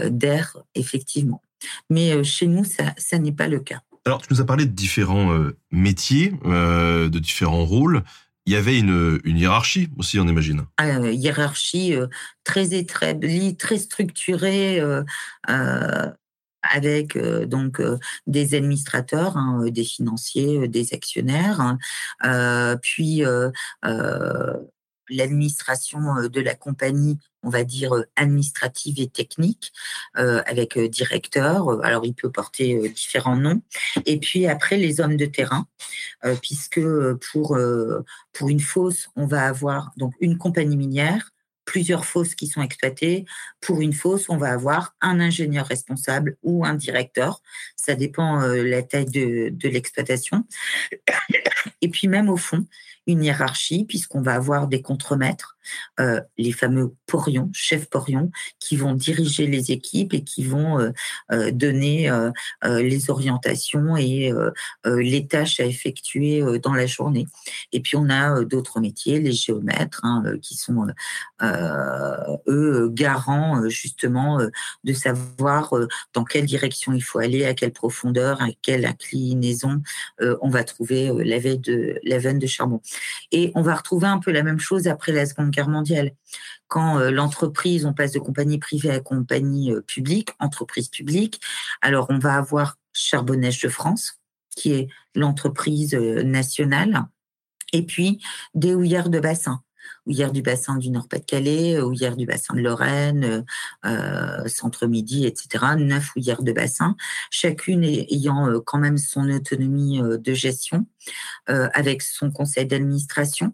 d'air, 0.06 0.58
effectivement. 0.76 1.41
Mais 1.90 2.24
chez 2.24 2.48
nous, 2.48 2.64
ça, 2.64 2.94
ça 2.98 3.18
n'est 3.18 3.32
pas 3.32 3.48
le 3.48 3.60
cas. 3.60 3.82
Alors, 4.06 4.22
tu 4.22 4.28
nous 4.32 4.41
as 4.41 4.46
parlé 4.46 4.66
de 4.66 4.72
différents 4.72 5.38
métiers, 5.72 6.34
de 6.44 7.20
différents 7.20 7.66
rôles. 7.66 8.04
Il 8.46 8.54
y 8.54 8.56
avait 8.56 8.80
une, 8.80 9.20
une 9.26 9.38
hiérarchie 9.38 9.90
aussi, 9.98 10.20
on 10.20 10.28
imagine. 10.28 10.66
Ah, 10.78 11.00
hiérarchie 11.12 11.94
très 12.44 12.74
établie, 12.74 13.56
très 13.58 13.78
structurée 13.78 14.82
avec 16.61 17.18
donc 17.18 17.81
des 18.27 18.56
administrateurs, 18.56 19.38
hein, 19.38 19.65
des 19.69 19.84
financiers, 19.84 20.68
des 20.68 20.94
actionnaires, 20.94 21.61
hein, 22.22 22.77
puis 22.81 23.23
l'administration 25.11 25.99
de 26.30 26.41
la 26.41 26.53
compagnie, 26.53 27.18
on 27.41 27.49
va 27.49 27.64
dire 27.64 27.94
administrative 28.15 28.99
et 28.99 29.07
technique, 29.07 29.72
avec 30.14 30.77
directeur. 30.77 31.84
Alors 31.84 32.06
il 32.06 32.14
peut 32.14 32.31
porter 32.31 32.90
différents 32.90 33.38
noms. 33.38 33.61
Et 34.06 34.19
puis 34.19 34.45
après 34.45 34.77
les 34.77 35.02
hommes 35.02 35.18
de 35.18 35.26
terrain, 35.26 35.65
puisque 36.41 36.81
pour 37.31 37.57
pour 38.34 38.49
une 38.49 38.60
fosse, 38.60 39.10
on 39.15 39.26
va 39.26 39.48
avoir 39.48 39.91
donc 39.98 40.14
une 40.19 40.38
compagnie 40.38 40.77
minière, 40.77 41.31
plusieurs 41.70 42.04
fosses 42.04 42.34
qui 42.34 42.48
sont 42.48 42.64
exploitées. 42.64 43.26
Pour 43.62 43.80
une 43.80 43.94
fosse, 43.94 44.28
on 44.28 44.38
va 44.38 44.50
avoir 44.50 44.96
un 45.02 45.20
ingénieur 45.20 45.68
responsable 45.68 46.36
ou 46.41 46.66
un 46.66 46.74
directeur. 46.74 47.44
Ça 47.76 47.94
dépend 47.94 48.41
euh, 48.41 48.64
la 48.64 48.82
taille 48.82 49.06
de, 49.06 49.50
de 49.50 49.70
l'exploitation. 49.70 50.46
Et 51.84 51.90
puis 51.90 52.08
même 52.08 52.28
au 52.28 52.38
fond, 52.38 52.66
une 53.06 53.24
hiérarchie, 53.24 53.86
puisqu'on 53.86 54.24
va 54.24 54.34
avoir 54.34 54.68
des 54.68 54.82
contremaîtres, 54.82 55.59
euh, 56.00 56.22
les 56.38 56.52
fameux 56.52 56.94
porions, 57.06 57.50
chefs 57.54 57.90
porions, 57.90 58.32
qui 58.60 58.76
vont 58.76 58.94
diriger 58.94 59.48
les 59.48 59.72
équipes 59.72 60.14
et 60.14 60.24
qui 60.24 60.44
vont 60.44 60.80
euh, 60.80 60.91
euh, 61.32 61.52
donner 61.52 62.10
les 62.64 63.10
orientations 63.10 63.98
et 63.98 64.32
les 64.86 65.28
tâches 65.28 65.60
à 65.60 65.66
effectuer 65.66 66.44
dans 66.62 66.74
la 66.74 66.86
journée. 66.86 67.28
Et 67.72 67.80
puis 67.82 67.96
on 67.96 68.10
a 68.10 68.44
d'autres 68.44 68.80
métiers, 68.80 69.20
les 69.20 69.32
géomètres, 69.32 70.02
hein, 70.04 70.24
qui 70.41 70.56
sont 70.56 70.88
eux 71.41 72.90
garants 72.91 73.68
justement 73.70 74.40
de 74.84 74.94
savoir 74.94 75.74
dans 76.14 76.24
quelle 76.24 76.46
direction 76.46 76.94
il 76.94 77.02
faut 77.02 77.20
aller, 77.20 77.46
à 77.46 77.54
quelle 77.54 77.74
profondeur, 77.74 78.41
à 78.41 78.48
quelle 78.62 78.86
inclinaison 78.86 79.82
on 80.20 80.50
va 80.50 80.64
trouver 80.64 81.12
la 81.24 81.40
veine 81.40 81.62
de 81.62 82.00
la 82.04 82.20
de 82.20 82.48
charbon. 82.48 82.82
Et 83.32 83.52
on 83.56 83.62
va 83.62 83.76
retrouver 83.76 84.08
un 84.08 84.20
peu 84.20 84.32
la 84.32 84.44
même 84.44 84.60
chose 84.60 84.88
après 84.88 85.12
la 85.12 85.26
Seconde 85.26 85.52
Guerre 85.52 85.59
mondiale. 85.68 86.11
Quand 86.68 86.99
euh, 86.99 87.11
l'entreprise, 87.11 87.86
on 87.86 87.94
passe 87.94 88.14
de 88.14 88.19
compagnie 88.19 88.60
privée 88.60 88.91
à 88.91 88.99
compagnie 88.99 89.73
euh, 89.73 89.81
publique, 89.81 90.30
entreprise 90.40 90.88
publique, 90.88 91.41
alors 91.81 92.07
on 92.10 92.19
va 92.19 92.36
avoir 92.36 92.77
Charbonnage 92.94 93.60
de 93.61 93.69
France, 93.69 94.19
qui 94.56 94.72
est 94.73 94.88
l'entreprise 95.15 95.95
euh, 95.95 96.23
nationale, 96.23 97.06
et 97.73 97.86
puis 97.86 98.22
des 98.53 98.73
houillères 98.73 99.10
de 99.10 99.19
bassin 99.19 99.61
houillères 100.06 100.31
du 100.31 100.41
bassin 100.41 100.77
du 100.77 100.90
Nord-Pas-de-Calais, 100.90 101.80
houillères 101.81 102.15
du 102.15 102.26
bassin 102.26 102.56
de 102.56 102.61
Lorraine, 102.61 103.45
Centre-Midi, 104.48 105.27
etc. 105.27 105.76
Neuf 105.77 106.15
houillères 106.15 106.41
de 106.41 106.52
bassin, 106.52 106.95
chacune 107.30 107.84
ayant 107.84 108.60
quand 108.65 108.80
même 108.80 108.98
son 108.98 109.30
autonomie 109.30 110.02
de 110.02 110.34
gestion, 110.34 110.88
avec 111.45 112.02
son 112.02 112.31
conseil 112.31 112.65
d'administration 112.65 113.53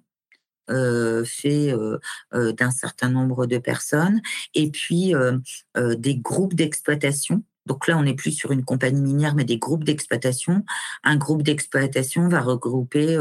fait 0.70 1.72
euh, 1.72 2.00
euh, 2.34 2.52
d'un 2.54 2.72
certain 2.72 3.10
nombre 3.10 3.46
de 3.46 3.58
personnes, 3.58 4.22
et 4.54 4.70
puis 4.70 5.14
des 5.76 6.16
groupes 6.16 6.54
d'exploitation. 6.54 7.44
Donc 7.66 7.88
là, 7.88 7.98
on 7.98 8.04
n'est 8.04 8.14
plus 8.14 8.32
sur 8.32 8.52
une 8.52 8.64
compagnie 8.64 9.02
minière, 9.02 9.34
mais 9.34 9.44
des 9.44 9.58
groupes 9.58 9.84
d'exploitation. 9.84 10.64
Un 11.04 11.16
groupe 11.16 11.42
d'exploitation 11.42 12.30
va 12.30 12.42
regrouper 12.42 13.18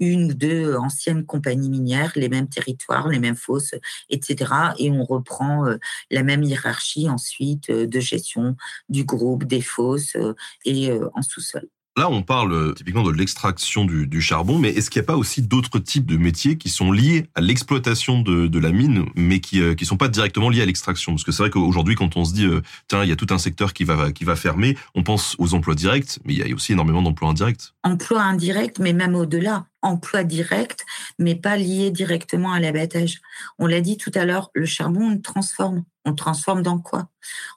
une 0.00 0.32
ou 0.32 0.34
deux 0.34 0.74
anciennes 0.74 1.24
compagnies 1.24 1.70
minières, 1.70 2.12
les 2.16 2.28
mêmes 2.28 2.48
territoires, 2.48 3.08
les 3.08 3.20
mêmes 3.20 3.36
fosses, 3.36 3.74
etc. 4.10 4.52
Et 4.78 4.90
on 4.90 5.04
reprend 5.04 5.64
la 6.10 6.22
même 6.24 6.42
hiérarchie 6.42 7.08
ensuite 7.08 7.70
de 7.70 8.00
gestion 8.00 8.56
du 8.88 9.04
groupe, 9.04 9.44
des 9.44 9.62
fosses 9.62 10.16
et 10.64 10.90
en 11.14 11.22
sous-sol. 11.22 11.68
Là, 11.96 12.10
on 12.10 12.22
parle 12.22 12.52
euh, 12.52 12.72
typiquement 12.72 13.04
de 13.04 13.12
l'extraction 13.12 13.84
du, 13.84 14.20
charbon, 14.20 14.58
mais 14.58 14.70
est-ce 14.70 14.90
qu'il 14.90 15.00
n'y 15.00 15.04
a 15.04 15.06
pas 15.06 15.16
aussi 15.16 15.42
d'autres 15.42 15.78
types 15.78 16.06
de 16.06 16.16
métiers 16.16 16.58
qui 16.58 16.68
sont 16.68 16.90
liés 16.90 17.28
à 17.36 17.40
l'exploitation 17.40 18.20
de, 18.20 18.58
la 18.58 18.72
mine, 18.72 19.04
mais 19.14 19.38
qui 19.38 19.60
ne 19.60 19.74
euh, 19.74 19.84
sont 19.84 19.96
pas 19.96 20.08
directement 20.08 20.50
liés 20.50 20.62
à 20.62 20.66
l'extraction? 20.66 21.12
Parce 21.12 21.22
que 21.22 21.30
c'est 21.30 21.44
vrai 21.44 21.50
qu'aujourd'hui, 21.50 21.94
quand 21.94 22.16
on 22.16 22.24
se 22.24 22.34
dit, 22.34 22.46
euh, 22.46 22.62
tiens, 22.88 23.04
il 23.04 23.08
y 23.08 23.12
a 23.12 23.16
tout 23.16 23.28
un 23.30 23.38
secteur 23.38 23.72
qui 23.72 23.84
va, 23.84 24.10
qui 24.10 24.24
va 24.24 24.34
fermer, 24.34 24.76
on 24.96 25.04
pense 25.04 25.36
aux 25.38 25.54
emplois 25.54 25.76
directs, 25.76 26.18
mais 26.24 26.34
il 26.34 26.48
y 26.48 26.50
a 26.50 26.52
aussi 26.52 26.72
énormément 26.72 27.00
d'emplois 27.00 27.28
indirects. 27.28 27.74
Emplois 27.84 28.22
indirects, 28.22 28.80
mais 28.80 28.92
même 28.92 29.14
au-delà. 29.14 29.66
Emplois 29.80 30.24
directs, 30.24 30.84
mais 31.20 31.36
pas 31.36 31.56
liés 31.56 31.92
directement 31.92 32.52
à 32.52 32.58
l'abattage. 32.58 33.20
On 33.60 33.66
l'a 33.66 33.80
dit 33.80 33.98
tout 33.98 34.12
à 34.16 34.24
l'heure, 34.24 34.50
le 34.54 34.66
charbon, 34.66 35.02
on 35.02 35.10
le 35.10 35.22
transforme. 35.22 35.84
On 36.04 36.14
transforme 36.14 36.62
dans 36.62 36.80
quoi? 36.80 37.08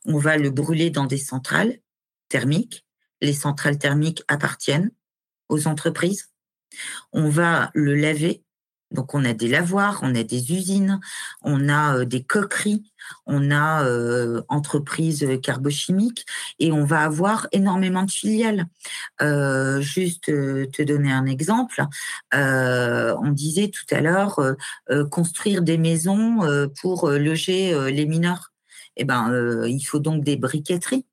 On 0.05 0.19
va 0.19 0.38
le 0.38 0.51
brûler 0.51 0.91
dans 0.91 1.07
des 1.07 1.18
centrales 1.18 1.80
thermiques 2.30 2.86
les 3.22 3.34
centrales 3.34 3.77
thermiques 3.77 4.23
appartiennent 4.27 4.91
aux 5.49 5.68
entreprises. 5.68 6.30
On 7.14 7.30
va 7.30 7.72
le 7.73 7.95
laver. 7.95 8.44
Donc 8.91 9.14
on 9.14 9.26
a 9.26 9.34
des 9.34 9.49
lavoirs, 9.49 9.99
on 10.02 10.15
a 10.15 10.23
des 10.23 10.53
usines, 10.53 11.02
on 11.41 11.68
a 11.68 11.98
euh, 11.98 12.06
des 12.06 12.23
coqueries, 12.23 12.89
on 13.26 13.52
a 13.52 13.84
euh, 13.84 14.41
entreprises 14.48 15.27
carbochimiques 15.44 16.26
et 16.60 16.72
on 16.72 16.85
va 16.85 17.02
avoir 17.02 17.48
énormément 17.52 18.03
de 18.03 18.11
filiales. 18.11 18.65
Euh, 19.22 19.81
juste 19.81 20.27
te 20.27 20.81
donner 20.84 21.11
un 21.11 21.26
exemple, 21.26 21.84
on 22.34 23.31
disait 23.31 23.69
tout 23.69 23.94
à 23.94 23.99
l'heure 23.99 24.39
construire 25.11 25.61
des 25.64 25.77
maisons 25.77 26.69
pour 26.80 27.10
loger 27.10 27.91
les 27.91 28.06
mineurs. 28.06 28.53
Eh 28.95 29.03
ben, 29.03 29.65
il 29.65 29.81
faut 29.81 29.99
donc 29.99 30.23
des 30.23 30.38
briqueteries. 30.38 31.06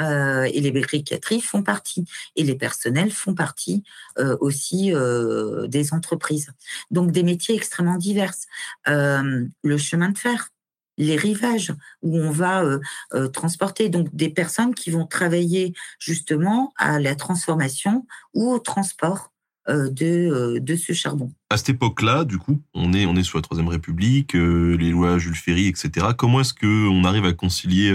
Euh, 0.00 0.44
et 0.44 0.60
les 0.60 0.70
briqueteries 0.70 1.40
font 1.40 1.62
partie, 1.62 2.04
et 2.36 2.42
les 2.42 2.54
personnels 2.54 3.10
font 3.10 3.34
partie 3.34 3.82
euh, 4.18 4.36
aussi 4.40 4.94
euh, 4.94 5.66
des 5.66 5.92
entreprises. 5.92 6.52
Donc 6.90 7.12
des 7.12 7.22
métiers 7.22 7.54
extrêmement 7.54 7.96
divers. 7.96 8.34
le 8.86 9.76
chemin 9.76 10.10
de 10.10 10.18
fer, 10.18 10.48
les 10.96 11.16
rivages 11.16 11.72
où 12.02 12.18
on 12.18 12.30
va 12.30 12.62
transporter 13.32 13.88
donc 13.88 14.14
des 14.14 14.28
personnes 14.28 14.74
qui 14.74 14.90
vont 14.90 15.06
travailler 15.06 15.72
justement 15.98 16.72
à 16.76 16.98
la 16.98 17.14
transformation 17.14 18.06
ou 18.34 18.50
au 18.50 18.58
transport 18.58 19.29
de, 19.72 20.58
de 20.58 20.76
ce 20.76 20.92
charbon. 20.92 21.30
À 21.50 21.56
cette 21.56 21.70
époque-là, 21.70 22.24
du 22.24 22.38
coup, 22.38 22.60
on 22.74 22.92
est, 22.92 23.06
on 23.06 23.16
est 23.16 23.22
sous 23.22 23.36
la 23.36 23.42
Troisième 23.42 23.68
République, 23.68 24.34
les 24.34 24.90
lois 24.90 25.18
Jules 25.18 25.34
Ferry, 25.34 25.66
etc. 25.66 26.08
Comment 26.16 26.40
est-ce 26.40 26.54
qu'on 26.54 27.04
arrive 27.04 27.24
à 27.24 27.32
concilier 27.32 27.92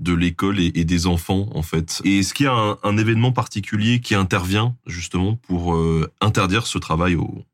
de 0.00 0.14
l'école 0.14 0.60
et, 0.60 0.84
des 0.84 1.06
enfants 1.06 1.48
en 1.54 1.62
fait? 1.62 2.00
Et 2.04 2.20
est-ce 2.20 2.34
qu'il 2.34 2.46
y 2.46 2.48
a 2.48 2.78
un, 2.82 2.96
événement 2.98 3.32
particulier 3.32 4.00
qui 4.00 4.14
intervient 4.14 4.76
justement 4.86 5.36
pour 5.36 5.74
euh, 5.74 6.10
interdire 6.20 6.66
ce 6.66 6.78
travail 6.78 7.14
aux, 7.14 7.44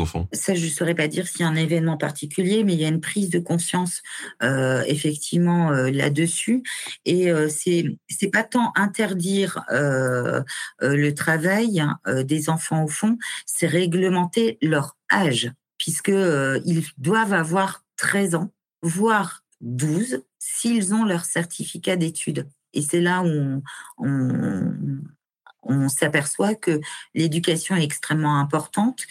enfants? 0.00 0.28
Ça, 0.32 0.54
je 0.54 0.64
ne 0.64 0.70
saurais 0.70 0.94
pas 0.94 1.08
dire 1.08 1.26
s'il 1.26 1.40
y 1.40 1.44
a 1.44 1.48
un 1.48 1.56
événement 1.56 1.96
particulier, 1.96 2.64
mais 2.64 2.74
il 2.74 2.80
y 2.80 2.84
a 2.84 2.88
une 2.88 3.00
prise 3.00 3.30
de 3.30 3.38
conscience 3.38 4.02
euh, 4.42 4.82
effectivement 4.86 5.72
euh, 5.72 5.90
là-dessus. 5.90 6.62
Et 7.04 7.30
euh, 7.30 7.48
c'est 7.48 8.30
pas 8.32 8.42
tant 8.42 8.72
interdire 8.76 9.64
euh, 9.70 10.42
le 10.80 11.10
travail 11.12 11.82
des 12.24 12.48
enfants 12.48 12.84
au 12.84 12.88
fond, 12.88 13.18
c'est 13.46 13.66
réglementer 13.66 14.58
leur 14.62 14.96
âge, 15.12 15.52
puisque 15.78 16.08
ils 16.08 16.84
doivent 16.98 17.32
avoir 17.32 17.84
13 17.96 18.34
ans, 18.34 18.52
voire 18.82 19.44
12, 19.60 20.22
s'ils 20.38 20.94
ont 20.94 21.04
leur 21.04 21.24
certificat 21.24 21.96
d'études. 21.96 22.48
Et 22.72 22.82
c'est 22.82 23.00
là 23.00 23.22
où 23.22 23.62
on, 23.98 24.74
s'aperçoit 25.88 26.54
que 26.54 26.80
l'éducation 27.14 27.76
est 27.76 27.84
extrêmement 27.84 28.38
importante. 28.38 29.02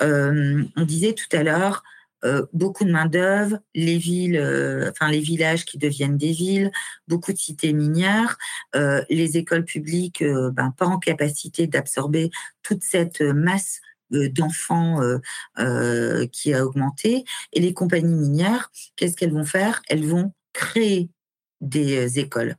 Euh, 0.00 0.64
on 0.76 0.84
disait 0.84 1.14
tout 1.14 1.36
à 1.36 1.42
l'heure, 1.42 1.82
euh, 2.24 2.46
beaucoup 2.52 2.84
de 2.84 2.92
main 2.92 3.06
d'œuvre, 3.06 3.58
les 3.74 3.98
villes, 3.98 4.36
euh, 4.36 4.90
enfin 4.90 5.10
les 5.10 5.20
villages 5.20 5.64
qui 5.64 5.78
deviennent 5.78 6.16
des 6.16 6.32
villes, 6.32 6.70
beaucoup 7.08 7.32
de 7.32 7.38
cités 7.38 7.72
minières, 7.72 8.38
les 8.74 9.36
écoles 9.36 9.64
publiques, 9.64 10.22
ben, 10.22 10.72
pas 10.76 10.86
en 10.86 10.98
capacité 10.98 11.66
d'absorber 11.66 12.30
toute 12.62 12.84
cette 12.84 13.20
masse 13.20 13.80
d'enfants 14.10 15.00
qui 16.30 16.54
a 16.54 16.64
augmenté. 16.64 17.24
Et 17.52 17.60
les 17.60 17.74
compagnies 17.74 18.14
minières, 18.14 18.70
qu'est-ce 18.96 19.16
qu'elles 19.16 19.32
vont 19.32 19.44
faire? 19.44 19.82
Elles 19.88 20.06
vont 20.06 20.32
créer 20.52 21.10
des 21.60 22.18
écoles 22.18 22.56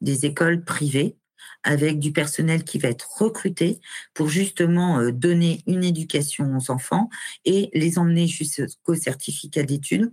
des 0.00 0.26
écoles 0.26 0.64
privées 0.64 1.16
avec 1.64 1.98
du 1.98 2.12
personnel 2.12 2.64
qui 2.64 2.78
va 2.78 2.88
être 2.88 3.08
recruté 3.18 3.80
pour 4.14 4.28
justement 4.28 4.98
euh, 4.98 5.12
donner 5.12 5.62
une 5.66 5.84
éducation 5.84 6.56
aux 6.56 6.70
enfants 6.70 7.08
et 7.44 7.70
les 7.74 7.98
emmener 7.98 8.26
jusqu'au 8.26 8.94
certificat 8.94 9.62
d'études 9.62 10.12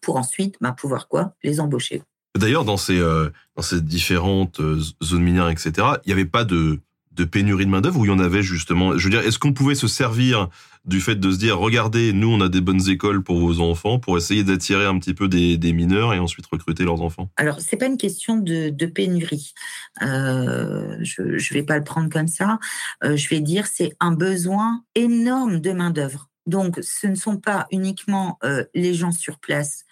pour 0.00 0.16
ensuite 0.16 0.56
bah, 0.60 0.72
pouvoir 0.72 1.08
quoi 1.08 1.34
les 1.42 1.60
embaucher. 1.60 2.02
D'ailleurs, 2.36 2.64
dans 2.64 2.78
ces, 2.78 2.98
euh, 2.98 3.30
différentes 3.72 4.60
euh, 4.60 4.80
zones 5.02 5.22
minières, 5.22 5.50
etc., 5.50 5.72
il 6.04 6.08
n'y 6.08 6.12
avait 6.12 6.24
pas 6.24 6.44
de, 6.44 6.80
de 7.14 7.24
pénurie 7.24 7.66
de 7.66 7.70
main-d'œuvre 7.70 8.00
où 8.00 8.04
il 8.04 8.08
y 8.08 8.12
en 8.12 8.18
avait 8.18 8.42
justement 8.42 8.96
Je 8.96 9.04
veux 9.04 9.10
dire, 9.10 9.20
est-ce 9.20 9.38
qu'on 9.38 9.52
pouvait 9.52 9.74
se 9.74 9.86
servir 9.86 10.48
du 10.84 11.00
fait 11.00 11.14
de 11.14 11.30
se 11.30 11.38
dire 11.38 11.58
regardez, 11.58 12.12
nous 12.12 12.28
on 12.28 12.40
a 12.40 12.48
des 12.48 12.60
bonnes 12.60 12.88
écoles 12.88 13.22
pour 13.22 13.38
vos 13.38 13.60
enfants 13.60 13.98
pour 13.98 14.16
essayer 14.16 14.42
d'attirer 14.42 14.86
un 14.86 14.98
petit 14.98 15.14
peu 15.14 15.28
des, 15.28 15.72
mineurs 15.72 16.12
et 16.12 16.18
ensuite 16.18 16.46
recruter 16.46 16.84
leurs 16.84 17.02
enfants? 17.02 17.30
Alors, 17.36 17.60
c'est 17.60 17.76
pas 17.76 17.86
une 17.86 17.96
question 17.96 18.36
de, 18.36 18.86
pénurie. 18.86 19.54
Euh, 20.02 20.96
je 21.00 21.22
ne 21.22 21.54
vais 21.54 21.62
pas 21.62 21.78
le 21.78 21.84
prendre 21.84 22.10
comme 22.10 22.26
ça. 22.26 22.58
Euh, 23.04 23.16
je 23.16 23.28
vais 23.28 23.40
dire 23.40 23.66
c'est 23.66 23.92
un 24.00 24.12
besoin 24.12 24.82
énorme 24.94 25.60
de 25.60 25.72
main-d'œuvre. 25.72 26.28
Donc, 26.46 26.80
ce 26.82 27.06
ne 27.06 27.14
sont 27.14 27.36
pas 27.36 27.66
uniquement 27.70 28.38
euh, 28.42 28.64
les 28.74 28.94
gens 28.94 29.12
sur 29.12 29.38
place 29.38 29.84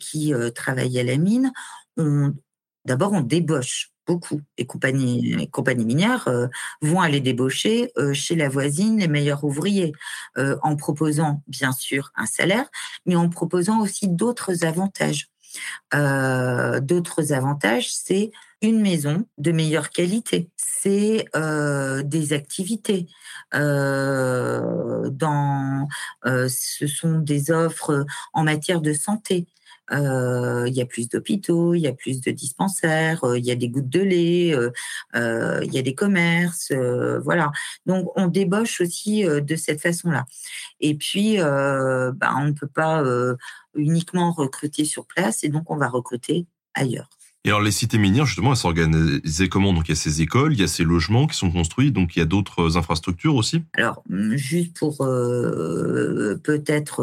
qui 0.00 0.32
travaillent 0.54 0.98
à 0.98 1.04
la 1.04 1.16
mine. 1.16 1.52
D'abord, 2.84 3.12
on 3.12 3.20
débauche 3.20 3.93
beaucoup. 4.06 4.40
Compagnies, 4.66 5.48
compagnies 5.50 5.84
minières 5.84 6.28
euh, 6.28 6.48
vont 6.82 7.00
aller 7.00 7.20
débaucher 7.20 7.92
euh, 7.96 8.12
chez 8.12 8.34
la 8.34 8.48
voisine 8.48 8.98
les 8.98 9.08
meilleurs 9.08 9.44
ouvriers, 9.44 9.92
euh, 10.38 10.56
en 10.62 10.76
proposant 10.76 11.42
bien 11.46 11.72
sûr 11.72 12.12
un 12.16 12.26
salaire, 12.26 12.66
mais 13.06 13.16
en 13.16 13.28
proposant 13.28 13.80
aussi 13.80 14.08
d'autres 14.08 14.64
avantages. 14.64 15.28
d'autres 15.92 17.32
avantages, 17.32 17.94
c'est 17.94 18.32
une 18.60 18.80
maison 18.80 19.24
de 19.38 19.52
meilleure 19.52 19.90
qualité, 19.90 20.50
c'est 20.56 21.26
des 22.04 22.32
activités. 22.32 23.06
dans, 23.52 24.28
ce 26.24 26.86
sont 26.88 27.18
des 27.20 27.52
offres 27.52 28.04
en 28.32 28.42
matière 28.42 28.80
de 28.80 28.92
santé. 28.92 29.46
Euh, 29.92 30.64
il 30.66 30.74
y 30.74 30.80
a 30.80 30.86
plus 30.86 31.08
d'hôpitaux, 31.08 31.74
il 31.74 31.80
y 31.80 31.86
a 31.86 31.92
plus 31.92 32.20
de 32.20 32.30
dispensaires, 32.30 33.22
euh, 33.24 33.38
il 33.38 33.44
y 33.44 33.50
a 33.50 33.54
des 33.54 33.68
gouttes 33.68 33.90
de 33.90 34.00
lait, 34.00 34.54
euh, 34.54 35.60
il 35.62 35.72
y 35.74 35.78
a 35.78 35.82
des 35.82 35.94
commerces, 35.94 36.72
voilà. 37.22 37.52
Donc 37.86 38.10
on 38.16 38.28
débauche 38.28 38.80
aussi 38.80 39.24
de 39.24 39.56
cette 39.56 39.80
façon-là. 39.80 40.24
Et 40.80 40.94
puis, 40.94 41.36
bah, 41.38 42.34
on 42.36 42.46
ne 42.46 42.52
peut 42.52 42.66
pas 42.66 43.02
uniquement 43.74 44.32
recruter 44.32 44.84
sur 44.84 45.06
place, 45.06 45.44
et 45.44 45.48
donc 45.48 45.70
on 45.70 45.76
va 45.76 45.88
recruter 45.88 46.46
ailleurs. 46.74 47.08
Et 47.46 47.50
alors 47.50 47.60
les 47.60 47.72
cités 47.72 47.98
minières, 47.98 48.24
justement, 48.24 48.52
elles 48.52 48.56
s'organisaient 48.56 49.50
comment? 49.50 49.74
Donc 49.74 49.88
il 49.88 49.90
y 49.90 49.92
a 49.92 49.96
ces 49.96 50.22
écoles, 50.22 50.54
il 50.54 50.60
y 50.60 50.64
a 50.64 50.68
ces 50.68 50.82
logements 50.82 51.26
qui 51.26 51.36
sont 51.36 51.50
construits, 51.50 51.92
donc 51.92 52.16
il 52.16 52.20
y 52.20 52.22
a 52.22 52.26
d'autres 52.26 52.78
infrastructures 52.78 53.34
aussi? 53.34 53.62
Alors, 53.74 54.02
juste 54.08 54.78
pour 54.78 54.96
peut-être 56.42 57.02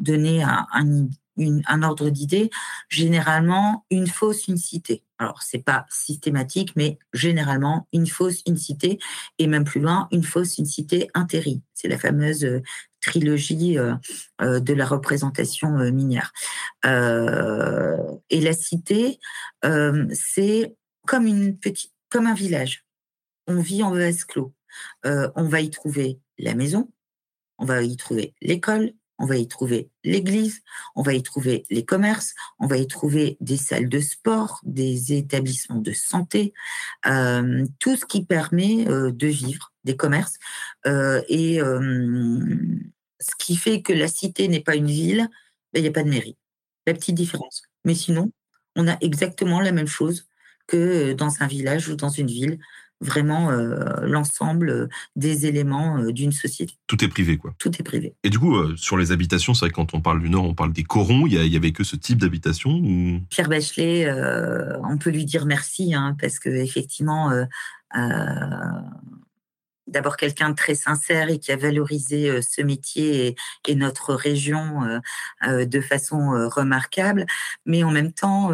donner 0.00 0.42
un, 0.42 0.66
un, 0.72 1.06
un 1.38 1.82
ordre 1.82 2.10
d'idée, 2.10 2.50
généralement 2.88 3.84
une 3.90 4.06
fausse, 4.06 4.48
une 4.48 4.56
cité. 4.56 5.04
Alors, 5.18 5.42
c'est 5.42 5.62
pas 5.62 5.84
systématique, 5.90 6.72
mais 6.76 6.98
généralement 7.12 7.88
une 7.92 8.06
fausse, 8.06 8.42
une 8.46 8.56
cité, 8.56 8.98
et 9.38 9.48
même 9.48 9.64
plus 9.64 9.80
loin, 9.80 10.08
une 10.12 10.22
fausse, 10.22 10.58
une 10.58 10.66
cité 10.66 11.08
intérie. 11.14 11.60
C'est 11.74 11.88
la 11.88 11.98
fameuse 11.98 12.44
euh, 12.44 12.62
trilogie 13.00 13.78
euh, 13.78 13.94
euh, 14.40 14.60
de 14.60 14.72
la 14.74 14.86
représentation 14.86 15.70
minière. 15.90 16.32
et 16.84 18.40
la 18.40 18.52
cité, 18.52 19.18
c'est 20.12 20.76
comme 21.06 21.26
une 21.26 21.58
petite, 21.58 21.92
comme 22.10 22.26
un 22.26 22.34
village. 22.34 22.84
On 23.46 23.60
vit 23.60 23.82
en 23.82 23.92
vase 23.92 24.24
clos. 24.24 24.52
on 25.04 25.44
va 25.44 25.60
y 25.60 25.70
trouver 25.70 26.20
la 26.38 26.54
maison, 26.54 26.90
on 27.58 27.64
va 27.64 27.82
y 27.82 27.96
trouver 27.96 28.34
l'école, 28.40 28.92
on 29.18 29.26
va 29.26 29.36
y 29.36 29.48
trouver 29.48 29.90
l'église, 30.04 30.62
on 30.94 31.02
va 31.02 31.14
y 31.14 31.22
trouver 31.22 31.64
les 31.70 31.84
commerces, 31.84 32.34
on 32.58 32.66
va 32.66 32.76
y 32.76 32.86
trouver 32.86 33.36
des 33.40 33.56
salles 33.56 33.88
de 33.88 34.00
sport, 34.00 34.60
des 34.62 35.12
établissements 35.12 35.80
de 35.80 35.92
santé, 35.92 36.54
euh, 37.06 37.66
tout 37.80 37.96
ce 37.96 38.04
qui 38.04 38.24
permet 38.24 38.88
euh, 38.88 39.10
de 39.10 39.26
vivre, 39.26 39.72
des 39.84 39.96
commerces. 39.96 40.38
Euh, 40.86 41.22
et 41.28 41.58
ce 41.58 43.34
qui 43.38 43.56
fait 43.56 43.82
que 43.82 43.92
la 43.92 44.08
cité 44.08 44.48
n'est 44.48 44.60
pas 44.60 44.76
une 44.76 44.86
ville, 44.86 45.28
ben, 45.72 45.80
il 45.80 45.82
n'y 45.82 45.88
a 45.88 45.92
pas 45.92 46.04
de 46.04 46.10
mairie. 46.10 46.36
La 46.86 46.94
petite 46.94 47.16
différence. 47.16 47.62
Mais 47.84 47.94
sinon, 47.94 48.32
on 48.76 48.86
a 48.86 48.96
exactement 49.00 49.60
la 49.60 49.72
même 49.72 49.88
chose 49.88 50.28
que 50.66 51.14
dans 51.14 51.42
un 51.42 51.46
village 51.46 51.88
ou 51.88 51.96
dans 51.96 52.10
une 52.10 52.28
ville 52.28 52.58
vraiment 53.00 53.50
euh, 53.50 54.00
l'ensemble 54.02 54.70
euh, 54.70 54.88
des 55.16 55.46
éléments 55.46 55.98
euh, 55.98 56.12
d'une 56.12 56.32
société. 56.32 56.74
Tout 56.86 57.02
est 57.04 57.08
privé, 57.08 57.36
quoi. 57.36 57.54
Tout 57.58 57.70
est 57.78 57.82
privé. 57.82 58.14
Et 58.24 58.30
du 58.30 58.38
coup, 58.38 58.76
sur 58.76 58.96
les 58.96 59.12
habitations, 59.12 59.54
c'est 59.54 59.66
vrai 59.66 59.70
que 59.70 59.76
quand 59.76 59.94
on 59.94 60.00
parle 60.00 60.20
du 60.20 60.30
Nord, 60.30 60.44
on 60.44 60.54
parle 60.54 60.72
des 60.72 60.84
corons. 60.84 61.26
Il 61.26 61.34
y, 61.34 61.56
avait 61.56 61.72
que 61.72 61.84
ce 61.84 61.96
type 61.96 62.18
d'habitation 62.18 62.70
ou... 62.70 63.20
Pierre 63.30 63.48
Bachelet, 63.48 64.10
on 64.82 64.98
peut 64.98 65.10
lui 65.10 65.24
dire 65.24 65.46
merci, 65.46 65.94
hein, 65.94 66.16
parce 66.20 66.38
que 66.38 66.48
effectivement, 66.48 67.30
d'abord 69.88 70.16
quelqu'un 70.16 70.50
de 70.50 70.54
très 70.54 70.74
sincère 70.74 71.30
et 71.30 71.38
qui 71.38 71.52
a 71.52 71.56
valorisé 71.56 72.28
euh, 72.28 72.40
ce 72.46 72.62
métier 72.62 73.36
et, 73.66 73.74
notre 73.74 74.14
région 74.14 74.82
euh, 74.84 74.98
euh, 75.46 75.64
de 75.64 75.80
façon 75.80 76.48
remarquable. 76.50 77.26
Mais 77.64 77.84
en 77.84 77.90
même 77.90 78.12
temps, 78.12 78.52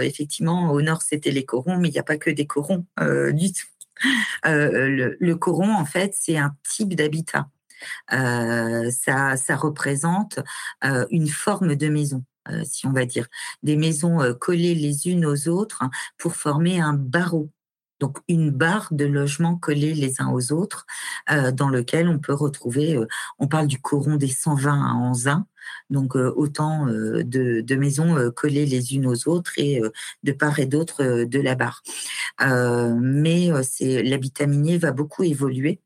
effectivement, 0.00 0.70
au 0.70 0.80
nord, 0.80 1.02
c'était 1.02 1.30
les 1.30 1.44
corons, 1.44 1.76
mais 1.76 1.88
il 1.88 1.92
n'y 1.92 1.98
a 1.98 2.04
pas 2.04 2.16
que 2.16 2.30
des 2.30 2.46
corons 2.46 2.86
du 3.32 3.52
tout. 3.52 3.66
le, 4.44 5.34
coron, 5.34 5.74
en 5.74 5.84
fait, 5.84 6.14
c'est 6.14 6.38
un 6.38 6.54
type 6.68 6.94
d'habitat. 6.94 7.48
ça, 8.10 9.36
ça 9.36 9.56
représente 9.56 10.40
une 11.10 11.28
forme 11.28 11.76
de 11.76 11.88
maison. 11.88 12.24
si 12.64 12.86
on 12.86 12.92
va 12.92 13.04
dire, 13.04 13.26
des 13.62 13.76
maisons 13.76 14.34
collées 14.40 14.74
les 14.74 15.08
unes 15.08 15.26
aux 15.26 15.48
autres 15.48 15.82
pour 16.16 16.36
former 16.36 16.80
un 16.80 16.94
barreau 16.94 17.50
donc 18.00 18.18
une 18.28 18.50
barre 18.50 18.88
de 18.92 19.04
logements 19.04 19.56
collés 19.56 19.94
les 19.94 20.20
uns 20.20 20.30
aux 20.30 20.52
autres, 20.52 20.86
euh, 21.30 21.52
dans 21.52 21.68
lequel 21.68 22.08
on 22.08 22.18
peut 22.18 22.34
retrouver, 22.34 22.96
euh, 22.96 23.06
on 23.38 23.48
parle 23.48 23.66
du 23.66 23.80
coron 23.80 24.16
des 24.16 24.28
120 24.28 24.72
à 24.72 24.94
Anzin, 24.94 25.46
donc 25.90 26.16
euh, 26.16 26.32
autant 26.36 26.86
de, 26.86 27.74
maisons 27.74 28.30
collées 28.32 28.66
les 28.66 28.94
unes 28.94 29.06
aux 29.06 29.28
autres 29.28 29.52
et 29.56 29.80
de 30.22 30.32
part 30.32 30.58
et 30.58 30.66
d'autre 30.66 31.24
de 31.24 31.40
la 31.40 31.54
barre. 31.54 31.82
mais 32.40 33.50
c'est 33.62 34.02
l'habitat 34.02 34.46
minier 34.46 34.78
va 34.78 34.92
beaucoup 34.92 35.22
évoluer. 35.22 35.80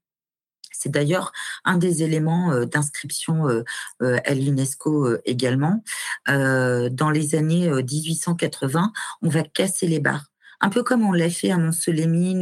C'est 0.72 0.90
d'ailleurs 0.90 1.32
un 1.64 1.76
des 1.76 2.02
éléments 2.02 2.64
d'inscription 2.64 3.46
à 4.00 4.34
l'UNESCO 4.34 5.18
également. 5.24 5.84
dans 6.26 7.10
les 7.12 7.34
années 7.34 7.70
1880, 7.70 8.92
on 9.22 9.28
va 9.28 9.42
casser 9.42 9.86
les 9.86 10.00
barres 10.00 10.31
un 10.62 10.70
peu 10.70 10.82
comme 10.82 11.04
on 11.04 11.12
l'a 11.12 11.28
fait 11.28 11.50
à 11.50 11.58
mont 11.58 11.72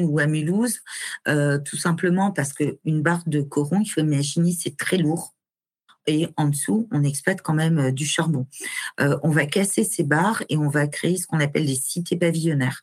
ou 0.05 0.19
à 0.19 0.27
Mulhouse, 0.27 0.81
euh, 1.27 1.59
tout 1.59 1.77
simplement 1.77 2.31
parce 2.31 2.53
qu'une 2.53 3.03
barre 3.03 3.23
de 3.27 3.41
coron, 3.41 3.81
il 3.81 3.89
faut 3.89 4.01
imaginer, 4.01 4.53
c'est 4.53 4.77
très 4.77 4.99
lourd. 4.99 5.35
Et 6.07 6.29
en 6.37 6.49
dessous, 6.49 6.89
on 6.93 7.03
exploite 7.03 7.43
quand 7.43 7.55
même 7.55 7.79
euh, 7.79 7.93
du 7.93 8.05
charbon. 8.05 8.47
Euh, 9.01 9.19
on 9.23 9.31
va 9.31 9.47
casser 9.47 9.85
ces 9.85 10.05
barres 10.05 10.43
et 10.49 10.57
on 10.57 10.69
va 10.69 10.87
créer 10.87 11.17
ce 11.17 11.27
qu'on 11.27 11.41
appelle 11.41 11.67
des 11.67 11.75
cités 11.75 12.17
pavillonnaires. 12.17 12.83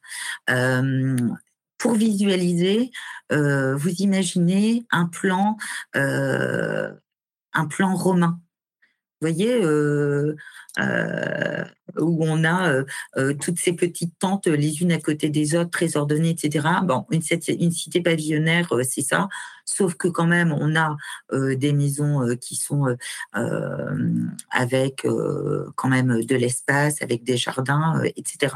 pour 1.77 1.93
visualiser, 1.93 2.91
vous 3.29 3.91
imaginez 3.99 4.85
un 4.91 5.05
plan 5.05 5.57
un 5.93 7.65
plan 7.65 7.95
romain. 7.95 8.39
Vous 9.19 9.29
voyez, 9.29 9.63
euh, 9.63 10.35
euh, 10.77 11.63
où 11.97 12.23
on 12.23 12.43
a 12.43 12.83
euh, 13.17 13.33
toutes 13.41 13.57
ces 13.57 13.73
petites 13.73 14.13
tentes 14.19 14.45
les 14.45 14.83
unes 14.83 14.91
à 14.91 14.99
côté 14.99 15.29
des 15.29 15.55
autres, 15.55 15.71
très 15.71 15.97
ordonnées, 15.97 16.29
etc. 16.29 16.67
Bon, 16.83 17.07
une, 17.09 17.23
une 17.59 17.71
cité 17.71 18.01
pavillonnaire, 18.01 18.71
c'est 18.83 19.01
ça. 19.01 19.27
Sauf 19.65 19.95
que 19.95 20.07
quand 20.07 20.27
même, 20.27 20.51
on 20.51 20.75
a 20.75 20.95
des 21.33 21.73
maisons 21.73 22.35
qui 22.39 22.55
sont 22.55 22.95
avec 24.51 25.07
quand 25.75 25.89
même 25.89 26.23
de 26.23 26.35
l'espace, 26.35 27.01
avec 27.01 27.23
des 27.23 27.37
jardins, 27.37 27.99
etc. 28.15 28.53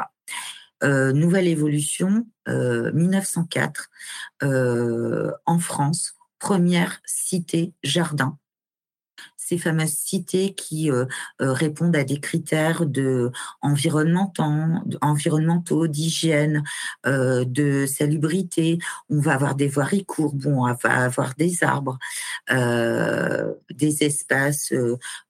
nouvelle 0.83 1.47
évolution, 1.47 2.27
1904, 2.47 3.89
en 5.45 5.59
France, 5.59 6.13
première 6.39 7.01
cité 7.05 7.73
jardin 7.83 8.38
ces 9.52 9.57
fameuses 9.57 9.90
cités 9.90 10.53
qui 10.53 10.90
euh, 10.90 11.03
euh, 11.41 11.52
répondent 11.52 11.98
à 11.98 12.06
des 12.06 12.22
critères 12.22 12.86
de 12.86 13.32
environnementaux, 13.61 15.88
d'hygiène, 15.88 16.64
euh, 17.06 17.44
de 17.44 17.86
salubrité. 17.86 18.80
On 19.10 19.19
va 19.19 19.34
avoir 19.34 19.56
des 19.56 19.68
voiries 19.68 20.06
courbes, 20.06 20.45
on 20.45 20.72
va 20.72 21.03
avoir 21.03 21.36
des 21.36 21.65
arbres, 21.65 21.99
des 22.49 24.03
espaces 24.03 24.73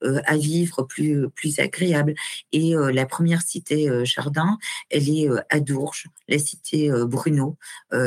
à 0.01 0.37
vivre 0.37 0.83
plus 0.83 1.29
plus 1.29 1.59
agréables. 1.59 2.13
Et 2.51 2.73
la 2.75 3.05
première 3.05 3.41
cité 3.41 3.89
jardin, 4.05 4.57
elle 4.89 5.09
est 5.09 5.29
à 5.49 5.59
Dourges, 5.59 6.07
la 6.27 6.37
cité 6.37 6.91
Bruno, 7.05 7.57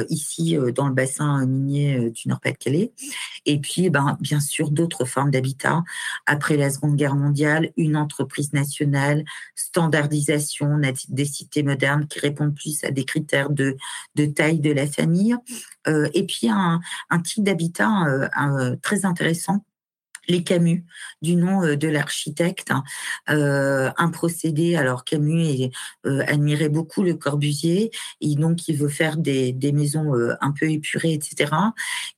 ici 0.09 0.57
dans 0.75 0.89
le 0.89 0.95
bassin 0.95 1.47
minier 1.47 2.11
du 2.11 2.29
Nord-Pas-de-Calais. 2.29 2.93
Et 3.47 3.61
puis, 3.61 3.91
ben, 3.91 4.17
bien 4.21 4.41
sûr, 4.41 4.71
d'autres 4.71 5.05
formes 5.05 5.31
d'habitat 5.31 5.83
après 6.27 6.57
la 6.57 6.71
Seconde 6.71 6.97
Guerre 6.97 7.17
mondiale, 7.17 7.71
une 7.77 7.97
entreprise 7.97 8.53
nationale, 8.53 9.25
standardisation 9.55 10.81
des 11.09 11.25
cités 11.25 11.63
modernes 11.63 12.07
qui 12.07 12.21
répondent 12.21 12.55
plus 12.55 12.83
à 12.85 12.91
des 12.91 13.05
critères 13.05 13.51
de, 13.51 13.77
taille 14.35 14.61
de 14.61 14.73
la 14.73 14.87
famille, 14.87 15.37
euh, 15.87 16.09
et 16.15 16.25
puis 16.25 16.49
un, 16.49 16.81
un 17.11 17.19
type 17.21 17.45
d'habitat 17.45 18.05
euh, 18.07 18.77
très 18.83 19.05
intéressant 19.05 19.65
les 20.29 20.43
Camus, 20.43 20.85
du 21.23 21.37
nom 21.37 21.63
euh, 21.63 21.77
de 21.77 21.89
l'architecte. 21.89 22.73
un 23.27 24.11
procédé, 24.11 24.77
alors 24.77 25.05
Camus 25.05 25.71
admirait 26.05 26.69
beaucoup 26.69 27.03
le 27.03 27.15
Corbusier, 27.15 27.91
et 28.21 28.35
donc 28.35 28.69
il 28.69 28.77
veut 28.77 28.89
faire 28.89 29.17
des, 29.17 29.55
maisons 29.73 30.13
un 30.41 30.53
peu 30.53 30.71
épurées, 30.71 31.15
etc. 31.15 31.53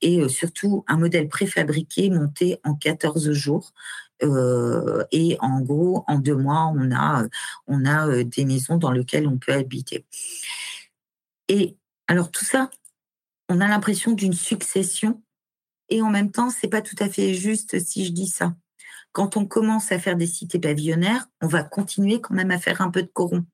Et 0.01 0.27
surtout 0.29 0.83
un 0.87 0.97
modèle 0.97 1.27
préfabriqué 1.27 2.09
monté 2.09 2.59
en 2.63 2.75
14 2.75 3.31
jours. 3.31 3.73
Euh, 4.23 5.03
et 5.11 5.37
en 5.39 5.61
gros, 5.61 6.03
en 6.07 6.19
deux 6.19 6.35
mois, 6.35 6.71
on 6.73 6.91
a, 6.91 7.27
euh, 8.07 8.23
des 8.23 8.45
maisons 8.45 8.77
dans 8.77 8.91
lesquelles 8.91 9.27
on 9.27 9.37
peut 9.37 9.53
habiter. 9.53 10.05
Et 11.47 11.77
alors 12.07 12.31
tout 12.31 12.45
ça, 12.45 12.69
on 13.49 13.61
a 13.61 13.67
l'impression 13.67 14.11
d'une 14.13 14.33
succession, 14.33 15.21
et 15.89 16.01
en 16.01 16.09
même 16.09 16.31
temps, 16.31 16.49
c'est 16.49 16.67
pas 16.67 16.81
tout 16.81 16.95
à 16.99 17.09
fait 17.09 17.33
juste 17.33 17.79
si 17.79 18.05
je 18.05 18.11
dis 18.11 18.27
ça. 18.27 18.55
Quand 19.11 19.37
on 19.37 19.45
commence 19.45 19.91
à 19.91 19.99
faire 19.99 20.15
des 20.15 20.27
cités 20.27 20.59
pavillonnaires, 20.59 21.27
on 21.41 21.47
va 21.47 21.63
continuer 21.63 22.21
quand 22.21 22.33
même 22.33 22.51
à 22.51 22.59
faire 22.59 22.81
un 22.81 22.91
peu 22.91 23.01
de 23.01 23.07
coron. 23.07 23.45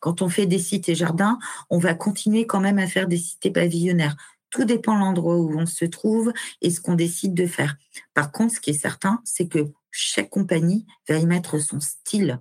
Quand 0.00 0.22
on 0.22 0.28
fait 0.28 0.46
des 0.46 0.58
cités 0.58 0.94
jardins, 0.94 1.38
on 1.70 1.78
va 1.78 1.94
continuer 1.94 2.46
quand 2.46 2.60
même 2.60 2.78
à 2.78 2.86
faire 2.86 3.08
des 3.08 3.16
cités 3.16 3.50
pavillonnaires. 3.50 4.16
Tout 4.50 4.64
dépend 4.64 4.96
l'endroit 4.96 5.36
où 5.36 5.58
on 5.58 5.66
se 5.66 5.84
trouve 5.86 6.32
et 6.60 6.70
ce 6.70 6.80
qu'on 6.80 6.94
décide 6.94 7.34
de 7.34 7.46
faire. 7.46 7.76
Par 8.14 8.32
contre, 8.32 8.54
ce 8.54 8.60
qui 8.60 8.70
est 8.70 8.74
certain, 8.74 9.20
c'est 9.24 9.48
que 9.48 9.70
chaque 9.90 10.30
compagnie 10.30 10.86
va 11.08 11.16
y 11.16 11.26
mettre 11.26 11.58
son 11.58 11.80
style, 11.80 12.38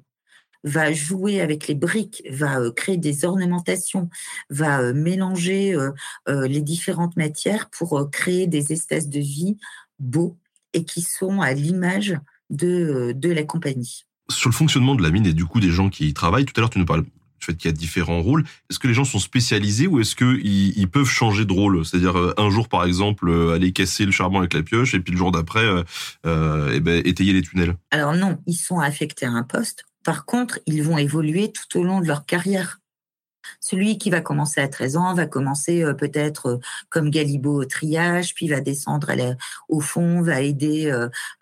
va 0.64 0.92
jouer 0.92 1.42
avec 1.42 1.68
les 1.68 1.76
briques, 1.76 2.24
va 2.30 2.60
euh, 2.60 2.72
créer 2.72 2.98
des 2.98 3.26
ornementations, 3.26 4.10
va 4.50 4.82
euh, 4.82 4.94
mélanger 4.94 5.74
euh, 5.74 6.48
les 6.48 6.62
différentes 6.62 7.16
matières 7.16 7.70
pour 7.70 8.10
créer 8.12 8.48
des 8.48 8.72
espaces 8.72 9.10
de 9.10 9.20
vie 9.20 9.58
beaux 10.00 10.38
et 10.74 10.86
qui 10.86 11.02
sont 11.02 11.42
à 11.42 11.54
l'image 11.54 12.18
de, 12.50 13.14
de 13.16 13.30
la 13.30 13.44
compagnie. 13.44 14.06
Sur 14.30 14.50
le 14.50 14.56
fonctionnement 14.56 14.96
de 14.96 15.04
la 15.04 15.10
mine 15.10 15.26
et 15.26 15.34
du 15.34 15.46
coup 15.46 15.60
des 15.60 15.72
gens 15.72 15.90
qui 15.90 16.08
y 16.08 16.14
travaillent, 16.14 16.46
tout 16.46 16.54
à 16.58 16.62
l'heure 16.62 16.70
tu 16.70 16.80
nous 16.80 16.86
parles 16.86 17.04
du 17.04 17.10
fait 17.40 17.56
qu'il 17.56 17.70
y 17.70 17.74
a 17.74 17.76
différents 17.76 18.22
rôles. 18.22 18.44
Est-ce 18.70 18.80
que 18.80 18.88
les 18.88 18.94
gens 18.94 19.04
sont 19.04 19.20
spécialisés 19.20 19.88
ou 19.88 20.00
est-ce 20.00 20.16
qu'ils 20.16 20.78
ils 20.78 20.90
peuvent 20.90 21.10
changer 21.10 21.46
de 21.46 21.52
rôle? 21.52 21.86
C'est-à-dire 21.86 22.34
un 22.38 22.50
jour, 22.50 22.70
par 22.70 22.86
exemple, 22.86 23.32
aller 23.54 23.74
casser 23.74 24.06
le 24.06 24.12
charbon 24.12 24.40
avec 24.40 24.54
la 24.54 24.62
pioche 24.62 24.94
et 24.94 25.00
puis 25.00 25.12
le 25.12 25.18
jour 25.18 25.32
d'après, 25.32 25.66
euh, 26.26 26.72
eh 26.74 26.80
ben, 26.80 27.02
étayer 27.04 27.34
les 27.34 27.42
tunnels? 27.42 27.76
Alors 27.90 28.14
non, 28.14 28.38
ils 28.46 28.54
sont 28.54 28.80
affectés 28.80 29.26
à 29.26 29.32
un 29.32 29.44
poste. 29.44 29.86
Par 30.04 30.26
contre, 30.26 30.60
ils 30.66 30.84
vont 30.84 30.98
évoluer 30.98 31.52
tout 31.52 31.80
au 31.80 31.84
long 31.84 32.02
de 32.02 32.08
leur 32.08 32.26
carrière. 32.26 32.81
Celui 33.60 33.98
qui 33.98 34.10
va 34.10 34.22
commencer 34.22 34.62
à 34.62 34.68
13 34.68 34.98
ans 34.98 35.14
va 35.14 35.26
commencer 35.26 35.84
peut-être 35.98 36.60
comme 36.90 37.10
Galibo 37.10 37.62
au 37.62 37.66
triage, 37.66 38.34
puis 38.34 38.48
va 38.48 38.62
descendre 38.62 39.12
au 39.70 39.80
fond, 39.80 40.22
va 40.22 40.42
aider 40.42 40.92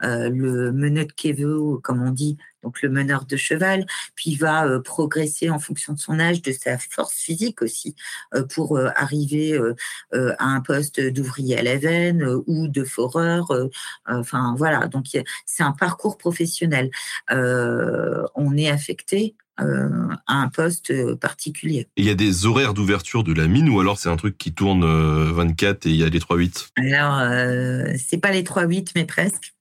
le 0.01 0.71
meneur 0.71 1.05
de 1.05 1.11
Keveux, 1.11 1.77
comme 1.81 2.01
on 2.01 2.11
dit, 2.11 2.37
donc 2.63 2.81
le 2.81 2.89
meneur 2.89 3.25
de 3.25 3.37
cheval, 3.37 3.85
puis 4.15 4.35
va 4.35 4.65
euh, 4.65 4.81
progresser 4.81 5.49
en 5.49 5.59
fonction 5.59 5.93
de 5.93 5.99
son 5.99 6.19
âge, 6.19 6.41
de 6.41 6.51
sa 6.51 6.77
force 6.77 7.15
physique 7.15 7.61
aussi, 7.61 7.95
euh, 8.35 8.43
pour 8.43 8.77
euh, 8.77 8.89
arriver 8.95 9.59
à 10.11 10.45
un 10.45 10.61
poste 10.61 10.99
d'ouvrier 10.99 11.57
à 11.57 11.63
la 11.63 11.77
veine 11.77 12.23
ou 12.47 12.67
de 12.67 12.83
foreur. 12.83 13.51
enfin 14.05 14.55
voilà, 14.57 14.87
donc 14.87 15.05
c'est 15.45 15.63
un 15.63 15.71
parcours 15.71 16.17
professionnel. 16.17 16.89
on 17.29 18.57
est 18.57 18.69
affecté 18.69 19.35
à 19.59 20.33
un 20.33 20.47
poste 20.49 21.15
particulier. 21.15 21.87
il 21.97 22.05
y 22.05 22.09
a 22.09 22.15
des 22.15 22.45
horaires 22.45 22.73
d'ouverture 22.73 23.23
de 23.23 23.33
la 23.33 23.47
mine 23.47 23.69
ou 23.69 23.79
alors 23.79 23.97
c'est 23.99 24.09
un 24.09 24.17
truc 24.17 24.37
qui 24.37 24.53
tourne 24.53 24.85
24 25.31 25.85
et 25.85 25.89
il 25.89 25.95
y 25.95 26.03
a 26.03 26.09
les 26.09 26.19
3-8 26.19 26.69
Alors, 26.77 27.19
c'est 27.97 28.17
pas 28.17 28.31
les 28.31 28.43
3-8, 28.43 28.91
mais 28.95 29.05
presque. 29.05 29.53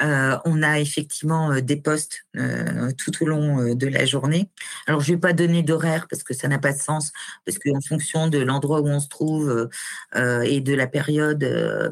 Euh, 0.00 0.36
on 0.44 0.62
a 0.62 0.80
effectivement 0.80 1.52
euh, 1.52 1.60
des 1.60 1.76
postes 1.76 2.24
euh, 2.36 2.90
tout 2.98 3.22
au 3.22 3.26
long 3.26 3.74
de 3.74 3.86
la 3.86 4.04
journée. 4.04 4.50
Alors, 4.86 5.00
je 5.00 5.10
ne 5.10 5.16
vais 5.16 5.20
pas 5.20 5.32
donner 5.32 5.62
d'horaire 5.62 6.06
parce 6.08 6.22
que 6.22 6.34
ça 6.34 6.48
n'a 6.48 6.58
pas 6.58 6.72
de 6.72 6.78
sens, 6.78 7.12
parce 7.44 7.58
qu'en 7.58 7.80
fonction 7.80 8.28
de 8.28 8.38
l'endroit 8.38 8.80
où 8.80 8.88
on 8.88 9.00
se 9.00 9.08
trouve 9.08 9.68
et 10.14 10.60
de 10.60 10.74
la 10.74 10.86
période, 10.86 11.38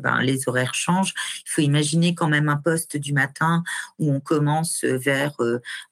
ben, 0.03 0.21
les 0.21 0.49
horaires 0.49 0.75
changent. 0.75 1.15
Il 1.47 1.51
faut 1.51 1.63
imaginer 1.63 2.15
quand 2.15 2.29
même 2.29 2.49
un 2.49 2.57
poste 2.57 2.97
du 2.97 3.13
matin 3.13 3.63
où 3.99 4.13
on 4.13 4.21
commence 4.21 4.85
vers, 4.85 5.37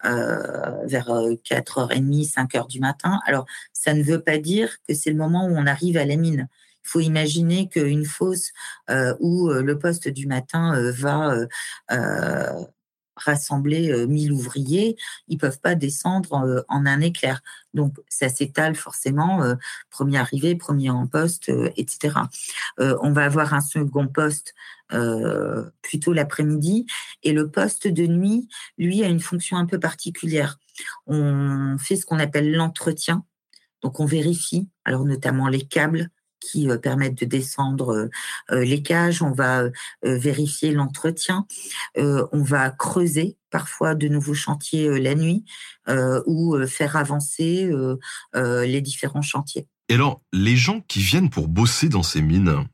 vers 0.03 1.07
4h30, 1.07 2.33
5h 2.33 2.69
du 2.69 2.81
matin. 2.81 3.21
Alors, 3.27 3.47
ça 3.73 3.95
ne 3.95 4.03
veut 4.03 4.21
pas 4.21 4.39
dire 4.39 4.77
que 4.89 4.95
c'est 4.95 5.11
le 5.11 5.17
moment 5.17 5.47
où 5.47 5.57
on 5.57 5.67
arrive 5.67 5.97
à 5.97 6.05
la 6.05 6.17
mine. 6.17 6.49
Il 6.91 6.93
faut 6.95 7.01
imaginer 7.01 7.69
qu'une 7.69 8.05
fosse 8.05 8.51
euh, 8.91 9.15
où 9.21 9.49
euh, 9.49 9.63
le 9.63 9.79
poste 9.79 10.09
du 10.09 10.27
matin 10.27 10.75
euh, 10.75 10.91
va 10.91 11.37
rassembler 13.15 14.07
1000 14.07 14.33
ouvriers, 14.33 14.97
ils 15.29 15.37
peuvent 15.37 15.61
pas 15.61 15.75
descendre 15.75 16.65
en 16.69 16.87
un 16.87 17.01
éclair. 17.01 17.43
Donc 17.75 17.95
ça 18.09 18.31
s'étale 18.31 18.75
forcément, 18.75 19.43
premier 19.91 20.17
arrivé, 20.17 20.57
premier 20.57 20.89
en 20.89 21.07
poste, 21.07 21.53
etc. 21.77 22.15
on 22.79 23.13
va 23.13 23.25
avoir 23.25 23.53
un 23.53 23.61
second 23.61 24.09
poste 24.09 24.55
plutôt 25.83 26.15
l'après-midi 26.15 26.87
et 27.23 27.33
le 27.33 27.51
poste 27.51 27.87
de 27.87 28.07
nuit, 28.07 28.49
lui, 28.79 29.05
a 29.05 29.09
une 29.09 29.21
fonction 29.21 29.59
un 29.59 29.67
peu 29.67 29.79
particulière. 29.79 30.59
On 31.07 31.77
fait 31.79 31.97
ce 31.97 32.07
qu'on 32.07 32.21
appelle 32.21 32.51
l'entretien. 32.51 33.27
Donc 33.83 34.01
on 34.01 34.07
vérifie, 34.07 34.71
alors 34.87 35.05
notamment 35.05 35.49
les 35.49 35.67
câbles, 35.67 36.11
qui 36.41 36.69
euh, 36.69 36.79
permettent 36.79 37.21
de 37.21 37.25
descendre 37.27 37.95
euh, 37.95 38.11
euh, 38.51 38.65
les 38.65 38.83
cages, 38.83 39.23
on 39.23 39.33
va 39.33 39.65
vérifier 40.03 40.73
l'entretien, 40.73 41.47
on 41.97 42.43
va 42.43 42.71
creuser 42.71 43.37
parfois 43.51 43.95
de 43.95 44.09
nouveaux 44.09 44.35
chantiers 44.35 45.01
la 45.01 45.15
nuit 45.15 45.45
ou 46.27 46.57
faire 46.67 46.97
avancer 46.97 47.71
les 48.35 48.81
différents 48.81 49.23
chantiers. 49.23 49.67
Et 49.89 49.95
alors, 49.95 50.23
les 50.33 50.57
gens 50.57 50.81
qui 50.89 51.01
viennent 51.01 51.31
pour 51.31 51.49
bosser 51.49 51.89
dans 51.89 52.03
ces 52.03 52.23
mines, 52.23 52.65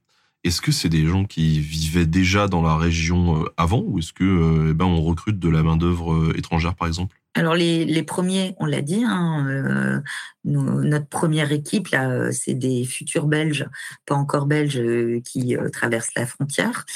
est-ce 0.45 0.61
que 0.61 0.73
c'est 0.73 0.89
des 0.89 1.07
gens 1.07 1.25
qui 1.25 1.61
vivaient 1.61 2.07
déjà 2.07 2.49
dans 2.49 2.63
la 2.63 2.77
région 2.77 3.45
avant 3.57 3.81
ou 3.81 3.99
est-ce 3.99 4.13
que 4.13 4.71
eh 4.71 4.75
ben, 4.75 4.87
on 4.87 5.03
recrute 5.03 5.39
de 5.39 5.49
la 5.49 5.63
main 5.63 5.77
d'œuvre 5.77 6.37
étrangère 6.37 6.75
par 6.75 6.89
exemple? 6.89 7.17
Alors 7.37 7.55
les, 7.55 8.03
premiers, 8.03 8.57
on 8.59 8.65
l'a 8.65 8.81
dit, 8.81 9.05
hein, 9.07 9.47
euh, 9.47 10.01
notre 10.45 11.07
première 11.07 11.53
équipe 11.53 11.89
là, 11.89 12.09
euh, 12.09 12.33
c'est 12.33 12.55
des 12.55 12.87
futurs 12.87 13.27
Belges, 13.27 13.69
pas 14.07 14.15
encore 14.15 14.47
Belges, 14.47 14.79
euh, 14.79 15.21
qui 15.23 15.55
traversent 15.71 16.15
la 16.17 16.25
frontière. 16.25 16.87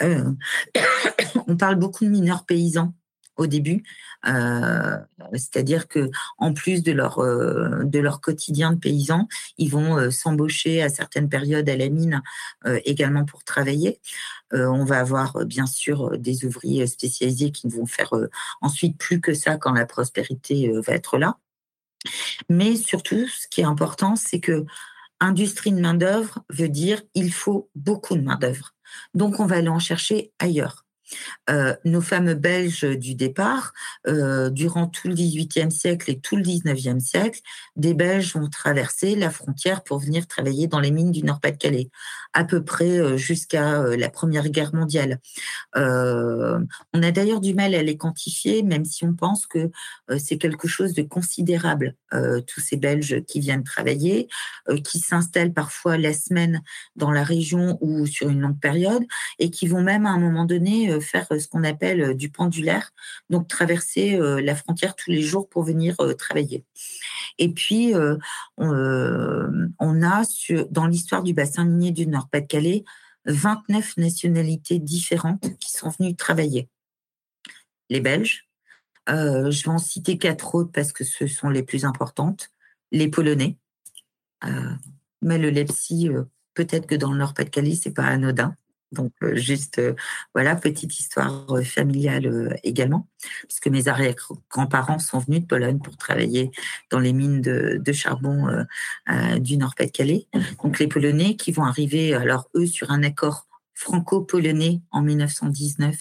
on 1.46 1.56
parle 1.56 1.76
beaucoup 1.76 2.06
de 2.06 2.10
mineurs 2.10 2.46
paysans 2.46 2.94
au 3.36 3.46
début. 3.46 3.82
Euh, 4.26 4.98
c'est-à-dire 5.32 5.88
que 5.88 6.10
en 6.38 6.52
plus 6.52 6.82
de 6.82 6.92
leur 6.92 7.18
euh, 7.20 7.84
quotidien 8.22 8.72
de 8.72 8.78
paysans, 8.78 9.28
ils 9.58 9.70
vont 9.70 9.96
euh, 9.96 10.10
s'embaucher 10.10 10.82
à 10.82 10.88
certaines 10.88 11.28
périodes 11.28 11.68
à 11.68 11.76
la 11.76 11.88
mine 11.88 12.22
également 12.84 13.24
pour 13.24 13.44
travailler. 13.44 14.00
on 14.52 14.84
va 14.84 15.00
avoir 15.00 15.44
bien 15.46 15.66
sûr 15.66 16.18
des 16.18 16.44
ouvriers 16.44 16.86
spécialisés 16.86 17.50
qui 17.52 17.68
vont 17.68 17.86
faire 17.86 18.12
ensuite 18.60 18.98
plus 18.98 19.20
que 19.20 19.34
ça 19.34 19.56
quand 19.56 19.72
la 19.72 19.86
prospérité 19.86 20.72
va 20.86 20.94
être 20.94 21.18
là. 21.18 21.38
Mais 22.48 22.76
surtout, 22.76 23.26
ce 23.28 23.46
qui 23.48 23.60
est 23.60 23.64
important, 23.64 24.16
c'est 24.16 24.40
que 24.40 24.64
industrie 25.20 25.72
de 25.72 25.80
main 25.80 25.94
d'œuvre 25.94 26.42
veut 26.50 26.68
dire 26.68 27.02
il 27.14 27.32
faut 27.32 27.70
beaucoup 27.74 28.16
de 28.16 28.22
main 28.22 28.36
d'œuvre. 28.36 28.74
Donc 29.14 29.40
on 29.40 29.46
va 29.46 29.56
aller 29.56 29.68
en 29.68 29.78
chercher 29.78 30.32
ailleurs. 30.38 30.84
Euh, 31.48 31.74
nos 31.84 32.00
fameux 32.00 32.34
Belges 32.34 32.84
du 32.84 33.14
départ, 33.14 33.72
euh, 34.06 34.50
durant 34.50 34.86
tout 34.86 35.08
le 35.08 35.14
XVIIIe 35.14 35.70
siècle 35.70 36.10
et 36.10 36.20
tout 36.20 36.36
le 36.36 36.42
XIXe 36.42 37.02
siècle, 37.02 37.40
des 37.76 37.94
Belges 37.94 38.36
ont 38.36 38.48
traversé 38.48 39.16
la 39.16 39.30
frontière 39.30 39.82
pour 39.82 39.98
venir 39.98 40.26
travailler 40.26 40.66
dans 40.66 40.80
les 40.80 40.90
mines 40.90 41.10
du 41.10 41.22
Nord-Pas-de-Calais, 41.22 41.90
à 42.32 42.44
peu 42.44 42.64
près 42.64 42.98
euh, 42.98 43.16
jusqu'à 43.16 43.82
la 43.96 44.10
Première 44.10 44.48
Guerre 44.48 44.74
mondiale. 44.74 45.18
on 45.74 47.02
a 47.02 47.10
d'ailleurs 47.10 47.40
du 47.40 47.54
mal 47.54 47.74
à 47.74 47.82
les 47.82 47.96
quantifier, 47.96 48.62
même 48.62 48.84
si 48.84 49.04
on 49.04 49.14
pense 49.14 49.46
que 49.46 49.70
c'est 50.18 50.38
quelque 50.38 50.68
chose 50.68 50.92
de 50.92 51.02
considérable, 51.02 51.94
tous 52.46 52.60
ces 52.60 52.76
Belges 52.76 53.22
qui 53.26 53.40
viennent 53.40 53.62
travailler, 53.62 54.28
qui 54.84 54.98
s'installent 54.98 55.52
parfois 55.52 55.96
la 55.96 56.12
semaine 56.12 56.62
dans 56.96 57.10
la 57.10 57.22
région 57.22 57.78
ou 57.80 58.06
sur 58.06 58.28
une 58.28 58.40
longue 58.40 58.60
période, 58.60 59.04
et 59.38 59.50
qui 59.50 59.66
vont 59.66 59.82
même 59.82 60.06
à 60.06 60.10
un 60.10 60.18
moment 60.18 60.44
donné 60.44 60.99
faire 61.00 61.26
euh, 61.30 61.38
ce 61.38 61.48
qu'on 61.48 61.64
appelle 61.64 62.00
euh, 62.00 62.14
du 62.14 62.30
pendulaire, 62.30 62.92
donc 63.28 63.48
traverser 63.48 64.14
euh, 64.14 64.40
la 64.40 64.54
frontière 64.54 64.94
tous 64.96 65.10
les 65.10 65.22
jours 65.22 65.48
pour 65.48 65.64
venir 65.64 65.96
travailler. 66.18 66.64
Et 67.38 67.52
puis, 67.52 67.94
on, 68.56 70.02
a 70.02 70.22
dans 70.70 70.86
l'histoire 70.86 71.22
du 71.22 71.34
bassin 71.34 71.64
minier 71.64 71.90
du 71.90 72.06
Nord-Pas-de-Calais 72.06 72.84
29 73.26 73.96
nationalités 73.96 74.78
différentes 74.78 75.56
qui 75.58 75.70
sont 75.70 75.90
venues 75.90 76.16
travailler. 76.16 76.68
Les 77.88 78.00
Belges, 78.00 78.48
je 79.06 79.62
vais 79.62 79.70
en 79.70 79.78
citer 79.78 80.18
quatre 80.18 80.54
autres 80.54 80.72
parce 80.72 80.92
que 80.92 81.04
ce 81.04 81.26
sont 81.26 81.48
les 81.48 81.62
plus 81.62 81.84
importantes. 81.84 82.50
Les 82.92 83.08
Polonais, 83.08 83.56
mais 85.22 85.38
le 85.38 85.50
Lepsi, 85.50 86.08
peut-être 86.54 86.86
que 86.86 86.94
dans 86.94 87.12
le 87.12 87.18
Nord-Pas-de-Calais, 87.18 87.74
c'est 87.74 87.94
pas 87.94 88.04
anodin. 88.04 88.54
Donc, 88.92 89.12
euh, 89.22 89.36
juste, 89.36 89.78
euh, 89.78 89.94
voilà, 90.34 90.56
petite 90.56 90.98
histoire 90.98 91.46
euh, 91.56 91.62
familiale 91.62 92.58
également, 92.64 93.06
puisque 93.42 93.68
mes 93.68 93.88
arrière-grands-parents 93.88 94.98
sont 94.98 95.20
venus 95.20 95.42
de 95.42 95.46
Pologne 95.46 95.78
pour 95.78 95.96
travailler 95.96 96.50
dans 96.90 96.98
les 96.98 97.12
mines 97.12 97.40
de, 97.40 97.92
charbon 97.92 98.46
du 99.38 99.56
Nord-Pas-de-Calais. 99.56 100.26
Donc, 100.62 100.78
les 100.78 100.86
Polonais 100.86 101.36
qui 101.36 101.52
vont 101.52 101.64
arriver, 101.64 102.14
alors 102.14 102.48
eux, 102.54 102.66
sur 102.66 102.90
un 102.90 103.02
accord 103.02 103.46
franco-polonais 103.74 104.80
en 104.90 105.02
1919, 105.02 105.96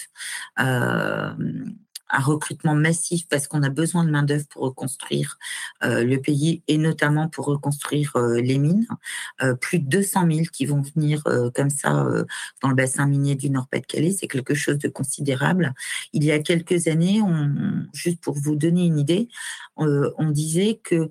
un 2.10 2.20
recrutement 2.20 2.76
massif 2.76 3.28
parce 3.30 3.48
qu'on 3.48 3.64
a 3.64 3.70
besoin 3.70 4.04
de 4.04 4.10
main-d'œuvre 4.10 4.48
pour 4.48 4.64
reconstruire 4.64 5.38
euh, 5.84 6.04
le 6.04 6.20
pays 6.20 6.64
et 6.68 6.78
notamment 6.78 7.30
pour 7.30 7.46
reconstruire 7.46 8.12
euh, 8.16 8.42
les 8.42 8.58
mines. 8.58 8.88
Euh, 9.42 9.56
plus 9.56 9.80
de 9.80 9.88
200 9.88 10.28
000 10.32 10.40
qui 10.52 10.66
vont 10.66 10.82
venir 10.82 11.24
comme 11.56 11.70
ça 11.70 12.06
dans 12.62 12.70
le 12.70 12.76
bassin 12.76 13.06
minier 13.06 13.36
du 13.36 13.50
Nord-Pas-de-Calais. 13.50 14.12
C'est 14.12 14.28
quelque 14.28 14.54
chose 14.54 14.78
de 14.78 14.88
considérable. 14.88 15.74
Il 16.14 16.24
y 16.24 16.32
a 16.32 16.40
quelques 16.40 16.88
années, 16.88 17.22
juste 17.94 18.22
pour 18.22 18.36
vous 18.36 18.56
donner 18.56 18.86
une 18.86 18.98
idée, 18.98 19.30
on 19.76 20.32
disait 20.32 20.80
que 20.84 21.10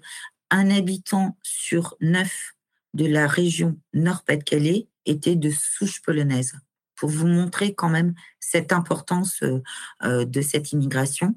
un 0.50 0.70
habitant 0.70 1.36
sur 1.42 1.96
neuf 2.00 2.52
de 2.94 3.06
la 3.06 3.26
région 3.26 3.78
Nord-Pas-de-Calais 3.92 4.88
était 5.06 5.36
de 5.36 5.50
souche 5.50 6.02
polonaise 6.02 6.54
pour 6.98 7.08
vous 7.08 7.26
montrer 7.26 7.74
quand 7.74 7.88
même 7.88 8.14
cette 8.40 8.72
importance 8.72 9.42
euh, 9.42 9.62
euh, 10.04 10.24
de 10.24 10.40
cette 10.42 10.72
immigration. 10.72 11.36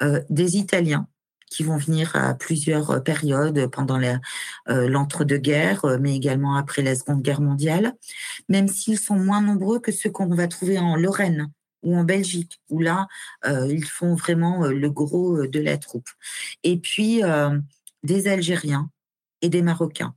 Euh, 0.00 0.22
des 0.30 0.56
Italiens 0.56 1.08
qui 1.50 1.64
vont 1.64 1.76
venir 1.76 2.16
à 2.16 2.32
plusieurs 2.32 3.04
périodes 3.04 3.66
pendant 3.66 4.00
l'entre-deux-guerres, 4.66 5.84
mais 6.00 6.16
également 6.16 6.56
après 6.56 6.80
la 6.80 6.94
Seconde 6.94 7.20
Guerre 7.20 7.42
mondiale, 7.42 7.92
même 8.48 8.68
s'ils 8.68 8.98
sont 8.98 9.16
moins 9.16 9.42
nombreux 9.42 9.78
que 9.78 9.92
ceux 9.92 10.08
qu'on 10.08 10.34
va 10.34 10.48
trouver 10.48 10.78
en 10.78 10.96
Lorraine 10.96 11.52
ou 11.82 11.94
en 11.94 12.04
Belgique, 12.04 12.58
où 12.70 12.80
là, 12.80 13.06
ils 13.44 13.84
font 13.84 14.14
vraiment 14.14 14.66
le 14.66 14.90
gros 14.90 15.46
de 15.46 15.60
la 15.60 15.76
troupe. 15.76 16.08
Et 16.62 16.78
puis, 16.78 17.20
des 18.02 18.28
Algériens 18.28 18.88
et 19.42 19.50
des 19.50 19.60
Marocains 19.60 20.14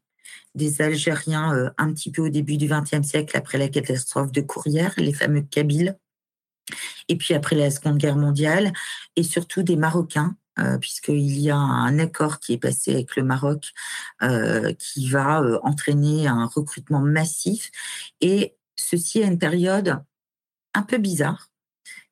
des 0.56 0.82
Algériens 0.82 1.54
euh, 1.54 1.70
un 1.78 1.94
petit 1.94 2.12
peu 2.12 2.24
au 2.24 2.30
début 2.30 2.58
du 2.58 2.68
XXe 2.68 3.08
siècle, 3.08 3.38
après 3.38 3.58
la 3.58 3.70
catastrophe 3.70 4.32
de 4.32 4.42
Courrières, 4.42 4.94
les 4.98 5.14
fameux 5.14 5.42
Kabyles, 5.42 5.98
et 7.10 7.18
puis 7.18 7.34
après 7.34 7.56
la 7.56 7.70
Seconde 7.70 7.98
Guerre 7.98 8.16
mondiale, 8.16 8.74
et 9.16 9.24
surtout 9.24 9.62
des 9.62 9.76
Marocains, 9.76 10.36
euh, 10.58 10.78
puisqu'il 10.78 11.40
y 11.40 11.52
a 11.52 11.58
un 11.58 12.00
accord 12.00 12.40
qui 12.40 12.54
est 12.54 12.58
passé 12.58 12.94
avec 12.94 13.16
le 13.18 13.24
Maroc 13.24 13.72
euh, 14.24 14.74
qui 14.74 15.10
va 15.10 15.42
entraîner 15.64 16.28
un 16.28 16.46
recrutement 16.46 17.02
massif. 17.02 17.72
Et 18.22 18.56
ceci 18.78 19.22
à 19.22 19.28
une 19.28 19.38
période 19.38 20.02
un 20.74 20.84
peu 20.84 20.98
bizarre, 20.98 21.50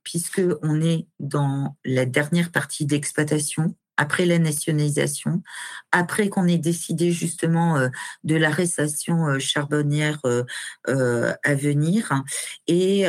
puisqu'on 0.04 0.82
est 0.82 1.08
dans 1.20 1.78
la 1.86 2.06
dernière 2.06 2.52
partie 2.52 2.86
d'exploitation 2.86 3.76
après 3.98 4.26
la 4.26 4.40
nationalisation, 4.40 5.44
après 5.92 6.30
qu'on 6.30 6.48
ait 6.48 6.58
décidé 6.58 7.12
justement 7.12 7.78
euh, 7.78 7.90
de 8.24 8.36
l'arrestation 8.36 9.28
euh, 9.28 9.40
charbonnière 9.40 10.20
euh, 10.26 11.34
à 11.44 11.56
venir. 11.56 12.24
Et 12.68 13.06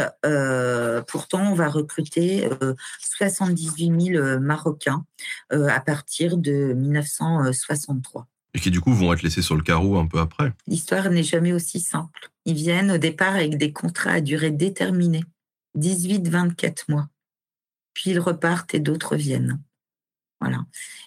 pourtant, 1.08 1.52
on 1.52 1.54
va 1.54 1.68
recruter 1.68 2.48
78 3.00 4.12
000 4.14 4.40
Marocains 4.40 5.04
à 5.50 5.80
partir 5.80 6.36
de 6.36 6.72
1963. 6.74 8.26
Et 8.54 8.60
qui 8.60 8.70
du 8.70 8.80
coup 8.80 8.92
vont 8.92 9.12
être 9.12 9.22
laissés 9.22 9.42
sur 9.42 9.56
le 9.56 9.62
carreau 9.62 9.98
un 9.98 10.06
peu 10.06 10.18
après. 10.18 10.52
L'histoire 10.66 11.10
n'est 11.10 11.24
jamais 11.24 11.52
aussi 11.52 11.80
simple. 11.80 12.30
Ils 12.44 12.54
viennent 12.54 12.92
au 12.92 12.98
départ 12.98 13.34
avec 13.34 13.56
des 13.56 13.72
contrats 13.72 14.12
à 14.12 14.20
durée 14.20 14.52
déterminée, 14.52 15.24
18-24 15.76 16.84
mois. 16.88 17.08
Puis 17.94 18.10
ils 18.10 18.20
repartent 18.20 18.74
et 18.74 18.80
d'autres 18.80 19.16
viennent. 19.16 19.60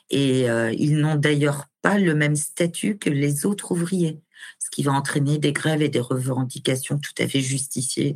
Et 0.09 0.49
euh, 0.49 0.73
ils 0.77 0.97
n'ont 0.97 1.15
d'ailleurs 1.15 1.65
pas 1.81 1.97
le 1.97 2.15
même 2.15 2.35
statut 2.35 2.97
que 2.97 3.09
les 3.09 3.45
autres 3.45 3.71
ouvriers, 3.71 4.21
ce 4.59 4.69
qui 4.71 4.83
va 4.83 4.93
entraîner 4.93 5.37
des 5.37 5.51
grèves 5.51 5.81
et 5.81 5.89
des 5.89 5.99
revendications 5.99 6.97
tout 6.97 7.13
à 7.17 7.27
fait 7.27 7.41
justifiées, 7.41 8.15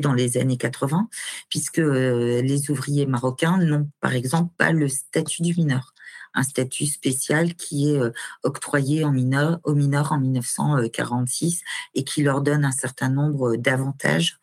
dans 0.00 0.12
les 0.12 0.38
années 0.38 0.56
80, 0.56 1.08
puisque 1.48 1.78
euh, 1.78 2.42
les 2.42 2.70
ouvriers 2.70 3.06
marocains 3.06 3.58
n'ont 3.58 3.90
par 4.00 4.14
exemple 4.14 4.52
pas 4.56 4.72
le 4.72 4.88
statut 4.88 5.42
du 5.42 5.54
mineur 5.54 5.94
un 6.34 6.42
statut 6.42 6.84
spécial 6.86 7.54
qui 7.54 7.90
est 7.90 7.98
euh, 7.98 8.10
octroyé 8.44 9.02
aux 9.02 9.10
mineurs 9.10 9.58
en 10.12 10.20
1946 10.20 11.62
et 11.94 12.04
qui 12.04 12.22
leur 12.22 12.42
donne 12.42 12.66
un 12.66 12.70
certain 12.70 13.08
nombre 13.08 13.56
d'avantages 13.56 14.38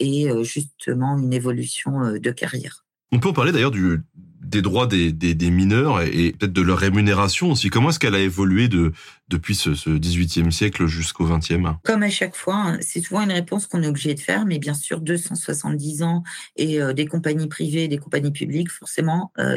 et 0.00 0.28
justement 0.42 1.16
une 1.18 1.32
évolution 1.32 2.18
de 2.18 2.30
carrière. 2.30 2.84
On 3.12 3.20
peut 3.20 3.28
en 3.28 3.32
parler 3.32 3.52
d'ailleurs 3.52 3.70
du, 3.70 4.02
des 4.44 4.62
droits 4.62 4.86
des, 4.86 5.12
des, 5.12 5.50
mineurs 5.50 6.02
et, 6.02 6.32
peut-être 6.32 6.52
de 6.52 6.62
leur 6.62 6.78
rémunération 6.78 7.50
aussi. 7.50 7.70
Comment 7.70 7.90
est-ce 7.90 7.98
qu'elle 7.98 8.14
a 8.14 8.20
évolué 8.20 8.68
de, 8.68 8.92
depuis 9.28 9.54
ce, 9.54 9.74
ce 9.74 9.90
18e 9.90 10.50
siècle 10.50 10.86
jusqu'au 10.86 11.26
20e 11.26 11.76
Comme 11.82 12.02
à 12.02 12.10
chaque 12.10 12.36
fois, 12.36 12.56
hein, 12.56 12.78
c'est 12.80 13.00
souvent 13.00 13.22
une 13.22 13.32
réponse 13.32 13.66
qu'on 13.66 13.82
est 13.82 13.86
obligé 13.86 14.14
de 14.14 14.20
faire, 14.20 14.44
mais 14.46 14.58
bien 14.58 14.74
sûr, 14.74 15.00
270 15.00 16.02
ans 16.02 16.22
et 16.56 16.80
euh, 16.80 16.92
des 16.92 17.06
compagnies 17.06 17.48
privées, 17.48 17.88
des 17.88 17.98
compagnies 17.98 18.32
publiques, 18.32 18.70
forcément, 18.70 19.32
euh, 19.38 19.56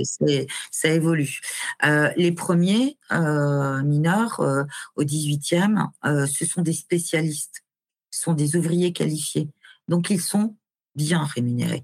ça 0.71 0.89
évolue. 0.89 1.39
Euh, 1.85 2.09
les 2.17 2.31
premiers 2.31 2.97
mineurs 3.11 4.39
au 4.95 5.03
18e, 5.03 5.89
ce 6.27 6.45
sont 6.45 6.61
des 6.61 6.73
spécialistes, 6.73 7.63
ce 8.11 8.21
sont 8.21 8.33
des 8.33 8.55
ouvriers 8.55 8.93
qualifiés. 8.93 9.49
Donc, 9.87 10.09
ils 10.09 10.21
sont 10.21 10.55
bien 10.95 11.23
rémunérés. 11.23 11.83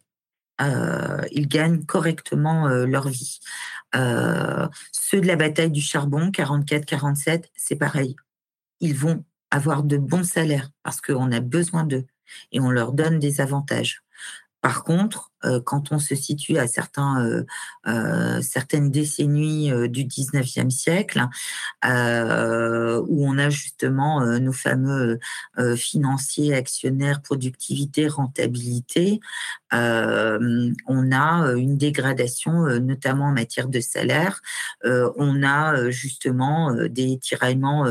Euh, 0.64 1.22
ils 1.32 1.48
gagnent 1.48 1.84
correctement 1.86 2.68
euh, 2.68 2.86
leur 2.86 3.08
vie. 3.08 3.40
Euh, 3.96 4.68
ceux 4.92 5.22
de 5.22 5.28
la 5.28 5.36
bataille 5.36 5.72
du 5.72 5.82
charbon, 5.82 6.30
44-47, 6.30 7.46
c'est 7.56 7.76
pareil. 7.76 8.16
Ils 8.80 8.96
vont 8.96 9.24
avoir 9.52 9.84
de 9.84 9.98
bons 9.98 10.24
salaires 10.24 10.70
parce 10.82 11.02
qu'on 11.02 11.32
a 11.32 11.40
besoin 11.40 11.84
d'eux 11.84 12.06
et 12.52 12.60
on 12.60 12.72
leur 12.72 12.94
donne 12.94 13.20
des 13.20 13.42
avantages. 13.42 14.04
Par 14.62 14.84
contre, 14.84 15.32
quand 15.66 15.92
on 15.92 16.00
se 16.00 16.16
situe 16.16 16.58
à 16.58 16.68
certains, 16.68 17.24
euh, 17.26 17.44
euh, 17.88 18.42
certaines 18.42 18.92
décennies 18.92 19.72
du 19.90 20.06
19e 20.06 20.70
siècle, 20.70 21.26
où 21.84 23.28
on 23.28 23.38
a 23.38 23.50
justement 23.50 24.26
nos 24.40 24.54
fameux 24.54 25.20
financiers, 25.76 26.54
actionnaires, 26.54 27.22
productivité, 27.22 28.08
rentabilité, 28.08 29.20
on 29.72 31.12
a 31.12 31.54
une 31.56 31.78
dégradation, 31.78 32.80
notamment 32.80 33.26
en 33.26 33.32
matière 33.32 33.68
de 33.68 33.80
salaire. 33.80 34.42
on 34.84 35.44
a 35.44 35.90
justement 35.90 36.74
des 36.88 37.18
tiraillements 37.20 37.86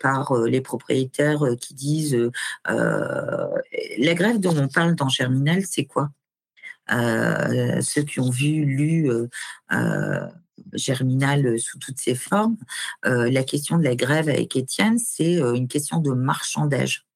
par 0.00 0.34
les 0.34 0.60
propriétaires 0.60 1.44
qui 1.60 1.74
disent 1.74 2.30
la 2.64 4.14
grève 4.14 4.40
dont 4.40 4.56
on 4.56 4.68
parle 4.68 4.94
dans 4.94 5.08
Germinal, 5.08 5.62
c'est 5.64 5.84
quoi? 5.84 6.10
euh, 6.10 6.21
ceux 6.92 8.02
qui 8.02 8.20
ont 8.20 8.30
vu, 8.30 8.64
lu 8.64 9.10
euh, 9.10 9.28
euh, 9.72 10.26
Germinal 10.74 11.58
sous 11.58 11.78
toutes 11.78 11.98
ses 11.98 12.14
formes, 12.14 12.56
la 13.04 13.42
question 13.42 13.78
de 13.78 13.84
la 13.84 13.96
grève 13.96 14.28
avec 14.28 14.54
Étienne, 14.56 14.98
c'est 14.98 15.34
une 15.34 15.68
question 15.68 15.98
de 15.98 16.12
marchandage. 16.12 17.06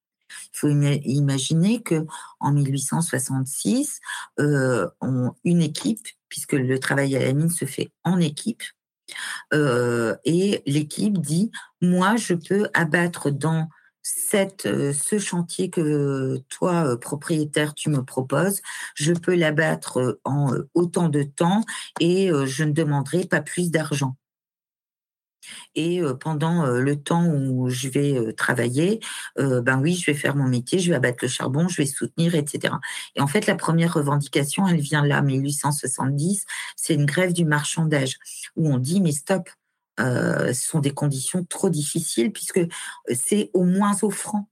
Il 0.53 0.57
faut 0.57 0.69
imaginer 0.69 1.81
que 1.81 2.05
en 2.39 2.51
1866, 2.51 3.99
on, 4.37 5.31
une 5.43 5.61
équipe, 5.61 6.05
puisque 6.29 6.53
le 6.53 6.79
travail 6.79 7.15
à 7.15 7.23
la 7.23 7.33
mine 7.33 7.49
se 7.49 7.65
fait 7.65 7.89
en 8.03 8.19
équipe, 8.19 8.63
et 9.53 10.61
l'équipe 10.65 11.17
dit 11.19 11.51
moi 11.81 12.15
je 12.17 12.33
peux 12.33 12.67
abattre 12.73 13.31
dans 13.31 13.69
euh, 14.65 14.93
ce 14.93 15.19
chantier 15.19 15.69
que 15.69 16.37
toi, 16.49 16.87
euh, 16.87 16.97
propriétaire, 16.97 17.73
tu 17.73 17.89
me 17.89 18.03
proposes, 18.03 18.61
je 18.95 19.13
peux 19.13 19.35
l'abattre 19.35 19.97
euh, 19.97 20.21
en 20.23 20.51
autant 20.73 21.09
de 21.09 21.23
temps 21.23 21.63
et 21.99 22.29
je 22.45 22.63
ne 22.63 22.71
demanderai 22.71 23.25
pas 23.25 23.41
plus 23.41 23.71
d'argent. 23.71 24.15
Et 25.75 26.01
pendant 26.19 26.65
le 26.65 26.95
temps 27.01 27.25
où 27.25 27.69
je 27.69 27.87
vais 27.87 28.33
travailler, 28.33 28.99
ben 29.37 29.79
oui, 29.79 29.95
je 29.95 30.11
vais 30.11 30.17
faire 30.17 30.35
mon 30.35 30.47
métier, 30.47 30.79
je 30.79 30.89
vais 30.89 30.97
abattre 30.97 31.19
le 31.21 31.27
charbon, 31.29 31.67
je 31.69 31.77
vais 31.77 31.85
soutenir, 31.85 32.35
etc. 32.35 32.73
Et 33.15 33.21
en 33.21 33.27
fait, 33.27 33.45
la 33.47 33.55
première 33.55 33.93
revendication, 33.93 34.67
elle 34.67 34.81
vient 34.81 35.05
là, 35.05 35.21
1870, 35.21 36.45
c'est 36.75 36.95
une 36.95 37.05
grève 37.05 37.31
du 37.31 37.45
marchandage, 37.45 38.17
où 38.57 38.69
on 38.69 38.77
dit, 38.77 38.99
mais 38.99 39.13
stop, 39.13 39.49
euh, 39.99 40.53
sont 40.53 40.79
des 40.79 40.91
conditions 40.91 41.43
trop 41.43 41.69
difficiles 41.69 42.31
puisque 42.31 42.61
c'est 43.13 43.49
au 43.53 43.63
moins 43.63 43.95
offrant. 44.03 44.49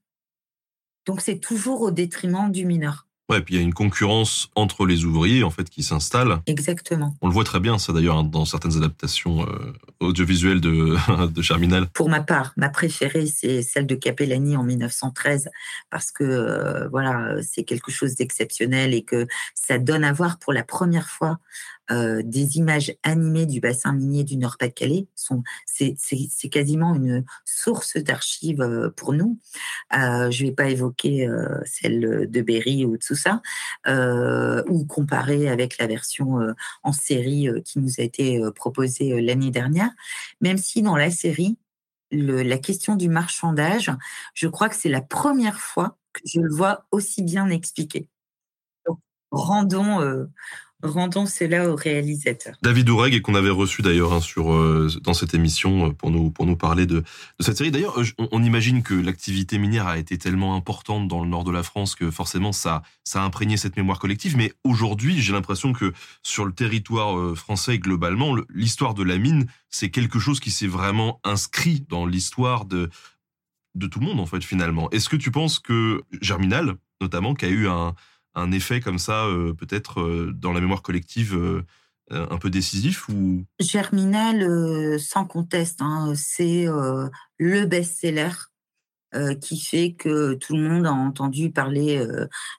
Donc 1.06 1.20
c'est 1.20 1.38
toujours 1.38 1.82
au 1.82 1.90
détriment 1.90 2.50
du 2.50 2.64
mineur. 2.64 3.06
Ouais, 3.28 3.40
puis 3.40 3.54
il 3.54 3.56
y 3.56 3.60
a 3.60 3.64
une 3.64 3.74
concurrence 3.74 4.50
entre 4.54 4.86
les 4.86 5.04
ouvriers 5.04 5.42
en 5.42 5.50
fait 5.50 5.68
qui 5.68 5.82
s'installe. 5.82 6.40
Exactement. 6.46 7.16
On 7.20 7.26
le 7.26 7.32
voit 7.32 7.42
très 7.42 7.58
bien, 7.58 7.76
ça 7.76 7.92
d'ailleurs 7.92 8.22
dans 8.22 8.44
certaines 8.44 8.76
adaptations 8.76 9.44
euh, 9.48 9.72
audiovisuelles 9.98 10.60
de, 10.60 10.96
de 11.32 11.42
Germinal. 11.42 11.88
Pour 11.88 12.08
ma 12.08 12.20
part, 12.20 12.52
ma 12.56 12.68
préférée 12.68 13.26
c'est 13.26 13.62
celle 13.62 13.86
de 13.86 13.96
Capellani 13.96 14.56
en 14.56 14.62
1913 14.62 15.50
parce 15.90 16.12
que 16.12 16.22
euh, 16.22 16.88
voilà 16.88 17.34
c'est 17.42 17.64
quelque 17.64 17.90
chose 17.90 18.14
d'exceptionnel 18.14 18.94
et 18.94 19.02
que 19.02 19.26
ça 19.54 19.78
donne 19.78 20.04
à 20.04 20.12
voir 20.12 20.38
pour 20.38 20.52
la 20.52 20.62
première 20.62 21.08
fois 21.08 21.38
euh, 21.90 22.20
des 22.24 22.56
images 22.56 22.92
animées 23.04 23.46
du 23.46 23.60
bassin 23.60 23.92
minier 23.92 24.24
du 24.24 24.36
Nord-Pas-de-Calais. 24.36 25.06
C'est 25.64 26.48
quasiment 26.50 26.94
une 26.96 27.24
source 27.44 27.96
d'archives 27.96 28.60
euh, 28.60 28.90
pour 28.90 29.12
nous. 29.12 29.38
Euh, 29.94 30.30
je 30.32 30.42
ne 30.42 30.48
vais 30.48 30.54
pas 30.54 30.68
évoquer 30.68 31.28
celle 31.64 32.28
de 32.28 32.40
Berry 32.42 32.84
ou 32.84 32.96
de 32.96 33.02
tout 33.04 33.14
ça, 33.14 33.40
ou 34.68 34.84
comparer 34.86 35.48
avec 35.48 35.78
la 35.78 35.86
version 35.86 36.38
en 36.82 36.92
série 36.92 37.48
qui 37.64 37.78
nous 37.78 37.94
a 37.98 38.02
été 38.02 38.40
proposée 38.54 39.20
l'année 39.20 39.50
dernière, 39.50 39.90
même 40.40 40.58
si 40.58 40.82
dans 40.82 40.96
la 40.96 41.10
série, 41.10 41.56
la 42.10 42.58
question 42.58 42.96
du 42.96 43.08
marchandage, 43.08 43.92
je 44.34 44.48
crois 44.48 44.68
que 44.68 44.76
c'est 44.76 44.88
la 44.88 45.02
première 45.02 45.60
fois 45.60 45.98
que 46.12 46.20
je 46.24 46.40
le 46.40 46.52
vois 46.52 46.86
aussi 46.90 47.22
bien 47.22 47.48
expliqué. 47.50 48.08
rendons, 49.30 50.26
Rendons 50.86 51.26
cela 51.26 51.70
au 51.70 51.76
réalisateur. 51.76 52.54
David 52.62 52.88
Oureg, 52.88 53.14
et 53.14 53.20
qu'on 53.20 53.34
avait 53.34 53.50
reçu 53.50 53.82
d'ailleurs 53.82 54.12
hein, 54.12 54.20
sur 54.20 54.52
euh, 54.52 54.88
dans 55.02 55.14
cette 55.14 55.34
émission 55.34 55.88
euh, 55.88 55.90
pour 55.92 56.10
nous 56.10 56.56
parler 56.56 56.86
de, 56.86 57.00
de 57.00 57.04
cette 57.44 57.56
série. 57.56 57.70
D'ailleurs, 57.70 58.00
on, 58.18 58.42
imagine 58.42 58.82
que 58.82 58.94
l'activité 58.94 59.58
minière 59.58 59.86
a 59.86 59.98
été 59.98 60.18
tellement 60.18 60.54
importante 60.54 61.08
dans 61.08 61.22
le 61.22 61.28
nord 61.28 61.44
de 61.44 61.50
la 61.50 61.62
France 61.62 61.94
que 61.94 62.10
forcément 62.10 62.52
ça 62.52 62.82
ça 63.04 63.22
a 63.22 63.24
imprégné 63.24 63.56
cette 63.56 63.76
mémoire 63.76 63.98
collective. 63.98 64.36
Mais 64.36 64.52
aujourd'hui, 64.64 65.20
j'ai 65.20 65.32
l'impression 65.32 65.72
que 65.72 65.92
sur 66.22 66.44
le 66.44 66.52
territoire 66.52 67.18
euh, 67.18 67.34
français 67.34 67.78
globalement, 67.78 68.36
l'histoire 68.54 68.94
de 68.94 69.02
la 69.02 69.18
mine, 69.18 69.46
c'est 69.70 69.90
quelque 69.90 70.18
chose 70.18 70.40
qui 70.40 70.50
s'est 70.50 70.66
vraiment 70.66 71.20
inscrit 71.24 71.84
dans 71.88 72.06
l'histoire 72.06 72.64
de 72.64 72.88
de 73.74 73.86
tout 73.86 74.00
le 74.00 74.06
monde 74.06 74.20
en 74.20 74.26
fait 74.26 74.42
finalement. 74.42 74.90
Est-ce 74.90 75.08
que 75.08 75.16
tu 75.16 75.30
penses 75.30 75.58
que 75.58 76.00
Germinal, 76.22 76.76
notamment, 77.02 77.34
qui 77.34 77.44
a 77.44 77.48
eu 77.48 77.68
un 77.68 77.94
un 78.36 78.52
effet 78.52 78.80
comme 78.80 78.98
ça, 78.98 79.24
euh, 79.24 79.54
peut-être 79.54 80.00
euh, 80.00 80.32
dans 80.32 80.52
la 80.52 80.60
mémoire 80.60 80.82
collective 80.82 81.34
euh, 81.34 81.62
un 82.10 82.38
peu 82.38 82.50
décisif 82.50 83.08
ou? 83.08 83.44
Germinal, 83.58 85.00
sans 85.00 85.24
conteste, 85.24 85.80
hein, 85.82 86.12
c'est 86.14 86.66
le 87.38 87.64
best-seller 87.64 88.30
qui 89.40 89.58
fait 89.58 89.94
que 89.94 90.34
tout 90.34 90.54
le 90.54 90.62
monde 90.62 90.86
a 90.86 90.92
entendu 90.92 91.50
parler 91.50 92.06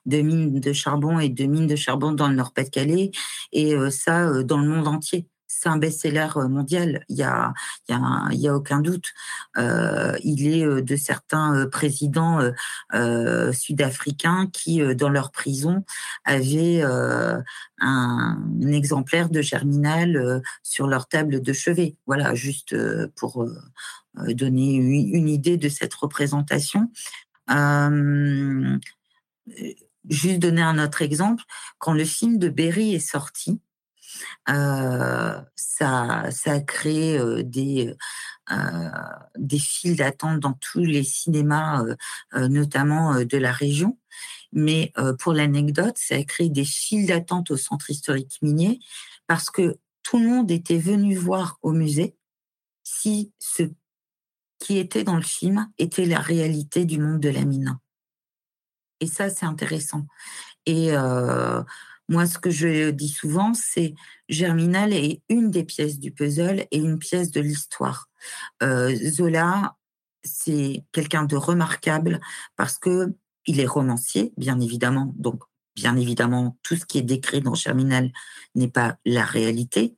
de 0.05 0.17
mines 0.17 0.59
de 0.59 0.73
charbon 0.73 1.19
et 1.19 1.29
de 1.29 1.45
mines 1.45 1.67
de 1.67 1.77
charbon 1.77 2.11
dans 2.11 2.27
le 2.27 2.35
Nord-Pas-de-Calais, 2.35 3.11
et 3.53 3.73
ça 3.89 4.43
dans 4.43 4.57
le 4.57 4.67
monde 4.67 4.89
entier 4.89 5.27
c'est 5.59 5.69
un 5.69 5.77
best-seller 5.77 6.27
euh, 6.35 6.47
mondial, 6.47 7.03
il 7.09 7.17
y 7.17 7.23
a, 7.23 7.53
y, 7.89 7.93
a, 7.93 8.51
a 8.51 8.55
aucun 8.55 8.79
doute. 8.79 9.11
Euh, 9.57 10.15
il 10.23 10.47
est 10.47 10.63
euh, 10.63 10.81
de 10.81 10.95
certains 10.95 11.67
présidents 11.71 12.39
sud-africains 13.51 14.47
qui, 14.53 14.81
dans 14.95 15.09
leur 15.09 15.31
prison, 15.31 15.83
avaient 16.25 16.83
un, 17.79 18.37
exemplaire 18.61 19.29
de 19.29 19.41
Germinal 19.41 20.41
sur 20.63 20.87
leur 20.87 21.07
table 21.07 21.41
de 21.41 21.53
chevet. 21.53 21.95
Voilà, 22.05 22.35
juste 22.35 22.75
pour 23.15 23.47
donner 24.15 24.75
une, 24.75 25.29
idée 25.29 25.57
de 25.57 25.69
cette 25.69 25.93
représentation. 25.93 26.91
juste 30.09 30.39
donner 30.39 30.61
un 30.61 30.83
autre 30.83 31.01
exemple, 31.01 31.43
quand 31.77 31.93
le 31.93 32.05
film 32.05 32.37
de 32.37 32.49
Berry 32.49 32.95
est 32.95 32.99
sorti, 32.99 33.61
ça, 34.45 36.31
ça 36.31 36.51
a 36.51 36.59
créé 36.61 37.17
euh, 37.17 37.43
des, 37.43 37.93
euh, 38.51 38.89
des 39.37 39.59
files 39.59 39.97
d'attente 39.97 40.39
dans 40.39 40.53
tous 40.53 40.83
les 40.83 41.03
cinémas, 41.03 41.83
notamment 42.33 43.23
de 43.23 43.37
la 43.37 43.51
région. 43.51 43.97
Mais 44.53 44.93
pour 45.19 45.33
l'anecdote, 45.33 45.97
ça 45.97 46.15
a 46.15 46.23
créé 46.23 46.49
des 46.49 46.65
files 46.65 47.07
d'attente 47.07 47.51
au 47.51 47.57
centre 47.57 47.89
historique 47.89 48.37
minier 48.41 48.79
parce 49.27 49.49
que 49.49 49.77
tout 50.03 50.19
le 50.19 50.27
monde 50.27 50.51
était 50.51 50.77
venu 50.77 51.15
voir 51.15 51.57
au 51.61 51.73
musée 51.73 52.15
si 52.83 53.33
ce 53.39 53.63
qui 54.59 54.77
était 54.77 55.03
dans 55.03 55.17
le 55.17 55.21
film 55.21 55.69
était 55.77 56.05
la 56.05 56.19
réalité 56.19 56.85
du 56.85 56.99
monde 56.99 57.19
de 57.19 57.29
la 57.29 57.43
mine. 57.43 57.77
Et 58.99 59.07
ça, 59.07 59.29
c'est 59.29 59.45
intéressant. 59.45 60.07
Et 60.65 60.91
moi, 62.09 62.25
ce 62.25 62.39
que 62.39 62.49
je 62.49 62.91
dis 62.91 63.09
souvent, 63.09 63.53
c'est 63.53 63.93
Germinal 64.29 64.93
est 64.93 65.21
une 65.29 65.51
des 65.51 65.63
pièces 65.63 65.99
du 65.99 66.11
puzzle 66.11 66.65
et 66.71 66.77
une 66.77 66.99
pièce 66.99 67.31
de 67.31 67.41
l'histoire. 67.41 68.09
Euh, 68.63 68.95
Zola, 68.95 69.75
c'est 70.23 70.83
quelqu'un 70.91 71.23
de 71.23 71.35
remarquable 71.35 72.19
parce 72.55 72.77
que 72.77 73.13
il 73.45 73.59
est 73.59 73.65
romancier, 73.65 74.33
bien 74.37 74.59
évidemment. 74.59 75.13
Donc, 75.17 75.41
bien 75.75 75.95
évidemment, 75.95 76.57
tout 76.63 76.75
ce 76.75 76.85
qui 76.85 76.97
est 76.97 77.03
décrit 77.03 77.41
dans 77.41 77.55
Germinal 77.55 78.11
n'est 78.55 78.67
pas 78.67 78.97
la 79.05 79.23
réalité, 79.23 79.95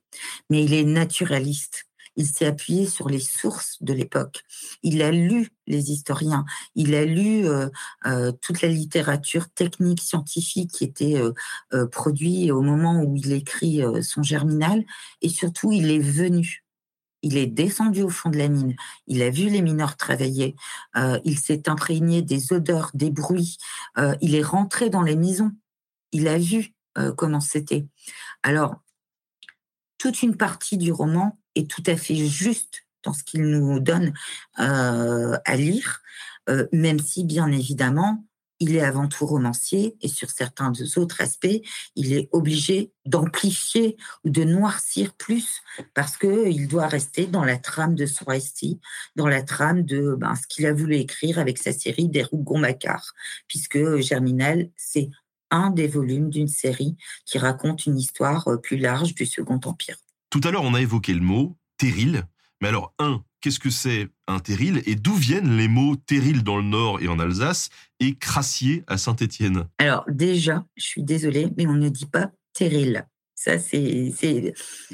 mais 0.50 0.64
il 0.64 0.74
est 0.74 0.84
naturaliste 0.84 1.89
il 2.20 2.26
s'est 2.26 2.46
appuyé 2.46 2.86
sur 2.86 3.08
les 3.08 3.18
sources 3.18 3.78
de 3.80 3.94
l'époque. 3.94 4.44
Il 4.82 5.00
a 5.00 5.10
lu 5.10 5.48
les 5.66 5.90
historiens, 5.90 6.44
il 6.74 6.94
a 6.94 7.06
lu 7.06 7.46
euh, 7.46 7.68
euh, 8.04 8.30
toute 8.30 8.60
la 8.60 8.68
littérature 8.68 9.48
technique, 9.48 10.02
scientifique 10.02 10.70
qui 10.70 10.84
était 10.84 11.18
euh, 11.72 11.86
produite 11.86 12.50
au 12.50 12.60
moment 12.60 13.02
où 13.02 13.16
il 13.16 13.32
écrit 13.32 13.80
son 14.02 14.22
germinal, 14.22 14.84
et 15.22 15.30
surtout 15.30 15.72
il 15.72 15.90
est 15.90 15.98
venu. 15.98 16.64
Il 17.22 17.36
est 17.36 17.46
descendu 17.46 18.02
au 18.02 18.10
fond 18.10 18.28
de 18.28 18.38
la 18.38 18.48
mine, 18.48 18.76
il 19.06 19.22
a 19.22 19.30
vu 19.30 19.48
les 19.48 19.62
mineurs 19.62 19.96
travailler, 19.96 20.56
il 20.96 21.38
s'est 21.38 21.68
imprégné 21.68 22.22
des 22.22 22.52
odeurs, 22.52 22.90
des 22.94 23.10
bruits, 23.10 23.58
il 24.22 24.34
est 24.34 24.42
rentré 24.42 24.88
dans 24.88 25.02
les 25.02 25.16
maisons, 25.16 25.52
il 26.12 26.28
a 26.28 26.38
vu 26.38 26.74
comment 27.16 27.40
c'était. 27.40 27.86
Alors, 28.42 28.76
toute 29.98 30.22
une 30.22 30.36
partie 30.38 30.78
du 30.78 30.92
roman 30.92 31.39
est 31.54 31.70
tout 31.70 31.82
à 31.86 31.96
fait 31.96 32.16
juste 32.16 32.86
dans 33.02 33.12
ce 33.12 33.24
qu'il 33.24 33.42
nous 33.42 33.80
donne 33.80 34.12
euh, 34.58 35.38
à 35.44 35.56
lire, 35.56 36.02
euh, 36.48 36.66
même 36.72 36.98
si 36.98 37.24
bien 37.24 37.50
évidemment 37.50 38.24
il 38.60 38.76
est 38.76 38.82
avant 38.82 39.08
tout 39.08 39.26
romancier 39.26 39.96
et 40.02 40.08
sur 40.08 40.30
certains 40.30 40.72
autres 40.96 41.22
aspects, 41.22 41.60
il 41.96 42.12
est 42.12 42.28
obligé 42.30 42.92
d'amplifier 43.06 43.96
ou 44.24 44.30
de 44.30 44.44
noircir 44.44 45.14
plus 45.14 45.62
parce 45.94 46.18
que 46.18 46.46
il 46.48 46.68
doit 46.68 46.86
rester 46.86 47.26
dans 47.26 47.42
la 47.42 47.56
trame 47.56 47.94
de 47.94 48.04
son 48.04 48.26
dans 49.16 49.26
la 49.26 49.42
trame 49.42 49.82
de 49.82 50.14
ben, 50.14 50.34
ce 50.34 50.46
qu'il 50.46 50.66
a 50.66 50.74
voulu 50.74 50.96
écrire 50.96 51.38
avec 51.38 51.56
sa 51.56 51.72
série 51.72 52.08
des 52.08 52.22
Rougon-Macquart, 52.22 53.14
puisque 53.48 53.96
Germinal, 53.96 54.70
c'est 54.76 55.08
un 55.50 55.70
des 55.70 55.88
volumes 55.88 56.28
d'une 56.28 56.48
série 56.48 56.96
qui 57.24 57.38
raconte 57.38 57.86
une 57.86 57.98
histoire 57.98 58.46
euh, 58.48 58.56
plus 58.58 58.76
large 58.76 59.14
du 59.14 59.26
Second 59.26 59.58
Empire. 59.64 59.96
Tout 60.30 60.40
à 60.44 60.50
l'heure, 60.50 60.64
on 60.64 60.74
a 60.74 60.80
évoqué 60.80 61.12
le 61.12 61.20
mot 61.20 61.56
terril. 61.76 62.24
Mais 62.60 62.68
alors, 62.68 62.94
un, 62.98 63.24
qu'est-ce 63.40 63.58
que 63.58 63.70
c'est 63.70 64.08
un 64.26 64.38
terril 64.38 64.82
et 64.86 64.94
d'où 64.94 65.14
viennent 65.14 65.56
les 65.56 65.68
mots 65.68 65.96
terril 65.96 66.42
dans 66.42 66.56
le 66.56 66.62
Nord 66.62 67.00
et 67.00 67.08
en 67.08 67.18
Alsace 67.18 67.70
et 67.98 68.14
crassier 68.14 68.84
à 68.86 68.96
Saint-Étienne? 68.96 69.66
Alors 69.78 70.04
déjà, 70.08 70.64
je 70.76 70.84
suis 70.84 71.02
désolée, 71.02 71.48
mais 71.56 71.66
on 71.66 71.74
ne 71.74 71.88
dit 71.88 72.06
pas 72.06 72.30
terril. 72.52 73.06
Ça, 73.34 73.58
c'est, 73.58 74.12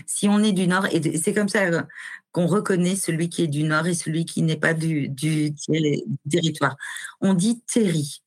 si 0.06 0.28
on 0.28 0.42
est 0.42 0.52
du 0.52 0.68
Nord, 0.68 0.86
et 0.92 1.18
c'est 1.18 1.34
comme 1.34 1.48
ça 1.48 1.68
qu'on 2.30 2.46
reconnaît 2.46 2.94
celui 2.94 3.28
qui 3.28 3.42
est 3.42 3.48
du 3.48 3.64
Nord 3.64 3.88
et 3.88 3.94
celui 3.94 4.24
qui 4.24 4.42
n'est 4.42 4.56
pas 4.56 4.72
du, 4.72 5.08
du, 5.08 5.52
territoire. 6.30 6.76
On 7.20 7.34
dit 7.34 7.60
terri. 7.62 8.22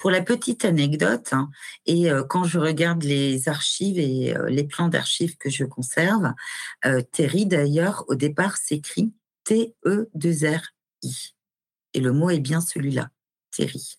Pour 0.00 0.10
la 0.10 0.22
petite 0.22 0.64
anecdote, 0.64 1.28
hein, 1.32 1.50
et 1.84 2.10
euh, 2.10 2.24
quand 2.24 2.44
je 2.44 2.58
regarde 2.58 3.02
les 3.02 3.50
archives 3.50 3.98
et 3.98 4.34
euh, 4.34 4.48
les 4.48 4.64
plans 4.64 4.88
d'archives 4.88 5.36
que 5.36 5.50
je 5.50 5.64
conserve, 5.64 6.32
euh, 6.86 7.02
Terry 7.12 7.44
d'ailleurs 7.44 8.06
au 8.08 8.14
départ 8.14 8.56
s'écrit 8.56 9.12
T-E-2-R-I. 9.44 11.34
Et 11.92 12.00
le 12.00 12.12
mot 12.12 12.30
est 12.30 12.40
bien 12.40 12.62
celui-là, 12.62 13.10
Terry. 13.54 13.98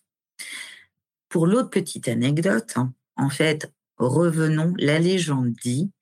Pour 1.28 1.46
l'autre 1.46 1.70
petite 1.70 2.08
anecdote, 2.08 2.72
hein, 2.74 2.92
en 3.14 3.30
fait, 3.30 3.72
revenons, 3.96 4.74
la 4.78 4.98
légende 4.98 5.52
dit 5.62 5.92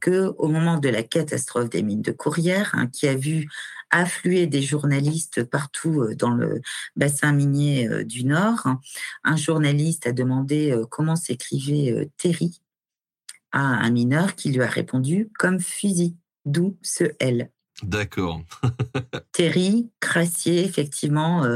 que 0.00 0.34
au 0.38 0.48
moment 0.48 0.78
de 0.78 0.88
la 0.88 1.02
catastrophe 1.02 1.70
des 1.70 1.82
mines 1.82 2.02
de 2.02 2.12
Courrières, 2.12 2.70
hein, 2.74 2.86
qui 2.86 3.08
a 3.08 3.14
vu 3.14 3.48
affluer 3.90 4.46
des 4.46 4.62
journalistes 4.62 5.44
partout 5.44 6.02
euh, 6.02 6.14
dans 6.14 6.30
le 6.30 6.60
bassin 6.96 7.32
minier 7.32 7.88
euh, 7.88 8.04
du 8.04 8.24
Nord, 8.24 8.66
un 9.24 9.36
journaliste 9.36 10.06
a 10.06 10.12
demandé 10.12 10.70
euh, 10.70 10.84
comment 10.88 11.16
s'écrivait 11.16 12.10
Terry 12.16 12.60
à 13.52 13.60
un 13.60 13.90
mineur 13.90 14.34
qui 14.34 14.52
lui 14.52 14.62
a 14.62 14.66
répondu 14.66 15.30
comme 15.38 15.60
fusil, 15.60 16.16
d'où 16.44 16.76
ce 16.82 17.04
L. 17.18 17.50
D'accord. 17.82 18.42
Terry, 19.32 19.90
Crassier, 20.00 20.64
effectivement, 20.64 21.46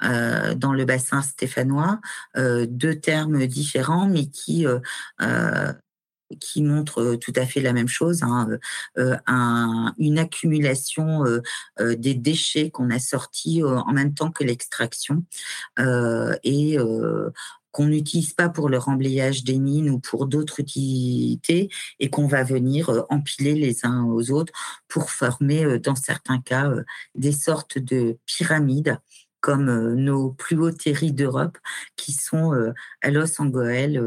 dans 0.00 0.72
le 0.72 0.84
bassin 0.84 1.22
stéphanois, 1.22 2.00
deux 2.36 3.00
termes 3.00 3.46
différents, 3.46 4.06
mais 4.06 4.26
qui 4.26 4.64
qui 6.40 6.62
montre 6.62 7.00
euh, 7.00 7.16
tout 7.16 7.32
à 7.36 7.46
fait 7.46 7.60
la 7.60 7.72
même 7.72 7.88
chose, 7.88 8.22
hein, 8.22 8.48
euh, 8.98 9.16
un, 9.26 9.94
une 9.98 10.18
accumulation 10.18 11.24
euh, 11.24 11.96
des 11.96 12.14
déchets 12.14 12.70
qu'on 12.70 12.90
a 12.90 12.98
sortis 12.98 13.62
en 13.62 13.92
même 13.92 14.14
temps 14.14 14.30
que 14.30 14.44
l'extraction 14.44 15.24
et 15.78 16.76
qu'on 17.70 17.86
n'utilise 17.86 18.34
pas 18.34 18.48
pour 18.48 18.68
le 18.68 18.78
remblayage 18.78 19.44
des 19.44 19.58
mines 19.58 19.90
ou 19.90 19.98
pour 19.98 20.26
d'autres 20.26 20.60
utilités 20.60 21.70
et 22.00 22.10
qu'on 22.10 22.26
va 22.26 22.44
venir 22.44 23.04
empiler 23.08 23.54
les 23.54 23.84
uns 23.84 24.04
aux 24.04 24.30
autres 24.30 24.52
pour 24.88 25.10
former, 25.10 25.78
dans 25.78 25.96
certains 25.96 26.40
cas, 26.40 26.70
des 27.14 27.32
sortes 27.32 27.78
de 27.78 28.18
pyramides 28.26 28.98
comme 29.40 29.94
nos 29.94 30.30
plus 30.30 30.58
hauts 30.58 30.70
terris 30.70 31.12
d'Europe 31.12 31.58
qui 31.96 32.12
sont 32.12 32.52
à 33.00 33.10
Los 33.10 33.40
Angeles 33.40 33.98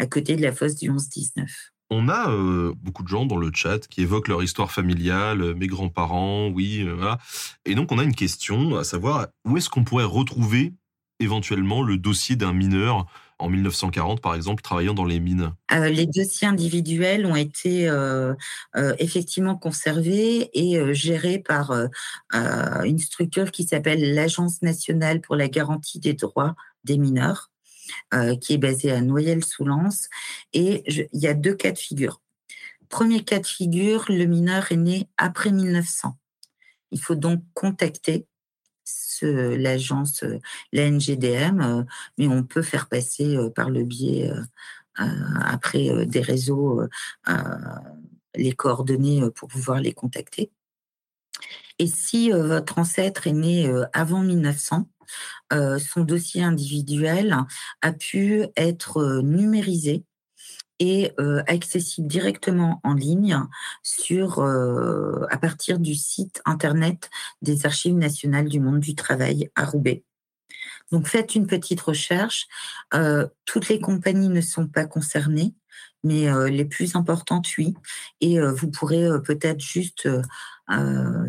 à 0.00 0.06
côté 0.06 0.34
de 0.34 0.42
la 0.42 0.52
fosse 0.52 0.76
du 0.76 0.90
11-19. 0.90 1.46
On 1.90 2.08
a 2.08 2.30
euh, 2.30 2.72
beaucoup 2.76 3.02
de 3.02 3.08
gens 3.08 3.26
dans 3.26 3.36
le 3.36 3.50
chat 3.52 3.86
qui 3.88 4.02
évoquent 4.02 4.28
leur 4.28 4.42
histoire 4.42 4.70
familiale, 4.70 5.42
euh, 5.42 5.54
mes 5.54 5.66
grands-parents, 5.66 6.48
oui, 6.48 6.84
euh, 6.86 6.94
voilà. 6.94 7.18
Et 7.66 7.74
donc 7.74 7.92
on 7.92 7.98
a 7.98 8.04
une 8.04 8.14
question, 8.14 8.76
à 8.76 8.84
savoir 8.84 9.26
où 9.44 9.56
est-ce 9.56 9.68
qu'on 9.68 9.84
pourrait 9.84 10.04
retrouver 10.04 10.72
éventuellement 11.18 11.82
le 11.82 11.98
dossier 11.98 12.36
d'un 12.36 12.52
mineur 12.52 13.06
en 13.40 13.50
1940, 13.50 14.20
par 14.20 14.34
exemple, 14.34 14.62
travaillant 14.62 14.94
dans 14.94 15.04
les 15.04 15.18
mines? 15.18 15.52
Les 15.70 16.06
dossiers 16.06 16.46
individuels 16.46 17.24
ont 17.24 17.36
été 17.36 17.90
effectivement 18.98 19.56
conservés 19.56 20.50
et 20.52 20.94
gérés 20.94 21.38
par 21.38 21.72
une 22.84 22.98
structure 22.98 23.50
qui 23.50 23.64
s'appelle 23.64 24.14
l'Agence 24.14 24.60
nationale 24.60 25.22
pour 25.22 25.36
la 25.36 25.48
garantie 25.48 26.00
des 26.00 26.12
droits 26.12 26.54
des 26.84 26.98
mineurs. 26.98 27.50
Euh, 28.12 28.36
qui 28.36 28.54
est 28.54 28.58
basé 28.58 28.90
à 28.90 29.00
Noyelles-sous-Lens. 29.00 30.08
Et 30.52 30.82
il 31.12 31.20
y 31.20 31.28
a 31.28 31.34
deux 31.34 31.54
cas 31.54 31.70
de 31.70 31.78
figure. 31.78 32.20
Premier 32.88 33.22
cas 33.22 33.38
de 33.38 33.46
figure, 33.46 34.04
le 34.08 34.24
mineur 34.24 34.72
est 34.72 34.76
né 34.76 35.08
après 35.16 35.52
1900. 35.52 36.16
Il 36.90 37.00
faut 37.00 37.14
donc 37.14 37.44
contacter 37.54 38.26
l'agence, 39.22 40.24
euh, 40.24 40.40
la 40.72 40.90
NGDM, 40.90 41.60
euh, 41.60 41.84
mais 42.18 42.26
on 42.26 42.42
peut 42.42 42.62
faire 42.62 42.88
passer 42.88 43.36
par 43.54 43.70
le 43.70 43.84
biais, 43.84 44.32
après 44.96 46.04
des 46.06 46.20
réseaux, 46.20 46.82
les 48.34 48.52
coordonnées 48.52 49.22
pour 49.34 49.48
pouvoir 49.48 49.80
les 49.80 49.92
contacter. 49.92 50.50
Et 51.78 51.86
si 51.86 52.30
votre 52.32 52.78
ancêtre 52.78 53.26
est 53.26 53.32
né 53.32 53.72
avant 53.92 54.22
1900, 54.22 54.88
euh, 55.52 55.78
son 55.78 56.02
dossier 56.02 56.42
individuel 56.42 57.36
a 57.82 57.92
pu 57.92 58.46
être 58.56 58.98
euh, 58.98 59.22
numérisé 59.22 60.04
et 60.78 61.12
euh, 61.20 61.42
accessible 61.46 62.08
directement 62.08 62.80
en 62.84 62.94
ligne 62.94 63.34
à 63.34 65.38
partir 65.38 65.78
du 65.78 65.94
site 65.94 66.40
internet 66.46 67.10
des 67.42 67.66
Archives 67.66 67.96
nationales 67.96 68.48
du 68.48 68.60
monde 68.60 68.80
du 68.80 68.94
travail 68.94 69.50
à 69.56 69.66
Roubaix. 69.66 70.04
Donc 70.90 71.06
faites 71.06 71.34
une 71.34 71.46
petite 71.46 71.82
recherche. 71.82 72.46
toutes 73.44 73.68
les 73.68 73.78
compagnies 73.78 74.30
ne 74.30 74.40
sont 74.40 74.66
pas 74.66 74.86
concernées, 74.86 75.54
mais 76.04 76.28
les 76.50 76.64
plus 76.64 76.96
importantes, 76.96 77.48
oui. 77.58 77.74
Et 78.20 78.40
vous 78.40 78.70
pourrez 78.70 79.06
peut-être 79.24 79.60
juste 79.60 80.08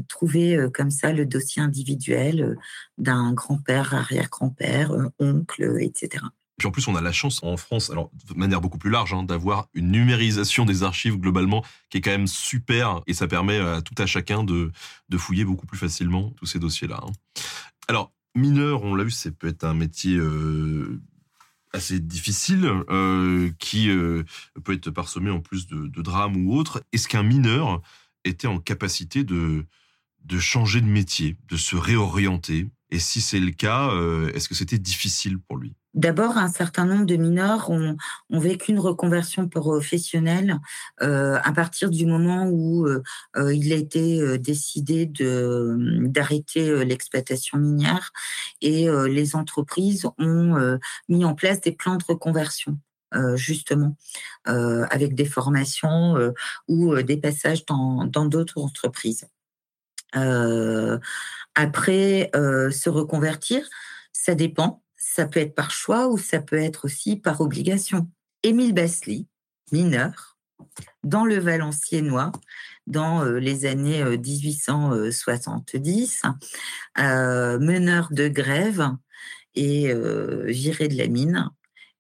trouver 0.08 0.68
comme 0.74 0.92
ça 0.92 1.12
le 1.12 1.26
dossier 1.26 1.62
individuel 1.62 2.58
d'un 2.98 3.34
grand-père, 3.34 3.94
arrière-grand-père, 3.94 4.92
oncle, 5.20 5.78
etc. 5.80 6.24
Puis 6.62 6.68
en 6.68 6.72
plus, 6.72 6.88
on 6.88 6.96
a 6.96 7.02
la 7.02 7.12
chance 7.12 7.42
en 7.42 7.58
France, 7.58 7.90
alors 7.90 8.12
de 8.30 8.36
manière 8.36 8.62
beaucoup 8.62 8.78
plus 8.78 8.92
large, 8.92 9.16
hein, 9.16 9.24
d'avoir 9.24 9.68
une 9.74 9.90
numérisation 9.90 10.64
des 10.64 10.84
archives 10.84 11.18
globalement 11.18 11.66
qui 11.90 11.98
est 11.98 12.02
quand 12.02 12.12
même 12.12 12.28
super 12.28 13.02
et 13.08 13.16
ça 13.16 13.28
permet 13.28 13.58
à 13.58 13.82
tout 13.82 13.96
à 13.98 14.06
chacun 14.06 14.44
de, 14.44 14.72
fouiller 15.18 15.44
beaucoup 15.44 15.66
plus 15.66 15.80
facilement 15.80 16.30
tous 16.38 16.46
ces 16.46 16.60
dossiers-là. 16.60 17.00
Hein. 17.04 17.12
Alors, 17.88 18.14
mineur, 18.36 18.84
on 18.84 18.94
l'a 18.94 19.04
vu, 19.04 19.10
c'est 19.10 19.32
peut 19.32 19.48
être 19.48 19.64
un 19.64 19.74
métier 19.74 20.20
assez 21.74 22.00
difficile, 22.00 22.66
euh, 22.90 23.52
qui 23.60 23.90
euh, 23.90 24.24
peut 24.64 24.74
être 24.74 24.92
parsemé 24.92 25.30
en 25.30 25.40
plus 25.40 25.68
de, 25.68 25.88
de 25.88 26.02
drames 26.02 26.38
ou 26.38 26.54
autres. 26.56 26.84
Est-ce 26.92 27.08
qu'un 27.08 27.24
mineur 27.24 27.82
était 28.26 28.48
en 28.48 28.60
capacité 28.60 29.24
de, 29.24 29.66
de 30.26 30.40
changer 30.40 30.82
de 30.82 30.88
métier, 30.88 31.38
de 31.48 31.58
se 31.58 31.76
réorienter? 31.76 32.70
Et 32.90 33.00
si 33.00 33.22
c'est 33.22 33.40
le 33.40 33.52
cas, 33.52 33.90
euh, 33.92 34.32
est-ce 34.34 34.50
que 34.50 34.56
c'était 34.56 34.80
difficile 34.80 35.40
pour 35.40 35.58
lui? 35.58 35.74
D'abord, 35.94 36.38
un 36.38 36.48
certain 36.48 36.86
nombre 36.86 37.06
de 37.06 37.18
mineurs 37.18 37.70
ont, 37.70 37.98
vécu 38.30 38.72
une 38.72 38.80
reconversion 38.80 39.50
professionnelle 39.50 40.58
euh, 41.02 41.38
à 41.44 41.52
partir 41.52 41.90
du 41.90 42.06
moment 42.06 42.48
où 42.48 42.88
euh, 42.88 43.04
euh 43.36 43.54
il 43.54 43.74
a 43.74 43.76
été 43.76 44.38
décidé 44.38 45.06
d'arrêter 45.06 46.86
l'exploitation 46.86 47.58
minière 47.58 48.12
et 48.62 48.88
les 49.10 49.36
entreprises 49.36 50.08
ont 50.18 50.80
mis 51.10 51.26
en 51.26 51.36
place 51.36 51.60
des 51.62 51.74
plans 51.74 51.98
de 51.98 52.04
reconversion. 52.04 52.78
justement, 53.36 53.98
avec 54.46 55.16
des 55.16 55.26
formations 55.26 56.16
ou 56.70 56.96
des 57.02 57.18
passages 57.18 57.66
dans 57.66 58.26
d'autres 58.26 58.60
entreprises. 58.60 59.28
après, 61.56 62.32
se 62.34 62.90
reconvertir, 62.90 63.68
ça 64.14 64.36
dépend 64.36 64.81
ça 65.14 65.26
peut 65.26 65.42
être 65.42 65.56
par 65.56 65.72
choix 65.72 66.08
ou 66.08 66.18
ça 66.18 66.40
peut 66.40 66.58
être 66.58 66.86
aussi 66.86 67.18
par 67.18 67.42
obligation. 67.42 68.10
Émile 68.44 68.74
Basly, 68.74 69.28
mineur, 69.74 70.38
dans 71.04 71.26
le 71.26 71.38
Valenciennois, 71.38 72.32
dans 72.88 73.26
euh, 73.26 73.38
les 73.38 73.66
années 73.66 74.06
1870, 74.06 76.22
euh, 76.24 76.30
euh, 77.04 77.60
meneur 77.60 78.08
de 78.12 78.30
grève 78.30 78.88
et 79.54 79.94
viré 80.46 80.88
de 80.88 80.98
la 80.98 81.08
mine, 81.08 81.50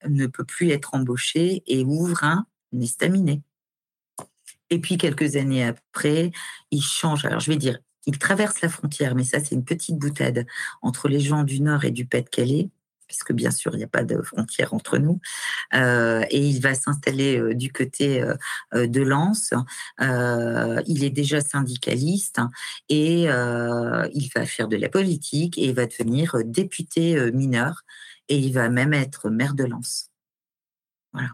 ne 0.07 0.25
peut 0.25 0.45
plus 0.45 0.69
être 0.69 0.95
embauché 0.95 1.63
et 1.67 1.83
ouvre 1.83 2.23
un 2.23 2.45
estaminet. 2.79 3.41
Et 4.69 4.79
puis 4.79 4.97
quelques 4.97 5.35
années 5.35 5.65
après, 5.65 6.31
il 6.71 6.81
change. 6.81 7.25
Alors 7.25 7.41
je 7.41 7.51
vais 7.51 7.57
dire, 7.57 7.77
il 8.05 8.17
traverse 8.17 8.61
la 8.61 8.69
frontière, 8.69 9.15
mais 9.15 9.25
ça 9.25 9.41
c'est 9.41 9.53
une 9.53 9.65
petite 9.65 9.97
boutade 9.97 10.45
entre 10.81 11.09
les 11.09 11.19
gens 11.19 11.43
du 11.43 11.59
Nord 11.59 11.83
et 11.83 11.91
du 11.91 12.05
Pas-de-Calais 12.05 12.69
parce 13.11 13.23
que 13.23 13.33
bien 13.33 13.51
sûr, 13.51 13.73
il 13.73 13.77
n'y 13.77 13.83
a 13.83 13.88
pas 13.88 14.05
de 14.05 14.21
frontière 14.21 14.73
entre 14.73 14.97
nous. 14.97 15.19
Euh, 15.73 16.23
et 16.29 16.39
il 16.39 16.61
va 16.61 16.73
s'installer 16.73 17.38
euh, 17.38 17.53
du 17.53 17.71
côté 17.71 18.21
euh, 18.21 18.88
de 18.88 19.01
Lens. 19.01 19.53
il 19.99 21.03
est 21.03 21.09
déjà 21.09 21.41
syndicaliste 21.41 22.39
et 22.88 23.23
il 23.23 24.29
va 24.33 24.45
faire 24.45 24.67
de 24.67 24.77
la 24.77 24.89
politique 24.89 25.57
et 25.57 25.65
il 25.65 25.75
va 25.75 25.85
devenir 25.85 26.38
député 26.45 27.31
mineur 27.31 27.81
et 28.29 28.38
il 28.38 28.53
va 28.53 28.69
même 28.69 28.93
être 28.93 29.29
maire 29.29 29.53
de 29.53 29.65
Lens. 29.65 30.09
Voilà. 31.11 31.29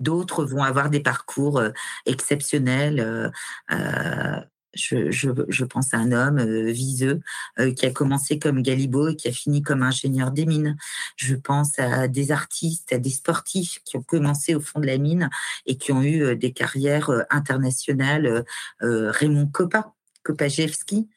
D'autres 0.00 0.44
vont 0.44 0.64
avoir 0.64 0.90
des 0.90 1.00
parcours 1.00 1.62
exceptionnels 2.06 3.32
je, 4.74 5.64
pense 5.64 5.94
à 5.94 5.98
un 5.98 6.12
homme 6.12 6.38
euh, 6.38 6.70
viseux 6.70 7.20
euh, 7.58 7.72
qui 7.72 7.86
a 7.86 7.90
commencé 7.90 8.38
comme 8.38 8.62
Galibo 8.62 9.08
et 9.08 9.16
qui 9.16 9.28
a 9.28 9.32
fini 9.32 9.62
comme 9.62 9.82
ingénieur 9.82 10.30
des 10.30 10.46
mines. 10.46 10.76
Je 11.16 11.34
pense 11.34 11.78
à 11.78 12.08
des 12.08 12.32
artistes, 12.32 12.92
à 12.92 12.98
des 12.98 13.10
sportifs 13.10 13.80
qui 13.84 13.96
ont 13.96 14.02
commencé 14.02 14.54
au 14.54 14.60
fond 14.60 14.80
de 14.80 14.86
la 14.86 14.98
mine 14.98 15.30
et 15.66 15.76
qui 15.76 15.92
ont 15.92 16.02
eu 16.02 16.22
euh, 16.22 16.34
des 16.34 16.52
carrières 16.52 17.10
internationales. 17.30 18.44
Raymond 18.80 19.46
Kopa, 19.46 19.94
Kopajewski, 20.22 21.08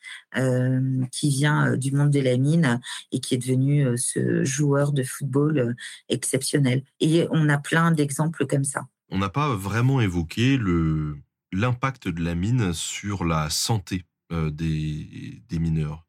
qui 1.12 1.30
vient 1.30 1.76
du 1.76 1.92
monde 1.92 2.12
de 2.12 2.20
la 2.20 2.38
mine 2.38 2.80
et 3.12 3.20
qui 3.20 3.36
est 3.36 3.38
devenu 3.38 3.98
ce 3.98 4.44
joueur 4.44 4.92
de 4.92 5.04
football 5.04 5.76
exceptionnel. 6.10 6.84
Et 7.00 7.28
on 7.32 7.50
a 7.50 7.58
plein 7.58 7.92
d'exemples 7.92 8.46
comme 8.46 8.64
ça. 8.64 8.88
On 9.10 9.18
n'a 9.18 9.30
pas 9.30 9.56
vraiment 9.56 10.02
évoqué 10.02 10.58
le 10.58 11.18
l'impact 11.52 12.08
de 12.08 12.24
la 12.24 12.36
mine 12.36 12.74
sur 12.74 13.24
la 13.24 13.50
santé 13.50 14.04
euh, 14.32 14.50
des, 14.50 15.42
mineurs. 15.60 16.06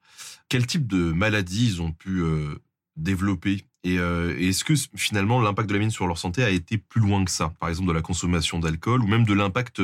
Quel 0.49 0.67
type 0.67 0.87
de 0.87 1.13
maladies 1.13 1.67
ils 1.67 1.83
ont 1.83 1.93
pu 1.93 2.21
euh, 2.21 2.57
développer 2.97 3.65
euh, 3.87 4.35
et, 4.37 4.49
est-ce 4.49 4.65
que 4.65 4.75
finalement 4.97 5.41
l'impact 5.41 5.69
de 5.69 5.75
la 5.75 5.79
mine 5.79 5.91
sur 5.91 6.09
leur 6.09 6.19
santé 6.19 6.43
a 6.43 6.51
été 6.51 6.79
plus 6.79 7.01
loin 7.01 7.25
que 7.25 7.31
ça? 7.31 7.55
Par 7.61 7.69
exemple 7.69 7.89
de 7.89 7.95
la 7.95 8.03
consommation 8.03 8.59
d'alcool 8.59 9.03
ou 9.03 9.07
même 9.07 9.25
de 9.25 9.35
l'impact 9.35 9.81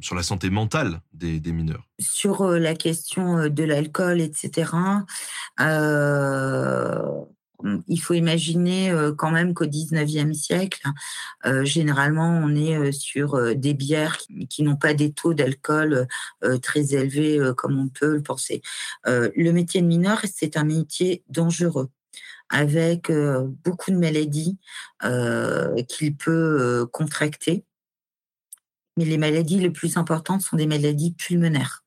sur 0.00 0.14
la 0.14 0.22
santé 0.22 0.50
mentale 0.50 1.00
des, 1.14 1.40
des 1.40 1.52
mineurs? 1.52 1.88
Sur 1.98 2.46
la 2.46 2.74
question 2.74 3.48
de 3.48 3.64
l'alcool, 3.64 4.20
etc., 4.20 4.70
il 7.88 8.00
faut 8.00 8.14
imaginer 8.14 8.94
quand 9.16 9.30
même 9.30 9.54
qu'au 9.54 9.66
19e 9.66 10.32
siècle, 10.32 10.82
généralement, 11.62 12.28
on 12.28 12.54
est 12.54 12.92
sur 12.92 13.54
des 13.56 13.74
bières 13.74 14.18
qui, 14.48 14.62
n'ont 14.62 14.76
pas 14.76 14.94
des 14.94 15.12
taux 15.12 15.34
d'alcool 15.34 16.06
très 16.62 16.94
élevés 16.94 17.40
comme 17.56 17.78
on 17.78 17.88
peut 17.88 18.14
le 18.14 18.22
penser. 18.22 18.62
le 19.06 19.50
métier 19.50 19.80
de 19.80 19.86
mineur, 19.86 20.20
c'est 20.32 20.56
un 20.56 20.64
métier 20.64 21.24
dangereux 21.28 21.88
avec 22.50 23.12
beaucoup 23.64 23.90
de 23.90 23.98
maladies 23.98 24.58
qu'il 25.88 26.16
peut 26.16 26.86
contracter. 26.92 27.64
Mais 28.96 29.04
les 29.04 29.18
maladies 29.18 29.60
les 29.60 29.70
plus 29.70 29.96
importantes 29.96 30.42
sont 30.42 30.56
des 30.56 30.66
maladies 30.66 31.12
pulmonaires, 31.12 31.84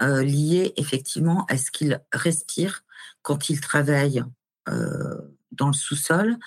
liées 0.00 0.72
effectivement 0.76 1.46
à 1.48 1.56
ce 1.56 1.70
qu'il 1.70 2.00
respire 2.12 2.84
quand 3.22 3.48
il 3.48 3.60
travaille 3.60 4.18
euh, 4.18 4.24
dans 4.66 5.66
le 5.66 5.72
sous-sol, 5.72 6.38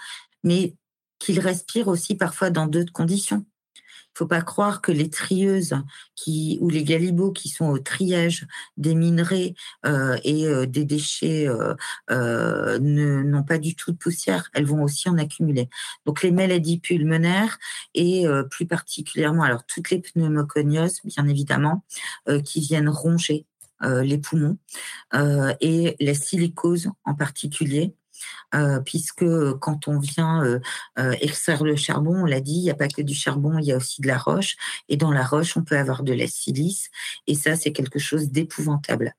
mais 0.44 0.76
qu'ils 1.20 1.40
respirent 1.40 1.88
aussi 1.88 2.16
parfois 2.16 2.50
dans 2.50 2.68
d'autres 2.68 2.94
conditions. 2.94 3.46
Il 4.16 4.24
ne 4.24 4.28
faut 4.28 4.30
pas 4.30 4.42
croire 4.42 4.82
que 4.82 4.94
les 4.94 5.10
trieuses 5.10 5.76
ou 6.62 6.70
les 6.70 6.84
galibots 6.86 7.34
qui 7.34 7.50
sont 7.50 7.66
au 7.66 7.80
triage 7.80 8.48
des 8.78 8.96
minerais 8.96 9.56
euh, 9.86 10.18
et 10.24 10.48
euh, 10.48 10.66
des 10.66 10.86
déchets 10.86 11.50
n'ont 12.10 13.44
pas 13.44 13.58
du 13.58 13.76
tout 13.76 13.92
de 13.92 13.98
poussière. 13.98 14.50
Elles 14.54 14.66
vont 14.66 14.84
aussi 14.84 15.10
en 15.10 15.18
accumuler. 15.18 15.70
Donc 16.06 16.24
les 16.24 16.32
maladies 16.32 16.80
pulmonaires 16.80 17.58
et 17.94 18.26
plus 18.50 18.66
particulièrement, 18.66 19.44
alors 19.44 19.66
toutes 19.66 19.90
les 19.90 20.00
pneumoconioses, 20.00 21.02
bien 21.04 21.28
évidemment, 21.28 21.84
qui 22.46 22.62
viennent 22.62 22.90
ronger 22.90 23.46
les 23.82 24.18
poumons 24.18 24.58
et 25.14 25.96
la 26.00 26.14
silicose 26.14 26.90
en 27.04 27.16
particulier, 27.16 27.94
euh, 28.56 28.80
puisque 28.80 29.26
quand 29.60 29.88
on 29.88 30.00
vient 30.00 30.44
euh, 30.44 30.60
euh, 31.00 31.14
extraire 31.20 31.64
le 31.64 31.76
charbon, 31.76 32.22
on 32.22 32.26
l'a 32.26 32.40
dit, 32.40 32.56
il 32.56 32.64
n'y 32.64 32.72
a 32.72 32.76
pas 32.76 32.88
que 32.88 33.02
du 33.02 33.14
charbon, 33.14 33.58
il 33.60 33.66
y 33.66 33.72
a 33.72 33.78
aussi 33.78 34.02
de 34.02 34.08
la 34.08 34.18
roche. 34.18 34.56
Et 34.88 34.98
dans 34.98 35.12
la 35.12 35.24
roche, 35.24 35.58
on 35.58 35.64
peut 35.64 35.78
avoir 35.78 36.04
de 36.04 36.14
la 36.14 36.28
silice. 36.28 36.90
Et 37.28 37.36
ça, 37.36 37.56
c'est 37.56 37.74
quelque 37.74 38.00
chose 38.00 38.30
d'épouvantable. 38.30 39.14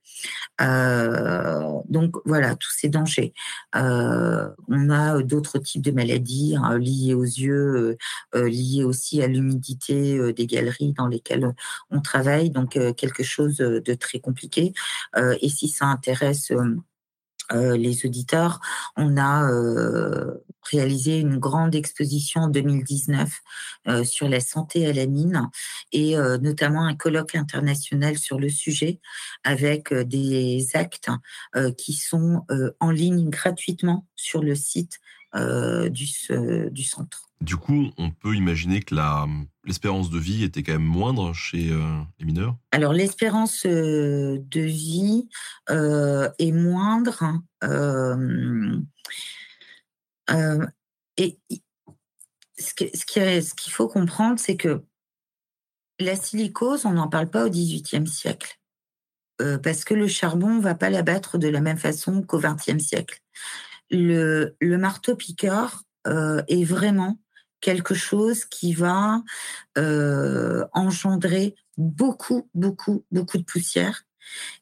donc 0.59 2.17
voilà, 2.25 2.57
tous 2.57 2.73
ces 2.73 2.89
dangers. 2.89 3.35
on 3.75 4.91
a 4.91 5.23
d'autres 5.23 5.59
types 5.59 5.83
de 5.83 5.91
maladies 5.91 6.57
hein, 6.57 6.79
liées 6.79 7.15
aux 7.15 7.25
yeux, 7.25 7.97
liées 8.35 8.85
aussi 8.85 9.23
à 9.23 9.27
l'humidité 9.27 10.33
des 10.33 10.47
galeries 10.47 10.93
dans 10.93 11.09
lesquelles 11.09 11.55
on 11.91 12.01
travaille. 12.01 12.51
Donc 12.51 12.79
quelque 12.97 13.23
chose 13.23 13.57
de 13.59 13.95
très 13.95 14.21
compliqué. 14.21 14.73
et 15.17 15.49
si 15.49 15.69
ça 15.69 15.87
intéresse 15.87 16.53
euh, 17.53 17.77
les 17.77 18.05
auditeurs, 18.05 18.61
on 18.97 19.17
a 19.17 19.51
euh, 19.51 20.35
réalisé 20.71 21.21
une 21.21 21.39
grande 21.39 21.75
exposition 21.75 22.43
en 22.43 22.49
2019 22.49 23.31
euh, 23.89 24.05
sur 24.05 24.29
la 24.29 24.41
santé 24.41 24.87
à 24.87 24.93
la 24.93 25.07
mine 25.07 25.49
et 25.93 26.17
notamment 26.41 26.85
un 26.85 26.95
colloque 26.95 27.35
international 27.35 28.19
sur 28.19 28.39
le 28.39 28.49
sujet 28.49 29.01
avec 29.45 29.93
des 29.93 30.67
actes 30.75 31.11
qui 31.77 31.93
sont 31.93 32.45
en 32.81 32.91
ligne 32.91 33.31
gratuitement 33.31 34.07
sur 34.17 34.43
le 34.43 34.55
site 34.55 34.99
du, 35.35 36.09
du 36.71 36.83
centre. 36.83 37.26
Du 37.43 37.57
coup, 37.57 37.91
on 37.99 38.11
peut 38.11 38.35
imaginer 38.35 38.81
que 38.81 38.95
l'espérance 39.65 40.09
de 40.09 40.19
vie 40.19 40.43
était 40.43 40.63
quand 40.63 40.73
même 40.73 40.83
moindre 40.83 41.35
chez 41.35 41.71
euh, 41.71 42.01
les 42.19 42.25
mineurs 42.25 42.57
Alors, 42.73 42.95
l'espérance 42.95 43.67
euh, 43.67 44.39
de 44.41 44.61
vie 44.63 45.29
euh, 45.69 46.31
est 46.39 46.53
moindre. 46.53 47.43
et 51.19 51.39
ce 52.59 52.75
qu'il 53.55 53.73
faut 53.73 53.89
comprendre, 53.89 54.39
c'est 54.39 54.57
que 54.57 54.83
la 55.99 56.17
silicose, 56.17 56.87
on 56.87 56.93
n'en 56.93 57.09
parle 57.09 57.29
pas 57.29 57.45
au 57.45 57.51
XVIIIe 57.51 58.07
siècle. 58.07 58.59
parce 59.63 59.85
que 59.85 59.93
le 59.93 60.09
charbon 60.09 60.55
ne 60.55 60.63
va 60.63 60.75
pas 60.75 60.89
l'abattre 60.89 61.37
de 61.37 61.49
la 61.49 61.61
même 61.61 61.79
façon 61.79 62.23
qu'au 62.23 62.41
XXe 62.41 62.83
siècle. 62.83 63.21
Le, 63.91 64.57
le 64.59 64.79
marteau-piqueur 64.79 65.83
est 66.07 66.65
vraiment 66.65 67.19
quelque 67.61 67.95
chose 67.95 68.45
qui 68.45 68.73
va 68.75 69.23
euh, 69.79 70.65
engendrer 70.73 71.55
beaucoup, 71.77 72.49
beaucoup, 72.55 73.05
beaucoup 73.11 73.39
de 73.39 73.45
poussière 73.45 74.05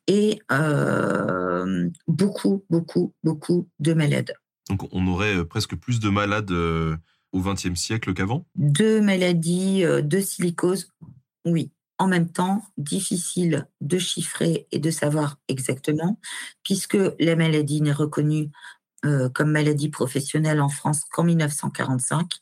et 0.06 0.40
euh, 0.52 1.88
beaucoup, 2.06 2.64
beaucoup, 2.70 3.14
beaucoup 3.22 3.68
de 3.78 3.94
malades. 3.94 4.34
Donc 4.68 4.88
on 4.92 5.06
aurait 5.06 5.36
euh, 5.36 5.44
presque 5.44 5.76
plus 5.76 6.00
de 6.00 6.08
malades 6.08 6.50
au 6.50 7.40
XXe 7.40 7.74
siècle 7.74 8.14
qu'avant? 8.14 8.46
De 8.54 9.00
maladies 9.00 9.82
de 9.82 10.20
silicose, 10.20 10.88
oui. 11.44 11.70
En 11.98 12.08
même 12.08 12.28
temps, 12.28 12.64
difficile 12.76 13.68
de 13.80 13.98
chiffrer 13.98 14.66
et 14.72 14.80
de 14.80 14.90
savoir 14.90 15.38
exactement, 15.46 16.18
puisque 16.64 16.98
la 17.20 17.36
maladie 17.36 17.80
n'est 17.80 17.92
reconnue 17.92 18.50
comme 19.32 19.52
maladie 19.52 19.90
professionnelle 19.90 20.60
en 20.60 20.68
France 20.68 21.04
qu'en 21.04 21.22
1945 21.24 22.40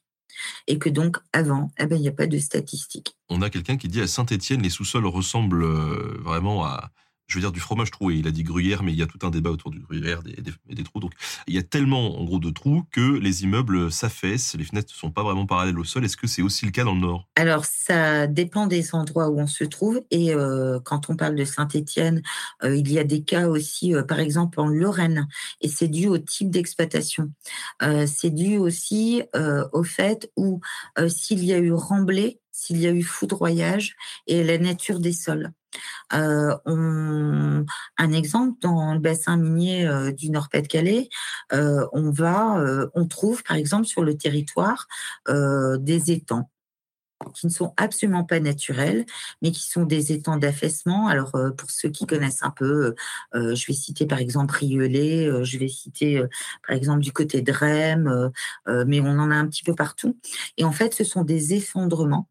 et 0.67 0.79
que 0.79 0.89
donc 0.89 1.19
avant, 1.33 1.71
eh 1.79 1.87
ben, 1.87 1.97
il 1.97 2.03
n'y 2.03 2.09
a 2.09 2.13
pas 2.13 2.27
de 2.27 2.39
statistiques. 2.39 3.17
On 3.29 3.43
a 3.43 3.51
quelqu'un 3.51 3.77
qui 3.77 3.89
dit 3.89 4.01
à 4.01 4.07
Saint-Étienne, 4.07 4.63
les 4.63 4.71
sous-sols 4.71 5.07
ressemblent 5.07 5.65
euh, 5.65 6.19
vraiment 6.21 6.65
à, 6.65 6.91
je 7.33 7.39
veux 7.39 7.43
dire 7.43 7.53
du 7.53 7.61
fromage 7.61 7.91
troué. 7.91 8.17
Il 8.17 8.29
a 8.29 8.31
dit 8.31 8.43
gruyère, 8.43 8.83
mais 8.83 8.93
il 8.93 8.99
y 8.99 9.03
a 9.03 9.07
tout 9.07 9.19
un 9.27 9.31
débat 9.31 9.51
autour 9.51 9.71
du 9.71 9.81
gruyère 9.81 10.21
et 10.27 10.75
des, 10.75 10.85
trous. 10.85 11.01
Donc, 11.01 11.13
il 11.47 11.55
y 11.55 11.59
a 11.59 11.63
tellement, 11.63 12.21
en 12.21 12.25
gros, 12.25 12.39
de 12.39 12.51
trous 12.51 12.85
que 12.91 13.19
les 13.19 13.45
immeubles 13.45 13.91
s'affaissent, 13.91 14.55
les 14.55 14.65
fenêtres 14.65 14.93
ne 14.93 14.99
sont 14.99 15.11
pas 15.11 15.23
vraiment 15.23 15.47
parallèles 15.47 15.79
au 15.79 15.85
sol. 15.85 16.05
Est-ce 16.05 16.17
que 16.17 16.27
c'est 16.27 16.43
aussi 16.43 16.67
le 16.67 16.73
cas 16.73 16.85
dans 16.85 16.95
le 16.95 17.01
nord? 17.01 17.27
Alors, 17.35 17.65
ça 17.65 18.27
dépend 18.27 18.67
des 18.67 18.95
endroits 18.95 19.31
où 19.31 19.41
on 19.41 19.47
se 19.47 19.65
trouve. 19.65 20.03
Et 20.11 20.35
euh, 20.35 20.79
quand 20.85 21.09
on 21.09 21.17
parle 21.17 21.35
de 21.35 21.45
Saint-Étienne, 21.45 22.23
euh, 22.65 22.77
il 22.77 22.93
y 22.93 22.99
a 22.99 23.05
des 23.05 23.23
cas 23.23 23.49
aussi, 23.49 23.95
par 24.07 24.21
exemple, 24.21 24.61
en 24.61 24.69
Lorraine. 24.69 25.27
Et 25.63 25.69
c'est 25.69 25.89
dû 25.89 26.09
au 26.09 26.19
type 26.19 26.51
d'exploitation. 26.51 27.33
c'est 27.81 28.31
dû 28.31 28.59
aussi 28.59 29.23
au 29.73 29.85
fait 29.85 30.31
où 30.37 30.61
s'il 31.09 31.45
y 31.45 31.53
a 31.53 31.59
eu 31.59 31.73
remblai, 31.73 32.41
s'il 32.51 32.79
y 32.79 32.87
a 32.87 32.93
eu 32.93 33.03
foudroyage 33.03 33.97
et 34.27 34.45
la 34.45 34.59
nature 34.59 35.01
des 35.01 35.13
sols. 35.13 35.53
Euh, 36.13 36.55
un 37.99 38.13
exemple 38.13 38.59
dans 38.61 38.95
le 38.95 39.01
bassin 39.01 39.37
minier 39.37 39.87
euh, 39.87 40.13
du 40.13 40.31
Nord-Pas-de-Calais, 40.31 41.09
euh, 41.53 41.87
on 41.93 42.11
va, 42.11 42.63
on 42.95 43.07
trouve 43.07 43.43
par 43.43 43.57
exemple 43.57 43.87
sur 43.87 44.03
le 44.03 44.17
territoire 44.17 44.87
des 45.29 46.13
étangs 46.13 46.49
qui 47.35 47.47
ne 47.47 47.53
sont 47.53 47.73
absolument 47.77 48.25
pas 48.25 48.41
naturels, 48.41 49.07
mais 49.43 49.53
qui 49.53 49.69
sont 49.69 49.85
des 49.85 50.11
étangs 50.13 50.39
d'affaissement. 50.39 51.07
Alors, 51.07 51.31
pour 51.57 51.71
ceux 51.71 51.89
qui 51.89 52.05
connaissent 52.05 52.43
un 52.43 52.51
peu, 52.51 52.95
je 53.33 53.67
vais 53.67 53.73
citer 53.73 54.07
par 54.07 54.19
exemple 54.19 54.55
Rieulé, 54.57 55.31
je 55.45 55.59
vais 55.59 55.69
citer 55.69 56.23
par 56.67 56.77
exemple 56.77 57.01
du 57.01 57.13
côté 57.13 57.41
de 57.41 57.53
Rennes, 57.53 58.33
mais 58.67 59.01
on 59.01 59.19
en 59.19 59.31
a 59.31 59.37
un 59.37 59.47
petit 59.47 59.63
peu 59.63 59.75
partout. 59.75 60.19
Et 60.57 60.65
en 60.65 60.73
fait, 60.73 60.95
ce 60.95 61.05
sont 61.05 61.23
des 61.23 61.55
effondrements 61.55 62.29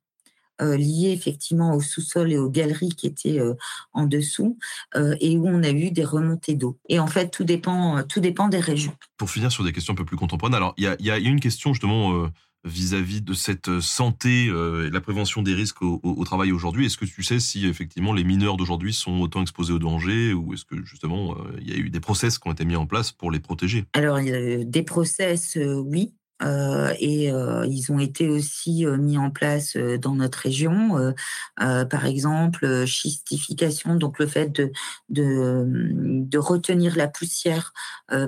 euh, 0.62 0.78
liés 0.78 1.12
effectivement 1.12 1.76
au 1.76 1.82
sous-sol 1.82 2.32
et 2.32 2.38
aux 2.38 2.50
galeries 2.50 2.90
qui 2.90 3.08
étaient 3.08 3.40
euh, 3.40 3.56
en 3.94 4.06
dessous 4.06 4.58
euh, 4.96 5.16
et 5.20 5.38
où 5.38 5.48
on 5.48 5.64
a 5.64 5.72
eu 5.72 5.92
des 5.92 6.04
remontées 6.04 6.56
d'eau. 6.56 6.78
Et 6.88 7.00
en 7.00 7.08
fait, 7.08 7.30
tout 7.30 7.44
dépend, 7.44 8.04
tout 8.04 8.20
dépend 8.20 8.48
des 8.48 8.60
régions. 8.60 8.96
Pour 9.18 9.30
finir 9.30 9.52
sur 9.52 9.64
des 9.64 9.72
questions 9.72 9.94
un 9.94 9.98
peu 9.98 10.06
plus 10.06 10.18
contemporaines, 10.18 10.56
alors 10.56 10.74
il 10.78 10.84
y 10.84 11.12
a, 11.12 11.18
une 11.18 11.40
question 11.40 11.74
justement 11.74 12.30
vis-à-vis 12.64 13.22
de 13.22 13.34
cette 13.34 13.80
santé 13.80 14.46
et 14.46 14.90
la 14.90 15.02
prévention 15.02 15.42
des 15.42 15.54
risques 15.54 15.82
au, 15.82 16.24
travail 16.26 16.52
aujourd'hui. 16.52 16.86
Est-ce 16.86 16.98
que 16.98 17.06
tu 17.06 17.24
sais 17.24 17.40
si 17.40 17.66
effectivement 17.68 18.14
les 18.14 18.24
mineurs 18.24 18.58
d'aujourd'hui 18.58 18.94
sont 18.94 19.20
autant 19.20 19.42
exposés 19.42 19.74
au 19.74 19.80
danger 19.80 20.34
ou 20.34 20.54
est-ce 20.54 20.66
que 20.66 20.84
justement 20.84 21.38
il 21.60 21.70
y 21.70 21.74
a 21.74 21.78
eu 21.78 21.90
des 21.90 22.00
process 22.00 22.40
qui 22.40 22.48
ont 22.48 22.52
été 22.52 22.66
mis 22.66 22.76
en 22.76 22.86
place 22.86 23.12
pour 23.12 23.32
les 23.32 23.40
protéger? 23.40 23.86
Alors 23.94 24.20
des 24.20 24.84
process, 24.84 25.58
oui. 25.62 26.14
Euh, 26.44 26.94
et 27.00 27.32
euh, 27.32 27.66
ils 27.68 27.92
ont 27.92 28.00
été 28.00 28.30
aussi 28.30 28.86
euh, 28.86 28.98
mis 28.98 29.18
en 29.18 29.30
place 29.30 29.78
dans 29.78 30.16
notre 30.16 30.40
région. 30.40 31.14
par 31.58 32.06
exemple, 32.06 32.86
schistification, 32.86 33.96
donc 33.96 34.20
le 34.20 34.28
fait 34.28 34.50
de, 34.50 34.72
de, 35.10 35.66
de 35.68 36.38
retenir 36.38 36.96
la 36.96 37.08
poussière 37.08 37.74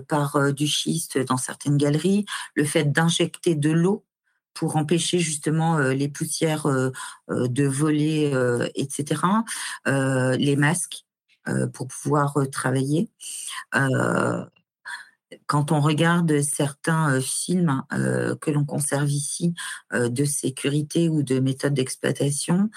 par 0.08 0.54
du 0.54 0.68
schiste 0.68 1.18
dans 1.18 1.38
certaines 1.38 1.78
galeries, 1.78 2.26
le 2.56 2.66
fait 2.66 2.92
d'injecter 2.92 3.56
de 3.56 3.72
l'eau 3.72 4.06
pour 4.54 4.76
empêcher 4.76 5.20
justement 5.20 5.78
les 5.80 6.08
poussières 6.08 6.68
de 7.30 7.64
voler, 7.66 8.34
etc. 8.76 9.22
les 9.86 10.56
masques 10.56 11.06
pour 11.74 11.88
pouvoir 11.88 12.38
travailler 12.52 13.10
quand 15.48 15.72
on 15.72 15.80
regarde 15.80 16.42
certains 16.42 17.20
films 17.22 17.84
que 18.42 18.52
l'on 18.52 18.66
conserve 18.66 19.10
ici 19.10 19.54
de 19.94 20.26
sécurité 20.26 21.10
ou 21.10 21.24
de 21.24 21.40
méthode 21.40 21.74
d'exploitation, 21.74 22.70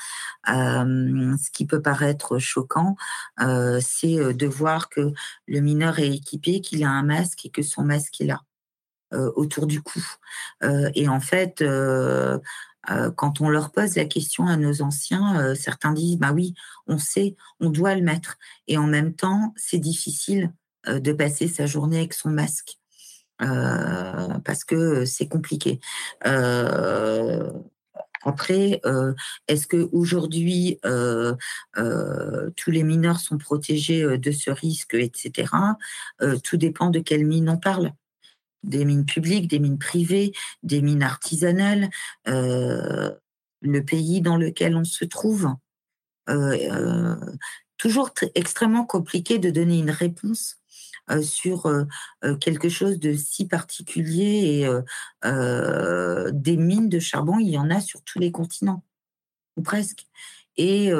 ce 0.47 1.51
qui 1.51 1.67
peut 1.67 1.83
paraître 1.83 2.39
choquant, 2.39 2.97
c'est 3.39 4.35
de 4.35 4.47
voir 4.47 4.89
que 4.89 5.13
le 5.47 5.61
mineur 5.61 5.99
est 5.99 6.15
équipé, 6.15 6.61
qu'il 6.61 6.85
a 6.85 6.91
un 6.91 7.03
masque 7.03 7.47
et 7.47 7.51
que 7.51 7.63
son 7.63 7.83
masque 7.83 8.21
est 8.21 8.27
là, 8.27 8.43
autour 9.13 9.67
du 9.67 9.83
cou. 9.83 10.03
et 10.95 11.09
en 11.09 11.21
fait, 11.21 11.65
quand 13.17 13.41
on 13.41 13.49
leur 13.49 13.73
pose 13.73 13.97
la 13.97 14.05
question 14.05 14.47
à 14.47 14.57
nos 14.57 14.83
anciens, 14.83 15.55
certains 15.55 15.93
disent 15.93 16.19
bah 16.19 16.33
oui, 16.33 16.55
on 16.87 16.99
sait, 16.99 17.37
on 17.61 17.71
doit 17.71 17.95
le 17.95 18.03
mettre. 18.03 18.39
Et 18.69 18.79
en 18.79 18.87
même 18.87 19.15
temps, 19.15 19.53
c'est 19.57 19.79
difficile 19.79 20.37
euh, 20.37 20.66
de 20.87 21.13
passer 21.13 21.49
sa 21.49 21.67
journée 21.67 21.99
avec 21.99 22.15
son 22.15 22.31
masque. 22.31 22.79
Euh, 23.43 24.39
parce 24.45 24.65
que 24.65 25.05
c'est 25.05 25.29
compliqué. 25.29 25.79
Euh, 26.27 27.51
après, 28.23 28.81
est-ce 29.47 29.69
que 29.69 29.89
aujourd'hui 29.93 30.81
tous 32.57 32.71
les 32.71 32.83
mineurs 32.83 33.21
sont 33.21 33.39
protégés 33.39 34.19
de 34.19 34.31
ce 34.33 34.51
risque, 34.51 34.95
etc. 34.95 35.53
tout 36.43 36.57
dépend 36.57 36.91
de 36.91 36.99
quelles 36.99 37.25
mines 37.25 37.49
on 37.49 37.57
parle. 37.57 37.93
Des 38.65 38.85
mines 38.85 39.07
publiques, 39.07 39.47
des 39.47 39.61
mines 39.61 39.79
privées, 39.79 40.33
des 40.65 40.83
mines 40.83 41.05
artisanales, 41.05 41.89
le 42.25 43.81
pays 43.85 44.23
dans 44.23 44.39
lequel 44.39 44.75
on 44.75 44.85
se 44.85 45.05
trouve. 45.05 45.49
toujours 47.77 48.11
extrêmement 48.35 48.87
compliqué 48.87 49.39
de 49.39 49.51
donner 49.51 49.79
une 49.79 49.91
réponse 49.91 50.57
euh, 51.11 51.23
sur 51.23 51.67
euh, 51.67 51.85
euh, 52.25 52.37
quelque 52.37 52.69
chose 52.69 52.99
de 52.99 53.15
si 53.15 53.47
particulier 53.47 54.67
et 55.25 56.33
des 56.33 56.57
mines 56.57 56.89
de 56.89 56.99
charbon, 56.99 57.39
il 57.39 57.51
y 57.51 57.59
en 57.59 57.71
a 57.71 57.81
sur 57.81 58.03
tous 58.03 58.19
les 58.19 58.33
continents, 58.33 58.85
ou 59.57 59.63
presque 59.63 60.07
et 60.59 60.91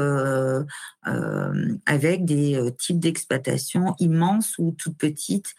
avec 1.87 2.27
des 2.27 2.75
types 2.79 2.99
d'exploitation 2.99 3.95
immenses 3.99 4.59
ou 4.59 4.75
toutes 4.77 4.99
petites. 4.99 5.55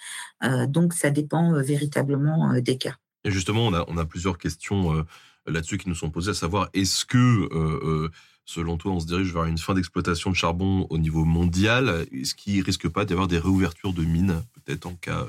donc, 0.68 0.94
ça 0.94 1.10
dépend 1.10 1.54
véritablement 1.62 2.54
des 2.62 2.78
cas. 2.78 2.96
Et 3.24 3.32
justement, 3.32 3.66
on 3.66 3.74
a, 3.74 3.86
on 3.88 3.98
a 3.98 4.06
plusieurs 4.06 4.38
questions 4.38 5.04
là-dessus 5.48 5.80
qui 5.80 5.90
nous 5.90 5.96
sont 5.96 6.12
posées, 6.12 6.32
à 6.32 6.36
savoir 6.36 6.70
est-ce 6.74 7.06
que 7.06 8.10
selon 8.48 8.78
toi, 8.78 8.94
on 8.94 9.00
se 9.00 9.06
dirige 9.06 9.34
vers 9.34 9.44
une 9.44 9.58
fin 9.58 9.74
d'exploitation 9.76 10.32
de 10.32 10.36
charbon 10.36 10.88
au 10.90 10.98
niveau 10.98 11.26
mondial. 11.26 12.08
Est-ce 12.12 12.34
qu'il 12.34 12.62
risque 12.64 12.88
pas 12.88 13.06
d'y 13.06 13.14
avoir 13.14 13.28
des 13.28 13.38
réouvertures 13.38 13.94
de 13.94 14.04
mines, 14.04 14.42
peut-être 14.54 14.88
en 14.88 14.96
cas 14.96 15.28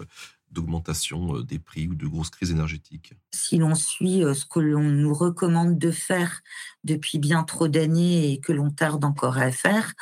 d'augmentation 0.51 1.37
euh, 1.37 1.43
des 1.43 1.59
prix 1.59 1.89
ou 1.89 1.95
de 1.95 2.07
grosses 2.07 2.31
crises 2.31 2.51
énergétiques? 2.51 3.15
Si 3.35 3.59
l'on 3.59 3.75
suit 3.75 4.25
euh, 4.25 4.35
ce 4.35 4.47
que 4.47 4.61
l'on 4.61 4.83
nous 4.83 5.13
recommande 5.13 5.79
de 5.79 5.91
faire 5.91 6.41
depuis 6.85 7.19
bien 7.19 7.43
trop 7.43 7.69
d'années 7.69 8.33
et 8.33 8.41
que 8.41 8.53
l'on 8.53 8.71
tarde 8.71 9.05
encore 9.05 9.39
à 9.39 9.51
faire 9.51 9.93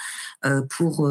euh, 0.45 0.63
pour 0.69 1.09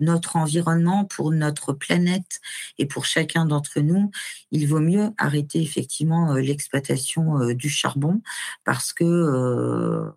notre 0.00 0.36
environnement, 0.36 1.04
pour 1.04 1.32
notre 1.32 1.74
planète 1.74 2.40
et 2.78 2.86
pour 2.86 3.04
chacun 3.04 3.44
d'entre 3.44 3.80
nous, 3.80 4.10
il 4.50 4.66
vaut 4.66 4.80
mieux 4.80 5.10
arrêter 5.18 5.60
effectivement 5.60 6.32
l'exploitation 6.32 7.52
du 7.52 7.68
charbon 7.68 8.22
parce 8.64 8.94
que 8.94 10.10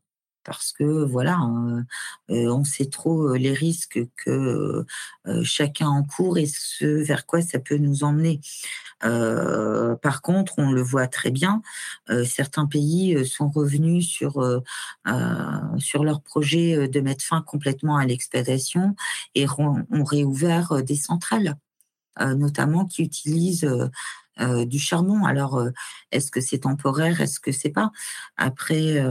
parce 0.46 0.72
que 0.72 1.04
voilà, 1.04 1.40
on 2.30 2.64
sait 2.64 2.86
trop 2.86 3.34
les 3.34 3.54
risques 3.54 4.00
que 4.16 4.86
chacun 5.44 5.88
encourt 5.88 6.38
et 6.38 6.46
ce 6.46 6.86
vers 7.04 7.26
quoi 7.26 7.42
ça 7.42 7.60
peut 7.60 7.78
nous 7.78 8.04
emmener. 8.04 8.40
par 9.02 10.22
contre, 10.22 10.54
on 10.58 10.72
le 10.72 10.82
voit 10.82 11.08
très 11.08 11.32
bien, 11.32 11.62
certains 12.26 12.66
pays 12.66 13.26
sont 13.26 13.50
revenus 13.50 14.08
sur 14.08 14.64
sur 15.78 16.04
leur 16.04 16.22
projet 16.22 16.88
de 16.88 17.00
mettre 17.02 17.24
fin 17.26 17.42
complètement 17.42 17.98
à 17.98 18.06
l'exploitation 18.06 18.96
et 19.34 19.46
ont 19.58 20.04
réouvert 20.04 20.84
des 20.84 20.96
centrales, 20.96 21.56
notamment 22.20 22.86
qui 22.86 23.04
utilisent 23.04 23.70
du 24.40 24.80
charbon. 24.80 25.24
Alors, 25.24 25.64
est-ce 26.12 26.30
que 26.32 26.42
c'est 26.42 26.60
temporaire? 26.60 27.22
Est-ce 27.22 27.40
que 27.40 27.52
c'est 27.52 27.70
pas? 27.70 27.92
Après, 28.38 29.02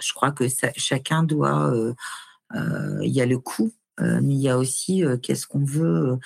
je 0.00 0.12
crois 0.12 0.32
que 0.32 0.44
chacun 0.76 1.22
doit. 1.22 1.70
Euh, 1.72 1.94
euh, 2.54 2.98
il 3.02 3.10
y 3.10 3.20
a 3.20 3.26
le 3.26 3.38
coût, 3.38 3.72
euh, 4.00 4.20
mais 4.22 4.34
il 4.34 4.40
y 4.40 4.48
a 4.48 4.56
aussi 4.56 5.02
qu'est-ce 5.22 5.46
qu'on 5.46 5.64
veut 5.64 6.18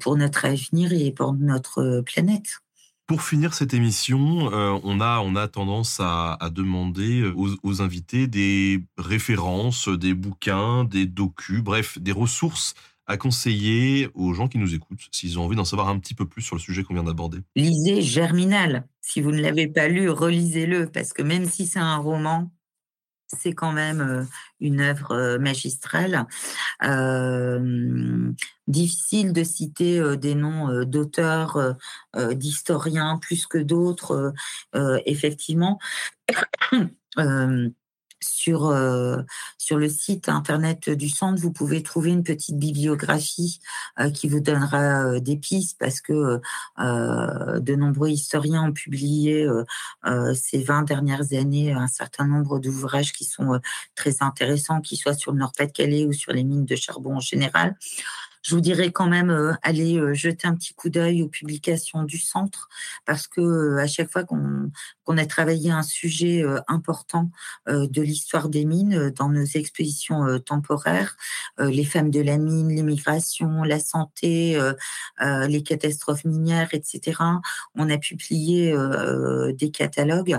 pour 0.00 0.16
notre 0.16 0.44
avenir 0.44 0.92
et 0.92 1.12
pour 1.12 1.32
notre 1.34 2.02
planète. 2.04 2.60
Pour 3.06 3.22
finir 3.22 3.54
cette 3.54 3.74
émission, 3.74 4.18
on, 4.52 5.00
a, 5.00 5.18
on 5.18 5.34
a 5.34 5.48
tendance 5.48 5.98
à, 6.00 6.38
demander 6.52 7.24
aux, 7.34 7.82
invités 7.82 8.28
des 8.28 8.84
références, 8.98 9.88
des 9.88 10.14
bouquins, 10.14 10.84
des 10.84 11.06
docus, 11.06 11.60
bref, 11.60 11.98
des 11.98 12.12
ressources 12.12 12.74
à 13.10 13.16
conseiller 13.16 14.08
aux 14.14 14.34
gens 14.34 14.46
qui 14.46 14.58
nous 14.58 14.72
écoutent, 14.72 15.08
s'ils 15.10 15.36
ont 15.36 15.42
envie 15.42 15.56
d'en 15.56 15.64
savoir 15.64 15.88
un 15.88 15.98
petit 15.98 16.14
peu 16.14 16.26
plus 16.26 16.42
sur 16.42 16.54
le 16.54 16.60
sujet 16.60 16.84
qu'on 16.84 16.94
vient 16.94 17.02
d'aborder. 17.02 17.38
Lisez 17.56 18.02
Germinal. 18.02 18.86
Si 19.00 19.20
vous 19.20 19.32
ne 19.32 19.40
l'avez 19.40 19.66
pas 19.66 19.88
lu, 19.88 20.08
relisez-le, 20.08 20.86
parce 20.86 21.12
que 21.12 21.22
même 21.22 21.44
si 21.44 21.66
c'est 21.66 21.80
un 21.80 21.96
roman, 21.96 22.52
c'est 23.38 23.52
quand 23.52 23.72
même 23.72 24.26
une 24.60 24.80
œuvre 24.80 25.38
magistrale. 25.38 26.26
difficile 28.66 29.32
de 29.32 29.44
citer 29.44 30.16
des 30.16 30.34
noms 30.34 30.84
d'auteurs, 30.84 31.76
d'historiens 32.16 33.18
plus 33.18 33.46
que 33.46 33.58
d'autres, 33.58 34.32
effectivement. 35.06 35.78
sur, 38.22 38.66
euh, 38.66 39.22
sur 39.58 39.78
le 39.78 39.88
site 39.88 40.28
internet 40.28 40.90
du 40.90 41.08
centre, 41.08 41.40
vous 41.40 41.52
pouvez 41.52 41.82
trouver 41.82 42.10
une 42.10 42.22
petite 42.22 42.58
bibliographie 42.58 43.60
euh, 43.98 44.10
qui 44.10 44.28
vous 44.28 44.40
donnera 44.40 45.04
euh, 45.04 45.20
des 45.20 45.36
pistes 45.36 45.76
parce 45.78 46.00
que 46.00 46.40
de 46.78 47.74
nombreux 47.74 48.10
historiens 48.10 48.64
ont 48.68 48.72
publié 48.72 49.46
ces 50.34 50.62
20 50.62 50.82
dernières 50.82 51.32
années 51.32 51.72
un 51.72 51.86
certain 51.86 52.26
nombre 52.26 52.58
d'ouvrages 52.58 53.12
qui 53.12 53.24
sont 53.24 53.60
très 53.94 54.22
intéressants, 54.22 54.80
qu'ils 54.80 54.98
soient 54.98 55.14
sur 55.14 55.32
le 55.32 55.38
Nord-Pas-de-Calais 55.38 56.04
ou 56.04 56.12
sur 56.12 56.32
les 56.32 56.44
mines 56.44 56.64
de 56.64 56.76
charbon 56.76 57.16
en 57.16 57.20
général. 57.20 57.76
Je 58.42 58.54
vous 58.54 58.60
dirais 58.60 58.90
quand 58.90 59.06
même 59.06 59.30
euh, 59.30 59.52
aller 59.62 59.98
euh, 59.98 60.14
jeter 60.14 60.48
un 60.48 60.54
petit 60.54 60.74
coup 60.74 60.88
d'œil 60.88 61.22
aux 61.22 61.28
publications 61.28 62.04
du 62.04 62.18
centre 62.18 62.68
parce 63.06 63.26
que 63.26 63.40
euh, 63.40 63.78
à 63.78 63.86
chaque 63.86 64.10
fois 64.10 64.24
qu'on 64.24 64.70
qu'on 65.04 65.18
a 65.18 65.26
travaillé 65.26 65.70
un 65.70 65.82
sujet 65.82 66.44
important 66.68 67.30
de 67.66 68.00
l'histoire 68.00 68.48
des 68.48 68.64
mines 68.64 69.10
dans 69.10 69.28
nos 69.28 69.44
expositions 69.44 70.38
temporaires, 70.38 71.16
les 71.58 71.84
femmes 71.84 72.12
de 72.12 72.20
la 72.20 72.38
mine, 72.38 72.68
l'immigration, 72.68 73.64
la 73.64 73.80
santé, 73.80 74.56
les 75.20 75.62
catastrophes 75.64 76.24
minières, 76.24 76.68
etc. 76.74 77.20
On 77.74 77.90
a 77.90 77.98
publié 77.98 78.72
des 79.58 79.72
catalogues 79.72 80.38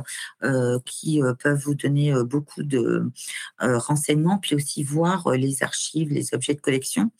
qui 0.85 1.21
peuvent 1.39 1.59
vous 1.59 1.75
donner 1.75 2.13
beaucoup 2.23 2.63
de 2.63 3.11
renseignements, 3.59 4.37
puis 4.37 4.55
aussi 4.55 4.83
voir 4.83 5.31
les 5.31 5.63
archives, 5.63 6.11
les 6.11 6.33
objets 6.33 6.53
de 6.53 6.61
collection. 6.61 7.11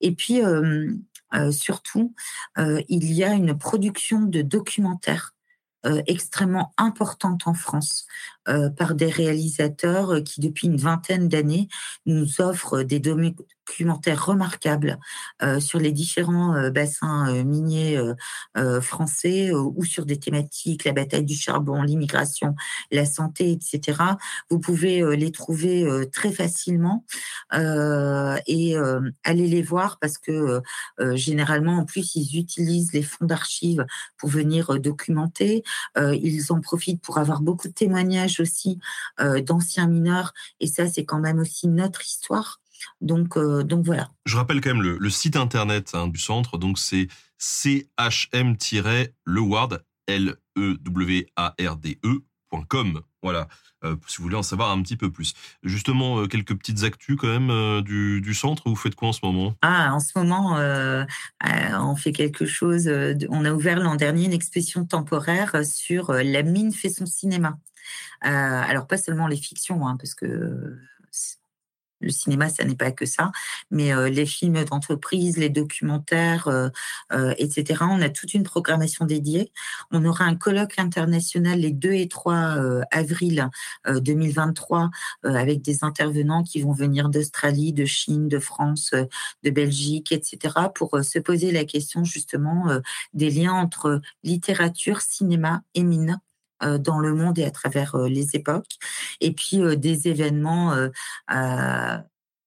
Et 0.00 0.12
puis, 0.12 0.29
euh, 0.38 0.92
euh, 1.34 1.52
surtout, 1.52 2.14
euh, 2.58 2.82
il 2.88 3.12
y 3.12 3.24
a 3.24 3.32
une 3.32 3.56
production 3.56 4.22
de 4.22 4.42
documentaires 4.42 5.34
extrêmement 6.06 6.74
importante 6.76 7.46
en 7.46 7.54
France 7.54 8.06
par 8.76 8.94
des 8.94 9.08
réalisateurs 9.08 10.22
qui, 10.24 10.40
depuis 10.40 10.66
une 10.66 10.76
vingtaine 10.76 11.28
d'années, 11.28 11.68
nous 12.06 12.40
offrent 12.40 12.82
des 12.82 13.00
documentaires 13.70 14.26
remarquables 14.26 14.98
euh, 15.42 15.60
sur 15.60 15.78
les 15.78 15.92
différents 15.92 16.54
euh, 16.54 16.70
bassins 16.70 17.32
euh, 17.32 17.44
miniers 17.44 17.98
français 18.80 19.52
ou 19.52 19.84
sur 19.84 20.06
des 20.06 20.18
thématiques, 20.18 20.84
la 20.84 20.92
bataille 20.92 21.24
du 21.24 21.34
charbon, 21.34 21.82
l'immigration, 21.82 22.54
la 22.90 23.04
santé, 23.04 23.52
etc. 23.52 23.98
Vous 24.50 24.58
pouvez 24.58 25.16
les 25.16 25.32
trouver 25.32 26.06
très 26.12 26.32
facilement 26.32 27.04
et 27.52 28.76
aller 29.24 29.46
les 29.46 29.62
voir 29.62 29.98
parce 30.00 30.18
que 30.18 30.62
généralement, 31.14 31.78
en 31.78 31.84
plus, 31.84 32.14
ils 32.16 32.38
utilisent 32.38 32.92
les 32.92 33.02
fonds 33.02 33.26
d'archives 33.26 33.84
pour 34.18 34.28
venir 34.28 34.78
documenter. 34.80 35.62
ils 35.96 36.52
en 36.52 36.60
profitent 36.60 37.02
pour 37.02 37.18
avoir 37.18 37.40
beaucoup 37.40 37.68
de 37.68 37.74
témoignages 37.74 38.29
aussi 38.38 38.78
d'anciens 39.18 39.88
mineurs 39.88 40.32
et 40.60 40.68
ça, 40.68 40.86
c'est 40.86 41.04
quand 41.04 41.18
même 41.18 41.40
aussi 41.40 41.66
notre 41.66 42.02
histoire. 42.02 42.60
Donc, 43.00 43.36
euh, 43.36 43.62
donc 43.62 43.84
voilà. 43.84 44.10
Je 44.26 44.36
rappelle 44.36 44.60
quand 44.60 44.74
même 44.74 44.82
le, 44.82 45.10
site 45.10 45.36
internet 45.36 45.90
hein, 45.94 46.08
du 46.08 46.18
centre. 46.18 46.58
Donc 46.58 46.78
c'est 46.78 47.06
chm-leward, 47.38 48.64
l 50.06 50.36
e 50.58 50.76
w 50.82 51.26
a 51.36 51.54
r 51.58 51.76
d 51.76 51.98
e.com. 52.04 53.00
Voilà, 53.22 53.48
euh, 53.84 53.96
si 54.06 54.16
vous 54.16 54.22
voulez 54.24 54.36
en 54.36 54.42
savoir 54.42 54.70
un 54.70 54.80
petit 54.82 54.96
peu 54.96 55.10
plus. 55.10 55.34
Justement, 55.62 56.20
euh, 56.20 56.26
quelques 56.26 56.56
petites 56.56 56.84
actus 56.84 57.16
quand 57.18 57.28
même 57.28 57.82
du, 57.82 58.22
du, 58.22 58.32
centre. 58.34 58.62
Vous 58.66 58.76
faites 58.76 58.94
quoi 58.94 59.08
en 59.08 59.12
ce 59.12 59.20
moment? 59.22 59.54
Ah, 59.60 59.92
en 59.92 60.00
ce 60.00 60.18
moment, 60.18 60.56
on 61.42 61.96
fait 61.96 62.12
quelque 62.12 62.46
chose. 62.46 62.90
on 63.28 63.44
a 63.44 63.52
ouvert 63.52 63.80
l'an 63.80 63.96
dernier 63.96 64.24
une 64.24 64.32
exposition 64.32 64.86
temporaire 64.86 65.64
sur 65.64 66.12
La 66.12 66.42
mine 66.42 66.72
fait 66.72 66.88
son 66.88 67.06
cinéma. 67.06 67.58
Alors, 68.20 68.86
pas 68.86 68.98
seulement 68.98 69.26
les 69.26 69.36
fictions, 69.36 69.86
hein, 69.86 69.96
parce 69.96 70.14
que 70.14 70.78
le 72.00 72.10
cinéma, 72.10 72.48
ça 72.48 72.64
n'est 72.64 72.76
pas 72.76 72.92
que 72.92 73.06
ça, 73.06 73.30
mais 73.70 73.92
euh, 73.92 74.08
les 74.08 74.26
films 74.26 74.64
d'entreprise, 74.64 75.36
les 75.36 75.50
documentaires, 75.50 76.48
euh, 76.48 76.68
euh, 77.12 77.34
etc. 77.38 77.82
On 77.82 78.00
a 78.00 78.08
toute 78.08 78.34
une 78.34 78.42
programmation 78.42 79.04
dédiée. 79.04 79.52
On 79.90 80.04
aura 80.04 80.24
un 80.24 80.34
colloque 80.34 80.78
international 80.78 81.60
les 81.60 81.72
2 81.72 81.92
et 81.92 82.08
3 82.08 82.56
avril 82.90 83.48
2023 83.86 84.90
avec 85.24 85.62
des 85.62 85.84
intervenants 85.84 86.42
qui 86.42 86.62
vont 86.62 86.72
venir 86.72 87.08
d'Australie, 87.08 87.72
de 87.72 87.84
Chine, 87.84 88.28
de 88.28 88.38
France, 88.38 88.92
de 89.42 89.50
Belgique, 89.50 90.12
etc. 90.12 90.54
pour 90.74 90.98
se 91.02 91.18
poser 91.18 91.52
la 91.52 91.64
question 91.64 92.04
justement 92.04 92.66
des 93.12 93.30
liens 93.30 93.52
entre 93.52 94.00
littérature, 94.22 95.00
cinéma 95.00 95.62
et 95.74 95.82
mine 95.82 96.20
euh, 96.20 96.29
dans 96.60 96.98
le 96.98 97.14
monde 97.14 97.38
et 97.38 97.44
à 97.44 97.50
travers 97.50 97.94
euh, 97.94 98.08
les 98.08 98.36
époques. 98.36 98.78
Et 99.20 99.32
puis 99.32 99.60
euh, 99.60 99.76
des 99.76 100.08
événements 100.08 100.74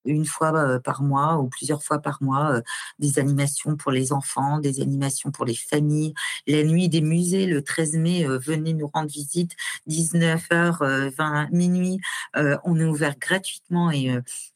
une 0.06 0.26
fois 0.26 0.82
par 0.82 1.02
mois 1.02 1.38
ou 1.38 1.48
plusieurs 1.48 1.82
fois 1.82 2.00
par 2.00 2.22
mois, 2.22 2.62
des 3.00 3.20
animations 3.20 3.78
pour 3.78 3.90
les 3.90 4.12
enfants, 4.12 4.60
des 4.60 4.82
animations 4.82 5.32
pour 5.32 5.46
les 5.46 5.56
familles. 5.56 6.14
La 6.46 6.64
nuit 6.64 6.90
des 6.90 7.00
musées, 7.00 7.46
le 7.46 7.62
13 7.62 7.94
mai, 7.94 8.26
venez 8.28 8.74
nous 8.74 8.90
rendre 8.94 9.10
visite, 9.10 9.54
19h, 9.88 11.10
20 11.16 11.52
minuit. 11.52 12.02
on 12.36 12.80
est 12.82 12.86
ouvert 12.86 13.18
gratuitement 13.18 13.92
et 13.92 14.10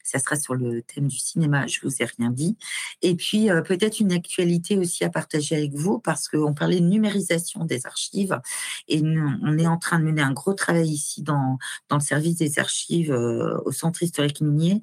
ça 0.08 0.18
sera 0.18 0.36
sur 0.36 0.54
le 0.54 0.82
thème 0.82 1.06
du 1.06 1.18
cinéma, 1.18 1.66
je 1.66 1.80
vous 1.82 2.02
ai 2.02 2.06
rien 2.06 2.30
dit. 2.30 2.56
Et 3.02 3.14
puis 3.14 3.50
euh, 3.50 3.60
peut-être 3.60 4.00
une 4.00 4.12
actualité 4.12 4.78
aussi 4.78 5.04
à 5.04 5.10
partager 5.10 5.54
avec 5.54 5.74
vous 5.74 5.98
parce 5.98 6.28
qu'on 6.28 6.54
parlait 6.54 6.80
de 6.80 6.86
numérisation 6.86 7.64
des 7.64 7.84
archives 7.86 8.40
et 8.88 9.02
on 9.02 9.58
est 9.58 9.66
en 9.66 9.76
train 9.76 9.98
de 9.98 10.04
mener 10.04 10.22
un 10.22 10.32
gros 10.32 10.54
travail 10.54 10.88
ici 10.88 11.22
dans, 11.22 11.58
dans 11.90 11.96
le 11.96 12.02
service 12.02 12.36
des 12.36 12.58
archives 12.58 13.12
euh, 13.12 13.58
au 13.66 13.72
Centre 13.72 14.02
historique 14.02 14.40
minier 14.40 14.80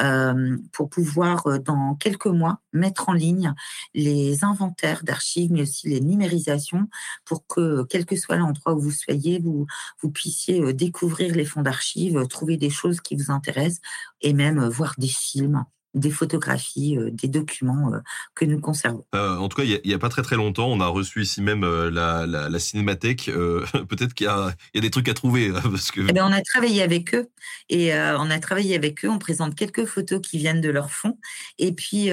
euh, 0.00 0.56
pour 0.72 0.90
pouvoir 0.90 1.60
dans 1.60 1.94
quelques 1.94 2.26
mois 2.26 2.60
mettre 2.72 3.08
en 3.08 3.14
ligne 3.14 3.54
les 3.94 4.44
inventaires 4.44 5.02
d'archives 5.04 5.52
mais 5.52 5.62
aussi 5.62 5.88
les 5.88 6.00
numérisations 6.00 6.88
pour 7.24 7.46
que 7.46 7.84
quel 7.84 8.04
que 8.04 8.16
soit 8.16 8.36
l'endroit 8.36 8.74
où 8.74 8.80
vous 8.80 8.90
soyez, 8.90 9.38
vous, 9.38 9.66
vous 10.02 10.10
puissiez 10.10 10.74
découvrir 10.74 11.34
les 11.34 11.46
fonds 11.46 11.62
d'archives, 11.62 12.26
trouver 12.28 12.58
des 12.58 12.70
choses 12.70 13.00
qui 13.00 13.16
vous 13.16 13.30
intéressent 13.30 13.80
et 14.20 14.32
même 14.32 14.65
voir 14.68 14.94
des 14.98 15.08
films 15.08 15.64
des 15.96 16.10
photographies, 16.10 16.96
euh, 16.98 17.10
des 17.10 17.26
documents 17.26 17.92
euh, 17.92 17.98
que 18.34 18.44
nous 18.44 18.60
conservons. 18.60 19.04
Euh, 19.14 19.36
en 19.36 19.48
tout 19.48 19.56
cas, 19.56 19.64
il 19.64 19.80
n'y 19.84 19.94
a, 19.94 19.98
pas 19.98 20.10
très 20.10 20.22
très 20.22 20.36
longtemps, 20.36 20.68
on 20.68 20.80
a 20.80 20.86
reçu 20.86 21.22
ici 21.22 21.40
même 21.40 21.64
la, 21.64 22.26
la, 22.26 22.58
cinémathèque. 22.58 23.26
Peut-être 23.88 24.14
qu'il 24.14 24.26
y, 24.26 24.30
y, 24.76 24.78
a 24.78 24.80
des 24.80 24.90
trucs 24.90 25.08
à 25.08 25.14
trouver. 25.14 25.50
Parce 25.50 25.90
que... 25.90 26.02
Eh 26.02 26.12
ben, 26.12 26.24
on 26.24 26.32
a 26.32 26.42
travaillé 26.42 26.82
avec 26.82 27.14
eux 27.14 27.28
et 27.70 27.94
on 27.94 28.30
a 28.30 28.38
travaillé 28.38 28.76
avec 28.76 29.04
eux. 29.04 29.08
On 29.08 29.18
présente 29.18 29.54
quelques 29.54 29.86
photos 29.86 30.20
qui 30.20 30.38
viennent 30.38 30.60
de 30.60 30.68
leur 30.68 30.90
fonds. 30.90 31.18
Et 31.58 31.72
puis, 31.72 32.10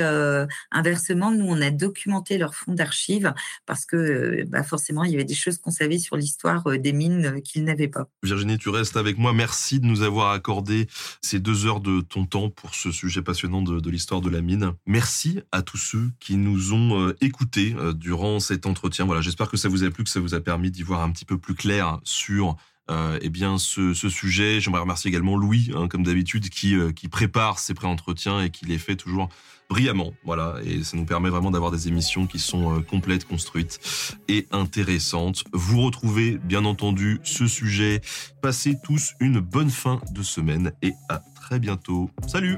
inversement, 0.72 1.32
nous, 1.32 1.46
on 1.46 1.62
a 1.62 1.72
documenté 1.72 2.38
leur 2.38 2.56
fonds 2.56 2.74
d'archives 2.74 3.34
parce 3.66 3.86
que 3.86 4.44
bah, 4.48 4.64
forcément, 4.64 5.04
il 5.04 5.12
y 5.12 5.16
avait 5.16 5.24
des 5.26 5.36
choses 5.36 5.58
qu'on 5.58 5.72
savait 5.72 6.00
sur 6.00 6.16
l'histoire 6.16 6.64
des 6.78 6.94
mines 6.94 7.42
qu'ils 7.44 7.64
n'avaient 7.66 7.88
pas. 7.88 8.08
Virginie, 8.24 8.58
tu 8.58 8.70
restes 8.70 8.98
avec 8.98 9.18
moi. 9.18 9.34
Merci 9.34 9.80
de 9.80 9.86
nous 9.86 10.04
avoir 10.04 10.32
accordé 10.32 10.88
ces 11.22 11.40
deux 11.40 11.66
heures 11.66 11.82
de 11.82 12.02
ton 12.02 12.26
temps 12.26 12.50
pour 12.50 12.76
ce 12.76 12.92
sujet 12.92 13.22
passionnant 13.22 13.62
de 13.62 13.73
de, 13.82 13.90
l'histoire 13.90 14.22
de 14.22 14.30
la 14.30 14.42
mine. 14.42 14.74
Merci 14.86 15.40
à 15.52 15.62
tous 15.62 15.78
ceux 15.78 16.12
qui 16.20 16.36
nous 16.36 16.74
ont 16.74 17.00
euh, 17.00 17.16
écoutés 17.22 17.76
euh, 17.78 17.94
durant 17.94 18.40
cet 18.40 18.66
entretien. 18.66 19.06
Voilà, 19.06 19.22
j'espère 19.22 19.50
que 19.50 19.58
ça 19.58 19.70
vous 19.70 19.84
a 19.84 19.90
plu, 19.90 20.04
que 20.04 20.10
ça 20.10 20.20
vous 20.20 20.34
a 20.34 20.40
permis 20.40 20.72
d'y 20.72 20.84
voir 20.84 21.02
un 21.02 21.12
petit 21.12 21.26
peu 21.26 21.38
plus 21.38 21.56
clair 21.56 22.00
sur 22.04 22.56
euh, 22.90 23.18
eh 23.22 23.30
bien 23.30 23.58
ce, 23.58 23.94
sujet. 23.94 24.60
J'aimerais 24.60 24.82
remercier 24.82 25.10
également 25.10 25.38
Louis, 25.38 25.72
hein, 25.76 25.88
comme 25.88 26.04
d'habitude, 26.04 26.50
qui, 26.50 26.76
qui 26.96 27.08
prépare 27.08 27.60
ces 27.60 27.74
pré-entretiens 27.74 28.42
et 28.42 28.50
qui 28.50 28.66
les 28.66 28.78
fait 28.78 28.96
toujours 28.96 29.30
brillamment. 29.70 30.14
Voilà, 30.26 30.58
et 30.66 30.84
ça 30.84 30.98
nous 30.98 31.06
permet 31.06 31.30
vraiment 31.30 31.50
d'avoir 31.50 31.72
des 31.72 31.88
émissions 31.88 32.28
qui 32.28 32.40
sont 32.40 32.84
complètes, 32.84 33.26
construites 33.26 33.80
et 34.28 34.48
intéressantes. 34.52 35.46
Vous 35.54 35.82
retrouvez 35.82 36.38
bien 36.38 36.66
entendu 36.66 37.20
ce 37.24 37.48
sujet. 37.48 38.02
Passez 38.42 38.76
tous 38.84 39.14
une 39.20 39.40
bonne 39.40 39.72
fin 39.72 40.02
de 40.12 40.22
semaine 40.22 40.74
et 40.82 40.92
à 41.10 41.24
très 41.44 41.60
bientôt. 41.60 42.10
Salut 42.28 42.58